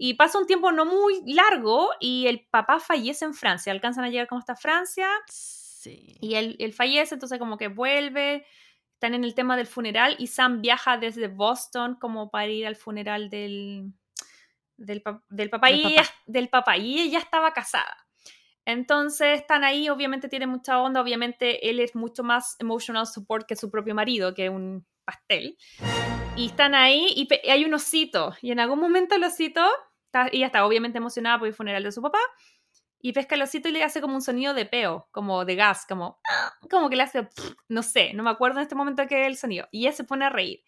Y 0.00 0.14
pasa 0.14 0.38
un 0.38 0.46
tiempo 0.46 0.70
no 0.70 0.84
muy 0.84 1.20
largo 1.26 1.90
y 1.98 2.28
el 2.28 2.46
papá 2.48 2.78
fallece 2.78 3.24
en 3.24 3.34
Francia. 3.34 3.72
Alcanzan 3.72 4.04
a 4.04 4.08
llegar 4.08 4.28
como 4.28 4.38
hasta 4.38 4.54
Francia. 4.54 5.08
Sí. 5.26 6.16
Y 6.20 6.36
él, 6.36 6.54
él, 6.60 6.72
fallece, 6.72 7.16
entonces 7.16 7.38
como 7.40 7.58
que 7.58 7.66
vuelve. 7.66 8.46
Están 8.94 9.14
en 9.14 9.24
el 9.24 9.34
tema 9.34 9.56
del 9.56 9.66
funeral 9.66 10.14
y 10.18 10.28
Sam 10.28 10.60
viaja 10.60 10.98
desde 10.98 11.26
Boston 11.26 11.96
como 12.00 12.30
para 12.30 12.46
ir 12.46 12.66
al 12.66 12.76
funeral 12.76 13.28
del, 13.28 13.92
del, 14.76 15.02
del 15.28 15.50
papá, 15.50 15.70
y 15.72 15.84
Ella, 15.84 16.04
del 16.26 16.48
papá. 16.48 16.76
Y 16.76 17.00
ella 17.00 17.18
estaba 17.18 17.52
casada. 17.52 18.07
Entonces 18.68 19.40
están 19.40 19.64
ahí, 19.64 19.88
obviamente 19.88 20.28
tiene 20.28 20.46
mucha 20.46 20.78
onda, 20.78 21.00
obviamente 21.00 21.70
él 21.70 21.80
es 21.80 21.94
mucho 21.94 22.22
más 22.22 22.54
emotional 22.58 23.06
support 23.06 23.46
que 23.48 23.56
su 23.56 23.70
propio 23.70 23.94
marido, 23.94 24.34
que 24.34 24.50
un 24.50 24.86
pastel. 25.06 25.56
Y 26.36 26.48
están 26.48 26.74
ahí 26.74 27.06
y 27.16 27.26
hay 27.48 27.64
un 27.64 27.72
osito. 27.72 28.34
Y 28.42 28.52
en 28.52 28.60
algún 28.60 28.78
momento 28.78 29.14
el 29.14 29.24
osito 29.24 29.66
y 30.30 30.36
ella 30.36 30.46
está 30.46 30.66
obviamente 30.66 30.98
emocionada 30.98 31.38
por 31.38 31.48
el 31.48 31.54
funeral 31.54 31.82
de 31.82 31.92
su 31.92 32.02
papá. 32.02 32.18
Y 33.00 33.14
pesca 33.14 33.36
el 33.36 33.42
osito 33.42 33.70
y 33.70 33.72
le 33.72 33.82
hace 33.82 34.02
como 34.02 34.16
un 34.16 34.20
sonido 34.20 34.52
de 34.52 34.66
peo, 34.66 35.08
como 35.12 35.46
de 35.46 35.54
gas, 35.54 35.86
como, 35.88 36.20
como 36.70 36.90
que 36.90 36.96
le 36.96 37.04
hace, 37.04 37.26
no 37.68 37.82
sé, 37.82 38.12
no 38.12 38.22
me 38.22 38.28
acuerdo 38.28 38.58
en 38.58 38.64
este 38.64 38.74
momento 38.74 39.06
qué 39.06 39.22
es 39.22 39.28
el 39.28 39.38
sonido. 39.38 39.66
Y 39.70 39.86
ella 39.86 39.92
se 39.92 40.04
pone 40.04 40.26
a 40.26 40.28
reír. 40.28 40.62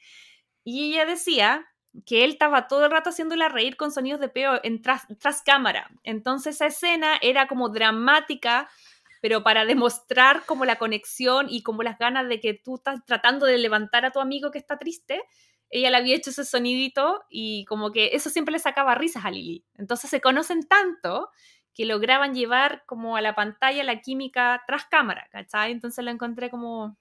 Y 0.64 0.94
ella 0.94 1.04
decía 1.04 1.69
que 2.06 2.24
él 2.24 2.32
estaba 2.32 2.68
todo 2.68 2.84
el 2.84 2.90
rato 2.90 3.10
haciéndola 3.10 3.48
reír 3.48 3.76
con 3.76 3.92
sonidos 3.92 4.20
de 4.20 4.28
peo 4.28 4.60
en 4.62 4.82
tras, 4.82 5.06
tras 5.18 5.42
cámara. 5.42 5.90
Entonces 6.02 6.56
esa 6.56 6.66
escena 6.66 7.18
era 7.20 7.46
como 7.48 7.68
dramática, 7.68 8.68
pero 9.20 9.42
para 9.42 9.64
demostrar 9.64 10.44
como 10.46 10.64
la 10.64 10.76
conexión 10.76 11.48
y 11.50 11.62
como 11.62 11.82
las 11.82 11.98
ganas 11.98 12.28
de 12.28 12.40
que 12.40 12.54
tú 12.54 12.76
estás 12.76 13.04
tratando 13.04 13.46
de 13.46 13.58
levantar 13.58 14.04
a 14.04 14.12
tu 14.12 14.20
amigo 14.20 14.50
que 14.50 14.58
está 14.58 14.78
triste, 14.78 15.20
ella 15.68 15.90
le 15.90 15.96
había 15.96 16.16
hecho 16.16 16.30
ese 16.30 16.44
sonidito 16.44 17.24
y 17.28 17.64
como 17.66 17.92
que 17.92 18.10
eso 18.12 18.30
siempre 18.30 18.52
le 18.52 18.58
sacaba 18.58 18.94
risas 18.94 19.24
a 19.24 19.30
Lily. 19.30 19.64
Entonces 19.76 20.10
se 20.10 20.20
conocen 20.20 20.66
tanto 20.66 21.30
que 21.74 21.84
lograban 21.86 22.34
llevar 22.34 22.84
como 22.86 23.16
a 23.16 23.20
la 23.20 23.34
pantalla 23.34 23.84
la 23.84 24.00
química 24.00 24.62
tras 24.66 24.86
cámara, 24.86 25.28
¿cachai? 25.30 25.70
Entonces 25.70 26.04
lo 26.04 26.10
encontré 26.10 26.50
como 26.50 26.98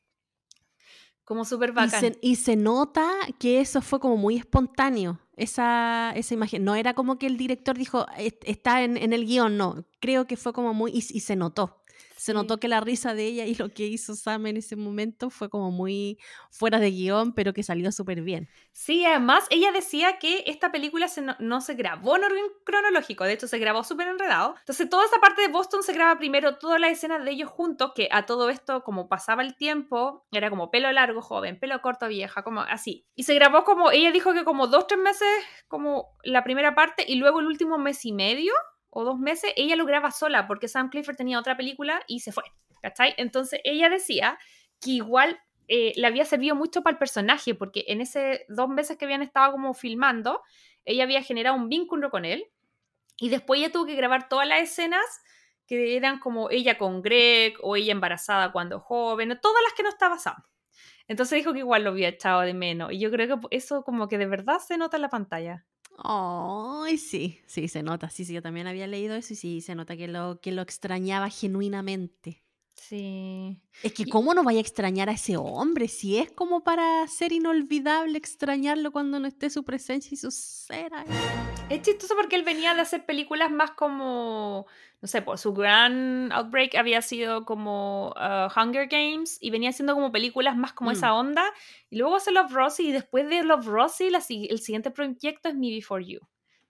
como 1.30 1.46
súper 1.46 1.74
bacán. 1.74 2.18
Y 2.22 2.38
se, 2.38 2.56
nota 2.56 3.08
que 3.38 3.62
eso 3.62 3.84
fue 3.84 4.00
como 4.00 4.18
muy 4.18 4.36
espontáneo, 4.36 5.20
esa, 5.38 6.12
esa 6.16 6.34
imagen. 6.34 6.64
No 6.64 6.74
era 6.74 6.96
como 6.96 7.20
que 7.20 7.28
el 7.28 7.38
director 7.38 7.78
dijo, 7.78 8.08
está 8.18 8.82
en, 8.82 8.98
en 8.98 9.14
el 9.14 9.28
guion, 9.28 9.56
no. 9.56 9.86
Creo 10.00 10.26
que 10.26 10.38
fue 10.38 10.54
como 10.54 10.74
muy, 10.74 10.92
y 10.92 11.02
se 11.02 11.36
notó. 11.36 11.84
Se 12.20 12.34
notó 12.34 12.60
que 12.60 12.68
la 12.68 12.82
risa 12.82 13.14
de 13.14 13.24
ella 13.26 13.46
y 13.46 13.56
lo 13.56 13.70
que 13.70 13.86
hizo 13.86 14.14
Sam 14.14 14.48
en 14.48 14.58
ese 14.58 14.76
momento 14.76 15.30
fue 15.30 15.50
como 15.50 15.72
muy 15.72 16.20
fuera 16.52 16.78
de 16.78 16.92
guion, 16.92 17.34
pero 17.34 17.54
que 17.54 17.64
salió 17.64 17.94
súper 17.94 18.22
bien. 18.22 18.50
Sí, 18.74 19.06
además 19.06 19.46
ella 19.50 19.72
decía 19.72 20.20
que 20.20 20.44
esta 20.46 20.70
película 20.70 21.08
no, 21.40 21.62
se 21.62 21.76
grabó 21.76 22.18
en 22.18 22.26
orden 22.26 22.44
cronológico, 22.66 23.24
de 23.24 23.34
hecho 23.34 23.48
se 23.48 23.58
grabó 23.58 23.86
súper 23.86 24.10
enredado. 24.10 24.56
Entonces 24.60 24.90
toda 24.90 25.06
esa 25.06 25.20
parte 25.22 25.44
de 25.44 25.48
Boston 25.48 25.82
se 25.82 25.94
graba 25.94 26.20
primero, 26.20 26.58
todas 26.58 26.82
las 26.82 26.92
escenas 26.92 27.24
de 27.24 27.32
ellos 27.32 27.50
juntos, 27.50 27.94
que 27.96 28.10
a 28.12 28.26
todo 28.26 28.50
esto, 28.50 28.84
como 28.84 29.08
pasaba 29.08 29.42
el 29.42 29.56
tiempo, 29.56 30.28
era 30.34 30.50
como 30.50 30.72
pelo 30.72 30.92
largo, 30.92 31.22
joven, 31.22 31.58
pelo 31.58 31.82
corto, 31.82 32.10
vieja, 32.10 32.44
como 32.44 32.60
así. 32.60 33.06
Y 33.16 33.24
se 33.24 33.34
grabó 33.34 33.64
como, 33.64 33.92
ella 33.92 34.12
dijo 34.12 34.34
que 34.34 34.44
como 34.44 34.68
dos, 34.68 34.88
tres 34.88 35.00
meses, 35.00 35.30
como 35.70 36.18
la 36.24 36.44
primera 36.44 36.76
parte, 36.76 37.06
y 37.08 37.16
luego 37.16 37.40
el 37.40 37.46
último 37.46 37.78
mes 37.78 38.04
y 38.04 38.12
medio 38.12 38.52
o 38.90 39.04
dos 39.04 39.20
meses, 39.20 39.54
ella 39.56 39.76
lo 39.76 39.86
graba 39.86 40.12
sola 40.12 40.48
porque 40.48 40.68
Sam 40.68 40.90
Clifford 40.90 41.16
tenía 41.16 41.40
otra 41.40 41.56
película 41.56 42.02
y 42.08 42.22
se 42.22 42.32
fue, 42.32 42.44
¿cachai? 42.82 43.14
Entonces 43.18 43.62
ella 43.64 43.90
decía 43.90 44.38
que 44.82 44.92
igual 44.92 45.40
eh, 45.68 45.94
le 45.96 46.08
había 46.08 46.26
servido 46.26 46.56
mucho 46.56 46.82
para 46.82 46.94
el 46.94 46.98
personaje 46.98 47.54
porque 47.54 47.86
en 47.88 48.02
ese 48.02 48.46
dos 48.50 48.70
meses 48.70 48.98
que 48.98 49.06
habían 49.06 49.22
estado 49.22 49.52
como 49.52 49.74
filmando, 49.74 50.42
ella 50.86 51.04
había 51.04 51.22
generado 51.22 51.56
un 51.56 51.70
vínculo 51.70 52.10
con 52.10 52.26
él 52.26 52.46
y 53.18 53.30
después 53.30 53.60
ella 53.60 53.72
tuvo 53.72 53.86
que 53.86 53.96
grabar 53.96 54.30
todas 54.30 54.48
las 54.48 54.62
escenas 54.62 55.06
que 55.68 55.96
eran 55.96 56.20
como 56.20 56.50
ella 56.50 56.80
con 56.80 57.04
Greg 57.04 57.54
o 57.62 57.76
ella 57.76 57.92
embarazada 57.92 58.52
cuando 58.52 58.80
joven, 58.80 59.38
todas 59.40 59.62
las 59.64 59.74
que 59.74 59.84
no 59.84 59.90
estaba 59.90 60.18
Sam. 60.18 60.42
Entonces 61.08 61.38
dijo 61.38 61.54
que 61.54 61.60
igual 61.60 61.84
lo 61.84 61.92
había 61.92 62.08
echado 62.10 62.42
de 62.42 62.56
menos 62.56 62.92
y 62.92 63.00
yo 63.00 63.12
creo 63.12 63.40
que 63.40 63.48
eso 63.56 63.84
como 63.84 64.08
que 64.08 64.18
de 64.18 64.26
verdad 64.26 64.60
se 64.60 64.78
nota 64.78 64.98
en 64.98 65.02
la 65.04 65.10
pantalla. 65.10 65.66
Ay, 66.04 66.98
sí, 66.98 67.40
sí, 67.46 67.68
se 67.68 67.84
nota. 67.84 68.10
Sí, 68.10 68.26
sí, 68.26 68.34
yo 68.34 68.42
también 68.42 68.68
había 68.68 68.88
leído 68.88 69.16
eso 69.16 69.34
y 69.34 69.36
sí, 69.36 69.62
se 69.62 69.76
nota 69.76 69.98
que 69.98 70.08
lo, 70.08 70.40
que 70.42 70.52
lo 70.52 70.62
extrañaba 70.62 71.30
genuinamente. 71.30 72.44
Sí. 72.76 73.62
Es 73.84 73.94
que 73.94 74.06
cómo 74.06 74.34
no 74.34 74.44
vaya 74.44 74.60
a 74.60 74.62
extrañar 74.62 75.10
a 75.10 75.14
ese 75.14 75.36
hombre, 75.38 75.88
si 75.88 76.18
es 76.18 76.32
como 76.32 76.64
para 76.64 77.06
ser 77.08 77.34
inolvidable 77.34 78.18
extrañarlo 78.18 78.92
cuando 78.92 79.20
no 79.20 79.28
esté 79.28 79.50
su 79.50 79.64
presencia 79.64 80.14
y 80.14 80.18
su 80.18 80.32
ser 80.32 80.92
Es 81.70 81.82
chistoso 81.82 82.16
porque 82.16 82.38
él 82.38 82.44
venía 82.44 82.74
de 82.74 82.82
hacer 82.82 83.06
películas 83.06 83.52
más 83.52 83.72
como, 83.72 84.66
no 85.02 85.08
sé, 85.08 85.22
por 85.22 85.38
su 85.38 85.54
gran 85.54 86.32
outbreak 86.32 86.76
había 86.76 87.02
sido 87.02 87.46
como 87.46 88.10
uh, 88.10 88.60
Hunger 88.60 88.88
Games 88.88 89.38
y 89.40 89.50
venía 89.50 89.70
haciendo 89.70 89.94
como 89.94 90.12
películas 90.12 90.58
más 90.58 90.74
como 90.74 90.92
esa 90.92 91.14
mm. 91.14 91.16
onda. 91.16 91.44
Y 91.90 91.98
luego 91.98 92.18
hace 92.18 92.32
Love 92.32 92.52
Rosie 92.52 92.90
y 92.90 92.92
después 92.92 93.30
de 93.30 93.44
Love 93.44 93.66
Rosie 93.66 94.10
el 94.10 94.60
siguiente 94.60 94.92
proyecto 94.92 95.50
es 95.50 95.56
Me 95.56 95.70
Before 95.70 96.06
You, 96.06 96.20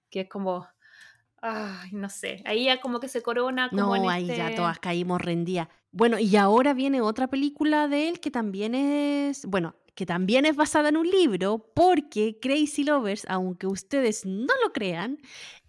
que 0.09 0.21
es 0.21 0.29
como 0.29 0.67
Ay, 1.41 1.91
no 1.93 2.09
sé. 2.09 2.41
Ahí 2.45 2.65
ya 2.65 2.81
como 2.81 2.99
que 2.99 3.07
se 3.07 3.21
corona. 3.21 3.69
Como 3.69 3.95
no, 3.95 4.09
ahí 4.09 4.27
ya 4.27 4.49
este 4.49 4.55
todas 4.57 4.79
caímos 4.79 5.21
rendidas. 5.21 5.69
Bueno, 5.91 6.19
y 6.19 6.35
ahora 6.35 6.73
viene 6.73 7.01
otra 7.01 7.27
película 7.27 7.87
de 7.87 8.09
él 8.09 8.19
que 8.19 8.31
también 8.31 8.75
es. 8.75 9.45
Bueno, 9.45 9.75
que 9.99 10.05
también 10.05 10.45
es 10.45 10.55
basada 10.55 10.87
en 10.87 10.95
un 10.95 11.09
libro, 11.11 11.73
porque 11.75 12.39
Crazy 12.41 12.85
Lovers, 12.85 13.25
aunque 13.27 13.67
ustedes 13.67 14.25
no 14.25 14.53
lo 14.63 14.71
crean, 14.71 15.17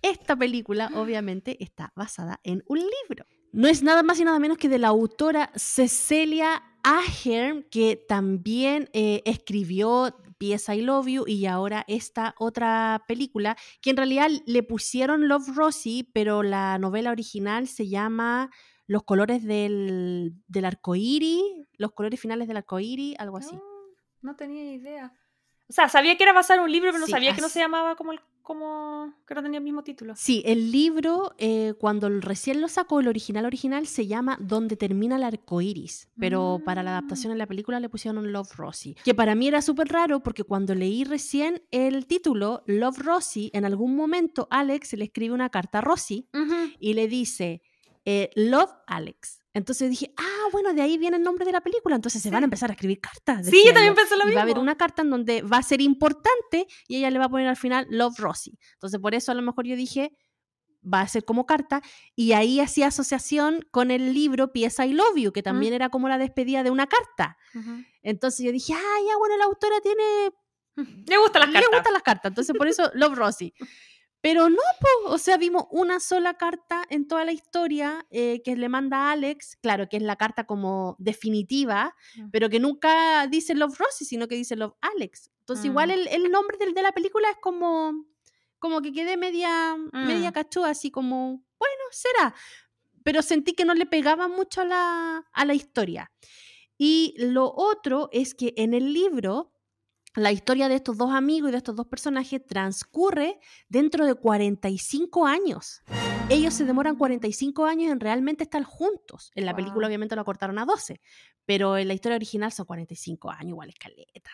esta 0.03 0.37
película 0.37 0.89
obviamente 0.95 1.57
está 1.59 1.93
basada 1.97 2.39
en 2.45 2.63
un 2.69 2.79
libro. 2.79 3.27
No 3.51 3.67
es 3.67 3.83
nada 3.83 4.05
más 4.05 4.21
y 4.21 4.25
nada 4.25 4.39
menos 4.39 4.57
que 4.57 4.69
de 4.69 4.79
la 4.79 4.87
autora 4.87 5.51
Cecilia 5.57 6.63
Ahern, 6.85 7.67
que 7.73 7.97
también 7.97 8.89
eh, 8.93 9.23
escribió 9.25 10.15
Pieza 10.39 10.77
I 10.77 10.83
Love 10.83 11.09
You 11.09 11.25
y 11.27 11.47
ahora 11.47 11.85
esta 11.89 12.37
otra 12.39 13.03
película, 13.09 13.57
que 13.83 13.91
en 13.91 13.97
realidad 13.97 14.31
le 14.47 14.63
pusieron 14.63 15.27
Love 15.27 15.57
Rosie, 15.57 16.09
pero 16.13 16.45
la 16.45 16.79
novela 16.79 17.11
original 17.11 17.67
se 17.67 17.89
llama 17.89 18.49
Los 18.87 19.03
colores 19.03 19.43
del, 19.43 20.35
del 20.47 20.65
arcoíris, 20.67 21.43
los 21.79 21.91
colores 21.91 22.21
finales 22.21 22.47
del 22.47 22.59
arcoíris, 22.59 23.17
algo 23.19 23.37
así. 23.37 23.57
No, 24.23 24.37
tenía 24.37 24.73
idea. 24.73 25.13
O 25.69 25.73
sea, 25.73 25.89
sabía 25.89 26.17
que 26.17 26.25
era 26.25 26.33
basado 26.33 26.61
en 26.61 26.65
un 26.65 26.73
libro, 26.73 26.91
pero 26.91 27.01
no 27.01 27.07
sabía 27.07 27.35
que 27.35 27.41
no 27.41 27.49
se 27.49 27.61
llamaba 27.61 27.95
como 27.97 28.13
el 28.13 28.21
como 28.51 29.15
que 29.29 29.35
no 29.37 29.45
tenía 29.45 29.59
el 29.59 29.65
mismo 29.65 29.85
título. 29.85 30.15
Sí, 30.17 30.43
el 30.45 30.73
libro, 30.73 31.37
eh, 31.39 31.75
cuando 31.79 32.09
recién 32.09 32.61
lo 32.61 32.67
sacó, 32.67 32.99
el 32.99 33.07
original 33.07 33.45
original 33.45 33.87
se 33.87 34.09
llama 34.09 34.37
Donde 34.41 34.75
termina 34.75 35.15
el 35.15 35.23
arco 35.23 35.61
iris, 35.61 36.09
pero 36.19 36.61
para 36.65 36.83
la 36.83 36.91
adaptación 36.99 37.31
en 37.31 37.39
la 37.39 37.47
película 37.47 37.79
le 37.79 37.89
pusieron 37.89 38.33
Love 38.33 38.57
Rosie, 38.57 38.97
que 39.05 39.15
para 39.15 39.37
mí 39.37 39.47
era 39.47 39.63
súper 39.63 39.87
raro 39.87 40.21
porque 40.25 40.43
cuando 40.43 40.75
leí 40.75 41.05
recién 41.05 41.63
el 41.71 42.07
título 42.07 42.65
Love 42.67 42.99
Rosie, 42.99 43.51
en 43.53 43.65
algún 43.65 43.95
momento 43.95 44.49
Alex 44.51 44.95
le 44.95 45.05
escribe 45.05 45.33
una 45.33 45.51
carta 45.51 45.79
a 45.79 45.83
Rosie 45.83 46.27
y 46.81 46.95
le 46.95 47.07
dice 47.07 47.63
eh, 48.05 48.31
Love 48.35 48.73
Alex. 48.89 49.40
Entonces 49.53 49.91
dije, 49.91 50.13
ah, 50.17 50.49
bueno, 50.53 50.73
de 50.73 50.83
ahí 50.83 50.97
viene 50.97 51.17
el 51.17 51.23
nombre 51.23 51.45
de 51.45 51.53
la 51.53 51.61
película. 51.61 51.97
Entonces 51.97 52.23
se 52.23 52.31
van 52.31 52.43
a 52.43 52.47
empezar 52.47 52.71
a 52.71 52.75
escribir 52.75 53.01
cartas. 53.01 53.47
Sí, 53.47 53.63
yo 53.67 53.73
también 53.73 53.95
pensé 53.95 54.17
lo 54.17 54.25
mismo. 54.25 54.37
va 54.37 54.41
a 54.41 54.45
haber 54.45 54.59
una 54.59 54.77
carta 54.77 55.03
en 55.03 55.11
donde 55.11 55.43
va 55.43 55.59
a 55.59 55.63
ser 55.63 55.81
importante 55.81 56.67
y 56.87 56.97
ella 56.97 57.11
le 57.11 57.19
va 57.19 57.25
a 57.27 57.29
poner 57.29 57.49
al 57.49 57.57
final 57.57 57.87
Love 57.91 58.19
Rosie. 58.19 58.55
Entonces 58.75 59.01
por 59.01 59.15
eso 59.15 59.33
a 59.33 59.35
lo 59.35 59.43
mejor 59.43 59.67
yo 59.67 59.77
dije, 59.77 60.13
va 60.83 61.01
a 61.01 61.09
ser 61.09 61.25
como 61.25 61.47
carta. 61.47 61.83
Y 62.15 62.33
ahí 62.33 62.61
hacía 62.61 62.89
asociación 62.89 63.67
con 63.71 63.91
el 63.91 64.15
libro 64.15 64.53
Pieza 64.53 64.87
I 64.87 64.93
Love 64.93 65.17
You, 65.17 65.33
que 65.33 65.43
también 65.43 65.75
era 65.75 65.89
como 65.89 66.09
la 66.09 66.19
despedida 66.19 66.63
de 66.63 66.71
una 66.71 66.87
carta. 66.87 67.37
Entonces 68.03 68.45
yo 68.45 68.53
dije, 68.53 68.73
ah, 68.75 68.99
ya, 69.07 69.17
bueno, 69.19 69.37
la 69.37 69.45
autora 69.45 69.81
tiene... 69.81 70.31
Le 71.07 71.19
gustan 71.19 71.43
las 71.43 71.51
cartas. 71.51 71.71
Le 71.71 71.77
gustan 71.77 71.93
las 71.93 72.03
cartas. 72.03 72.31
Entonces 72.31 72.57
por 72.57 72.69
eso 72.69 72.91
Love 72.95 73.17
Rosie. 73.17 73.55
Pero 74.23 74.51
no, 74.51 74.63
po, 74.81 75.13
o 75.13 75.19
sea, 75.19 75.39
vimos 75.39 75.65
una 75.71 75.99
sola 75.99 76.35
carta 76.35 76.85
en 76.91 77.09
toda 77.09 77.25
la 77.25 77.33
historia 77.33 78.07
eh, 78.11 78.43
que 78.45 78.55
le 78.55 78.69
manda 78.69 78.97
a 79.09 79.13
Alex, 79.13 79.57
claro, 79.63 79.89
que 79.89 79.97
es 79.97 80.03
la 80.03 80.17
carta 80.17 80.45
como 80.45 80.95
definitiva, 80.99 81.95
Mm. 82.17 82.31
pero 82.31 82.51
que 82.51 82.61
nunca 82.61 83.27
dice 83.29 83.55
Love 83.55 83.79
Rosie, 83.79 84.07
sino 84.07 84.29
que 84.29 84.35
dice 84.35 84.57
Love 84.57 84.75
Alex. 84.81 85.31
Entonces, 85.41 85.65
igual 85.67 85.89
Mm. 85.89 85.93
el, 85.93 86.09
el 86.09 86.31
nombre 86.31 86.59
del, 86.59 86.75
de 86.75 86.83
la 86.83 86.93
película 86.93 87.31
es 87.31 87.39
como, 87.41 88.05
como 88.59 88.83
que 88.83 88.93
quedé 88.93 89.17
media, 89.17 89.77
media 89.93 90.31
Mm. 90.31 90.35
cachúa, 90.35 90.71
así 90.71 90.91
como, 90.91 91.43
bueno, 91.59 91.83
será. 91.91 92.35
Pero 93.03 93.23
sentí 93.23 93.55
que 93.55 93.65
no 93.65 93.73
le 93.75 93.87
pegaba 93.87 94.29
mucho 94.29 94.61
a 94.61 94.65
la, 94.67 95.25
a 95.33 95.45
la 95.47 95.55
historia. 95.55 96.13
Y 96.77 97.15
lo 97.19 97.51
otro 97.55 98.11
es 98.13 98.35
que 98.35 98.53
en 98.57 98.75
el 98.75 98.93
libro, 98.93 99.53
la 100.15 100.33
historia 100.33 100.69
de 100.69 100.75
estos 100.75 100.97
dos 100.97 101.13
amigos 101.13 101.49
y 101.49 101.53
de 101.53 101.59
estos 101.59 101.77
dos 101.77 101.87
personajes 101.87 102.45
transcurre 102.45 103.39
dentro 103.69 104.07
de 104.07 104.15
45 104.15 105.27
años. 105.27 105.83
Ellos 106.29 106.55
se 106.55 106.65
demoran 106.65 106.97
45 106.97 107.65
años 107.65 107.93
en 107.93 108.01
realmente 108.01 108.45
estar 108.45 108.63
juntos. 108.65 109.31
En 109.35 109.47
la 109.47 109.55
película 109.55 109.87
obviamente 109.87 110.17
lo 110.17 110.25
cortaron 110.25 110.59
a 110.59 110.65
12, 110.65 111.01
pero 111.45 111.77
en 111.77 111.89
la 111.89 111.95
historia 111.95 112.17
original 112.17 112.53
son 112.53 112.67
45 112.67 113.31
años, 113.31 113.51
igual 113.51 113.69
escaleta. 113.69 114.31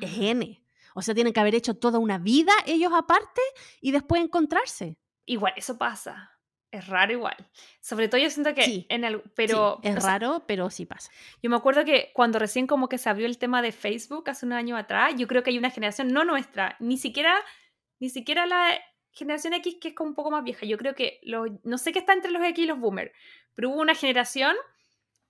Es 0.00 0.16
N. 0.18 0.64
O 0.94 1.02
sea, 1.02 1.14
tienen 1.14 1.32
que 1.32 1.40
haber 1.40 1.54
hecho 1.54 1.74
toda 1.74 1.98
una 1.98 2.18
vida 2.18 2.52
ellos 2.66 2.92
aparte 2.94 3.40
y 3.80 3.92
después 3.92 4.22
encontrarse. 4.22 4.98
Igual, 5.24 5.54
eso 5.56 5.78
pasa. 5.78 6.32
Es 6.72 6.86
raro 6.86 7.12
igual. 7.12 7.36
Sobre 7.80 8.08
todo 8.08 8.18
yo 8.18 8.30
siento 8.30 8.54
que 8.54 8.62
Sí, 8.62 8.86
en 8.88 9.04
el... 9.04 9.16
Sí, 9.16 9.30
Pero 9.36 9.78
es 9.82 9.96
o 9.96 10.00
sea, 10.00 10.10
raro, 10.12 10.44
pero 10.48 10.70
sí 10.70 10.86
pasa. 10.86 11.10
yo 11.42 11.50
me 11.50 11.56
acuerdo 11.56 11.84
que 11.84 12.10
cuando 12.14 12.38
recién 12.38 12.66
como 12.66 12.88
que 12.88 12.96
se 12.96 13.10
abrió 13.10 13.26
el 13.26 13.36
tema 13.36 13.60
de 13.60 13.72
Facebook 13.72 14.30
hace 14.30 14.46
un 14.46 14.54
año 14.54 14.76
atrás, 14.78 15.14
yo 15.16 15.28
creo 15.28 15.42
que 15.42 15.50
hay 15.50 15.58
una 15.58 15.70
generación, 15.70 16.08
no 16.08 16.24
nuestra, 16.24 16.76
ni 16.80 16.96
siquiera, 16.96 17.34
ni 18.00 18.08
siquiera 18.08 18.46
la 18.46 18.72
generación 19.10 19.52
X 19.52 19.76
que 19.82 19.88
es 19.88 19.94
como 19.94 20.08
un 20.10 20.16
poco 20.16 20.30
más 20.30 20.44
vieja. 20.44 20.64
Yo 20.64 20.78
creo 20.78 20.94
que 20.94 21.20
los, 21.24 21.50
no 21.62 21.76
sé 21.76 21.92
qué 21.92 21.98
está 21.98 22.14
entre 22.14 22.30
los 22.30 22.42
X 22.42 22.64
y 22.64 22.66
los 22.66 22.78
boomers, 22.78 23.12
pero 23.54 23.68
hubo 23.68 23.80
una 23.82 23.94
generación 23.94 24.56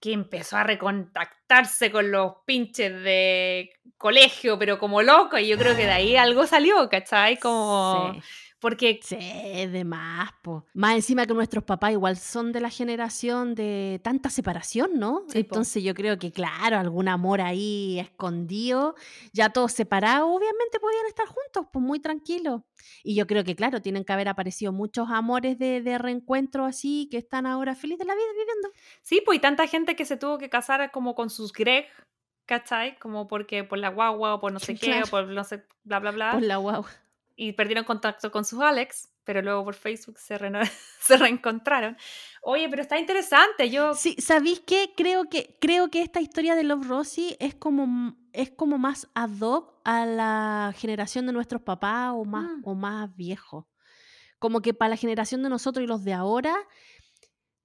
que 0.01 0.13
empezó 0.13 0.57
a 0.57 0.65
recontactarse 0.65 1.91
con 1.91 2.13
los 2.13 2.35
pinches 2.45 2.93
de 3.03 3.71
colegio, 3.97 4.59
pero 4.59 4.79
como 4.79 5.03
loco, 5.03 5.39
y 5.39 5.49
yo 5.49 5.59
creo 5.59 5.77
que 5.77 5.87
de 5.87 5.93
ahí 5.93 6.17
algo 6.17 6.47
salió, 6.47 6.89
¿cachai? 6.89 7.37
Como... 7.39 8.13
Sí. 8.15 8.21
Porque 8.63 9.01
Sí, 9.03 9.17
de 9.17 9.85
más, 9.85 10.31
po. 10.41 10.65
Más 10.73 10.95
encima 10.95 11.27
que 11.27 11.35
nuestros 11.35 11.65
papás 11.65 11.91
igual 11.91 12.17
son 12.17 12.53
de 12.53 12.61
la 12.61 12.71
generación 12.71 13.57
de 13.57 14.01
tanta 14.05 14.31
separación, 14.31 15.01
¿no? 15.01 15.25
Sí, 15.27 15.43
po. 15.43 15.57
Entonces 15.57 15.83
yo 15.83 15.95
creo 15.95 16.17
que, 16.17 16.31
claro, 16.31 16.79
algún 16.79 17.09
amor 17.09 17.41
ahí 17.41 17.99
escondido, 17.99 18.95
ya 19.33 19.51
todos 19.51 19.73
separados, 19.73 20.29
obviamente 20.31 20.79
podían 20.79 21.07
estar 21.07 21.27
juntos, 21.27 21.67
pues 21.73 21.85
muy 21.85 21.99
tranquilos. 21.99 22.63
Y 23.03 23.17
yo 23.17 23.27
creo 23.27 23.43
que, 23.43 23.57
claro, 23.57 23.83
tienen 23.83 24.05
que 24.05 24.13
haber 24.13 24.29
aparecido 24.29 24.73
muchos 24.73 25.11
amores 25.11 25.59
de, 25.59 25.83
de 25.83 25.99
reencuentro 25.99 26.65
así, 26.65 27.09
que 27.11 27.19
están 27.19 27.47
ahora 27.47 27.75
felices 27.75 27.99
de 27.99 28.05
la 28.05 28.15
vida 28.15 28.31
viviendo. 28.31 28.71
Sí, 29.03 29.25
pues 29.27 29.39
y 29.39 29.41
tanta 29.41 29.67
gente 29.67 29.97
que 29.97 30.05
se 30.05 30.17
tuvo 30.17 30.39
que 30.39 30.49
casar 30.49 30.93
como 30.93 31.17
con 31.17 31.31
sus 31.31 31.53
Greg, 31.53 31.89
¿cachai? 32.47 32.97
Como 33.01 33.27
porque 33.27 33.65
por 33.65 33.79
la 33.79 33.89
guagua 33.89 34.35
o 34.35 34.41
por 34.41 34.53
no 34.53 34.61
sé 34.61 34.77
qué, 34.77 35.03
o 35.03 35.07
por 35.09 35.27
no 35.27 35.43
sé, 35.43 35.65
bla, 35.83 35.99
bla, 35.99 36.13
bla. 36.13 36.31
Por 36.31 36.43
la 36.43 36.59
guau. 36.59 36.85
Y 37.37 37.53
perdieron 37.53 37.85
contacto 37.85 38.31
con 38.31 38.45
sus 38.45 38.61
Alex, 38.61 39.09
pero 39.25 39.41
luego 39.43 39.65
por 39.65 39.75
Facebook 39.75 40.19
se, 40.19 40.39
reno- 40.39 40.61
se 41.01 41.17
reencontraron. 41.17 41.97
Oye, 42.43 42.69
pero 42.69 42.83
está 42.83 42.99
interesante, 42.99 43.71
yo... 43.71 43.95
Sí, 43.95 44.17
¿sabéis 44.19 44.61
qué? 44.67 44.93
Creo 44.97 45.29
que, 45.29 45.57
creo 45.61 45.89
que 45.91 46.03
esta 46.03 46.21
historia 46.21 46.55
de 46.55 46.65
Love 46.65 46.87
Rosie 46.87 47.37
es 47.41 47.55
como, 47.55 48.17
es 48.33 48.51
como 48.51 48.79
más 48.79 49.09
ad 49.15 49.31
hoc 49.41 49.81
a 49.85 50.05
la 50.07 50.75
generación 50.77 51.27
de 51.27 51.33
nuestros 51.33 51.63
papás 51.63 52.13
o 52.15 52.25
más, 52.25 52.45
Mm. 52.59 52.63
o 52.65 52.75
más 52.75 53.17
viejos. 53.17 53.65
Como 54.39 54.61
que 54.61 54.75
para 54.75 54.91
la 54.91 54.97
generación 54.97 55.43
de 55.43 55.49
nosotros 55.49 55.85
y 55.85 55.87
los 55.87 56.05
de 56.05 56.13
ahora, 56.15 56.55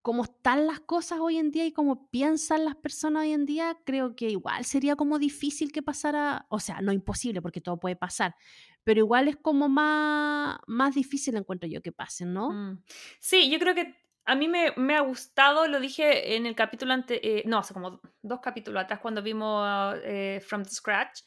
como 0.03 0.23
están 0.23 0.67
las 0.67 0.79
cosas 0.79 1.19
hoy 1.19 1.37
en 1.37 1.51
día 1.51 1.65
y 1.65 1.73
como 1.73 2.09
piensan 2.09 2.63
las 2.63 2.75
personas 2.75 3.23
hoy 3.23 3.33
en 3.33 3.45
día, 3.45 3.77
creo 3.85 4.15
que 4.15 4.29
igual 4.29 4.63
sería 4.63 4.95
como 4.95 5.19
difícil 5.19 5.71
que 5.73 5.81
pasara, 5.81 6.45
o 6.49 6.59
sea, 6.61 6.79
no 6.81 6.93
imposible 6.93 7.41
porque 7.41 7.59
todo 7.61 7.77
puede 7.77 7.95
pasar, 7.97 8.35
pero 8.87 9.01
igual 9.01 9.27
es 9.27 9.35
como 9.35 9.67
más, 9.67 10.59
más 10.65 10.95
difícil 10.95 11.35
encuentro 11.35 11.67
yo 11.67 11.81
que 11.81 11.91
pasen, 11.91 12.33
¿no? 12.33 12.51
Mm. 12.51 12.83
Sí, 13.19 13.51
yo 13.51 13.59
creo 13.59 13.75
que 13.75 13.93
a 14.23 14.33
mí 14.33 14.47
me, 14.47 14.71
me 14.77 14.95
ha 14.95 15.01
gustado, 15.01 15.67
lo 15.67 15.81
dije 15.81 16.37
en 16.37 16.45
el 16.45 16.55
capítulo 16.55 16.93
ante, 16.93 17.39
eh, 17.39 17.43
no, 17.45 17.57
hace 17.57 17.73
como 17.73 17.99
dos 18.21 18.39
capítulos 18.39 18.81
atrás 18.81 19.01
cuando 19.01 19.21
vimos 19.21 19.97
eh, 20.05 20.41
From 20.47 20.63
the 20.63 20.69
Scratch, 20.69 21.19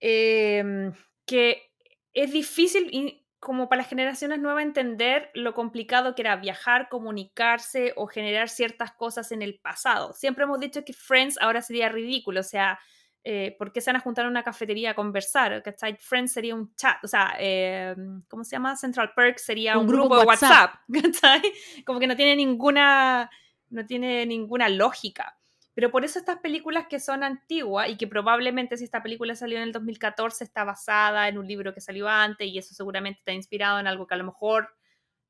em, 0.00 0.90
que 1.26 1.70
es 2.14 2.32
difícil 2.32 2.88
y 2.92 3.26
como 3.38 3.68
para 3.68 3.82
las 3.82 3.90
generaciones 3.90 4.38
nuevas 4.38 4.62
entender 4.62 5.30
lo 5.34 5.52
complicado 5.52 6.14
que 6.14 6.22
era 6.22 6.36
viajar, 6.36 6.88
comunicarse 6.88 7.92
o 7.96 8.06
generar 8.06 8.48
ciertas 8.48 8.92
cosas 8.92 9.32
en 9.32 9.42
el 9.42 9.60
pasado. 9.60 10.14
Siempre 10.14 10.44
hemos 10.44 10.60
dicho 10.60 10.82
que 10.82 10.94
Friends 10.94 11.36
ahora 11.42 11.60
sería 11.60 11.90
ridículo, 11.90 12.40
o 12.40 12.42
sea, 12.42 12.80
eh, 13.24 13.56
¿por 13.58 13.72
qué 13.72 13.80
se 13.80 13.90
van 13.90 13.96
a 13.96 14.00
juntar 14.00 14.24
en 14.24 14.30
una 14.30 14.42
cafetería 14.42 14.90
a 14.90 14.94
conversar? 14.94 15.62
¿cachai? 15.62 15.96
Friends 15.96 16.32
sería 16.32 16.54
un 16.54 16.74
chat, 16.74 17.02
o 17.02 17.08
sea, 17.08 17.34
eh, 17.38 17.94
¿cómo 18.28 18.44
se 18.44 18.52
llama? 18.52 18.76
Central 18.76 19.12
Perk 19.14 19.38
sería 19.38 19.76
un, 19.76 19.82
Un 19.82 19.88
grupo, 19.88 20.04
grupo 20.04 20.20
de 20.20 20.26
WhatsApp. 20.26 20.74
WhatsApp, 20.88 21.12
¿cachai? 21.20 21.52
Como 21.84 22.00
que 22.00 22.06
no 22.06 22.16
tiene 22.16 22.36
ninguna, 22.36 23.30
no 23.70 23.86
tiene 23.86 24.26
ninguna 24.26 24.68
lógica. 24.68 25.38
Pero 25.74 25.92
por 25.92 26.04
eso 26.04 26.18
estas 26.18 26.38
películas 26.38 26.86
que 26.88 26.98
son 26.98 27.22
antiguas 27.22 27.88
y 27.88 27.96
que 27.96 28.08
probablemente 28.08 28.76
si 28.76 28.82
esta 28.82 29.00
película 29.00 29.36
salió 29.36 29.58
en 29.58 29.62
el 29.62 29.72
2014 29.72 30.42
está 30.42 30.64
basada 30.64 31.28
en 31.28 31.38
un 31.38 31.46
libro 31.46 31.72
que 31.72 31.80
salió 31.80 32.08
antes 32.08 32.48
y 32.48 32.58
eso 32.58 32.74
seguramente 32.74 33.20
está 33.20 33.32
inspirado 33.32 33.78
en 33.78 33.86
algo 33.86 34.06
que 34.06 34.14
a 34.14 34.18
lo 34.18 34.24
mejor 34.24 34.74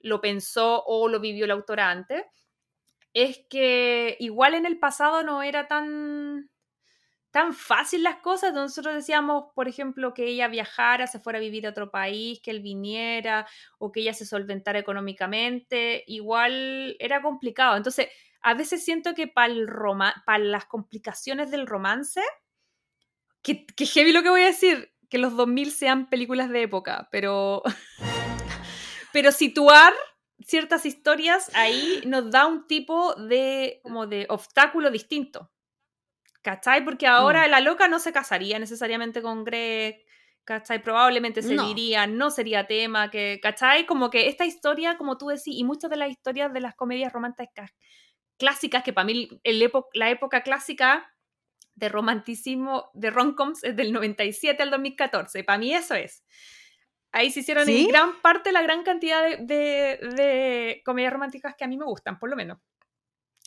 lo 0.00 0.22
pensó 0.22 0.82
o 0.86 1.08
lo 1.08 1.20
vivió 1.20 1.44
el 1.44 1.50
autor 1.50 1.80
antes, 1.80 2.24
es 3.12 3.40
que 3.50 4.16
igual 4.20 4.54
en 4.54 4.64
el 4.64 4.78
pasado 4.78 5.22
no 5.22 5.42
era 5.42 5.68
tan 5.68 6.48
tan 7.38 7.54
fácil 7.54 8.02
las 8.02 8.16
cosas. 8.16 8.52
Nosotros 8.52 8.96
decíamos, 8.96 9.44
por 9.54 9.68
ejemplo, 9.68 10.12
que 10.12 10.26
ella 10.26 10.48
viajara, 10.48 11.06
se 11.06 11.20
fuera 11.20 11.38
a 11.38 11.40
vivir 11.40 11.68
a 11.68 11.70
otro 11.70 11.88
país, 11.88 12.40
que 12.42 12.50
él 12.50 12.58
viniera 12.58 13.46
o 13.78 13.92
que 13.92 14.00
ella 14.00 14.12
se 14.12 14.26
solventara 14.26 14.80
económicamente. 14.80 16.02
Igual 16.08 16.96
era 16.98 17.22
complicado. 17.22 17.76
Entonces, 17.76 18.08
a 18.40 18.54
veces 18.54 18.84
siento 18.84 19.14
que 19.14 19.28
para 19.28 19.54
las 20.38 20.64
complicaciones 20.64 21.52
del 21.52 21.68
romance, 21.68 22.20
que, 23.40 23.66
que 23.66 23.86
heavy 23.86 24.10
lo 24.10 24.24
que 24.24 24.30
voy 24.30 24.42
a 24.42 24.46
decir, 24.46 24.92
que 25.08 25.18
los 25.18 25.36
2000 25.36 25.70
sean 25.70 26.10
películas 26.10 26.50
de 26.50 26.62
época, 26.62 27.08
pero, 27.12 27.62
pero 29.12 29.30
situar 29.30 29.94
ciertas 30.40 30.86
historias 30.86 31.52
ahí 31.54 32.02
nos 32.04 32.32
da 32.32 32.46
un 32.46 32.66
tipo 32.66 33.14
de, 33.14 33.78
como 33.84 34.08
de 34.08 34.26
obstáculo 34.28 34.90
distinto. 34.90 35.52
¿Cachai? 36.42 36.84
Porque 36.84 37.06
ahora 37.06 37.46
Mm. 37.46 37.50
la 37.50 37.60
loca 37.60 37.88
no 37.88 37.98
se 37.98 38.12
casaría 38.12 38.58
necesariamente 38.58 39.20
con 39.22 39.44
Greg, 39.44 40.04
¿cachai? 40.44 40.82
Probablemente 40.82 41.42
se 41.42 41.54
No. 41.54 41.66
diría, 41.66 42.06
no 42.06 42.30
sería 42.30 42.66
tema, 42.66 43.10
que, 43.10 43.38
¿cachai? 43.42 43.86
Como 43.86 44.08
que 44.10 44.28
esta 44.28 44.46
historia, 44.46 44.96
como 44.96 45.18
tú 45.18 45.28
decís, 45.28 45.54
y 45.56 45.64
muchas 45.64 45.90
de 45.90 45.96
las 45.96 46.10
historias 46.10 46.52
de 46.52 46.60
las 46.60 46.74
comedias 46.74 47.12
románticas 47.12 47.70
clásicas, 48.38 48.82
que 48.84 48.92
para 48.92 49.04
mí 49.04 49.28
el 49.42 49.62
epo- 49.62 49.88
la 49.94 50.10
época 50.10 50.42
clásica 50.42 51.12
de 51.74 51.88
romanticismo, 51.88 52.90
de 52.94 53.10
romcoms 53.10 53.62
es 53.64 53.76
del 53.76 53.92
97 53.92 54.62
al 54.62 54.70
2014, 54.70 55.44
para 55.44 55.58
mí 55.58 55.74
eso 55.74 55.94
es. 55.94 56.24
Ahí 57.12 57.30
se 57.30 57.40
hicieron 57.40 57.66
¿Sí? 57.66 57.82
en 57.82 57.88
gran 57.88 58.20
parte 58.22 58.52
la 58.52 58.62
gran 58.62 58.84
cantidad 58.84 59.22
de, 59.22 59.36
de- 59.38 60.08
de 60.14 60.82
comedias 60.84 61.12
románticas 61.12 61.54
que 61.56 61.64
a 61.64 61.68
mí 61.68 61.76
me 61.76 61.84
gustan, 61.84 62.18
por 62.18 62.30
lo 62.30 62.36
menos. 62.36 62.58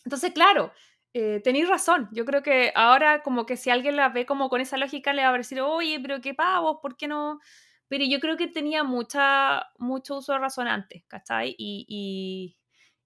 Entonces, 0.04 0.32
claro, 0.34 0.74
eh, 1.14 1.42
tenéis 1.44 1.68
razón. 1.68 2.10
Yo 2.12 2.26
creo 2.26 2.42
que 2.42 2.72
ahora 2.76 3.22
como 3.22 3.46
que 3.46 3.58
si 3.58 3.70
alguien 3.70 3.96
la 3.96 4.10
ve 4.10 4.26
como 4.26 4.50
con 4.50 4.62
esa 4.62 4.78
lógica 4.78 5.14
le 5.14 5.24
va 5.24 5.30
a 5.34 5.38
decir, 5.38 5.60
oye, 5.62 6.00
pero 6.00 6.22
qué 6.22 6.34
pavos, 6.34 6.78
¿por 6.82 6.96
qué 6.96 7.08
no? 7.08 7.40
Pero 7.88 8.06
yo 8.06 8.20
creo 8.20 8.38
que 8.38 8.48
tenía 8.48 8.84
mucha, 8.84 9.66
mucho 9.78 10.18
uso 10.18 10.32
de 10.34 10.40
razón 10.40 10.68
antes, 10.68 11.04
¿cachai? 11.08 11.54
Y, 11.58 11.86
y, 11.90 12.58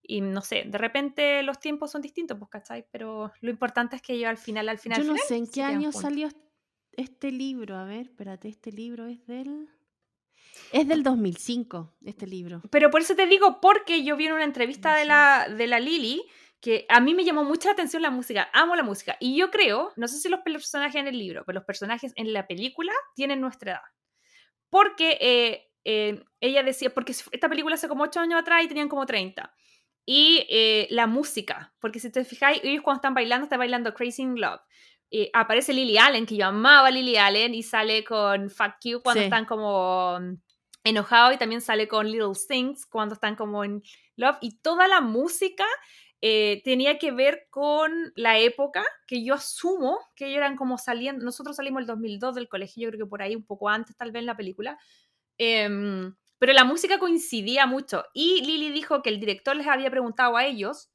y 0.04 0.22
no 0.22 0.42
sé, 0.42 0.66
de 0.68 0.78
repente 0.78 1.42
los 1.42 1.60
tiempos 1.60 1.92
son 1.92 2.02
distintos, 2.04 2.38
pues, 2.38 2.50
¿cachai? 2.52 2.86
Pero 2.92 3.32
lo 3.42 3.50
importante 3.50 3.96
es 3.96 4.02
que 4.04 4.20
yo 4.20 4.30
al 4.30 4.38
final, 4.38 4.70
al 4.70 4.78
final, 4.78 5.02
Yo 5.02 5.08
no 5.08 5.14
final, 5.14 5.28
sé 5.28 5.36
en 5.38 5.48
qué 5.48 5.64
año 5.64 5.92
salió 5.92 6.30
este 6.92 7.32
libro. 7.32 7.78
A 7.78 7.86
ver, 7.86 8.02
espérate, 8.02 8.48
este 8.48 8.72
libro 8.72 9.08
es 9.08 9.26
del... 9.26 9.70
Es 10.72 10.88
del 10.88 11.04
2005, 11.04 11.96
este 12.06 12.28
libro. 12.28 12.62
Pero 12.70 12.90
por 12.90 13.02
eso 13.02 13.16
te 13.16 13.28
digo, 13.28 13.60
porque 13.62 14.04
yo 14.04 14.16
vi 14.16 14.28
en 14.28 14.34
una 14.34 14.44
entrevista 14.44 14.96
de 14.96 15.02
Ujú. 15.02 15.10
la, 15.10 15.48
de 15.50 15.68
la 15.68 15.80
Lily 15.80 16.24
que 16.62 16.86
a 16.90 17.00
mí 17.00 17.14
me 17.14 17.24
llamó 17.24 17.44
mucha 17.44 17.72
atención 17.72 18.02
la 18.02 18.10
música, 18.10 18.50
amo 18.54 18.76
la 18.76 18.84
música. 18.84 19.18
Y 19.20 19.38
yo 19.38 19.52
creo, 19.52 19.92
no 19.96 20.08
sé 20.08 20.18
si 20.20 20.30
los 20.30 20.40
personajes 20.42 20.96
en 20.96 21.08
el 21.08 21.18
libro, 21.18 21.44
pero 21.46 21.58
los 21.60 21.66
personajes 21.66 22.12
en 22.16 22.34
la 22.34 22.48
película 22.48 22.92
tienen 23.16 23.40
nuestra 23.42 23.74
edad. 23.74 23.82
Porque 24.70 25.18
eh, 25.22 25.70
eh, 25.86 26.24
ella 26.42 26.64
decía, 26.64 26.94
porque 26.94 27.12
esta 27.12 27.50
película 27.50 27.76
hace 27.76 27.88
como 27.88 28.04
8 28.04 28.20
años 28.20 28.40
atrás 28.40 28.64
y 28.64 28.68
tenían 28.68 28.90
como 28.90 29.06
30. 29.06 29.54
Y 30.08 30.46
eh, 30.50 30.88
la 30.92 31.08
música, 31.08 31.74
porque 31.80 32.00
si 32.00 32.12
te 32.12 32.24
fijáis, 32.26 32.60
ellos 32.64 32.84
cuando 32.84 32.98
están 32.98 33.14
bailando, 33.14 33.46
están 33.46 33.60
bailando 33.60 33.94
Crazy 33.94 34.24
in 34.24 34.40
Love. 34.40 34.62
Eh, 35.12 35.30
aparece 35.34 35.72
Lily 35.74 35.98
Allen, 35.98 36.26
que 36.26 36.36
yo 36.38 36.48
amaba 36.48 36.88
a 36.88 36.92
Lily 36.92 37.16
Allen, 37.18 37.54
y 37.54 37.64
sale 37.64 38.04
con 38.04 38.50
Fuck 38.50 38.76
You 38.84 39.02
cuando 39.04 39.22
Sí. 39.22 39.26
están 39.26 39.46
como 39.46 40.20
enojado 40.84 41.32
y 41.32 41.38
también 41.38 41.62
sale 41.62 41.88
con 41.88 42.06
Little 42.10 42.34
Things 42.48 42.86
cuando 42.86 43.16
están 43.16 43.36
como 43.36 43.64
en 43.64 43.82
Love 44.18 44.38
y 44.42 44.60
toda 44.60 44.88
la 44.88 45.02
música 45.02 45.66
eh, 46.22 46.62
tenía 46.64 46.98
que 46.98 47.12
ver 47.12 47.48
con 47.50 47.92
la 48.16 48.40
época 48.40 48.84
que 49.08 49.24
yo 49.24 49.34
asumo 49.34 50.00
que 50.16 50.28
ellos 50.28 50.38
eran 50.38 50.56
como 50.56 50.78
saliendo, 50.78 51.24
nosotros 51.24 51.58
salimos 51.58 51.82
el 51.82 51.88
2002 51.88 52.36
del 52.36 52.50
colegio, 52.50 52.84
yo 52.84 52.90
creo 52.92 53.06
que 53.06 53.10
por 53.10 53.22
ahí 53.22 53.36
un 53.36 53.46
poco 53.46 53.70
antes 53.70 53.96
tal 53.96 54.12
vez 54.12 54.22
en 54.22 54.26
la 54.28 54.38
película, 54.38 54.80
em, 55.38 56.16
pero 56.40 56.54
la 56.54 56.64
música 56.64 57.00
coincidía 57.00 57.66
mucho. 57.66 58.04
Y 58.14 58.42
Lily 58.46 58.72
dijo 58.72 59.02
que 59.02 59.10
el 59.10 59.20
director 59.20 59.56
les 59.56 59.68
había 59.68 59.90
preguntado 59.90 60.38
a 60.38 60.46
ellos 60.46 60.90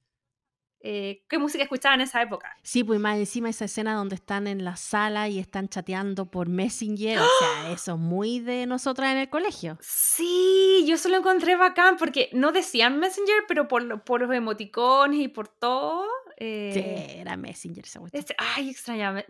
eh, 0.82 1.24
qué 1.28 1.39
música 1.39 1.62
escuchaban 1.62 2.01
en 2.01 2.07
esa 2.07 2.23
época. 2.23 2.57
Sí, 2.62 2.85
pues 2.85 2.98
más 2.98 3.19
encima 3.19 3.51
esa 3.51 3.66
escena 3.66 3.94
donde 3.94 4.15
están 4.15 4.47
en 4.47 4.65
la 4.65 4.77
sala 4.77 5.28
y 5.28 5.39
están 5.39 5.69
chateando 5.69 6.31
por 6.31 6.48
Messenger, 6.48 7.19
o 7.19 7.23
sea, 7.23 7.48
¡Ah! 7.65 7.70
eso 7.74 7.98
muy 7.98 8.40
de 8.40 8.66
nosotras 8.66 9.12
en 9.12 9.19
el 9.19 9.28
colegio. 9.28 9.77
Sí, 9.81 10.85
yo 10.89 10.97
se 10.97 11.11
lo 11.11 11.19
encontré 11.19 11.57
bacán 11.57 11.97
porque 11.98 12.31
no 12.32 12.52
decían 12.52 12.98
Messenger, 12.98 13.44
pero 13.47 13.69
por, 13.69 14.02
por 14.05 14.23
los 14.23 14.35
emoticones 14.35 15.20
y 15.20 15.28
por 15.28 15.48
todo. 15.48 16.07
Eh, 16.39 16.70
sí, 16.73 17.19
era 17.19 17.36
Messenger 17.36 17.85
esa 17.85 18.01
este, 18.12 18.35
Ay, 18.39 18.70
extrañaba. 18.70 19.23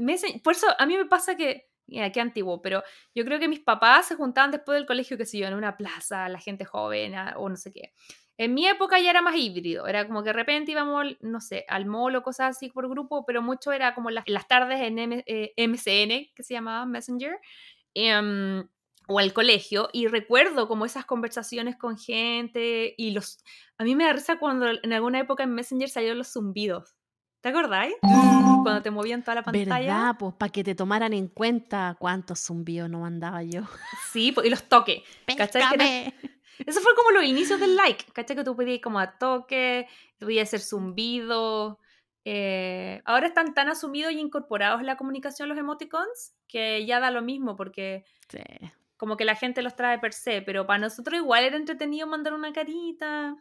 Por 0.45 0.53
eso 0.53 0.69
a 0.79 0.87
mí 0.87 0.97
me 0.97 1.07
pasa 1.07 1.37
que 1.37 1.71
qué 2.13 2.21
antiguo, 2.21 2.63
pero 2.63 2.83
yo 3.15 3.25
creo 3.25 3.39
que 3.39 3.49
mis 3.49 3.61
papás 3.61 4.07
se 4.07 4.15
juntaban 4.15 4.51
después 4.51 4.77
del 4.77 4.87
colegio, 4.87 5.17
qué 5.17 5.27
sé 5.27 5.39
yo, 5.39 5.47
en 5.47 5.55
una 5.55 5.77
plaza, 5.77 6.29
la 6.29 6.39
gente 6.39 6.65
joven 6.65 7.15
o 7.37 7.49
no 7.49 7.57
sé 7.57 7.73
qué. 7.73 7.93
En 8.41 8.55
mi 8.55 8.67
época 8.67 8.99
ya 8.99 9.11
era 9.11 9.21
más 9.21 9.37
híbrido, 9.37 9.87
era 9.87 10.07
como 10.07 10.23
que 10.23 10.31
de 10.31 10.33
repente 10.33 10.73
íbamos, 10.73 11.05
no 11.21 11.43
sé, 11.43 11.67
al 11.69 11.85
mall 11.85 12.17
o 12.17 12.23
cosas 12.23 12.57
así 12.57 12.71
por 12.71 12.89
grupo, 12.89 13.27
pero 13.27 13.43
mucho 13.43 13.71
era 13.71 13.95
como 13.95 14.09
las, 14.09 14.25
las 14.27 14.49
tardes 14.49 14.81
en 14.81 14.95
MCN, 14.95 16.11
eh, 16.11 16.33
que 16.35 16.43
se 16.43 16.55
llamaba 16.55 16.87
Messenger, 16.87 17.39
em, 17.93 18.67
o 19.09 19.19
al 19.19 19.35
colegio, 19.35 19.91
y 19.93 20.07
recuerdo 20.07 20.69
como 20.69 20.87
esas 20.87 21.05
conversaciones 21.05 21.77
con 21.77 21.99
gente, 21.99 22.95
y 22.97 23.11
los... 23.11 23.45
A 23.77 23.85
mí 23.85 23.95
me 23.95 24.05
da 24.05 24.15
risa 24.15 24.39
cuando 24.39 24.71
en 24.71 24.93
alguna 24.95 25.21
época 25.21 25.43
en 25.43 25.51
Messenger 25.51 25.91
salieron 25.91 26.17
los 26.17 26.33
zumbidos. 26.33 26.97
¿Te 27.43 27.51
acordáis? 27.51 27.95
Cuando 28.63 28.83
te 28.83 28.91
movían 28.91 29.23
toda 29.23 29.37
la 29.37 29.43
pantalla. 29.43 29.79
¿Verdad? 29.79 30.17
Pues 30.19 30.35
para 30.35 30.53
que 30.53 30.63
te 30.63 30.75
tomaran 30.75 31.15
en 31.15 31.29
cuenta 31.29 31.97
cuántos 31.99 32.41
zumbidos 32.41 32.91
no 32.91 33.01
mandaba 33.01 33.43
yo. 33.43 33.63
Sí, 34.13 34.35
y 34.45 34.51
los 34.51 34.63
toques. 34.65 35.03
¿Cachai? 35.37 36.13
Eso 36.67 36.81
fue 36.81 36.95
como 36.95 37.11
los 37.11 37.25
inicios 37.25 37.61
del 37.61 37.77
like, 37.77 38.05
¿cachai? 38.13 38.37
Que 38.37 38.45
tú 38.45 38.57
podías 38.57 38.81
como 38.81 38.99
a 38.99 39.19
toque, 39.19 39.87
podías 40.19 40.49
hacer 40.49 40.61
zumbido. 40.61 41.79
Eh, 42.25 43.01
ahora 43.05 43.27
están 43.27 43.55
tan 43.55 43.69
asumidos 43.69 44.13
y 44.13 44.19
incorporados 44.19 44.81
en 44.81 44.87
la 44.87 44.97
comunicación 44.97 45.49
los 45.49 45.57
emoticons 45.57 46.35
que 46.47 46.85
ya 46.85 47.01
da 47.01 47.11
lo 47.11 47.23
mismo 47.23 47.57
porque 47.57 48.05
como 48.99 49.17
que 49.17 49.25
la 49.25 49.35
gente 49.35 49.63
los 49.63 49.77
trae 49.77 49.99
per 49.99 50.13
se, 50.13 50.43
pero 50.43 50.67
para 50.67 50.79
nosotros 50.79 51.19
igual 51.19 51.45
era 51.45 51.57
entretenido 51.57 52.07
mandar 52.07 52.35
una 52.35 52.53
carita. 52.53 53.37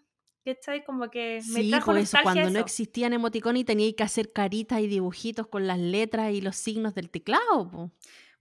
¿Cachai? 0.46 0.86
Como 0.86 1.12
que 1.12 1.42
me 1.52 1.62
sí, 1.62 1.72
por 1.84 1.98
eso, 1.98 2.18
cuando 2.24 2.50
no 2.50 2.60
existían 2.60 3.12
emoticones 3.12 3.62
y 3.62 3.66
tenía 3.66 3.94
que 3.94 4.04
hacer 4.04 4.32
caritas 4.32 4.80
y 4.80 4.88
dibujitos 4.88 5.48
con 5.48 5.68
las 5.68 5.78
letras 5.78 6.32
y 6.32 6.40
los 6.40 6.56
signos 6.56 6.96
del 6.96 7.10
teclado. 7.10 7.92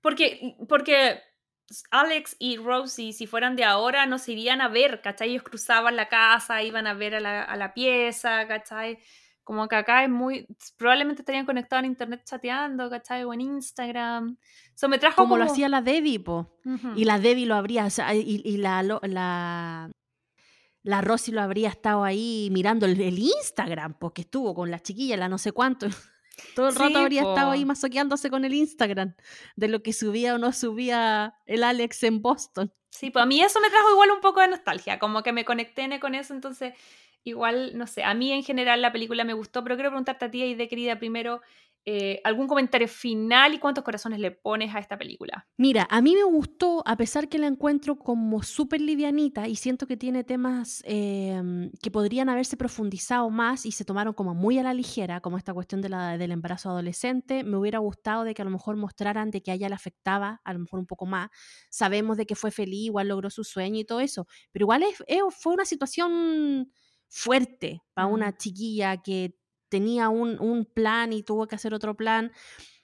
Porque, 0.01 0.57
porque 0.69 1.21
Alex 1.91 2.37
y 2.39 2.57
Rosie, 2.57 3.13
si 3.13 3.27
fueran 3.27 3.57
de 3.57 3.65
ahora, 3.65 4.07
no 4.07 4.19
se 4.19 4.33
irían 4.33 4.61
a 4.61 4.69
ver, 4.69 5.01
¿cachai? 5.03 5.31
Ellos 5.31 5.43
cruzaban 5.43 5.97
la 5.97 6.09
casa, 6.09 6.63
iban 6.63 6.87
a 6.87 6.95
ver 6.95 7.15
a 7.17 7.21
la, 7.21 7.43
a 7.43 7.57
la 7.57 7.75
pieza, 7.75 8.47
¿cachai? 8.47 8.99
Como 9.45 9.67
que 9.67 9.77
acá 9.77 10.05
es 10.05 10.11
muy. 10.11 10.47
Probablemente 10.77 11.23
estarían 11.23 11.47
conectados 11.47 11.85
en 11.85 11.91
internet 11.91 12.23
chateando, 12.25 12.91
¿cachai? 12.91 13.25
O 13.25 13.33
en 13.33 13.41
Instagram. 13.41 14.37
Eso 14.75 14.89
me 14.89 14.99
trajo 14.99 15.23
como, 15.23 15.39
lo 15.39 15.45
hacía 15.45 15.71
la 15.71 15.81
Debbie, 15.81 16.21
po. 16.21 16.59
Y 16.95 17.05
la 17.05 17.19
Debbie 17.19 17.47
lo 17.47 17.55
habría. 17.55 17.87
O 17.87 17.91
sea, 17.91 18.15
y, 18.15 18.43
y, 18.45 18.57
la, 18.59 18.83
la. 18.83 19.91
La 20.83 21.01
Rosy 21.01 21.33
lo 21.33 21.41
habría 21.43 21.71
estado 21.71 22.05
ahí 22.05 22.49
mirando 22.53 22.87
el, 22.87 23.01
el 23.01 23.19
Instagram, 23.19 23.95
porque 23.99 24.23
estuvo 24.23 24.55
con 24.55 24.71
la 24.71 24.81
chiquilla, 24.81 25.17
la 25.17 25.29
no 25.29 25.39
sé 25.39 25.53
cuánto. 25.53 25.87
Todo 26.55 26.69
el 26.69 26.75
rato 26.75 26.99
habría 26.99 27.23
estado 27.23 27.51
ahí 27.51 27.65
masoqueándose 27.65 28.31
con 28.31 28.45
el 28.45 28.55
Instagram 28.55 29.15
de 29.57 29.69
lo 29.69 29.83
que 29.83 29.93
subía 29.93 30.35
o 30.35 30.39
no 30.39 30.53
subía 30.53 31.35
el 31.47 31.65
Alex 31.65 32.03
en 32.05 32.23
Boston. 32.23 32.73
Sí, 32.91 33.11
pues 33.11 33.23
a 33.23 33.27
mí 33.27 33.41
eso 33.41 33.61
me 33.61 33.71
trajo 33.71 33.91
igual 33.91 34.11
un 34.11 34.21
poco 34.21 34.41
de 34.41 34.49
nostalgia, 34.49 34.99
como 34.99 35.23
que 35.23 35.33
me 35.33 35.45
conecté 35.45 35.89
con 36.01 36.15
eso, 36.15 36.35
entonces 36.35 36.75
igual, 37.25 37.77
no 37.77 37.87
sé, 37.87 38.03
a 38.03 38.15
mí 38.15 38.33
en 38.33 38.43
general 38.43 38.83
la 38.83 38.93
película 38.93 39.25
me 39.25 39.35
gustó, 39.35 39.63
pero 39.63 39.77
quiero 39.77 39.91
preguntarte 39.91 40.25
a 40.25 40.31
ti 40.31 40.43
y 40.43 40.55
de 40.55 40.69
querida 40.69 40.99
primero, 40.99 41.43
eh, 41.91 42.21
¿Algún 42.23 42.49
comentario 42.49 42.87
final 42.87 43.55
y 43.55 43.59
cuántos 43.59 43.83
corazones 43.83 44.21
le 44.21 44.31
pones 44.31 44.75
a 44.75 44.79
esta 44.79 44.99
película? 44.99 45.49
Mira, 45.57 45.89
a 45.91 46.03
mí 46.03 46.15
me 46.15 46.23
gustó, 46.23 46.83
a 46.85 46.99
pesar 46.99 47.31
que 47.31 47.39
la 47.39 47.47
encuentro 47.47 47.97
como 47.99 48.43
súper 48.43 48.83
livianita 48.83 49.49
y 49.49 49.57
siento 49.57 49.87
que 49.87 49.97
tiene 49.97 50.23
temas 50.23 50.83
em, 50.85 51.71
que 51.81 51.91
podrían 51.91 52.29
haberse 52.29 52.59
profundizado 52.59 53.31
más 53.31 53.65
y 53.65 53.73
se 53.73 53.87
tomaron 53.87 54.13
como 54.13 54.35
muy 54.35 54.59
a 54.59 54.63
la 54.63 54.75
ligera, 54.75 55.23
como 55.23 55.39
esta 55.39 55.55
cuestión 55.55 55.81
de 55.81 55.89
la, 55.89 56.19
del 56.19 56.33
embarazo 56.33 56.69
adolescente. 56.69 57.43
Me 57.43 57.57
hubiera 57.57 57.79
gustado 57.79 58.25
de 58.25 58.35
que 58.35 58.43
a 58.43 58.45
lo 58.45 58.51
mejor 58.51 58.77
mostraran 58.77 59.31
de 59.31 59.41
que 59.41 59.53
a 59.53 59.55
ella 59.55 59.71
le 59.71 59.75
afectaba, 59.75 60.43
a 60.45 60.53
lo 60.53 60.59
mejor 60.59 60.81
un 60.81 60.87
poco 60.87 61.07
más. 61.07 61.31
Sabemos 61.71 62.19
de 62.19 62.27
que 62.27 62.35
fue 62.35 62.51
feliz, 62.51 62.85
igual 62.85 63.09
logró 63.09 63.31
su 63.31 63.45
sueño 63.45 63.81
y 63.81 63.87
todo 63.87 64.01
eso, 64.01 64.27
pero 64.53 64.65
igual 64.65 64.85
fue 65.31 65.55
una 65.55 65.65
situación 65.65 66.71
fuerte 67.09 67.81
para 67.95 68.09
una 68.09 68.37
chiquilla 68.37 68.99
que 68.99 69.39
tenía 69.69 70.09
un, 70.09 70.69
plan 70.75 71.13
y 71.13 71.23
tuvo 71.23 71.47
que 71.47 71.55
hacer 71.55 71.75
otro 71.75 71.97
plan. 71.97 72.33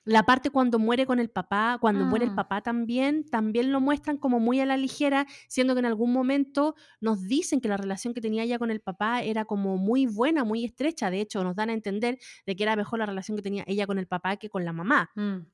La 0.05 0.25
parte 0.25 0.51
cuando 0.51 0.79
muere 0.79 1.07
con 1.07 1.19
el 1.19 1.31
papá, 1.31 1.79
cuando 1.81 2.05
muere 2.05 2.27
el 2.27 2.33
ah. 2.33 2.37
papá 2.37 2.61
también, 2.61 3.25
también 3.25 3.73
lo 3.73 3.81
muestran 3.81 4.19
como 4.19 4.39
muy 4.39 4.61
a 4.61 4.67
la 4.67 4.77
ligera, 4.77 5.27
siendo 5.49 5.75
que 5.75 5.79
en 5.79 5.87
algún 5.87 6.13
momento 6.13 6.75
nos 7.01 7.23
dicen 7.27 7.61
que 7.63 7.69
la 7.69 7.79
relación 7.79 8.13
que 8.13 8.21
tenía 8.21 8.43
ella 8.43 8.59
con 8.59 8.71
el 8.71 8.83
papá 8.83 9.23
era 9.23 9.47
como 9.47 9.79
muy 9.79 10.05
buena, 10.07 10.45
muy 10.45 10.65
estrecha. 10.65 11.11
De 11.11 11.23
hecho, 11.23 11.43
nos 11.43 11.57
dan 11.57 11.71
a 11.71 11.73
entender 11.73 12.19
de 12.45 12.55
que 12.55 12.63
era 12.63 12.77
mejor 12.77 12.99
la 12.99 13.07
relación 13.07 13.37
que 13.37 13.43
tenía 13.43 13.65
ella 13.67 13.87
con 13.87 13.99
el 13.99 14.07
papá 14.07 14.37
que 14.37 14.51
con 14.51 14.67
la 14.67 14.75
mamá. 14.75 15.11
Mm. 15.15 15.47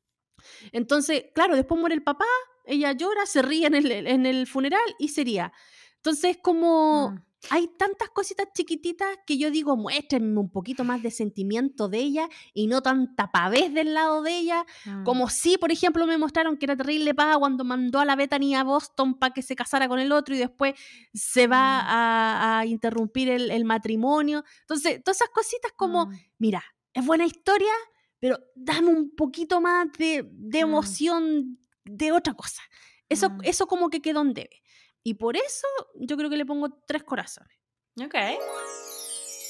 Entonces, 0.73 1.27
claro, 1.32 1.55
después 1.55 1.78
muere 1.78 1.94
el 1.94 2.02
papá, 2.02 2.24
ella 2.65 2.90
llora, 2.93 3.27
se 3.27 3.43
ríe 3.43 3.66
en 3.66 3.74
el, 3.74 3.90
en 3.93 4.27
el 4.27 4.48
funeral 4.48 4.81
y 4.98 5.09
sería. 5.09 5.52
Entonces, 5.97 6.39
como... 6.43 7.12
Mm 7.12 7.30
hay 7.48 7.68
tantas 7.78 8.10
cositas 8.10 8.48
chiquititas 8.52 9.08
que 9.26 9.38
yo 9.38 9.50
digo, 9.50 9.76
muéstrenme 9.76 10.38
un 10.38 10.50
poquito 10.50 10.84
más 10.84 11.02
de 11.02 11.10
sentimiento 11.10 11.88
de 11.88 11.98
ella 11.98 12.28
y 12.52 12.66
no 12.66 12.82
tanta 12.82 13.32
pavés 13.32 13.72
del 13.72 13.94
lado 13.94 14.22
de 14.22 14.36
ella, 14.36 14.66
mm. 14.84 15.04
como 15.04 15.30
si, 15.30 15.56
por 15.56 15.72
ejemplo, 15.72 16.06
me 16.06 16.18
mostraron 16.18 16.58
que 16.58 16.66
era 16.66 16.76
terrible 16.76 17.14
paga 17.14 17.38
cuando 17.38 17.64
mandó 17.64 17.98
a 17.98 18.04
la 18.04 18.14
Bethany 18.14 18.54
a 18.54 18.64
Boston 18.64 19.14
para 19.14 19.32
que 19.32 19.42
se 19.42 19.56
casara 19.56 19.88
con 19.88 19.98
el 19.98 20.12
otro 20.12 20.34
y 20.34 20.38
después 20.38 20.74
se 21.14 21.46
va 21.46 21.82
mm. 21.82 21.86
a, 21.88 22.66
interrumpir 22.66 23.30
el, 23.30 23.64
matrimonio. 23.64 24.44
Entonces, 24.60 25.02
todas 25.02 25.18
esas 25.18 25.30
cositas 25.30 25.72
como, 25.76 26.06
mm. 26.06 26.12
mira, 26.38 26.62
es 26.92 27.06
buena 27.06 27.24
historia, 27.24 27.72
pero 28.18 28.38
dame 28.54 28.88
un 28.88 29.14
poquito 29.14 29.60
más 29.60 29.86
de, 29.98 30.28
emoción 30.52 31.58
de 31.84 32.12
otra 32.12 32.34
cosa. 32.34 32.60
Eso, 33.08 33.30
eso 33.42 33.66
como 33.66 33.88
que 33.88 34.02
quedó 34.02 34.20
en 34.20 34.34
debe. 34.34 34.62
Y 35.02 35.14
por 35.14 35.36
eso 35.36 35.66
yo 35.94 36.16
creo 36.16 36.31
que 36.31 36.36
le 36.36 36.47
pongo 36.47 36.70
tres 36.86 37.02
corazones. 37.05 37.56
Ok. 38.02 38.14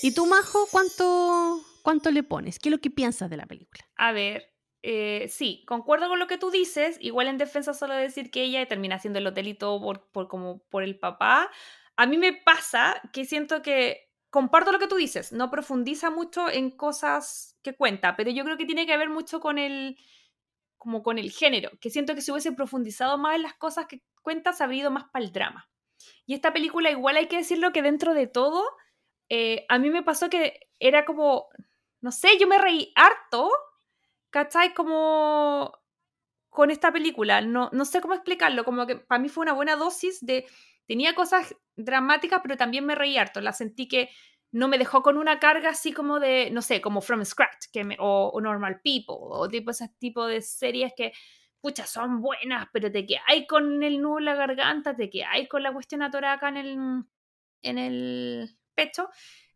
¿Y 0.02 0.14
tú, 0.14 0.26
Majo, 0.26 0.66
cuánto, 0.70 1.60
cuánto 1.82 2.10
le 2.10 2.22
pones? 2.22 2.58
¿Qué 2.58 2.68
es 2.68 2.72
lo 2.72 2.80
que 2.80 2.90
piensas 2.90 3.28
de 3.28 3.36
la 3.36 3.46
película? 3.46 3.84
A 3.96 4.12
ver, 4.12 4.54
eh, 4.82 5.26
sí, 5.28 5.64
concuerdo 5.66 6.08
con 6.08 6.18
lo 6.18 6.26
que 6.26 6.38
tú 6.38 6.50
dices. 6.50 6.96
Igual 7.00 7.28
en 7.28 7.38
defensa 7.38 7.74
solo 7.74 7.94
decir 7.94 8.30
que 8.30 8.42
ella 8.42 8.66
termina 8.66 8.96
haciendo 8.96 9.18
el 9.18 9.26
hotel 9.26 9.48
y 9.48 9.54
todo 9.54 9.80
por, 9.80 10.10
por, 10.10 10.28
como 10.28 10.62
por 10.68 10.82
el 10.82 10.98
papá. 10.98 11.50
A 11.96 12.06
mí 12.06 12.16
me 12.16 12.32
pasa 12.32 13.00
que 13.12 13.24
siento 13.24 13.60
que 13.62 14.10
comparto 14.30 14.72
lo 14.72 14.78
que 14.78 14.86
tú 14.86 14.96
dices, 14.96 15.32
no 15.32 15.50
profundiza 15.50 16.10
mucho 16.10 16.48
en 16.48 16.70
cosas 16.70 17.58
que 17.62 17.74
cuenta, 17.74 18.16
pero 18.16 18.30
yo 18.30 18.44
creo 18.44 18.56
que 18.56 18.64
tiene 18.64 18.86
que 18.86 18.96
ver 18.96 19.10
mucho 19.10 19.40
con 19.40 19.58
el 19.58 19.98
como 20.78 21.02
con 21.02 21.18
el 21.18 21.30
género, 21.30 21.70
que 21.78 21.90
siento 21.90 22.14
que 22.14 22.22
si 22.22 22.30
hubiese 22.30 22.52
profundizado 22.52 23.18
más 23.18 23.36
en 23.36 23.42
las 23.42 23.52
cosas 23.52 23.84
que 23.84 24.02
cuenta, 24.22 24.52
se 24.52 24.64
habría 24.64 24.82
ido 24.82 24.90
más 24.90 25.04
para 25.10 25.24
el 25.24 25.32
drama. 25.32 25.68
Y 26.26 26.34
esta 26.34 26.52
película, 26.52 26.90
igual 26.90 27.16
hay 27.16 27.28
que 27.28 27.38
decirlo 27.38 27.72
que 27.72 27.82
dentro 27.82 28.14
de 28.14 28.26
todo, 28.26 28.64
eh, 29.28 29.66
a 29.68 29.78
mí 29.78 29.90
me 29.90 30.02
pasó 30.02 30.30
que 30.30 30.60
era 30.78 31.04
como, 31.04 31.48
no 32.00 32.12
sé, 32.12 32.38
yo 32.38 32.46
me 32.46 32.58
reí 32.58 32.92
harto, 32.94 33.50
¿cachai? 34.30 34.74
Como 34.74 35.72
con 36.48 36.70
esta 36.70 36.92
película, 36.92 37.40
no, 37.40 37.70
no 37.72 37.84
sé 37.84 38.00
cómo 38.00 38.14
explicarlo, 38.14 38.64
como 38.64 38.86
que 38.86 38.96
para 38.96 39.20
mí 39.20 39.28
fue 39.28 39.42
una 39.42 39.52
buena 39.52 39.76
dosis 39.76 40.24
de, 40.24 40.46
tenía 40.86 41.14
cosas 41.14 41.54
dramáticas, 41.76 42.40
pero 42.42 42.56
también 42.56 42.84
me 42.84 42.96
reí 42.96 43.16
harto, 43.16 43.40
la 43.40 43.52
sentí 43.52 43.86
que 43.86 44.10
no 44.52 44.66
me 44.66 44.78
dejó 44.78 45.02
con 45.02 45.16
una 45.16 45.38
carga 45.38 45.70
así 45.70 45.92
como 45.92 46.18
de, 46.18 46.50
no 46.50 46.60
sé, 46.60 46.80
como 46.80 47.00
From 47.00 47.24
Scratch 47.24 47.66
que 47.72 47.96
o, 48.00 48.38
Normal 48.40 48.80
People, 48.82 49.16
o 49.18 49.48
tipo 49.48 49.70
ese 49.70 49.88
tipo 49.98 50.26
de 50.26 50.42
series 50.42 50.92
que, 50.96 51.12
pucha, 51.60 51.86
son 51.86 52.20
buenas, 52.20 52.68
pero 52.72 52.90
te 52.90 53.06
hay 53.26 53.46
con 53.46 53.82
el 53.82 54.00
nudo 54.00 54.18
en 54.18 54.24
la 54.26 54.34
garganta, 54.34 54.96
te 54.96 55.10
hay 55.24 55.46
con 55.48 55.62
la 55.62 55.72
cuestión 55.72 56.02
atorada 56.02 56.34
acá 56.34 56.48
en 56.48 56.56
el, 56.56 57.04
en 57.62 57.78
el 57.78 58.56
pecho. 58.74 59.08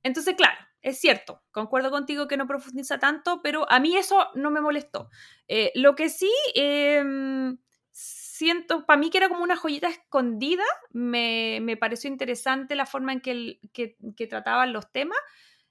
Entonces, 0.02 0.34
claro, 0.36 0.58
es 0.82 0.98
cierto, 0.98 1.42
concuerdo 1.50 1.90
contigo 1.90 2.28
que 2.28 2.36
no 2.36 2.46
profundiza 2.46 2.98
tanto, 2.98 3.40
pero 3.42 3.70
a 3.70 3.80
mí 3.80 3.96
eso 3.96 4.28
no 4.34 4.50
me 4.50 4.60
molestó. 4.60 5.08
Eh, 5.48 5.72
lo 5.74 5.94
que 5.94 6.10
sí, 6.10 6.30
em, 6.54 7.58
siento, 7.90 8.84
para 8.84 8.98
mí 8.98 9.10
que 9.10 9.18
era 9.18 9.28
como 9.28 9.42
una 9.42 9.56
joyita 9.56 9.88
escondida, 9.88 10.64
me, 10.90 11.60
me 11.62 11.76
pareció 11.76 12.10
interesante 12.10 12.76
la 12.76 12.86
forma 12.86 13.12
en 13.14 13.20
que, 13.20 13.60
que 13.72 14.26
trataban 14.26 14.72
los 14.72 14.92
temas. 14.92 15.18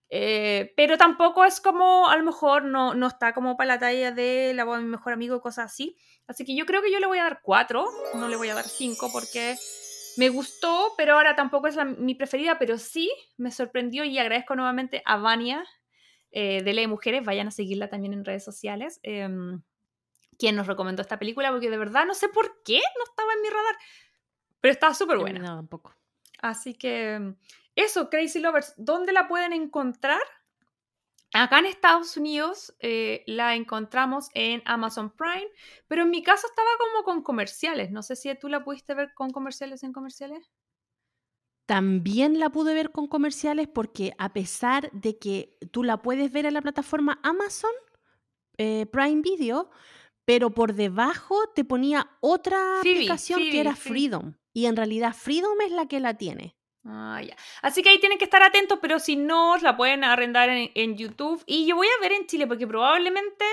Eh, 0.10 0.74
pero 0.78 0.98
tampoco 0.98 1.44
es 1.44 1.60
como, 1.60 2.08
a 2.10 2.16
lo 2.18 2.24
mejor 2.24 2.66
no, 2.66 2.94
no 2.94 3.08
está 3.08 3.34
como 3.34 3.58
para 3.58 3.76
la 3.76 3.80
talla 3.80 4.12
de 4.12 4.54
la 4.54 4.64
voz 4.64 4.78
de 4.78 4.84
mi 4.84 4.90
mejor 4.90 5.14
amigo, 5.14 5.42
cosas 5.42 5.72
así. 5.72 5.98
Así 6.28 6.46
que 6.46 6.56
yo 6.56 6.66
creo 6.66 6.82
que 6.82 6.92
yo 6.92 7.00
le 7.00 7.08
voy 7.08 7.18
a 7.18 7.24
dar 7.24 7.42
cuatro, 7.42 7.88
no 8.16 8.28
le 8.28 8.36
voy 8.36 8.50
a 8.50 8.56
dar 8.56 8.68
cinco 8.68 9.10
porque 9.12 9.56
me 10.18 10.30
gustó, 10.30 10.94
pero 10.98 11.16
ahora 11.16 11.36
tampoco 11.36 11.68
es 11.68 11.78
mi 11.98 12.16
preferida, 12.16 12.60
pero 12.60 12.78
sí 12.78 13.12
me 13.38 13.52
sorprendió 13.52 14.04
y 14.04 14.18
agradezco 14.20 14.56
nuevamente 14.56 15.02
a 15.06 15.18
Vania 15.18 15.66
eh, 16.32 16.62
de 16.64 16.74
Ley 16.74 16.88
Mujeres, 16.88 17.24
vayan 17.24 17.48
a 17.48 17.52
seguirla 17.52 17.90
también 17.90 18.14
en 18.14 18.26
redes 18.26 18.44
sociales, 18.44 19.00
em, 19.04 19.62
quien 20.38 20.56
nos 20.56 20.68
recomendó 20.68 21.02
esta 21.02 21.20
película, 21.20 21.52
porque 21.52 21.70
de 21.70 21.78
verdad 21.78 22.06
no 22.06 22.14
sé 22.14 22.30
por 22.30 22.62
qué 22.64 22.82
no 22.98 23.04
estaba 23.04 23.34
en 23.34 23.42
mi 23.42 23.50
radar, 23.50 23.76
pero 24.62 24.72
estaba 24.72 24.94
súper 24.94 25.18
buena. 25.18 25.40
No, 25.40 25.56
tampoco. 25.56 25.96
Así 26.42 26.74
que 26.74 27.36
eso, 27.76 28.10
Crazy 28.10 28.40
Lovers, 28.40 28.74
¿dónde 28.78 29.14
la 29.14 29.28
pueden 29.28 29.54
encontrar? 29.54 30.22
Acá 31.34 31.58
en 31.58 31.66
Estados 31.66 32.16
Unidos 32.16 32.76
eh, 32.80 33.24
la 33.26 33.56
encontramos 33.56 34.30
en 34.36 34.62
Amazon 34.66 35.12
Prime, 35.16 35.48
pero 35.88 36.04
en 36.04 36.12
mi 36.12 36.22
caso 36.22 36.46
estaba 36.46 36.70
como 36.78 37.04
con 37.04 37.24
comerciales. 37.24 37.90
No 37.90 38.04
sé 38.04 38.16
si 38.16 38.34
tú 38.36 38.50
la 38.50 38.64
pudiste 38.64 38.94
ver 38.94 39.14
con 39.16 39.32
comerciales 39.32 39.82
en 39.82 39.94
comerciales. 39.94 40.52
También 41.66 42.38
la 42.38 42.52
pude 42.52 42.76
ver 42.76 42.92
con 42.92 43.08
comerciales 43.08 43.68
porque 43.68 44.14
a 44.20 44.32
pesar 44.34 44.92
de 44.92 45.18
que 45.18 45.58
tú 45.72 45.84
la 45.84 46.04
puedes 46.04 46.32
ver 46.32 46.46
en 46.46 46.54
la 46.54 46.62
plataforma 46.62 47.20
Amazon 47.24 47.72
eh, 48.60 48.86
Prime 48.86 49.22
Video, 49.22 49.72
pero 50.26 50.54
por 50.54 50.74
debajo 50.74 51.36
te 51.56 51.66
ponía 51.66 52.12
otra 52.20 52.80
aplicación 52.80 53.40
que 53.40 53.60
era 53.60 53.76
Freedom. 53.76 54.36
Y 54.54 54.68
en 54.68 54.76
realidad 54.76 55.16
Freedom 55.16 55.60
es 55.66 55.72
la 55.72 55.88
que 55.88 56.00
la 56.00 56.16
tiene. 56.16 56.56
Ah. 56.86 57.22
Así 57.62 57.82
que 57.82 57.90
ahí 57.90 58.00
tienen 58.00 58.18
que 58.18 58.26
estar 58.26 58.44
atentos, 58.44 58.80
pero 58.82 59.00
si 59.00 59.16
no, 59.16 59.58
la 59.58 59.78
pueden 59.78 60.04
arrendar 60.04 60.50
en, 60.50 60.98
YouTube. 60.98 61.44
Y 61.46 61.66
yo 61.66 61.76
voy 61.76 61.88
a 61.88 62.02
ver 62.02 62.12
en 62.12 62.28
Chile, 62.28 62.46
porque 62.46 62.68
probablemente 62.68 63.46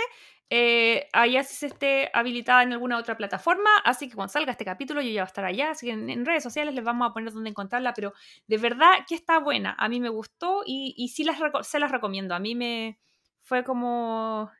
eh, 0.51 1.09
allá 1.13 1.45
se 1.45 1.67
esté 1.67 2.11
habilitada 2.13 2.65
en 2.65 2.73
alguna 2.73 2.99
otra 2.99 3.17
plataforma. 3.17 3.71
Así 3.85 4.09
que 4.09 4.17
cuando 4.17 4.33
salga 4.33 4.53
este 4.53 4.65
capítulo, 4.65 5.01
yo 5.01 5.09
ya 5.09 5.23
voy 5.23 5.27
a 5.27 5.31
estar 5.31 5.45
allá. 5.45 5.71
Así 5.71 5.87
que 5.87 5.93
en, 5.93 6.27
redes 6.27 6.43
sociales 6.43 6.75
les 6.75 6.85
vamos 6.85 7.09
a 7.09 7.13
poner 7.13 7.33
dónde 7.33 7.51
encontrarla. 7.51 7.95
Pero 7.95 8.15
de 8.49 8.59
verdad 8.59 9.05
que 9.09 9.15
está 9.15 9.39
buena. 9.39 9.77
A 9.79 9.89
mí 9.89 10.01
me 10.01 10.09
gustó 10.09 10.63
y, 10.67 10.95
y 10.97 11.09
sí 11.09 11.23
las 11.25 11.39
se 11.67 11.79
las 11.79 11.93
recomiendo. 11.93 12.35
A 12.35 12.41
mí 12.41 12.55
me 12.55 12.99
fue 13.43 13.65
como. 13.65 14.51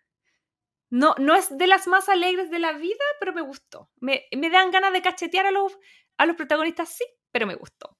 No, 0.91 1.15
no 1.19 1.37
es 1.37 1.57
de 1.57 1.69
las 1.69 1.87
más 1.87 2.09
alegres 2.09 2.51
de 2.51 2.59
la 2.59 2.73
vida, 2.73 3.05
pero 3.21 3.33
me 3.33 3.43
gustó. 3.43 3.91
Me, 4.01 4.25
me 4.37 4.51
dan 4.51 4.73
ganas 4.73 4.93
de 4.93 5.03
cachetear 5.03 5.47
a 5.47 5.53
los, 5.53 5.79
a 6.19 6.27
los 6.27 6.35
protagonistas, 6.35 6.89
sí, 6.89 7.05
pero 7.31 7.47
me 7.47 7.55
gustó. 7.55 7.97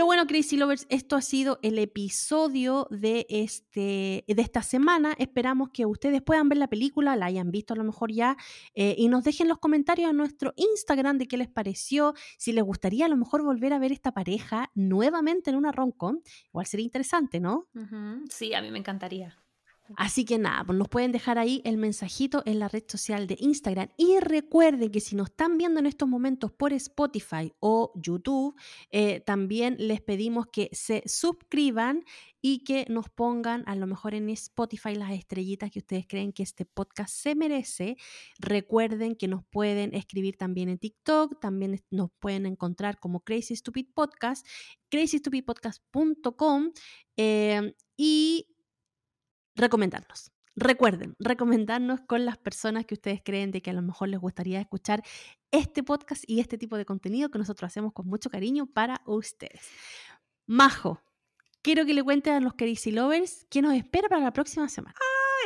Pero 0.00 0.06
bueno, 0.06 0.26
Crazy 0.26 0.56
Lovers, 0.56 0.86
esto 0.88 1.14
ha 1.14 1.20
sido 1.20 1.58
el 1.60 1.78
episodio 1.78 2.88
de, 2.90 3.26
este, 3.28 4.24
de 4.26 4.42
esta 4.42 4.62
semana. 4.62 5.12
Esperamos 5.18 5.68
que 5.74 5.84
ustedes 5.84 6.22
puedan 6.22 6.48
ver 6.48 6.56
la 6.56 6.68
película, 6.68 7.16
la 7.16 7.26
hayan 7.26 7.50
visto 7.50 7.74
a 7.74 7.76
lo 7.76 7.84
mejor 7.84 8.10
ya, 8.10 8.38
eh, 8.74 8.94
y 8.96 9.08
nos 9.08 9.24
dejen 9.24 9.46
los 9.46 9.58
comentarios 9.58 10.08
a 10.08 10.14
nuestro 10.14 10.54
Instagram 10.56 11.18
de 11.18 11.28
qué 11.28 11.36
les 11.36 11.50
pareció, 11.50 12.14
si 12.38 12.52
les 12.52 12.64
gustaría 12.64 13.04
a 13.04 13.08
lo 13.10 13.18
mejor 13.18 13.42
volver 13.42 13.74
a 13.74 13.78
ver 13.78 13.92
esta 13.92 14.12
pareja 14.12 14.70
nuevamente 14.74 15.50
en 15.50 15.56
una 15.56 15.70
roncon. 15.70 16.22
Igual 16.46 16.64
sería 16.64 16.84
interesante, 16.84 17.38
¿no? 17.38 17.68
Sí, 18.30 18.54
a 18.54 18.62
mí 18.62 18.70
me 18.70 18.78
encantaría. 18.78 19.36
Así 19.96 20.24
que 20.24 20.38
nada, 20.38 20.64
pues 20.64 20.78
nos 20.78 20.88
pueden 20.88 21.12
dejar 21.12 21.38
ahí 21.38 21.62
el 21.64 21.76
mensajito 21.76 22.42
en 22.46 22.58
la 22.58 22.68
red 22.68 22.84
social 22.86 23.26
de 23.26 23.36
Instagram. 23.40 23.88
Y 23.96 24.18
recuerden 24.20 24.90
que 24.90 25.00
si 25.00 25.16
nos 25.16 25.30
están 25.30 25.58
viendo 25.58 25.80
en 25.80 25.86
estos 25.86 26.08
momentos 26.08 26.52
por 26.52 26.72
Spotify 26.72 27.52
o 27.60 27.92
YouTube, 27.96 28.54
eh, 28.90 29.20
también 29.20 29.76
les 29.78 30.00
pedimos 30.00 30.46
que 30.46 30.68
se 30.72 31.02
suscriban 31.06 32.04
y 32.42 32.64
que 32.64 32.86
nos 32.88 33.08
pongan 33.10 33.64
a 33.66 33.74
lo 33.74 33.86
mejor 33.86 34.14
en 34.14 34.30
Spotify 34.30 34.94
las 34.94 35.10
estrellitas 35.10 35.70
que 35.70 35.80
ustedes 35.80 36.06
creen 36.06 36.32
que 36.32 36.42
este 36.42 36.64
podcast 36.64 37.14
se 37.14 37.34
merece. 37.34 37.96
Recuerden 38.38 39.16
que 39.16 39.28
nos 39.28 39.44
pueden 39.44 39.94
escribir 39.94 40.36
también 40.36 40.68
en 40.68 40.78
TikTok, 40.78 41.40
también 41.40 41.82
nos 41.90 42.10
pueden 42.18 42.46
encontrar 42.46 42.98
como 42.98 43.20
Crazy 43.20 43.56
Stupid 43.56 43.88
Podcast, 43.94 44.46
crazystupidpodcast.com 44.88 46.70
eh, 47.16 47.74
y 47.96 48.46
recomendarnos. 49.54 50.32
Recuerden, 50.56 51.14
recomendarnos 51.18 52.00
con 52.02 52.26
las 52.26 52.36
personas 52.36 52.84
que 52.84 52.94
ustedes 52.94 53.22
creen 53.24 53.50
de 53.50 53.62
que 53.62 53.70
a 53.70 53.72
lo 53.72 53.82
mejor 53.82 54.08
les 54.08 54.20
gustaría 54.20 54.60
escuchar 54.60 55.02
este 55.50 55.82
podcast 55.82 56.24
y 56.26 56.40
este 56.40 56.58
tipo 56.58 56.76
de 56.76 56.84
contenido 56.84 57.30
que 57.30 57.38
nosotros 57.38 57.68
hacemos 57.68 57.92
con 57.92 58.06
mucho 58.06 58.30
cariño 58.30 58.66
para 58.66 59.00
ustedes. 59.06 59.62
Majo, 60.46 61.00
quiero 61.62 61.86
que 61.86 61.94
le 61.94 62.02
cuenten 62.02 62.34
a 62.34 62.40
los 62.40 62.54
Crazy 62.54 62.90
Lovers 62.90 63.46
qué 63.48 63.62
nos 63.62 63.74
espera 63.74 64.08
para 64.08 64.22
la 64.22 64.32
próxima 64.32 64.68
semana 64.68 64.96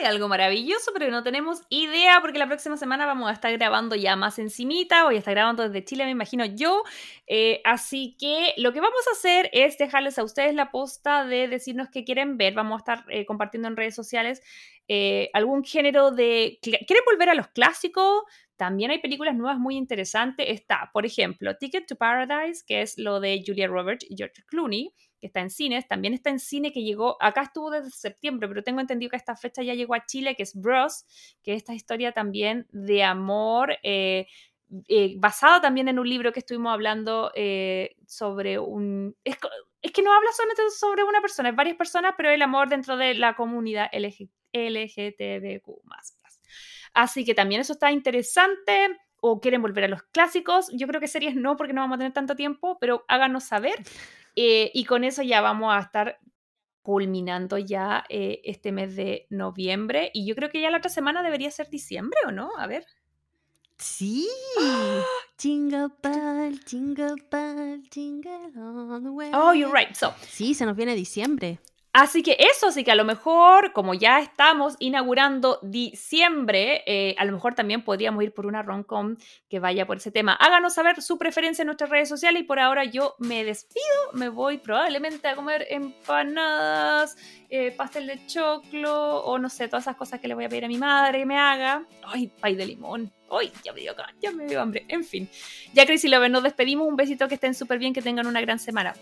algo 0.05 0.29
maravilloso, 0.29 0.91
pero 0.93 1.11
no 1.11 1.23
tenemos 1.23 1.63
idea 1.69 2.21
porque 2.21 2.39
la 2.39 2.47
próxima 2.47 2.77
semana 2.77 3.07
vamos 3.07 3.31
a 3.31 3.33
estar 3.33 3.53
grabando 3.53 3.95
ya 3.97 4.17
más 4.17 4.39
encimita, 4.39 5.05
voy 5.05 5.17
a 5.17 5.19
estar 5.19 5.35
grabando 5.35 5.63
desde 5.63 5.85
Chile, 5.85 6.05
me 6.05 6.11
imagino 6.11 6.45
yo. 6.45 6.83
Eh, 7.27 7.61
así 7.65 8.17
que 8.19 8.55
lo 8.57 8.73
que 8.73 8.81
vamos 8.81 9.07
a 9.09 9.13
hacer 9.13 9.51
es 9.53 9.79
dejarles 9.79 10.19
a 10.19 10.25
ustedes 10.25 10.55
la 10.55 10.71
posta 10.71 11.25
de 11.25 11.49
decirnos 11.49 11.89
qué 11.91 12.05
quieren 12.05 12.37
ver. 12.37 12.55
Vamos 12.55 12.77
a 12.77 12.79
estar 12.79 13.05
eh, 13.11 13.25
compartiendo 13.25 13.69
en 13.69 13.77
redes 13.77 13.95
sociales 13.95 14.43
eh, 14.89 15.31
algún 15.33 15.65
género 15.65 16.11
de... 16.11 16.59
¿Quieren 16.63 17.05
volver 17.07 17.31
a 17.31 17.35
los 17.35 17.49
clásicos? 17.49 18.25
También 18.57 18.91
hay 18.91 18.99
películas 18.99 19.35
nuevas 19.35 19.59
muy 19.59 19.77
interesantes. 19.77 20.47
Está, 20.49 20.91
por 20.93 21.07
ejemplo, 21.07 21.57
Ticket 21.57 21.87
to 21.87 21.97
Paradise, 21.97 22.63
que 22.67 22.83
es 22.83 22.99
lo 22.99 23.21
de 23.21 23.43
Julia 23.45 23.67
Roberts 23.67 24.07
y 24.09 24.17
George 24.17 24.43
Clooney 24.47 24.93
que 25.25 25.29
está 25.29 25.41
en 25.41 25.49
cines, 25.49 25.89
también 25.89 26.13
está 26.13 26.29
en 26.29 26.39
cine 26.39 26.71
que 26.71 26.83
llegó, 26.83 27.17
acá 27.19 27.41
estuvo 27.41 27.71
desde 27.71 27.89
septiembre, 27.89 28.47
pero 28.47 28.63
tengo 28.63 28.81
entendido 28.81 29.09
que 29.09 29.17
esta 29.17 29.37
fecha 29.37 29.63
ya 29.63 29.73
llegó 29.73 29.95
a 29.95 30.05
Chile, 30.05 30.37
que 30.37 30.43
es 30.43 30.55
Bros, 30.55 31.07
que 31.43 31.53
es 31.53 31.57
esta 31.57 31.73
historia 31.73 32.13
también 32.13 32.67
de 32.73 33.03
amor. 33.05 33.79
Eh, 33.83 34.27
eh, 34.87 35.19
también 35.63 35.89
en 35.89 35.99
un 35.99 36.07
libro 36.07 36.31
que 36.31 36.41
estuvimos 36.41 36.75
hablando 36.75 37.33
eh, 37.35 37.97
sobre 38.07 38.59
un... 38.59 39.17
Es, 39.25 39.39
que 39.39 40.03
no 40.03 40.13
habla 40.13 40.31
solamente 40.33 40.63
sobre 40.79 41.05
una 41.05 41.23
persona, 41.23 41.49
es 41.49 41.57
varias 41.57 41.77
personas, 41.77 42.13
pero 42.19 42.29
el 42.29 42.43
amor 42.43 42.69
dentro 42.69 42.99
de 42.99 43.15
la 43.15 43.35
comunidad 43.35 43.89
LG, 43.95 44.29
LGTBQ+. 44.53 45.81
Así 46.93 47.25
que 47.25 47.35
también 47.35 47.63
eso 47.63 47.73
está 47.73 47.91
interesante. 47.93 48.99
O 49.27 49.41
quieren 49.41 49.63
volver 49.63 49.85
a 49.85 49.89
los 49.89 50.03
clásicos. 50.03 50.69
Yo 50.75 50.87
creo 50.87 51.01
que 51.01 51.09
series 51.09 51.35
no, 51.35 51.57
porque 51.57 51.73
no 51.73 51.81
vamos 51.81 51.95
a 51.95 51.99
tener 51.99 52.13
tanto 52.13 52.37
tiempo, 52.37 52.77
pero 52.79 53.07
háganos 53.09 53.45
saber. 53.45 53.83
Eh, 54.37 54.71
y 54.75 54.85
con 54.85 55.05
eso 55.05 55.23
ya 55.23 55.41
vamos 55.41 55.73
a 55.75 55.81
estar 55.81 56.19
culminando 56.83 57.57
ya 57.57 58.05
eh, 58.09 58.41
este 58.45 58.71
mes 58.73 58.95
de 58.97 59.27
noviembre. 59.31 60.11
Y 60.13 60.27
yo 60.27 60.35
creo 60.35 60.51
que 60.51 60.61
ya 60.61 60.71
la 60.71 60.79
otra 60.79 60.91
semana 60.91 61.23
debería 61.23 61.51
ser 61.51 61.71
diciembre, 61.71 62.19
¿o 62.27 62.31
no? 62.31 62.51
A 62.59 62.67
ver. 62.67 62.85
Sí. 63.79 64.29
Jingle 65.39 65.89
bell, 66.03 66.61
jingle 66.65 67.17
bell, 67.31 67.83
jingle 67.91 68.53
all 68.57 69.03
the 69.03 69.11
way. 69.11 69.31
Oh, 69.35 69.53
you're 69.53 69.73
right. 69.73 69.95
So. 69.95 70.15
Sí, 70.29 70.55
se 70.55 70.65
nos 70.67 70.77
viene 70.77 70.95
diciembre. 70.95 71.59
Así 71.95 72.25
que 72.25 72.37
eso, 72.41 72.67
así 72.67 72.83
que 72.83 72.91
a 72.91 72.97
lo 72.97 73.05
mejor, 73.05 73.73
como 73.73 73.95
ya 73.95 74.19
estamos 74.19 74.75
inaugurando 74.81 75.61
diciembre, 75.63 76.83
eh, 76.87 77.15
a 77.19 77.25
lo 77.25 77.31
mejor 77.31 77.55
también 77.55 77.85
podríamos 77.85 78.25
ir 78.25 78.35
por 78.35 78.47
una 78.47 78.65
roncom 78.65 79.15
que 79.49 79.61
vaya 79.61 79.87
por 79.87 79.99
ese 79.99 80.11
tema. 80.11 80.33
Háganos 80.33 80.75
saber 80.75 81.01
su 81.03 81.19
preferencia 81.19 81.63
en 81.63 81.67
nuestras 81.67 81.91
redes 81.91 82.09
sociales 82.09 82.43
y 82.43 82.47
por 82.47 82.59
ahora 82.59 82.83
yo 82.85 83.15
me 83.21 83.45
despido, 83.45 83.85
me 84.13 84.29
voy 84.29 84.59
probablemente 84.59 85.29
a 85.29 85.37
comer 85.37 85.69
empanadas, 85.71 87.17
eh, 87.49 87.71
pastel 87.71 88.09
de 88.09 88.27
choclo 88.27 89.19
o 89.21 89.39
no 89.39 89.49
sé, 89.49 89.69
todas 89.69 89.85
esas 89.85 89.95
cosas 89.95 90.19
que 90.19 90.27
le 90.27 90.35
voy 90.35 90.47
a 90.47 90.49
pedir 90.49 90.65
a 90.65 90.69
mi 90.69 90.79
madre 90.79 91.21
que 91.21 91.27
me 91.27 91.39
haga. 91.39 91.87
Ay, 92.03 92.27
pay 92.41 92.57
de 92.57 92.67
limón. 92.67 93.13
Ay, 93.31 93.53
ya 93.63 93.73
me 93.73 93.83
dio, 93.83 93.95
ya 94.21 94.61
hambre. 94.61 94.85
En 94.89 95.05
fin, 95.05 95.29
ya 95.73 95.87
Crazy 95.87 96.09
Lover, 96.09 96.29
nos 96.29 96.43
despedimos. 96.43 96.89
Un 96.89 96.97
besito, 96.97 97.29
que 97.29 97.35
estén 97.35 97.55
súper 97.55 97.79
bien, 97.79 97.95
que 97.95 98.03
tengan 98.03 98.27
una 98.27 98.41
gran 98.41 98.59
semana. 98.59 98.95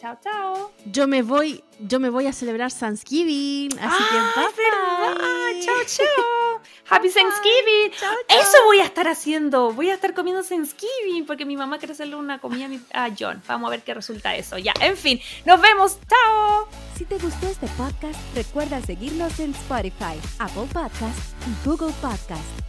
Chao, 0.00 0.16
chao. 0.22 0.72
Yo 0.84 1.08
me 1.08 1.22
voy, 1.22 1.64
yo 1.80 1.98
me 1.98 2.08
voy 2.08 2.26
a 2.26 2.32
celebrar 2.32 2.72
Thanksgiving, 2.72 3.76
así 3.80 4.04
que 4.10 4.40
bye, 4.40 5.60
Chao, 5.60 5.74
chao. 5.86 6.62
Happy 6.90 7.10
Thanksgiving. 7.10 7.92
Eso 8.28 8.64
voy 8.66 8.78
a 8.78 8.84
estar 8.84 9.08
haciendo. 9.08 9.72
Voy 9.72 9.90
a 9.90 9.94
estar 9.94 10.14
comiendo 10.14 10.42
Thanksgiving 10.42 11.26
porque 11.26 11.44
mi 11.44 11.56
mamá 11.56 11.78
quiere 11.78 11.92
hacerle 11.92 12.16
una 12.16 12.38
comida 12.38 12.68
a 12.92 13.10
John. 13.18 13.42
Vamos 13.48 13.68
a 13.68 13.70
ver 13.70 13.82
qué 13.82 13.92
resulta 13.92 14.36
eso. 14.36 14.56
Ya, 14.56 14.72
en 14.80 14.96
fin, 14.96 15.20
nos 15.44 15.60
vemos. 15.60 15.98
Chao. 16.08 16.68
Si 16.96 17.04
te 17.04 17.18
gustó 17.18 17.48
este 17.48 17.66
podcast, 17.76 18.18
recuerda 18.34 18.80
seguirnos 18.80 19.38
en 19.40 19.50
Spotify, 19.50 20.18
Apple 20.38 20.66
Podcasts 20.72 21.34
y 21.46 21.68
Google 21.68 21.92
Podcasts. 22.00 22.67